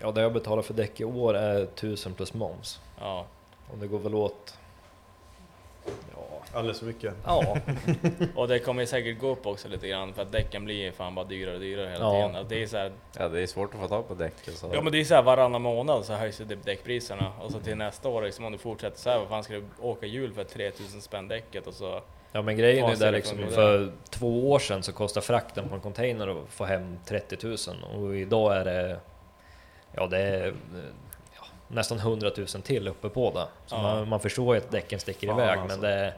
Ja, 0.01 0.11
det 0.11 0.21
jag 0.21 0.33
betalar 0.33 0.61
för 0.61 0.73
däck 0.73 0.99
i 0.99 1.05
år 1.05 1.33
är 1.37 1.61
1000 1.63 2.13
plus 2.13 2.33
moms. 2.33 2.79
Ja, 2.99 3.25
Och 3.71 3.77
det 3.77 3.87
går 3.87 3.99
väl 3.99 4.15
åt... 4.15 4.57
Ja, 6.15 6.21
Alldeles 6.53 6.79
för 6.79 6.85
mycket. 6.85 7.13
ja, 7.25 7.57
och 8.35 8.47
det 8.47 8.59
kommer 8.59 8.81
ju 8.81 8.87
säkert 8.87 9.19
gå 9.19 9.27
upp 9.29 9.45
också 9.47 9.67
lite 9.67 9.87
grann 9.87 10.13
för 10.13 10.21
att 10.21 10.31
däcken 10.31 10.65
blir 10.65 10.91
fan 10.91 11.15
bara 11.15 11.25
dyrare 11.25 11.53
och 11.55 11.61
dyrare 11.61 11.89
hela 11.89 12.03
Ja. 12.05 12.11
tiden. 12.11 12.35
Alltså 12.35 12.49
det 12.55 12.63
är 12.63 12.67
så 12.67 12.77
här, 12.77 12.91
Ja, 13.17 13.27
det 13.29 13.41
är 13.41 13.47
svårt 13.47 13.73
att 13.73 13.79
få 13.79 13.87
tag 13.87 14.07
på 14.07 14.13
däck. 14.13 14.33
Så. 14.55 14.69
ja 14.73 14.81
men 14.81 14.91
det 14.91 14.99
är 14.99 15.03
så 15.03 15.15
här 15.15 15.21
varannan 15.21 15.61
månad 15.61 16.05
så 16.05 16.13
höjs 16.13 16.41
ju 16.41 16.45
typ 16.45 16.65
däckpriserna 16.65 17.31
och 17.41 17.51
så 17.51 17.59
till 17.59 17.75
nästa 17.77 18.09
år 18.09 18.21
liksom 18.21 18.45
om 18.45 18.51
du 18.51 18.57
fortsätter 18.57 18.97
så 18.99 19.09
här, 19.09 19.19
vad 19.19 19.27
fan 19.27 19.43
ska 19.43 19.53
du 19.53 19.63
åka 19.81 20.05
hjul 20.05 20.33
för 20.33 20.43
3000 20.43 21.01
spänn 21.01 21.27
däcket 21.27 21.67
och 21.67 21.73
så 21.73 22.01
ja 22.31 22.41
men 22.41 22.57
grejen 22.57 22.85
är 22.85 22.89
ju 22.89 22.95
där 22.95 23.11
liksom, 23.11 23.37
från 23.37 23.49
för 23.49 23.91
två 24.09 24.51
år 24.51 24.59
sedan 24.59 24.83
så 24.83 24.93
kostade 24.93 25.25
frakten 25.25 25.69
på 25.69 25.75
en 25.75 25.81
container 25.81 26.27
att 26.27 26.49
få 26.49 26.65
hem 26.65 26.97
30 27.05 27.37
000 27.47 27.57
och 27.95 28.15
idag 28.15 28.55
är 28.57 28.65
det... 28.65 28.99
Ja, 29.99 30.07
det 30.07 30.17
är... 30.19 30.53
Ja, 31.35 31.45
nästan 31.67 31.97
100 31.97 32.31
000 32.37 32.47
till 32.47 32.87
uppe 32.87 33.09
på 33.09 33.31
det. 33.31 33.45
Så 33.65 33.75
Ja. 33.75 33.81
man, 33.81 34.07
man 34.09 34.19
förstår 34.19 34.55
ju 34.55 34.61
att 34.61 34.71
däcken 34.71 34.99
sticker 34.99 35.27
Fan, 35.27 35.39
iväg, 35.39 35.59
alltså. 35.59 35.79
men 35.81 35.89
det, 35.91 35.95
det 35.97 36.13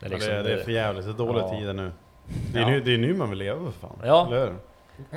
Ja, 0.00 0.06
är 0.06 0.10
liksom... 0.10 0.32
det, 0.34 0.38
är, 0.40 0.42
det 0.44 0.52
är 0.52 0.64
för 0.64 0.70
jävligt, 0.72 1.04
det 1.04 1.10
är 1.10 1.14
dåliga 1.14 1.42
Ja. 1.42 1.58
tider 1.58 1.72
nu. 1.72 1.92
Det 2.52 2.58
är, 2.58 2.62
Ja. 2.62 2.68
nu. 2.68 2.80
det 2.80 2.94
är 2.94 2.98
nu 2.98 3.14
man 3.14 3.30
vill 3.30 3.38
leva 3.38 3.72
för 3.72 3.88
fan. 3.88 3.98
Ja. 4.04 4.26
Eller 4.26 4.40
hur? 4.46 4.54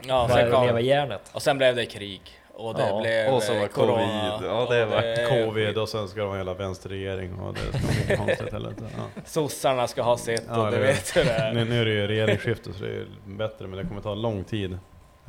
Ja, 0.07 0.29
sen 0.31 0.51
kom, 0.51 0.65
leva 0.65 0.79
järnet. 0.79 1.21
och 1.33 1.41
sen 1.41 1.57
blev 1.57 1.75
det 1.75 1.85
krig. 1.85 2.21
Och 2.55 2.73
det 2.73 2.87
Ja, 2.89 3.01
blev 3.01 3.33
och 3.33 3.43
så 3.43 3.53
var 3.53 3.61
eh, 3.61 3.67
corona. 3.67 3.97
covid. 3.97 4.49
Ja, 4.49 4.67
det 4.69 4.83
och 4.83 4.89
var 4.89 5.45
Covid 5.45 5.77
och 5.77 5.89
sen 5.89 6.07
ska 6.07 6.19
de 6.19 6.29
ha 6.29 6.37
hela 6.37 6.53
vänsterregering 6.53 7.39
och 7.39 7.53
det 7.53 7.59
ska 7.79 8.05
bli 8.07 8.17
konstigt 8.17 8.53
heller. 8.53 8.73
Ja. 8.97 9.21
Sossarna 9.25 9.87
ska 9.87 10.01
ha 10.01 10.17
sitt 10.17 10.43
Ja, 10.49 10.65
och 10.65 10.71
du 10.71 10.77
eller 10.77 10.87
vet 10.87 11.15
hur 11.17 11.23
det 11.23 11.31
är. 11.31 11.53
Nu, 11.53 11.65
nu 11.65 11.81
är 11.81 11.85
det 11.85 11.91
ju 11.91 12.07
regeringsskifte 12.07 12.73
så 12.73 12.83
det 12.83 12.89
är 12.95 13.05
bättre 13.25 13.67
men 13.67 13.77
det 13.79 13.85
kommer 13.85 14.01
ta 14.01 14.13
lång 14.15 14.43
tid. 14.43 14.77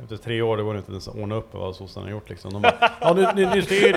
Efter 0.03 0.17
tre 0.17 0.41
år 0.41 0.57
det 0.57 0.63
går 0.63 0.77
inte 0.77 0.91
ens 0.91 1.07
att 1.07 1.15
ordna 1.15 1.35
upp 1.35 1.47
vad 1.51 1.75
sossarna 1.75 2.05
har 2.05 2.11
gjort 2.11 2.29
liksom. 2.29 2.53
De 2.53 2.61
bara 2.61 2.91
Ja 3.01 3.13
ni, 3.13 3.45
ni, 3.45 3.55
ni 3.55 3.61
ser, 3.61 3.93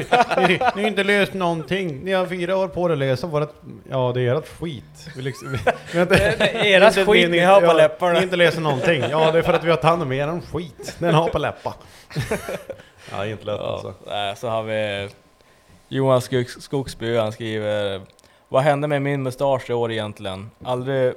ni, 0.49 0.61
ni 0.77 0.83
har 0.83 0.89
inte 0.89 1.05
löst 1.05 1.35
någonting. 1.35 2.05
Ni 2.05 2.13
har 2.13 2.27
fyra 2.27 2.57
år 2.57 2.69
på 2.69 2.89
er 2.89 2.93
att 2.93 2.99
lösa 2.99 3.27
vårat... 3.27 3.55
Ja 3.91 4.13
det 4.15 4.23
är 4.23 4.35
ert 4.35 4.49
skit. 4.49 5.09
Vi 5.17 5.23
liksom, 5.23 5.53
vi, 5.53 5.59
vi 5.93 6.01
inte, 6.01 6.15
Det 6.39 6.75
är 6.75 6.81
ert 6.81 7.07
skit 7.07 7.31
ni 7.31 7.39
har 7.39 7.61
på 7.61 7.67
ja, 7.67 7.73
läpparna. 7.73 8.13
Ni 8.13 8.23
inte 8.23 8.37
löst 8.37 8.59
någonting. 8.59 9.03
Ja 9.11 9.33
det 9.33 9.39
är 9.39 9.43
för 9.43 9.53
att 9.53 9.65
vi 9.65 9.71
har 9.71 9.77
tagit 9.77 9.91
hand 9.91 10.03
om 10.03 10.13
eran 10.13 10.43
skit. 10.43 10.97
Den 10.99 11.15
har 11.15 11.29
på 11.29 11.39
läppar. 11.39 11.75
Ja 13.11 13.17
det 13.17 13.29
är 13.29 13.33
inte 13.33 13.45
lätt 13.45 13.61
alltså. 13.61 13.95
Nej, 14.07 14.37
så 14.37 14.49
har 14.49 14.63
vi 14.63 15.09
Johan 15.89 16.21
Skogs, 16.21 16.63
Skogsby, 16.63 17.17
han 17.17 17.33
skriver 17.33 18.01
Vad 18.49 18.63
hände 18.63 18.89
med 18.89 19.03
min 19.03 19.23
mustasch 19.23 19.71
i 19.71 19.73
år 19.73 19.93
egentligen? 19.93 20.51
Aldrig 20.65 21.15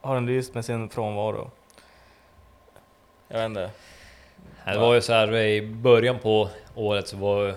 har 0.00 0.14
den 0.14 0.26
lyst 0.26 0.54
med 0.54 0.64
sin 0.64 0.88
frånvaro. 0.88 1.50
Jag 3.28 3.38
vet 3.38 3.46
inte. 3.46 3.70
Det 4.72 4.78
var 4.78 4.94
ju 4.94 5.00
så 5.00 5.12
här 5.12 5.36
i 5.36 5.62
början 5.62 6.18
på 6.18 6.48
året 6.74 7.08
så 7.08 7.16
var, 7.16 7.54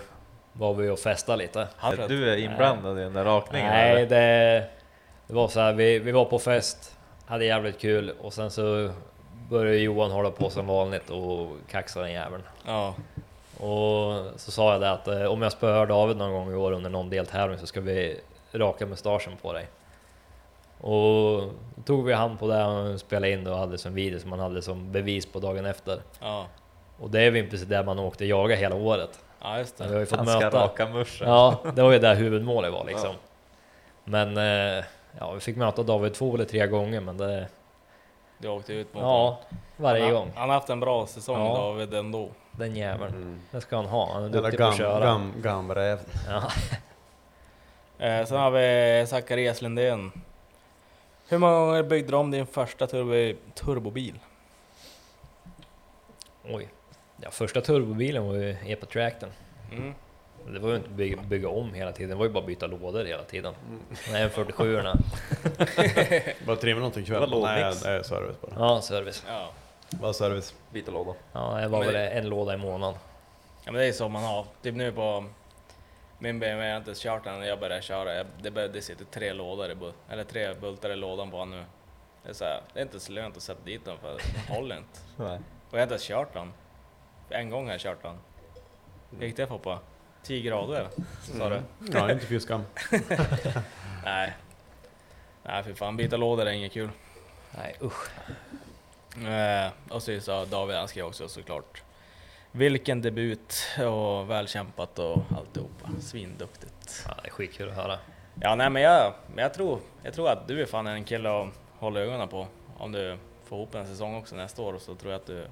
var 0.53 0.73
vi 0.73 0.89
och 0.89 0.99
festade 0.99 1.37
lite. 1.37 1.67
Du 2.07 2.29
är 2.29 2.37
inblandad 2.37 2.99
i 2.99 3.01
den 3.01 3.13
där 3.13 3.25
rakningen 3.25 3.67
Nej, 3.67 3.91
eller? 3.91 4.05
det, 4.05 4.65
det 5.27 5.33
var 5.33 5.47
så 5.47 5.59
här, 5.59 5.73
vi, 5.73 5.99
vi 5.99 6.11
var 6.11 6.25
på 6.25 6.39
fest, 6.39 6.97
hade 7.25 7.45
jävligt 7.45 7.79
kul 7.79 8.13
och 8.21 8.33
sen 8.33 8.51
så 8.51 8.89
började 9.49 9.77
Johan 9.77 10.11
hålla 10.11 10.31
på 10.31 10.49
som 10.49 10.67
vanligt 10.67 11.09
och 11.09 11.47
kaxa 11.71 12.01
den 12.01 12.11
jäveln. 12.11 12.43
Ja. 12.65 12.95
Och 13.57 14.39
så 14.39 14.51
sa 14.51 14.71
jag 14.71 14.81
det 14.81 14.91
att 14.91 15.07
eh, 15.07 15.23
om 15.23 15.41
jag 15.41 15.51
spöar 15.51 15.85
David 15.85 16.17
någon 16.17 16.31
gång 16.31 16.51
i 16.51 16.55
år 16.55 16.71
under 16.71 16.89
någon 16.89 17.09
deltävling 17.09 17.59
så 17.59 17.67
ska 17.67 17.81
vi 17.81 18.19
raka 18.51 18.85
mustaschen 18.85 19.33
på 19.41 19.53
dig. 19.53 19.67
Och 20.81 21.41
då 21.75 21.83
tog 21.85 22.05
vi 22.05 22.13
hand 22.13 22.39
på 22.39 22.47
det 22.47 22.65
och 22.65 22.99
spelade 22.99 23.31
in 23.31 23.43
det 23.43 23.51
och 23.51 23.57
hade 23.57 23.77
som 23.77 23.93
video 23.93 24.19
som 24.19 24.29
man 24.29 24.39
hade 24.39 24.61
som 24.61 24.91
bevis 24.91 25.25
på 25.25 25.39
dagen 25.39 25.65
efter. 25.65 26.01
Ja. 26.19 26.45
Och 27.01 27.09
det 27.09 27.21
är 27.21 27.31
ju 27.31 27.49
precis 27.49 27.67
där 27.67 27.83
man 27.83 27.99
åkte 27.99 28.25
jaga 28.25 28.55
hela 28.55 28.75
året. 28.75 29.19
Ja, 29.41 29.57
just 29.57 29.81
Vi 29.81 29.85
har 29.85 29.93
det. 29.93 29.99
ju 29.99 30.05
fått 30.05 30.17
Han 30.19 30.27
ska 30.27 30.39
möta. 30.39 30.57
raka 30.63 30.87
muschen. 30.87 31.27
Ja, 31.29 31.57
det 31.75 31.81
var 31.81 31.91
ju 31.91 31.99
där 31.99 32.15
huvudmålet 32.15 32.71
var 32.73 32.85
liksom. 32.85 33.15
Men 34.03 34.37
eh, 34.37 34.83
ja, 35.19 35.31
vi 35.33 35.39
fick 35.39 35.55
möta 35.57 35.83
David 35.83 36.13
två 36.13 36.35
eller 36.35 36.45
tre 36.45 36.67
gånger, 36.67 37.01
men 37.01 37.17
det... 37.17 37.47
Du 38.37 38.47
åkte 38.47 38.73
ut 38.73 38.93
mot 38.93 39.03
Ja, 39.03 39.39
varje 39.77 40.03
han, 40.03 40.13
gång. 40.13 40.31
Han 40.35 40.49
har 40.49 40.55
haft 40.55 40.69
en 40.69 40.79
bra 40.79 41.07
säsong 41.07 41.45
Ja. 41.45 41.53
David 41.57 41.93
ändå. 41.93 42.29
Den 42.51 42.75
jäveln. 42.75 43.41
Det 43.51 43.61
ska 43.61 43.75
han 43.75 43.85
ha. 43.85 44.13
Han 44.13 44.23
är 44.23 44.29
duktig 44.29 44.59
på 44.59 44.65
att 44.65 44.77
köra. 44.77 44.99
gam, 45.05 45.33
gamräv. 45.41 45.99
Ja. 46.29 46.43
Eh, 48.01 48.25
sen 48.25 48.37
har 48.37 48.51
vi 48.51 49.05
Zacharias 49.07 49.61
Lindén. 49.61 50.11
Hur 51.27 51.37
många 51.37 51.53
gånger 51.59 51.83
byggde 51.83 52.11
du 52.11 52.17
om 52.17 52.31
din 52.31 52.47
första 52.47 52.87
turbo, 52.87 53.39
turbobil? 53.53 54.19
Oj. 56.43 56.69
Ja, 57.21 57.31
första 57.31 57.61
turbobilen 57.61 58.27
var 58.27 58.33
ju 58.35 58.55
epa-traktorn. 58.65 59.29
Mm. 59.71 59.93
Det 60.53 60.59
var 60.59 60.69
ju 60.69 60.75
inte 60.75 60.89
bygga, 60.89 61.21
bygga 61.21 61.49
om 61.49 61.73
hela 61.73 61.91
tiden, 61.91 62.09
det 62.09 62.15
var 62.15 62.25
ju 62.25 62.31
bara 62.31 62.45
byta 62.45 62.67
lådor 62.67 63.05
hela 63.05 63.23
tiden. 63.23 63.53
Nej, 64.11 64.29
47 64.29 64.75
erna 64.77 64.95
Bara 66.45 66.55
trimma 66.55 66.79
någonting 66.79 67.03
Det 67.05 67.11
var 67.19 67.27
ikväll? 67.27 67.41
Nej, 67.41 67.61
lådmix. 67.61 67.83
nej, 67.85 68.03
service 68.03 68.35
bara. 68.41 68.51
Ja, 68.75 68.81
service. 68.81 69.23
Ja. 69.27 69.49
Bara 69.89 70.13
service. 70.13 70.53
Byta 70.73 70.91
låda. 70.91 71.13
Ja, 71.33 71.57
det 71.61 71.67
var 71.67 71.79
Men- 71.79 71.93
väl 71.93 72.17
en 72.17 72.29
låda 72.29 72.53
i 72.53 72.57
månaden. 72.57 72.99
ja, 73.65 73.71
men 73.71 73.81
det 73.81 73.87
är 73.87 73.91
så 73.91 74.09
man 74.09 74.23
har. 74.23 74.45
Typ 74.61 74.75
nu 74.75 74.91
på 74.91 75.25
min 76.19 76.39
BMW, 76.39 76.65
jag 76.67 76.73
har 76.73 76.77
inte 76.79 76.93
kört 76.95 77.23
den 77.23 77.39
när 77.39 77.47
jag 77.47 77.59
började 77.59 77.81
köra. 77.81 78.15
Jag, 78.15 78.25
det, 78.41 78.51
bör- 78.51 78.67
det 78.67 78.81
sitter 78.81 79.05
tre 79.05 79.33
lådor 79.33 79.71
i, 79.71 79.75
bu- 79.75 79.93
eller 80.09 80.23
tre 80.23 80.53
bultar 80.53 80.89
i 80.89 80.95
lådan 80.95 81.31
på 81.31 81.37
den 81.39 81.49
nu. 81.49 81.63
Det 82.23 82.29
är, 82.29 82.33
så 82.33 82.43
här, 82.43 82.61
det 82.73 82.79
är 82.79 82.83
inte 82.83 82.99
så 82.99 83.11
lönt 83.11 83.37
att 83.37 83.43
sätta 83.43 83.63
dit 83.65 83.85
den 83.85 83.97
för 83.97 84.09
den 84.09 84.55
håller 84.55 84.77
inte. 84.77 84.99
Nej. 85.15 85.39
Och 85.69 85.73
jag 85.73 85.77
har 85.77 85.83
inte 85.83 85.93
ens 85.93 86.07
kört 86.07 86.33
den. 86.33 86.53
En 87.29 87.49
gång 87.49 87.77
kört 87.77 88.01
den. 88.01 88.15
Hur 89.19 89.25
gick 89.25 89.37
det 89.37 89.47
Foppa? 89.47 89.79
10 90.23 90.41
grader? 90.41 90.87
Sa 91.21 91.49
du? 91.49 91.61
Ja, 91.91 92.11
inte 92.11 92.25
fy 92.25 92.39
skam. 92.39 92.63
Nej. 94.03 94.33
Nej 95.43 95.63
för 95.63 95.73
fan, 95.73 95.97
byta 95.97 96.17
lådor 96.17 96.45
är 96.45 96.51
inget 96.51 96.71
kul. 96.71 96.89
Nej, 97.57 97.75
usch. 97.81 98.09
Eh, 99.27 99.71
och 99.89 100.03
så 100.03 100.19
sa 100.19 100.45
David, 100.45 100.75
han 100.75 100.87
skrev 100.87 101.05
också 101.05 101.27
såklart. 101.27 101.83
Vilken 102.51 103.01
debut 103.01 103.55
och 103.77 104.29
välkämpat 104.29 104.99
och 104.99 105.23
alltihopa. 105.37 105.89
Svinduktigt. 105.99 107.05
Ja, 107.07 107.13
det 107.21 107.27
är 107.27 107.31
skitkul 107.31 107.69
att 107.69 107.75
höra. 107.75 107.99
Ja 108.41 108.55
nej 108.55 108.69
men 108.69 108.81
jag, 108.81 109.13
men 109.27 109.43
jag 109.43 109.53
tror, 109.53 109.79
jag 110.03 110.13
tror 110.13 110.29
att 110.29 110.47
du 110.47 110.61
är 110.61 110.65
fan 110.65 110.87
en 110.87 111.03
kille 111.03 111.29
att 111.29 111.49
hålla 111.79 111.99
ögonen 111.99 112.27
på. 112.27 112.47
Om 112.77 112.91
du 112.91 113.17
får 113.45 113.57
ihop 113.57 113.75
en 113.75 113.87
säsong 113.87 114.15
också 114.15 114.35
nästa 114.35 114.61
år 114.61 114.77
så 114.79 114.95
tror 114.95 115.11
jag 115.11 115.19
att 115.19 115.27
du 115.27 115.47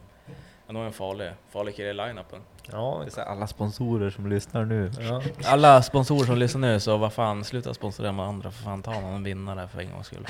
är 0.68 0.74
nog 0.74 0.84
en 0.86 0.94
farlig, 0.94 1.32
farlig 1.50 1.76
kille 1.76 1.90
i 1.90 1.94
line-upen. 1.94 2.42
Ja, 2.72 2.98
Det 3.02 3.06
är 3.08 3.12
så 3.12 3.20
här 3.22 3.28
alla 3.28 3.48
sponsorer 3.48 4.10
som 4.10 4.28
lyssnar 4.30 4.66
nu. 4.66 4.92
ja. 5.00 5.22
Alla 5.46 5.82
sponsorer 5.82 6.26
som 6.26 6.38
lyssnar 6.38 6.62
nu, 6.62 6.80
så 6.80 6.98
vad 6.98 7.14
fan, 7.14 7.44
sluta 7.44 7.74
sponsra 7.74 8.12
med 8.12 8.26
andra 8.26 8.52
för 8.52 8.64
fan, 8.64 8.82
ta 8.84 9.00
någon 9.00 9.24
vinnare 9.24 9.68
för 9.68 9.80
en 9.82 9.92
gångs 9.92 10.08
skull. 10.08 10.28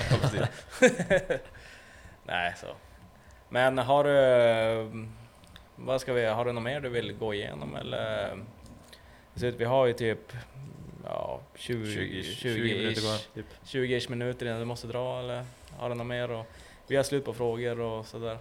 Nej, 2.26 2.54
så. 2.58 2.68
Men 3.50 3.78
har 3.78 4.04
du, 4.04 5.08
vad 5.76 6.02
ska 6.02 6.14
vi, 6.14 6.26
har 6.26 6.46
du 6.46 6.52
något 6.52 6.64
mer 6.64 6.80
du 6.82 6.90
vill 6.90 7.14
gå 7.14 7.34
igenom 7.34 7.76
eller? 7.76 8.30
Det 9.34 9.40
ser 9.40 9.48
ut, 9.48 9.56
vi 9.60 9.66
har 9.66 9.86
ju 9.86 9.94
typ, 9.94 10.34
ja, 11.06 11.40
20, 11.56 11.94
20, 11.94 12.24
20, 12.24 12.34
20 12.34 12.62
minuter 12.76 13.02
kvar. 13.02 13.18
20 13.18 13.34
Typ. 13.34 13.46
20 13.66 14.10
minuter 14.10 14.46
innan 14.46 14.60
du 14.60 14.66
måste 14.66 14.88
dra 14.88 15.20
eller 15.20 15.46
har 15.78 15.90
du 15.90 15.96
något 15.96 16.08
mer? 16.08 16.32
Och, 16.32 16.46
vi 16.88 16.96
har 16.96 17.04
slut 17.04 17.26
på 17.26 17.34
frågor 17.34 17.80
och 17.80 18.06
sådär. 18.06 18.38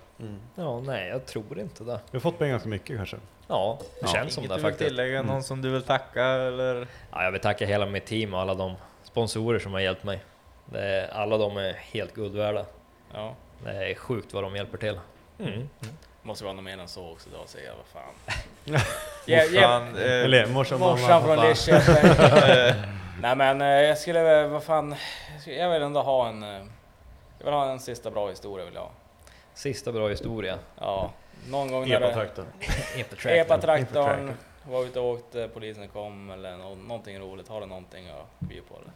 ja, 0.55 0.81
nej, 0.81 1.09
jag 1.09 1.27
tror 1.27 1.59
inte 1.59 1.85
det. 1.85 2.01
Vi 2.11 2.17
har 2.17 2.21
fått 2.21 2.41
med 2.41 2.49
ganska 2.51 2.69
mycket 2.69 2.97
kanske. 2.97 3.17
Ja, 3.49 3.79
det 3.81 3.87
Ja. 4.01 4.07
känns 4.09 4.35
som 4.35 4.41
Inget 4.45 4.51
det 4.51 4.57
du 4.57 4.63
vill 4.63 4.71
faktiskt. 4.73 4.89
tillägga? 4.89 5.23
Någon 5.23 5.43
som 5.43 5.63
du 5.63 5.71
vill 5.71 5.83
tacka 5.83 6.25
eller? 6.25 6.87
Ja, 7.13 7.25
jag 7.25 7.33
vill 7.33 7.41
tacka 7.41 7.67
hela 7.67 7.87
mitt 7.87 8.07
team 8.07 8.35
och 8.35 8.41
alla 8.41 8.55
de 8.55 8.75
sponsorer 9.05 9.59
som 9.59 9.73
har 9.73 9.81
hjälpt 9.81 10.05
mig. 10.05 10.21
Det 10.67 10.81
är, 10.81 11.09
alla 11.09 11.39
de 11.39 11.57
är 11.57 11.73
helt 11.73 12.15
guld 12.15 12.35
värda. 12.37 12.65
Ja, 13.15 13.35
Det 13.65 13.91
är 13.91 13.95
sjukt 13.95 14.35
vad 14.35 14.43
de 14.43 14.57
hjälper 14.57 14.79
till. 14.79 15.01
Mm. 15.39 15.69
måste 16.23 16.45
vara 16.45 16.55
något 16.55 16.65
mer 16.65 16.79
än 16.79 16.89
så 16.89 17.11
också 17.13 17.29
då, 17.33 17.47
säger 17.47 17.67
jag, 17.69 17.75
vad 17.77 17.87
fan. 18.03 18.41
Ja, 19.29 19.43
ja, 19.53 19.61
Fan, 19.63 19.97
eh, 19.97 20.03
Eller 20.25 20.47
morsan, 20.47 20.81
mamma, 20.81 20.93
Morsan 20.93 21.23
från. 21.23 21.37
Lidköping. 21.49 22.13
Nej 23.21 23.37
men 23.37 23.61
eh, 23.63 23.67
jag 23.69 23.99
skulle 23.99 24.23
väl, 24.23 24.51
vad 24.51 24.63
fan, 24.65 24.95
jag 25.47 25.71
vill 25.71 25.83
ändå 25.83 26.03
ha 26.03 26.29
en, 26.29 26.43
eh, 26.43 26.63
jag 27.39 27.45
vill 27.45 27.55
ha 27.55 27.71
en 27.71 27.81
sista 27.81 28.11
bra 28.11 28.29
historia 28.29 28.65
vill 28.65 28.75
jag 28.75 28.83
ha. 28.83 28.91
Sista 29.55 29.93
bra 29.93 30.09
historia. 30.09 30.59
Ja, 30.79 31.13
någon 31.49 31.73
gång 31.73 31.89
när. 31.89 32.01
Epa-traktorn. 32.01 32.47
Epa-traktorn. 32.97 33.33
Epa-traktorn, 33.33 34.35
var 34.65 34.85
ute 34.85 35.01
och 35.01 35.07
åkte, 35.07 35.49
polisen 35.55 35.89
kom 35.89 36.31
eller 36.31 36.57
nå, 36.57 36.75
någonting 36.75 37.19
roligt. 37.19 37.49
Har 37.49 37.61
du 37.61 37.67
någonting 37.67 38.09
att 38.09 38.41
bjuda 38.49 38.67
på 38.69 38.75
eller? 38.75 38.93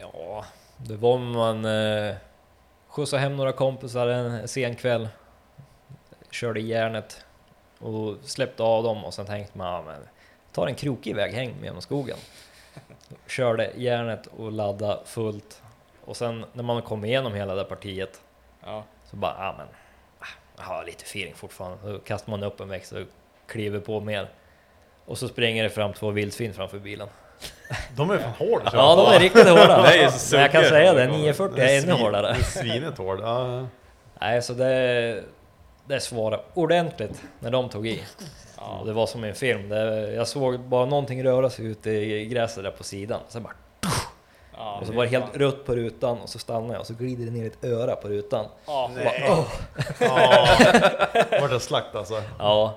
Ja, 0.00 0.44
det 0.76 0.96
var 0.96 1.18
man 1.18 1.64
eh, 1.64 2.14
skjutsade 2.88 3.22
hem 3.22 3.36
några 3.36 3.52
kompisar 3.52 4.06
en 4.06 4.48
sen 4.48 4.74
kväll. 4.74 5.08
Körde 6.30 6.60
järnet 6.60 7.24
och 7.78 8.16
släppte 8.22 8.62
av 8.62 8.82
dem 8.82 9.04
och 9.04 9.14
sen 9.14 9.26
tänkte 9.26 9.58
man, 9.58 9.66
ja, 9.66 9.82
men 9.82 10.08
tar 10.52 10.66
en 10.66 10.74
krokig 10.74 11.16
väg 11.16 11.32
häng 11.32 11.54
genom 11.62 11.82
skogen. 11.82 12.16
Körde 13.26 13.72
järnet 13.76 14.26
och 14.26 14.52
laddade 14.52 15.00
fullt 15.04 15.62
och 16.08 16.16
sen 16.16 16.44
när 16.52 16.62
man 16.62 16.82
kom 16.82 17.04
igenom 17.04 17.34
hela 17.34 17.54
det 17.54 17.64
partiet 17.64 18.20
Ja, 18.64 18.84
så 19.10 19.16
bara, 19.16 19.34
ja 19.38 19.54
men, 19.58 19.66
ah, 20.20 20.26
jag 20.56 20.64
har 20.64 20.84
lite 20.84 21.02
feeling 21.04 21.34
fortfarande. 21.34 21.78
Så 21.82 21.98
kastar 21.98 22.30
man 22.30 22.42
upp 22.42 22.60
en 22.60 22.68
växel 22.68 23.02
och 23.02 23.08
kliver 23.46 23.80
på 23.80 24.00
mer. 24.00 24.28
Och 25.04 25.18
så 25.18 25.28
springer 25.28 25.62
det 25.62 25.70
fram 25.70 25.92
två 25.92 26.10
vildsvin 26.10 26.54
framför 26.54 26.78
bilen. 26.78 27.08
De 27.96 28.10
är 28.10 28.18
fan 28.18 28.32
hårda 28.32 28.70
Ja, 28.72 28.96
de 28.96 29.14
är 29.16 29.20
riktigt 29.20 29.48
hårda. 29.48 30.10
Så 30.10 30.36
Men 30.36 30.42
jag 30.42 30.52
kan 30.52 30.64
säga 30.64 30.92
det, 30.94 31.06
940 31.06 31.60
är 31.60 31.78
ännu 31.82 31.92
hårdare. 31.92 32.32
det 32.32 32.38
är 32.38 32.42
Svinet 32.42 32.98
hård. 32.98 33.20
Ja. 33.22 33.66
Nej, 34.20 34.42
så 34.42 34.52
det, 34.52 35.22
det 35.86 36.00
svarade 36.00 36.42
ordentligt 36.54 37.22
när 37.40 37.50
de 37.50 37.68
tog 37.68 37.86
i. 37.86 38.02
ja. 38.56 38.82
Det 38.86 38.92
var 38.92 39.06
som 39.06 39.24
i 39.24 39.28
en 39.28 39.34
film. 39.34 39.68
Det, 39.68 40.12
jag 40.14 40.28
såg 40.28 40.60
bara 40.60 40.86
någonting 40.86 41.24
röra 41.24 41.50
sig 41.50 41.64
ute 41.66 41.90
i 41.90 42.26
gräset 42.26 42.64
där 42.64 42.70
på 42.70 42.84
sidan. 42.84 43.20
Sen 43.28 43.42
bara, 43.42 43.54
ja 44.58 44.78
och 44.80 44.86
så 44.86 44.92
var 44.92 45.04
det 45.04 45.10
helt 45.10 45.36
rött 45.36 45.64
på 45.66 45.74
rutan 45.76 46.18
och 46.20 46.28
så 46.28 46.38
stannade 46.38 46.72
jag 46.72 46.80
och 46.80 46.86
så 46.86 46.94
glider 46.94 47.24
det 47.24 47.30
ner 47.30 47.46
ett 47.46 47.64
öra 47.64 47.96
på 47.96 48.08
rutan. 48.08 48.46
Ja, 48.66 48.84
Och 48.84 48.90
bara, 49.04 49.38
åh! 49.38 49.46
Ja. 50.00 50.48
Vart 51.40 51.50
det 51.50 51.60
slakt 51.60 51.94
alltså. 51.94 52.22
Ja, 52.38 52.74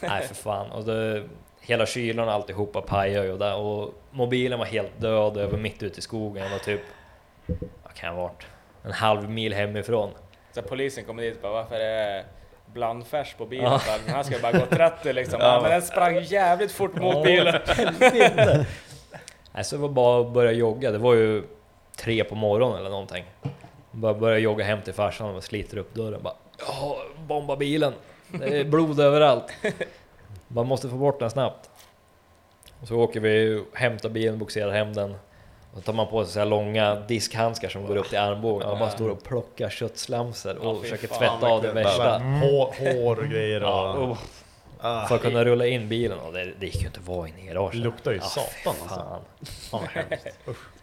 nej 0.00 0.22
för 0.22 0.34
fan. 0.34 0.70
Och 0.70 0.84
det, 0.84 1.22
hela 1.60 1.86
kylan 1.86 2.28
och 2.28 2.34
alltihopa 2.34 2.80
pajade 2.80 3.26
ju 3.26 3.38
där 3.38 3.56
och 3.56 3.94
mobilen 4.10 4.58
var 4.58 4.66
helt 4.66 5.00
död 5.00 5.36
över 5.36 5.58
mitt 5.58 5.82
ute 5.82 5.98
i 5.98 6.02
skogen. 6.02 6.44
Jag 6.44 6.50
var 6.50 6.58
typ, 6.58 6.80
vad 7.82 7.94
kan 7.94 8.08
jag 8.08 8.16
ha 8.16 8.22
varit, 8.22 8.46
en 8.84 8.92
halv 8.92 9.30
mil 9.30 9.54
hemifrån. 9.54 10.10
Så 10.52 10.62
polisen 10.62 11.04
kommer 11.04 11.22
dit 11.22 11.36
och 11.36 11.42
bara, 11.42 11.52
varför 11.52 11.74
är 11.74 12.14
det 12.14 12.24
blandfärs 12.66 13.34
på 13.34 13.46
bilen? 13.46 13.64
Ja. 13.86 13.98
Här 14.06 14.22
ska 14.22 14.34
ju 14.34 14.42
bara 14.42 14.52
gå 14.52 14.66
30 14.66 15.12
liksom. 15.12 15.40
Ja. 15.40 15.46
Ja. 15.54 15.60
Men 15.62 15.70
den 15.70 15.82
sprang 15.82 16.18
jävligt 16.22 16.72
fort 16.72 16.94
mot 16.94 17.24
bilen. 17.24 17.60
Nej, 19.52 19.64
så 19.64 19.76
det 19.76 19.82
var 19.82 19.88
bara 19.88 20.20
att 20.20 20.32
börja 20.32 20.52
jogga. 20.52 20.90
Det 20.90 20.98
var 20.98 21.14
ju 21.14 21.42
tre 21.96 22.24
på 22.24 22.34
morgonen 22.34 22.78
eller 22.78 22.90
någonting. 22.90 23.24
Bara 23.90 24.14
börja 24.14 24.38
jogga 24.38 24.64
hem 24.64 24.82
till 24.82 24.94
farsan 24.94 25.36
och 25.36 25.44
sliter 25.44 25.76
upp 25.76 25.94
dörren. 25.94 26.22
Bara, 26.22 26.34
ja, 26.66 26.96
bomba 27.26 27.56
bilen. 27.56 27.92
Det 28.28 28.60
är 28.60 28.64
blod 28.64 29.00
överallt. 29.00 29.52
Man 30.48 30.66
måste 30.66 30.88
få 30.88 30.96
bort 30.96 31.18
den 31.18 31.30
snabbt. 31.30 31.70
Och 32.80 32.88
så 32.88 32.96
åker 32.96 33.20
vi, 33.20 33.64
hämtar 33.72 34.08
bilen, 34.08 34.38
boxerar 34.38 34.70
hem 34.70 34.92
den. 34.94 35.14
Och 35.72 35.76
så 35.78 35.80
tar 35.80 35.92
man 35.92 36.06
på 36.06 36.24
sig 36.24 36.32
så 36.32 36.38
här 36.38 36.46
långa 36.46 36.94
diskhandskar 36.94 37.68
som 37.68 37.86
går 37.86 37.96
upp 37.96 38.08
till 38.08 38.18
armbågen 38.18 38.68
och 38.68 38.78
bara 38.78 38.90
står 38.90 39.08
och 39.08 39.22
plockar 39.22 39.68
köttslamsor 39.68 40.56
och 40.56 40.76
Ja, 40.76 40.80
försöker 40.82 41.08
fan, 41.08 41.18
tvätta 41.18 41.46
av 41.52 41.62
det 41.62 41.72
värsta. 41.72 42.18
Hår, 42.18 43.18
och 43.18 43.28
grejer 43.28 43.62
och... 43.62 43.68
Ja, 43.68 43.92
och 43.92 44.16
Ah, 44.82 45.06
för 45.06 45.14
att 45.14 45.22
kunna 45.22 45.44
rulla 45.44 45.66
in 45.66 45.88
bilen 45.88 46.18
och 46.18 46.32
det, 46.32 46.52
det 46.60 46.66
gick 46.66 46.80
ju 46.80 46.86
inte 46.86 47.00
att 47.00 47.06
vara 47.06 47.28
inne 47.28 47.40
i 47.42 47.46
garaget. 47.46 47.72
Det 47.72 47.78
luktar 47.84 48.10
ju 48.10 48.16
Ja, 48.16 48.22
satan 48.24 48.74
alltså. 48.82 48.94
fan. 48.96 49.20
Fan 49.42 49.80
vad 49.80 49.82
hemskt. 50.08 50.26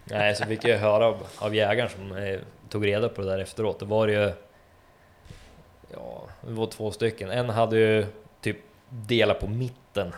Nej, 0.04 0.36
så 0.36 0.46
fick 0.46 0.66
jag 0.66 0.78
höra 0.78 1.06
av, 1.06 1.28
av 1.38 1.56
jägaren 1.56 1.90
som 1.90 2.18
eh, 2.18 2.40
tog 2.70 2.88
reda 2.88 3.10
på 3.10 3.22
det 3.22 3.28
där 3.28 3.40
efteråt. 3.40 3.80
Det 3.80 3.86
var 3.86 4.08
ju... 4.08 4.32
Ja, 5.94 6.22
det 6.42 6.52
var 6.54 6.66
två 6.68 6.92
stycken. 6.92 7.32
En 7.32 7.50
hade 7.50 7.78
ju 7.78 8.06
typ 8.42 8.58
delat 8.90 9.40
på 9.40 9.48
mitten. 9.48 10.14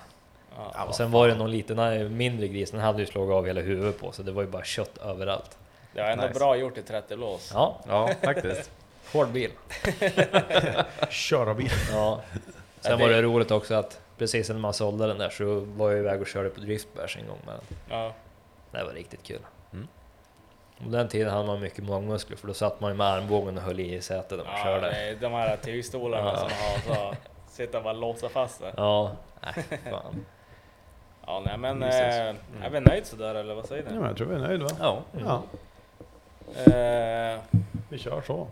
Ja. 0.74 0.84
och 0.84 0.96
sen 0.96 1.12
var 1.12 1.28
det 1.28 1.36
någon 1.36 1.52
liten 1.52 1.80
eh, 1.80 2.10
mindre 2.10 2.48
gris, 2.48 2.72
den 2.72 2.80
hade 2.80 3.00
ju 3.00 3.06
slagit 3.06 3.34
av 3.34 3.46
hela 3.48 3.62
huvudet 3.62 4.00
på 4.00 4.12
så 4.12 4.24
det 4.24 4.32
var 4.32 4.42
ju 4.42 4.48
bara 4.48 4.64
kött 4.64 4.98
överallt. 4.98 5.58
Det 5.94 6.02
var 6.02 6.10
ändå 6.10 6.28
Nice. 6.28 6.40
bra 6.40 6.56
gjort 6.56 6.78
i 6.78 6.82
30 6.82 7.16
blås. 7.16 7.52
Ja, 7.54 7.80
Ja, 7.88 8.10
faktiskt. 8.24 8.72
hård 9.14 9.28
bil. 9.28 9.52
Köra 11.10 11.54
bil. 11.54 11.70
Ja. 11.92 12.22
Sen 12.82 12.92
Ja, 12.92 12.98
det- 12.98 13.04
var 13.04 13.10
det 13.10 13.22
roligt 13.22 13.52
också 13.52 13.76
att 13.76 14.02
precis 14.18 14.50
när 14.50 14.56
man 14.58 14.74
sålde 14.74 15.08
den 15.08 15.18
där 15.18 15.30
så 15.30 15.60
var 15.60 15.90
jag 15.92 16.00
iväg 16.00 16.22
och 16.22 16.28
körde 16.28 16.50
på 16.50 16.60
driftbärs 16.60 17.18
en 17.18 17.28
gång 17.28 17.40
med 17.46 17.56
den. 17.56 17.78
Ja. 17.98 18.14
Det 18.72 18.84
var 18.84 18.92
riktigt 18.94 19.24
kul. 19.24 19.40
Mm. 19.74 19.88
Och 20.86 20.92
den 20.92 21.08
tiden 21.08 21.34
hade 21.34 21.48
man 21.48 21.60
mycket 21.60 21.84
magmuskler 21.84 22.38
för 22.38 22.48
då 22.48 22.54
satt 22.54 22.80
man 22.82 22.92
ju 22.92 22.98
med 22.98 23.08
armbågen 23.08 23.58
och 23.58 23.64
höll 23.64 23.80
i 23.80 24.02
sätet 24.02 24.38
när 24.38 24.46
man 24.46 24.58
Ja, 24.58 24.64
körde. 24.64 24.92
är 24.92 25.16
de 25.16 25.32
här 25.34 25.58
tygstolarna 25.58 26.26
Ja. 26.32 26.36
som 26.38 26.50
har 26.50 26.96
så, 27.12 27.16
sitta 27.48 27.78
och 27.78 27.84
bara 27.84 27.94
låsa 27.94 28.30
fast 28.30 28.60
det. 28.62 28.74
Ja, 28.78 29.12
nej 29.42 29.54
fan. 29.92 30.26
Ja, 31.26 31.42
nej 31.46 31.58
men 31.58 31.84
eh, 31.84 32.36
är 32.64 32.70
vi 32.72 32.80
nöjd 32.80 33.06
sådär 33.06 33.36
eller 33.36 33.56
vad 33.56 33.66
säger 33.66 33.84
Ja, 33.84 33.90
ni? 33.92 33.98
men 33.98 34.08
jag 34.08 34.18
tror 34.18 34.28
vi 34.28 34.36
är 34.36 34.40
nöjda 34.40 34.64
va? 34.66 34.72
Ja. 34.80 35.02
Ja, 35.26 35.44
Eh, 36.56 37.40
vi 37.90 37.98
kör 37.98 38.22
så. 38.22 38.48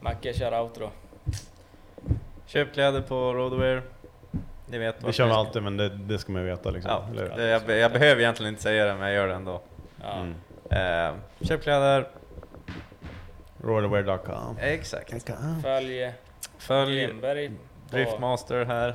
Macke 0.00 0.34
kör 0.34 0.60
outro. 0.60 0.90
Köp 2.46 2.72
kläder 2.74 3.00
på 3.00 3.34
Roadwear. 3.34 3.82
Ni 4.66 4.78
vet 4.78 5.00
Det 5.00 5.12
kör 5.12 5.26
ska- 5.28 5.36
alltid 5.36 5.62
men 5.62 5.76
det, 5.76 5.88
det 5.88 6.18
ska 6.18 6.32
man 6.32 6.42
ju 6.42 6.48
veta 6.48 6.70
liksom. 6.70 6.90
Ja, 7.16 7.22
det, 7.36 7.46
jag, 7.48 7.78
jag 7.78 7.92
behöver 7.92 8.20
egentligen 8.22 8.50
inte 8.50 8.62
säga 8.62 8.84
det, 8.84 8.94
men 8.94 9.06
jag 9.08 9.14
gör 9.14 9.28
det 9.28 9.34
ändå. 9.34 9.60
Ja. 10.02 10.12
Mm. 10.70 11.10
Eh, 11.10 11.14
köp 11.48 11.62
kläder. 11.62 12.08
Roadaware.com 13.62 14.58
Exakt. 14.60 15.30
Följ 15.62 16.12
Följ 16.58 17.50
Driftmaster 17.90 18.64
här. 18.64 18.94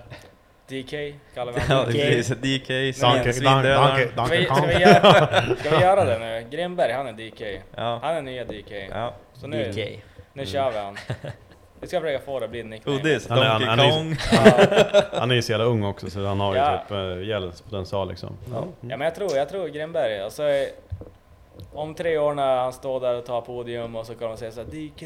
DK, 0.67 1.15
kallar 1.33 1.53
vi 1.53 1.59
Ja, 1.69 1.75
honom. 1.75 1.91
precis. 1.91 2.27
DK, 2.37 2.93
svindödaren. 2.95 4.09
Ska 4.09 4.25
ska, 4.25 4.65
vi 4.65 4.79
göra, 4.81 5.55
ska 5.59 5.69
vi 5.69 5.81
göra 5.81 6.05
det 6.05 6.19
nu? 6.19 6.47
Grimberg, 6.57 6.91
han 6.91 7.07
är 7.07 7.13
DK. 7.13 7.41
Ja, 7.75 7.99
Han 8.03 8.15
är 8.15 8.21
nya 8.21 8.45
DK. 8.45 8.71
ja. 8.91 9.13
Så 9.33 9.47
nu, 9.47 9.71
DK. 9.71 10.03
nu 10.33 10.45
kör 10.45 10.71
vi 10.71 10.77
han. 10.79 10.97
Vi 11.81 11.87
ska 11.87 12.01
försöka 12.01 12.25
få 12.25 12.39
det 12.39 12.45
att 12.45 12.51
bli 12.51 12.59
en 12.59 12.69
nickname. 12.69 12.99
Han 13.29 13.37
är- 13.37 13.43
han- 13.45 13.59
Donkey 13.59 13.67
han 13.67 13.79
är- 13.79 13.91
Kong. 13.91 14.17
Han 15.19 15.31
är 15.31 15.35
ju 15.35 15.41
så 15.41 15.51
jävla 15.51 15.65
ung 15.65 15.83
också 15.83 16.09
så 16.09 16.25
han 16.25 16.39
har 16.39 16.53
ju 16.53 16.59
Ja. 16.59 16.77
typ 16.87 16.91
uh, 16.97 17.23
gällspotential 17.27 18.09
liksom. 18.09 18.37
Ja. 18.53 18.57
ja 18.81 18.97
men 18.97 19.01
jag 19.01 19.15
tror, 19.15 19.35
jag 19.35 19.49
tror 19.49 19.67
Grimberg. 19.67 20.19
Alltså, 20.19 20.43
om 21.73 21.95
tre 21.95 22.17
år 22.17 22.33
när 22.33 22.55
han 22.57 22.73
står 22.73 22.99
där 22.99 23.15
och 23.15 23.25
tar 23.25 23.41
podium 23.41 23.95
och 23.95 24.05
så 24.05 24.15
kommer 24.15 24.31
de 24.31 24.37
säga 24.37 24.51
såhär 24.51 24.67
DK 24.67 25.03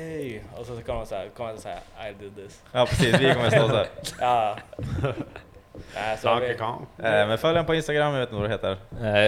och 0.60 0.66
så 0.66 0.76
kommer 0.86 1.00
de 1.00 1.06
säga, 1.06 1.30
kommer 1.38 1.50
han 1.50 1.60
säga 1.60 1.78
I 2.10 2.14
did 2.24 2.36
this. 2.36 2.62
Ja 2.72 2.86
precis, 2.86 3.20
vi 3.20 3.34
kommer 3.34 3.50
stå 3.50 3.68
såhär. 3.70 3.88
Ja. 4.20 4.58
Nej, 5.96 6.18
så 6.18 6.28
Donkey 6.28 6.54
Kong. 6.58 6.86
Eh, 6.98 7.04
men 7.28 7.38
följ 7.38 7.52
honom 7.54 7.66
på 7.66 7.76
Instagram, 7.76 8.14
jag 8.14 8.20
vet 8.20 8.30
inte 8.30 8.42
vad 8.42 8.50
det 8.50 8.54
heter. 8.54 8.78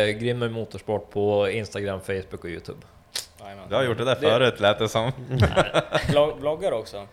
Eh, 0.08 0.18
Grimmer 0.18 0.50
Motorsport 0.50 1.10
på 1.12 1.50
Instagram, 1.50 2.00
Facebook 2.02 2.44
och 2.44 2.50
Youtube. 2.50 2.80
Du 3.70 3.76
har 3.76 3.84
gjort 3.84 3.98
det 3.98 4.06
där 4.06 4.16
förut 4.16 4.60
lät 4.60 4.80
det 4.80 4.90
som. 4.90 5.12
Blog, 6.10 6.40
bloggar 6.40 6.72
också. 6.72 7.08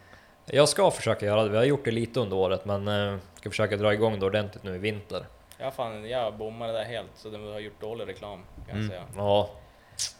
Jag 0.47 0.69
ska 0.69 0.91
försöka 0.91 1.27
göra 1.27 1.43
det, 1.43 1.49
vi 1.49 1.57
har 1.57 1.65
gjort 1.65 1.85
det 1.85 1.91
lite 1.91 2.21
under 2.21 2.37
året 2.37 2.65
men 2.65 2.89
eh, 2.89 3.17
ska 3.35 3.51
försöka 3.51 3.77
dra 3.77 3.93
igång 3.93 4.19
det 4.21 4.27
ordentligt 4.27 4.65
nu 4.65 4.75
i 4.75 4.79
vinter. 4.79 5.27
Ja 5.59 5.71
fan, 5.71 6.09
jag 6.09 6.35
bommade 6.35 6.73
där 6.73 6.85
helt 6.85 7.11
så 7.17 7.29
de 7.29 7.53
har 7.53 7.61
gjort 7.61 7.81
dålig 7.81 8.09
reklam 8.09 8.39
kan 8.55 8.65
jag 8.69 8.77
Mm. 8.77 8.89
säga. 8.89 9.03
Ja, 9.17 9.51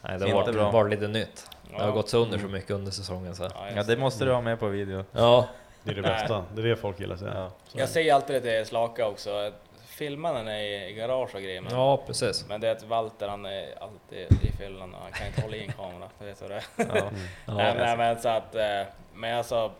Nej, 0.01 0.19
det 0.19 0.23
har 0.25 0.27
Inte 0.29 0.33
varit, 0.51 0.55
bra. 0.55 0.71
varit 0.71 0.91
lite 0.91 1.07
nytt. 1.07 1.49
Det 1.69 1.75
har 1.81 1.85
Ja. 1.87 1.91
gått 1.91 2.09
sönder 2.09 2.37
så 2.37 2.47
mycket 2.47 2.71
under 2.71 2.91
säsongen 2.91 3.35
så. 3.35 3.43
Ja, 3.43 3.49
Ja 3.55 3.75
jag, 3.75 3.87
det 3.87 3.97
måste 3.97 4.25
du 4.25 4.31
ha 4.33 4.41
med 4.41 4.59
på 4.59 4.67
video. 4.67 5.03
Ja, 5.11 5.47
Det 5.83 5.91
är 5.91 5.95
det 5.95 6.01
Nej. 6.01 6.11
bästa. 6.11 6.45
Det 6.55 6.61
är 6.61 6.65
det 6.65 6.75
folk 6.75 6.99
gillar 6.99 7.13
att 7.13 7.19
säga. 7.19 7.33
Ja. 7.35 7.51
Så. 7.67 7.79
jag 7.79 7.89
säger 7.89 8.13
alltid 8.13 8.35
det 8.43 8.57
till 8.59 8.65
Slaka 8.69 9.07
också. 9.07 9.51
Filma 9.85 10.33
den 10.33 10.47
i, 10.47 10.87
i 10.89 10.93
garage 10.93 11.35
och 11.35 11.41
grejer. 11.41 11.61
Men, 11.61 11.73
ja 11.73 11.97
precis. 12.07 12.45
men 12.49 12.61
det 12.61 12.67
är 12.67 12.71
att 12.71 12.83
Walter 12.83 13.27
han 13.27 13.45
är 13.45 13.65
alltid 13.81 14.27
i 14.43 14.51
fyllan 14.57 14.93
och 14.95 15.01
han 15.01 15.11
kan 15.11 15.27
inte 15.27 15.41
hålla 15.41 15.55
i 15.55 15.65
en 15.65 15.71
kamera. 15.71 16.09
Du 16.19 16.25
vet 16.25 16.41
vad 16.41 16.49
det 16.49 16.55
är. 16.55 16.63
Ja. 16.77 17.11
nej, 17.55 17.75
nej, 17.77 17.97
men 17.97 18.21
så 18.21 18.29
att, 18.29 18.55
eh, 18.55 18.81
men 19.13 19.37
alltså 19.37 19.71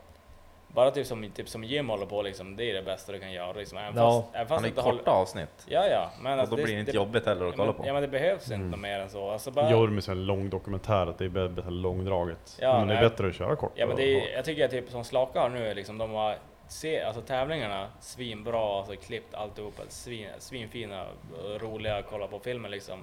bara 0.76 0.92
typ 0.92 1.08
som, 1.08 1.32
typ 1.32 1.50
som 1.50 1.64
Jim 1.64 1.90
håller 1.90 2.06
på 2.06 2.22
liksom, 2.22 2.56
det 2.56 2.70
är 2.70 2.74
det 2.74 2.82
bästa 2.82 3.12
du 3.12 3.20
kan 3.20 3.32
göra 3.32 3.54
liksom. 3.54 3.78
Även 3.78 3.96
Ja. 3.98 4.12
fast, 4.22 4.36
även 4.36 4.48
fast 4.48 4.56
Han 4.58 4.64
är 4.64 4.68
inte 4.70 4.82
korta 4.82 5.12
håller, 5.12 5.22
avsnitt. 5.22 5.66
Ja 5.68 5.88
ja, 5.88 6.10
men 6.22 6.34
Och 6.34 6.40
alltså, 6.40 6.56
då 6.56 6.64
blir 6.64 6.74
det 6.74 6.80
inte 6.80 6.92
jobbigt 6.92 7.26
heller 7.26 7.46
att 7.46 7.52
ja, 7.52 7.58
kolla 7.58 7.72
men, 7.72 7.82
på. 7.82 7.88
ja 7.88 7.94
men 7.94 8.02
det 8.02 8.08
behövs 8.08 8.52
inte 8.52 8.56
Mm. 8.66 8.82
mer 8.82 9.00
än 9.00 9.10
så. 9.10 9.30
Alltså 9.30 9.52
bara, 9.52 9.72
Jorm 9.72 9.98
är 9.98 10.02
så 10.02 10.12
en 10.12 10.26
lång 10.26 10.50
dokumentär, 10.50 11.08
att 11.08 11.18
det 11.18 11.26
är 11.26 11.30
bä- 11.30 11.70
långdraget. 11.70 12.58
Ja, 12.62 12.78
men 12.80 12.88
det 12.88 12.94
är 12.94 13.02
nej. 13.02 13.10
bättre 13.10 13.28
att 13.28 13.36
köra 13.36 13.56
kort. 13.56 13.72
Ja 13.76 13.88
men 13.88 13.96
det 13.96 14.04
är, 14.04 14.36
jag 14.36 14.46
tycker 14.46 14.66
att 14.66 14.72
typ 14.72 14.90
som 14.90 15.04
Slaka 15.04 15.40
har 15.42 15.50
nu 15.50 15.74
liksom, 15.74 15.98
de 15.98 16.12
har 16.12 16.36
se, 16.68 17.02
alltså 17.02 17.22
tävlingarna 17.22 17.88
svinbra, 18.00 18.78
alltså 18.80 18.96
klippt 18.96 19.34
alltihopa, 19.36 19.82
svin, 19.90 20.28
svinfina, 20.40 21.06
och 21.46 21.62
roliga 21.62 21.96
att 21.98 22.06
kolla 22.10 22.28
på 22.28 22.40
filmen 22.40 22.72
liksom. 22.72 23.00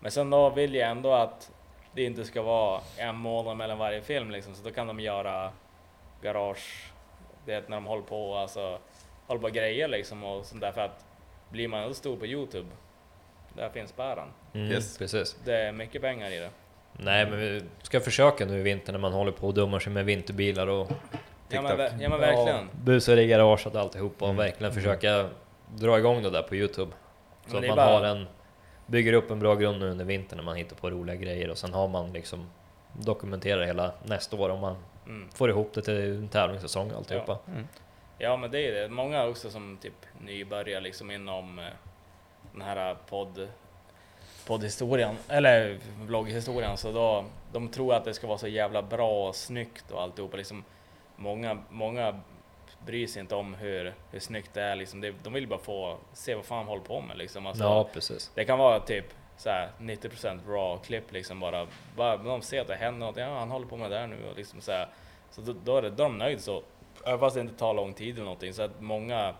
Men 0.00 0.10
sen 0.10 0.30
då 0.30 0.50
vill 0.50 0.74
jag 0.74 0.90
ändå 0.90 1.12
att 1.12 1.50
det 1.94 2.04
inte 2.04 2.24
ska 2.24 2.42
vara 2.42 2.80
en 2.98 3.16
månad 3.16 3.56
mellan 3.56 3.78
varje 3.78 4.00
film 4.02 4.30
liksom, 4.30 4.54
så 4.54 4.64
då 4.64 4.70
kan 4.70 4.86
de 4.86 5.00
göra 5.00 5.50
garage, 6.22 6.92
det 7.46 7.52
är 7.54 7.62
när 7.66 7.76
de 7.76 7.86
håller 7.86 8.02
på, 8.02 8.34
alltså 8.36 8.78
håller 9.26 9.40
på 9.40 9.48
grejer 9.48 9.88
liksom 9.88 10.24
och 10.24 10.44
sånt 10.46 10.60
där 10.60 10.72
för 10.72 10.80
att 10.80 11.04
blir 11.48 11.68
man 11.68 11.94
stor 11.94 12.16
på 12.16 12.26
Youtube, 12.26 12.68
där 13.56 13.68
finns 13.68 13.96
bären. 13.96 14.28
Mm, 14.54 14.72
Yes. 14.72 14.98
precis. 14.98 15.36
Det 15.44 15.56
är 15.56 15.72
mycket 15.72 16.02
pengar 16.02 16.30
i 16.30 16.38
det. 16.38 16.50
Nej 16.92 17.26
men 17.30 17.38
vi 17.40 17.62
ska 17.82 18.00
försöka 18.00 18.44
nu 18.46 18.58
i 18.58 18.62
vinter 18.62 18.92
när 18.92 18.98
man 19.00 19.12
håller 19.12 19.32
på 19.32 19.46
och 19.46 19.54
dummar 19.54 19.78
sig 19.78 19.92
med 19.92 20.04
vinterbilar 20.04 20.66
och 20.66 20.90
Ja 21.48 21.62
men, 21.62 21.70
TikTok. 21.76 22.00
ja 22.02 22.08
men 22.08 22.20
verkligen. 22.20 22.68
busar 22.84 23.16
i 23.16 23.26
garaget 23.26 23.66
och 23.74 23.80
alltihopa 23.80 24.24
och 24.24 24.30
Mm. 24.30 24.44
verkligen 24.44 24.72
försöka 24.72 25.28
dra 25.74 25.98
igång 25.98 26.22
det 26.22 26.30
där 26.30 26.42
på 26.42 26.54
Youtube. 26.56 26.92
Så 27.46 27.56
att 27.58 27.66
man 27.66 27.76
bara- 27.76 27.86
har 27.98 28.02
en, 28.04 28.26
bygger 28.86 29.12
upp 29.12 29.30
en 29.30 29.38
bra 29.38 29.54
grund 29.54 29.78
nu 29.80 29.90
under 29.90 30.04
vintern 30.04 30.36
när 30.36 30.44
man 30.44 30.56
hittar 30.56 30.76
på 30.76 30.90
roliga 30.90 31.16
grejer 31.16 31.50
och 31.50 31.58
sen 31.58 31.74
har 31.74 31.88
man 31.88 32.12
liksom 32.12 32.50
dokumenterar 32.92 33.64
hela 33.64 33.92
nästa 34.04 34.36
år 34.36 34.48
om 34.48 34.60
man 34.60 34.76
Mm. 35.06 35.28
får 35.34 35.50
ihop 35.50 35.74
det 35.74 35.82
till 35.82 35.94
en 35.94 36.28
tävlingssäsong 36.28 36.90
och 36.90 36.96
alltihopa. 36.96 37.38
Ja 38.18 38.36
men 38.36 38.50
det 38.50 38.60
är 38.60 38.72
det. 38.72 38.88
Många 38.88 39.26
också 39.26 39.50
som 39.50 39.78
typ 39.82 40.06
nybörjar 40.20 40.80
liksom 40.80 41.10
inom 41.10 41.58
eh, 41.58 41.64
den 42.52 42.62
här 42.62 42.96
podd 43.08 43.48
poddhistorien, 44.46 45.16
eller 45.28 45.78
vlogghistorien, 46.00 46.76
så 46.76 46.92
då 46.92 47.24
de 47.52 47.68
tror 47.68 47.94
att 47.94 48.04
det 48.04 48.14
ska 48.14 48.26
vara 48.26 48.38
så 48.38 48.48
jävla 48.48 48.82
bra 48.82 49.28
och 49.28 49.36
snyggt 49.36 49.90
och 49.90 50.02
alltihopa 50.02 50.36
liksom. 50.36 50.64
Många, 51.16 51.58
många 51.70 52.20
bryr 52.86 53.06
sig 53.06 53.20
inte 53.20 53.34
om 53.34 53.54
hur, 53.54 53.94
hur 54.10 54.20
snyggt 54.20 54.54
det 54.54 54.62
är 54.62 54.76
liksom. 54.76 55.00
Det, 55.00 55.14
de 55.22 55.32
vill 55.32 55.48
bara 55.48 55.58
få 55.58 55.98
se 56.12 56.34
vad 56.34 56.44
fan 56.44 56.66
håller 56.66 56.82
på 56.82 57.00
med 57.00 57.18
liksom. 57.18 57.46
Alltså, 57.46 57.64
Ja, 57.64 57.88
precis. 57.92 58.30
Det 58.34 58.44
kan 58.44 58.58
vara 58.58 58.80
typ 58.80 59.06
så 59.36 59.50
här 59.50 59.68
90% 59.80 60.40
raw 60.48 60.84
klipp 60.86 61.12
liksom 61.12 61.40
bara. 61.40 61.66
bara 61.96 62.16
de 62.16 62.42
ser 62.42 62.60
att 62.60 62.66
det 62.66 62.74
händer 62.74 63.06
något, 63.06 63.16
ja 63.16 63.38
han 63.38 63.50
håller 63.50 63.66
på 63.66 63.76
med 63.76 63.90
det 63.90 63.96
där 63.96 64.06
nu 64.06 64.16
och 64.30 64.36
liksom 64.36 64.60
så 64.60 64.72
här. 64.72 64.88
Så 65.30 65.40
då, 65.40 65.54
då, 65.64 65.76
är, 65.76 65.82
det, 65.82 65.90
då 65.90 66.04
är 66.04 66.08
de 66.08 66.18
nöjda 66.18 66.40
så. 66.40 66.62
Även 67.06 67.18
fast 67.20 67.34
det 67.34 67.40
inte 67.40 67.54
tar 67.54 67.74
lång 67.74 67.94
tid 67.94 68.14
eller 68.14 68.24
någonting. 68.24 68.54
Så 68.54 68.62
att 68.62 68.80
många 68.80 69.34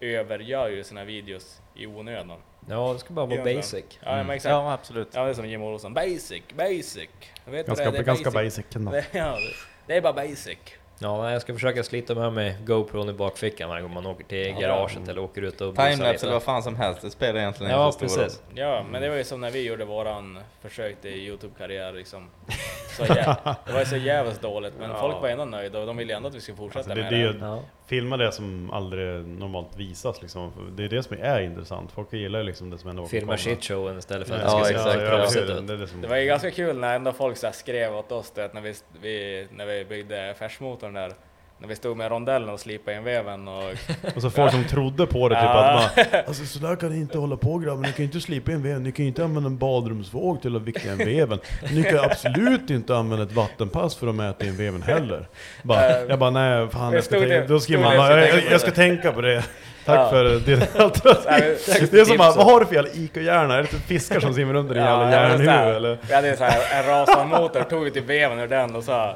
övergör 0.00 0.68
ju 0.68 0.84
sina 0.84 1.04
videos 1.04 1.60
i 1.74 1.86
onödan. 1.86 2.38
Ja, 2.68 2.92
det 2.92 2.98
ska 2.98 3.14
bara 3.14 3.26
vara 3.26 3.44
basic. 3.44 3.84
Ja 4.04 4.16
men 4.16 4.30
exakt. 4.30 4.50
Ja 4.50 4.72
absolut. 4.72 5.08
Ja 5.14 5.24
det 5.24 5.30
är 5.30 5.34
som 5.34 5.48
Jim 5.48 5.62
Olsson, 5.62 5.94
basic, 5.94 6.42
basic. 6.56 7.08
Jag 7.44 7.52
vet 7.52 7.68
vad 7.68 7.76
Ganska, 7.78 7.84
det 7.84 7.88
är, 7.88 7.92
det 7.92 7.98
är 7.98 8.02
ganska 8.02 8.30
basic. 8.30 8.56
basic 8.56 8.76
ändå. 8.76 8.90
Det, 8.90 9.04
ja, 9.12 9.24
det, 9.36 9.52
det 9.86 9.96
är 9.96 10.00
bara 10.00 10.12
basic. 10.12 10.58
Ja, 10.98 11.32
jag 11.32 11.42
ska 11.42 11.52
försöka 11.54 11.82
slita 11.82 12.14
med 12.14 12.32
mig 12.32 12.56
GoPron 12.66 13.08
i 13.08 13.12
bakfickan 13.12 13.68
varje 13.68 13.82
gång 13.82 13.94
man 13.94 14.06
åker 14.06 14.24
till 14.24 14.46
Ja, 14.46 14.60
garaget 14.60 15.08
eller 15.08 15.22
åker 15.22 15.42
ut 15.42 15.60
och 15.60 15.72
busar 15.72 15.90
Timelapse 15.90 16.12
lite. 16.12 16.26
eller 16.26 16.32
vad 16.32 16.42
fan 16.42 16.62
som 16.62 16.76
helst, 16.76 17.02
det 17.02 17.10
spelar 17.10 17.40
egentligen 17.40 17.72
Ja, 17.72 17.86
inte 17.86 17.98
så 17.98 18.08
stor 18.08 18.18
roll. 18.20 18.24
precis. 18.28 18.42
Ja, 18.54 18.84
men 18.90 19.02
det 19.02 19.08
var 19.08 19.16
ju 19.16 19.24
som 19.24 19.40
när 19.40 19.50
vi 19.50 19.62
gjorde 19.66 19.84
våran 19.84 20.38
försök 20.62 21.00
till 21.00 21.10
Youtube-karriär 21.14 21.92
liksom. 21.92 22.30
Så 22.96 23.04
jä- 23.04 23.54
det 23.66 23.72
var 23.72 23.80
ju 23.80 23.86
så 23.86 23.96
jävligt 23.96 24.42
dåligt, 24.42 24.74
men 24.78 24.90
Ja. 24.90 25.00
folk 25.00 25.22
var 25.22 25.28
ändå 25.28 25.44
nöjda 25.44 25.78
och 25.80 25.86
de 25.86 25.96
ville 25.96 26.14
ändå 26.16 26.28
att 26.28 26.34
vi 26.34 26.40
skulle 26.40 26.56
fortsätta 26.56 26.78
Alltså 26.78 26.94
det, 26.94 27.10
med 27.10 27.12
det, 27.12 27.46
det. 27.46 27.62
Filma 27.86 28.16
det 28.16 28.32
som 28.32 28.70
aldrig 28.70 29.26
normalt 29.26 29.76
visas 29.76 30.22
liksom. 30.22 30.52
Det 30.76 30.84
är 30.84 30.88
det 30.88 31.02
som 31.02 31.16
är 31.20 31.40
intressant. 31.40 31.92
Folk 31.92 32.12
gillar 32.12 32.38
ju 32.38 32.44
liksom 32.44 32.70
det 32.70 32.78
som 32.78 32.90
ändå 32.90 33.06
Filma 33.06 33.36
shitshowen 33.36 33.98
istället 33.98 34.28
för 34.28 34.34
att 34.34 34.40
det 34.40 34.46
Ja, 34.46 34.50
ska 34.50 34.64
se 34.64 34.70
exakt. 34.74 35.32
så 35.32 35.38
Ja, 35.38 35.44
det- 35.54 35.60
det 35.66 35.72
är 35.72 35.76
det 35.76 35.86
som- 35.86 36.00
Det 36.00 36.08
var 36.08 36.16
ju 36.16 36.26
ganska 36.26 36.50
kul 36.50 36.78
när 36.78 36.96
ändå 36.96 37.12
folk 37.12 37.36
så 37.36 37.46
här 37.46 37.52
skrev 37.52 37.94
åt 37.96 38.12
oss 38.12 38.30
du 38.34 38.40
vet, 38.40 38.54
när 38.54 38.60
vi, 38.60 38.74
vi, 39.02 39.46
när 39.56 39.66
vi 39.66 39.84
byggde 39.84 40.34
färsmotorn 40.38 40.92
där. 40.94 41.12
När 41.58 41.68
vi 41.68 41.76
stod 41.76 41.96
med 41.96 42.10
rondellen 42.10 42.48
och 42.48 42.60
slipade 42.60 42.96
in 42.96 43.04
veven 43.04 43.48
och... 43.48 43.62
Och 44.16 44.22
så 44.22 44.30
folk 44.30 44.52
som 44.52 44.64
trodde 44.64 45.06
på 45.06 45.28
det, 45.28 45.34
typ 45.34 45.44
Ja. 45.44 45.60
att 45.86 45.96
man, 45.96 46.20
alltså 46.26 46.44
sådär 46.44 46.76
kan 46.76 46.90
ni 46.90 46.96
inte 47.00 47.18
hålla 47.18 47.36
på 47.36 47.58
grabbar, 47.58 47.82
ni 47.82 47.88
kan 47.88 47.96
ju 47.96 48.04
inte 48.04 48.20
slipa 48.20 48.52
en 48.52 48.62
vev, 48.62 48.80
ni 48.80 48.92
kan 48.92 49.04
ju 49.04 49.08
inte 49.08 49.24
använda 49.24 49.46
en 49.46 49.58
badrumsvåg 49.58 50.42
till 50.42 50.56
att 50.56 50.62
vikta 50.62 50.88
en 50.90 50.98
veven. 50.98 51.38
Ni 51.72 51.82
kan 51.82 51.92
ju 51.92 51.98
absolut 52.00 52.70
inte 52.70 52.96
använda 52.96 53.24
ett 53.24 53.32
vattenpass 53.32 53.96
för 53.96 54.06
att 54.06 54.14
mäta 54.14 54.46
in 54.46 54.56
veven 54.56 54.82
heller. 54.82 55.28
Bara, 55.62 56.00
jag 56.08 56.18
bara 56.18 56.30
nej, 56.30 56.68
fan 56.68 56.92
jag 56.92 57.04
ska 57.04 57.16
Stod 57.16 57.28
tänka, 57.28 57.40
det- 57.40 57.46
då 57.46 57.60
skriver 57.60 57.84
man 57.84 57.94
jag 57.94 58.18
jag, 58.18 58.28
ska 58.42 58.50
jag 58.50 58.60
ska 58.60 58.70
tänka 58.70 59.12
på 59.12 59.20
det. 59.20 59.44
Tack 59.84 59.98
Ja. 59.98 60.10
för 60.10 60.24
det 60.24 60.76
alternativ. 60.80 61.88
Det 61.90 62.00
är 62.00 62.04
som 62.04 62.16
bara, 62.16 62.32
vad 62.32 62.46
har 62.46 62.60
du 62.60 62.66
för 62.66 62.74
jävla 62.74 62.90
ICA-hjärna? 62.90 63.54
Är 63.54 63.62
det 63.62 63.68
typ 63.68 63.86
fiskar 63.86 64.20
som 64.20 64.34
simmar 64.34 64.54
under 64.54 64.74
din 64.74 64.82
jävla 64.84 65.02
jag 65.04 65.10
vet 65.10 65.20
järnhuvud 65.20 65.46
såhär, 65.46 65.72
eller? 65.74 65.98
Vi 66.08 66.14
hade 66.14 66.36
så 66.36 66.44
här, 66.44 66.80
en 66.80 66.86
Rasan-motor, 66.90 67.62
tog 67.62 67.84
vi 67.84 67.90
till 67.90 68.02
veven 68.02 68.38
ur 68.38 68.48
den 68.48 68.76
och 68.76 68.84
så 68.84 69.14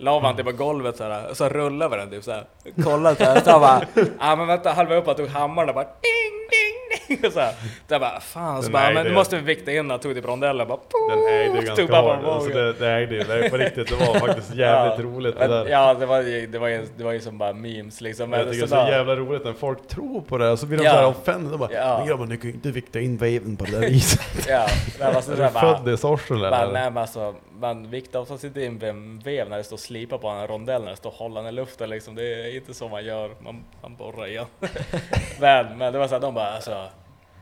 la 0.00 0.20
man 0.20 0.36
typ 0.36 0.46
på 0.46 0.52
golvet 0.52 0.96
så 0.96 1.04
här, 1.04 1.30
och 1.30 1.36
så 1.36 1.48
rullade 1.48 1.96
vi 1.96 2.02
den 2.02 2.10
typ 2.10 2.24
såhär. 2.24 2.44
Kollade 2.84 3.16
såhär, 3.16 3.40
så 3.40 3.50
jag 3.50 3.60
bara, 3.60 3.82
ja 4.20 4.36
men 4.36 4.46
vänta, 4.46 4.70
halva 4.72 4.94
upp 4.96 5.08
och 5.08 5.16
tog 5.16 5.28
hammaren 5.28 5.68
och 5.68 5.74
bara 5.74 5.84
ding, 5.84 6.48
ding, 6.50 7.18
ding. 7.18 7.26
Och 7.26 7.32
så, 7.32 7.40
här. 7.40 7.52
så 7.88 7.94
jag 7.94 8.00
bara, 8.00 8.20
fan, 8.20 8.62
så 8.62 8.70
bara, 8.70 8.90
men 8.92 9.06
nu 9.06 9.12
måste 9.12 9.36
vi 9.36 9.42
vikta 9.42 9.72
in 9.72 9.88
den, 9.88 9.98
tog 9.98 10.14
typ 10.14 10.24
rondellen 10.26 10.68
bara, 10.68 10.78
Den 11.10 11.18
ägde 11.28 11.60
ju 11.60 11.66
ganska 11.66 11.96
hårt. 12.00 12.24
Alltså 12.24 12.50
det, 12.50 12.72
det 12.72 12.90
ägde 12.90 13.14
ju, 13.14 13.22
det 13.22 13.34
är 13.46 13.50
på 13.50 13.56
riktigt, 13.56 13.88
det 13.88 14.06
var 14.06 14.14
faktiskt 14.18 14.54
jävligt 14.54 14.98
Ja. 14.98 15.04
roligt 15.04 15.34
det 15.38 15.48
Men, 15.48 15.50
där. 15.50 15.66
Ja, 15.70 15.94
det 15.94 16.06
var 16.06 16.20
ju, 16.22 16.46
det 16.46 16.58
var 16.58 16.68
ju, 16.68 16.86
det 16.96 17.04
var 17.04 17.12
ju 17.12 17.20
som 17.20 17.38
bara 17.38 17.52
memes 17.52 18.00
liksom. 18.00 18.32
Jag 18.32 18.40
Eller 18.40 18.52
tycker 18.52 18.66
det 18.66 18.76
är 18.76 18.84
så 18.86 18.90
jävla 18.92 19.16
roligt 19.16 19.44
när 19.44 19.52
folk 19.52 19.88
tror 19.88 20.20
på 20.20 20.38
det, 20.38 20.56
så 20.56 20.66
blir 20.66 20.78
de 20.78 20.84
Ja. 20.84 20.90
såhär 20.92 21.06
offended 21.06 21.52
och 21.52 21.58
bara 21.58 21.72
Ja. 21.72 21.98
Men 21.98 22.08
grabbar 22.08 22.26
ni 22.26 22.36
kan 22.36 22.50
ju 22.50 22.54
inte 22.54 22.70
vikta 22.70 23.00
in 23.00 23.16
veven 23.16 23.56
på 23.56 23.64
det 23.64 23.70
där 23.70 23.88
viset. 23.88 24.20
Ja, 24.48 24.66
det 24.98 25.14
var 25.14 25.20
så 25.20 25.32
Är 25.32 25.36
där 25.36 25.46
du 25.46 25.52
bara- 25.54 25.76
född 25.78 25.94
i 25.94 25.96
Sorsele 25.96 26.50
Men, 26.50 26.60
eller? 26.60 26.72
nej, 26.72 26.90
men 26.90 26.98
alltså, 26.98 27.34
man 27.60 27.90
viktar 27.90 28.20
oftast 28.20 28.44
inte 28.44 28.64
in 28.64 28.82
en 28.82 29.18
vev 29.18 29.48
när 29.48 29.56
det 29.56 29.64
står 29.64 29.76
slipa 29.76 30.18
på 30.18 30.28
en 30.28 30.46
rondell, 30.46 30.82
när 30.84 30.90
det 30.90 30.96
står 30.96 31.10
hålla 31.10 31.48
i 31.48 31.52
luften 31.52 31.90
liksom. 31.90 32.14
Det 32.14 32.22
är 32.34 32.56
inte 32.56 32.74
så 32.74 32.88
man 32.88 33.04
gör, 33.04 33.30
man, 33.40 33.64
man 33.82 33.96
borrar 33.96 34.26
igen. 34.26 34.46
men, 35.40 35.78
men 35.78 35.92
det 35.92 35.98
var 35.98 36.08
så 36.08 36.14
att 36.14 36.22
de 36.22 36.34
bara 36.34 36.50
alltså, 36.50 36.88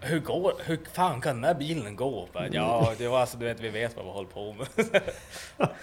hur 0.01 0.21
går, 0.21 0.53
hur 0.65 0.79
fan 0.93 1.21
kan 1.21 1.35
den 1.37 1.45
här 1.45 1.55
bilen 1.55 1.97
gå? 1.97 2.29
Bara, 2.33 2.49
ja, 2.49 2.93
det 2.99 3.09
var 3.09 3.21
alltså, 3.21 3.39
du 3.39 3.45
vet, 3.47 3.61
vi 3.61 3.69
vet 3.69 3.97
vad 3.97 4.05
vi 4.05 4.11
håller 4.11 4.29
på 4.29 4.53
med. 4.53 4.67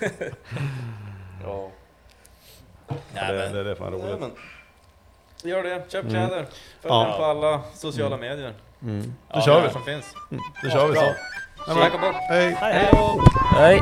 Ja. 1.43 1.69
Nej, 3.13 3.31
det, 3.31 3.37
men- 3.37 3.53
det, 3.53 3.63
det 3.63 3.71
är 3.71 3.75
fan 3.75 3.91
roligt. 3.93 4.05
Ja, 4.09 4.17
men, 4.17 4.31
gör 5.51 5.63
det, 5.63 5.91
köp 5.91 6.03
Mm. 6.05 6.13
kläder. 6.13 6.45
Följ 6.81 6.93
Ja. 6.93 7.15
på 7.17 7.25
alla 7.25 7.61
sociala 7.73 8.17
medier. 8.17 8.53
Mm. 8.81 9.01
Då 9.03 9.11
Ja, 9.33 9.41
kör 9.41 9.61
vi. 9.61 9.69
Som 9.69 9.83
finns. 9.83 10.15
Mm. 10.31 10.43
Då 10.63 10.69
kör 10.69 10.87
vi 10.87 10.95
så. 10.95 11.01
Bra. 11.65 11.73
Ja, 11.73 11.79
men- 11.79 11.91
Käka 11.91 11.97
bort. 11.97 12.15
Hej! 13.57 13.81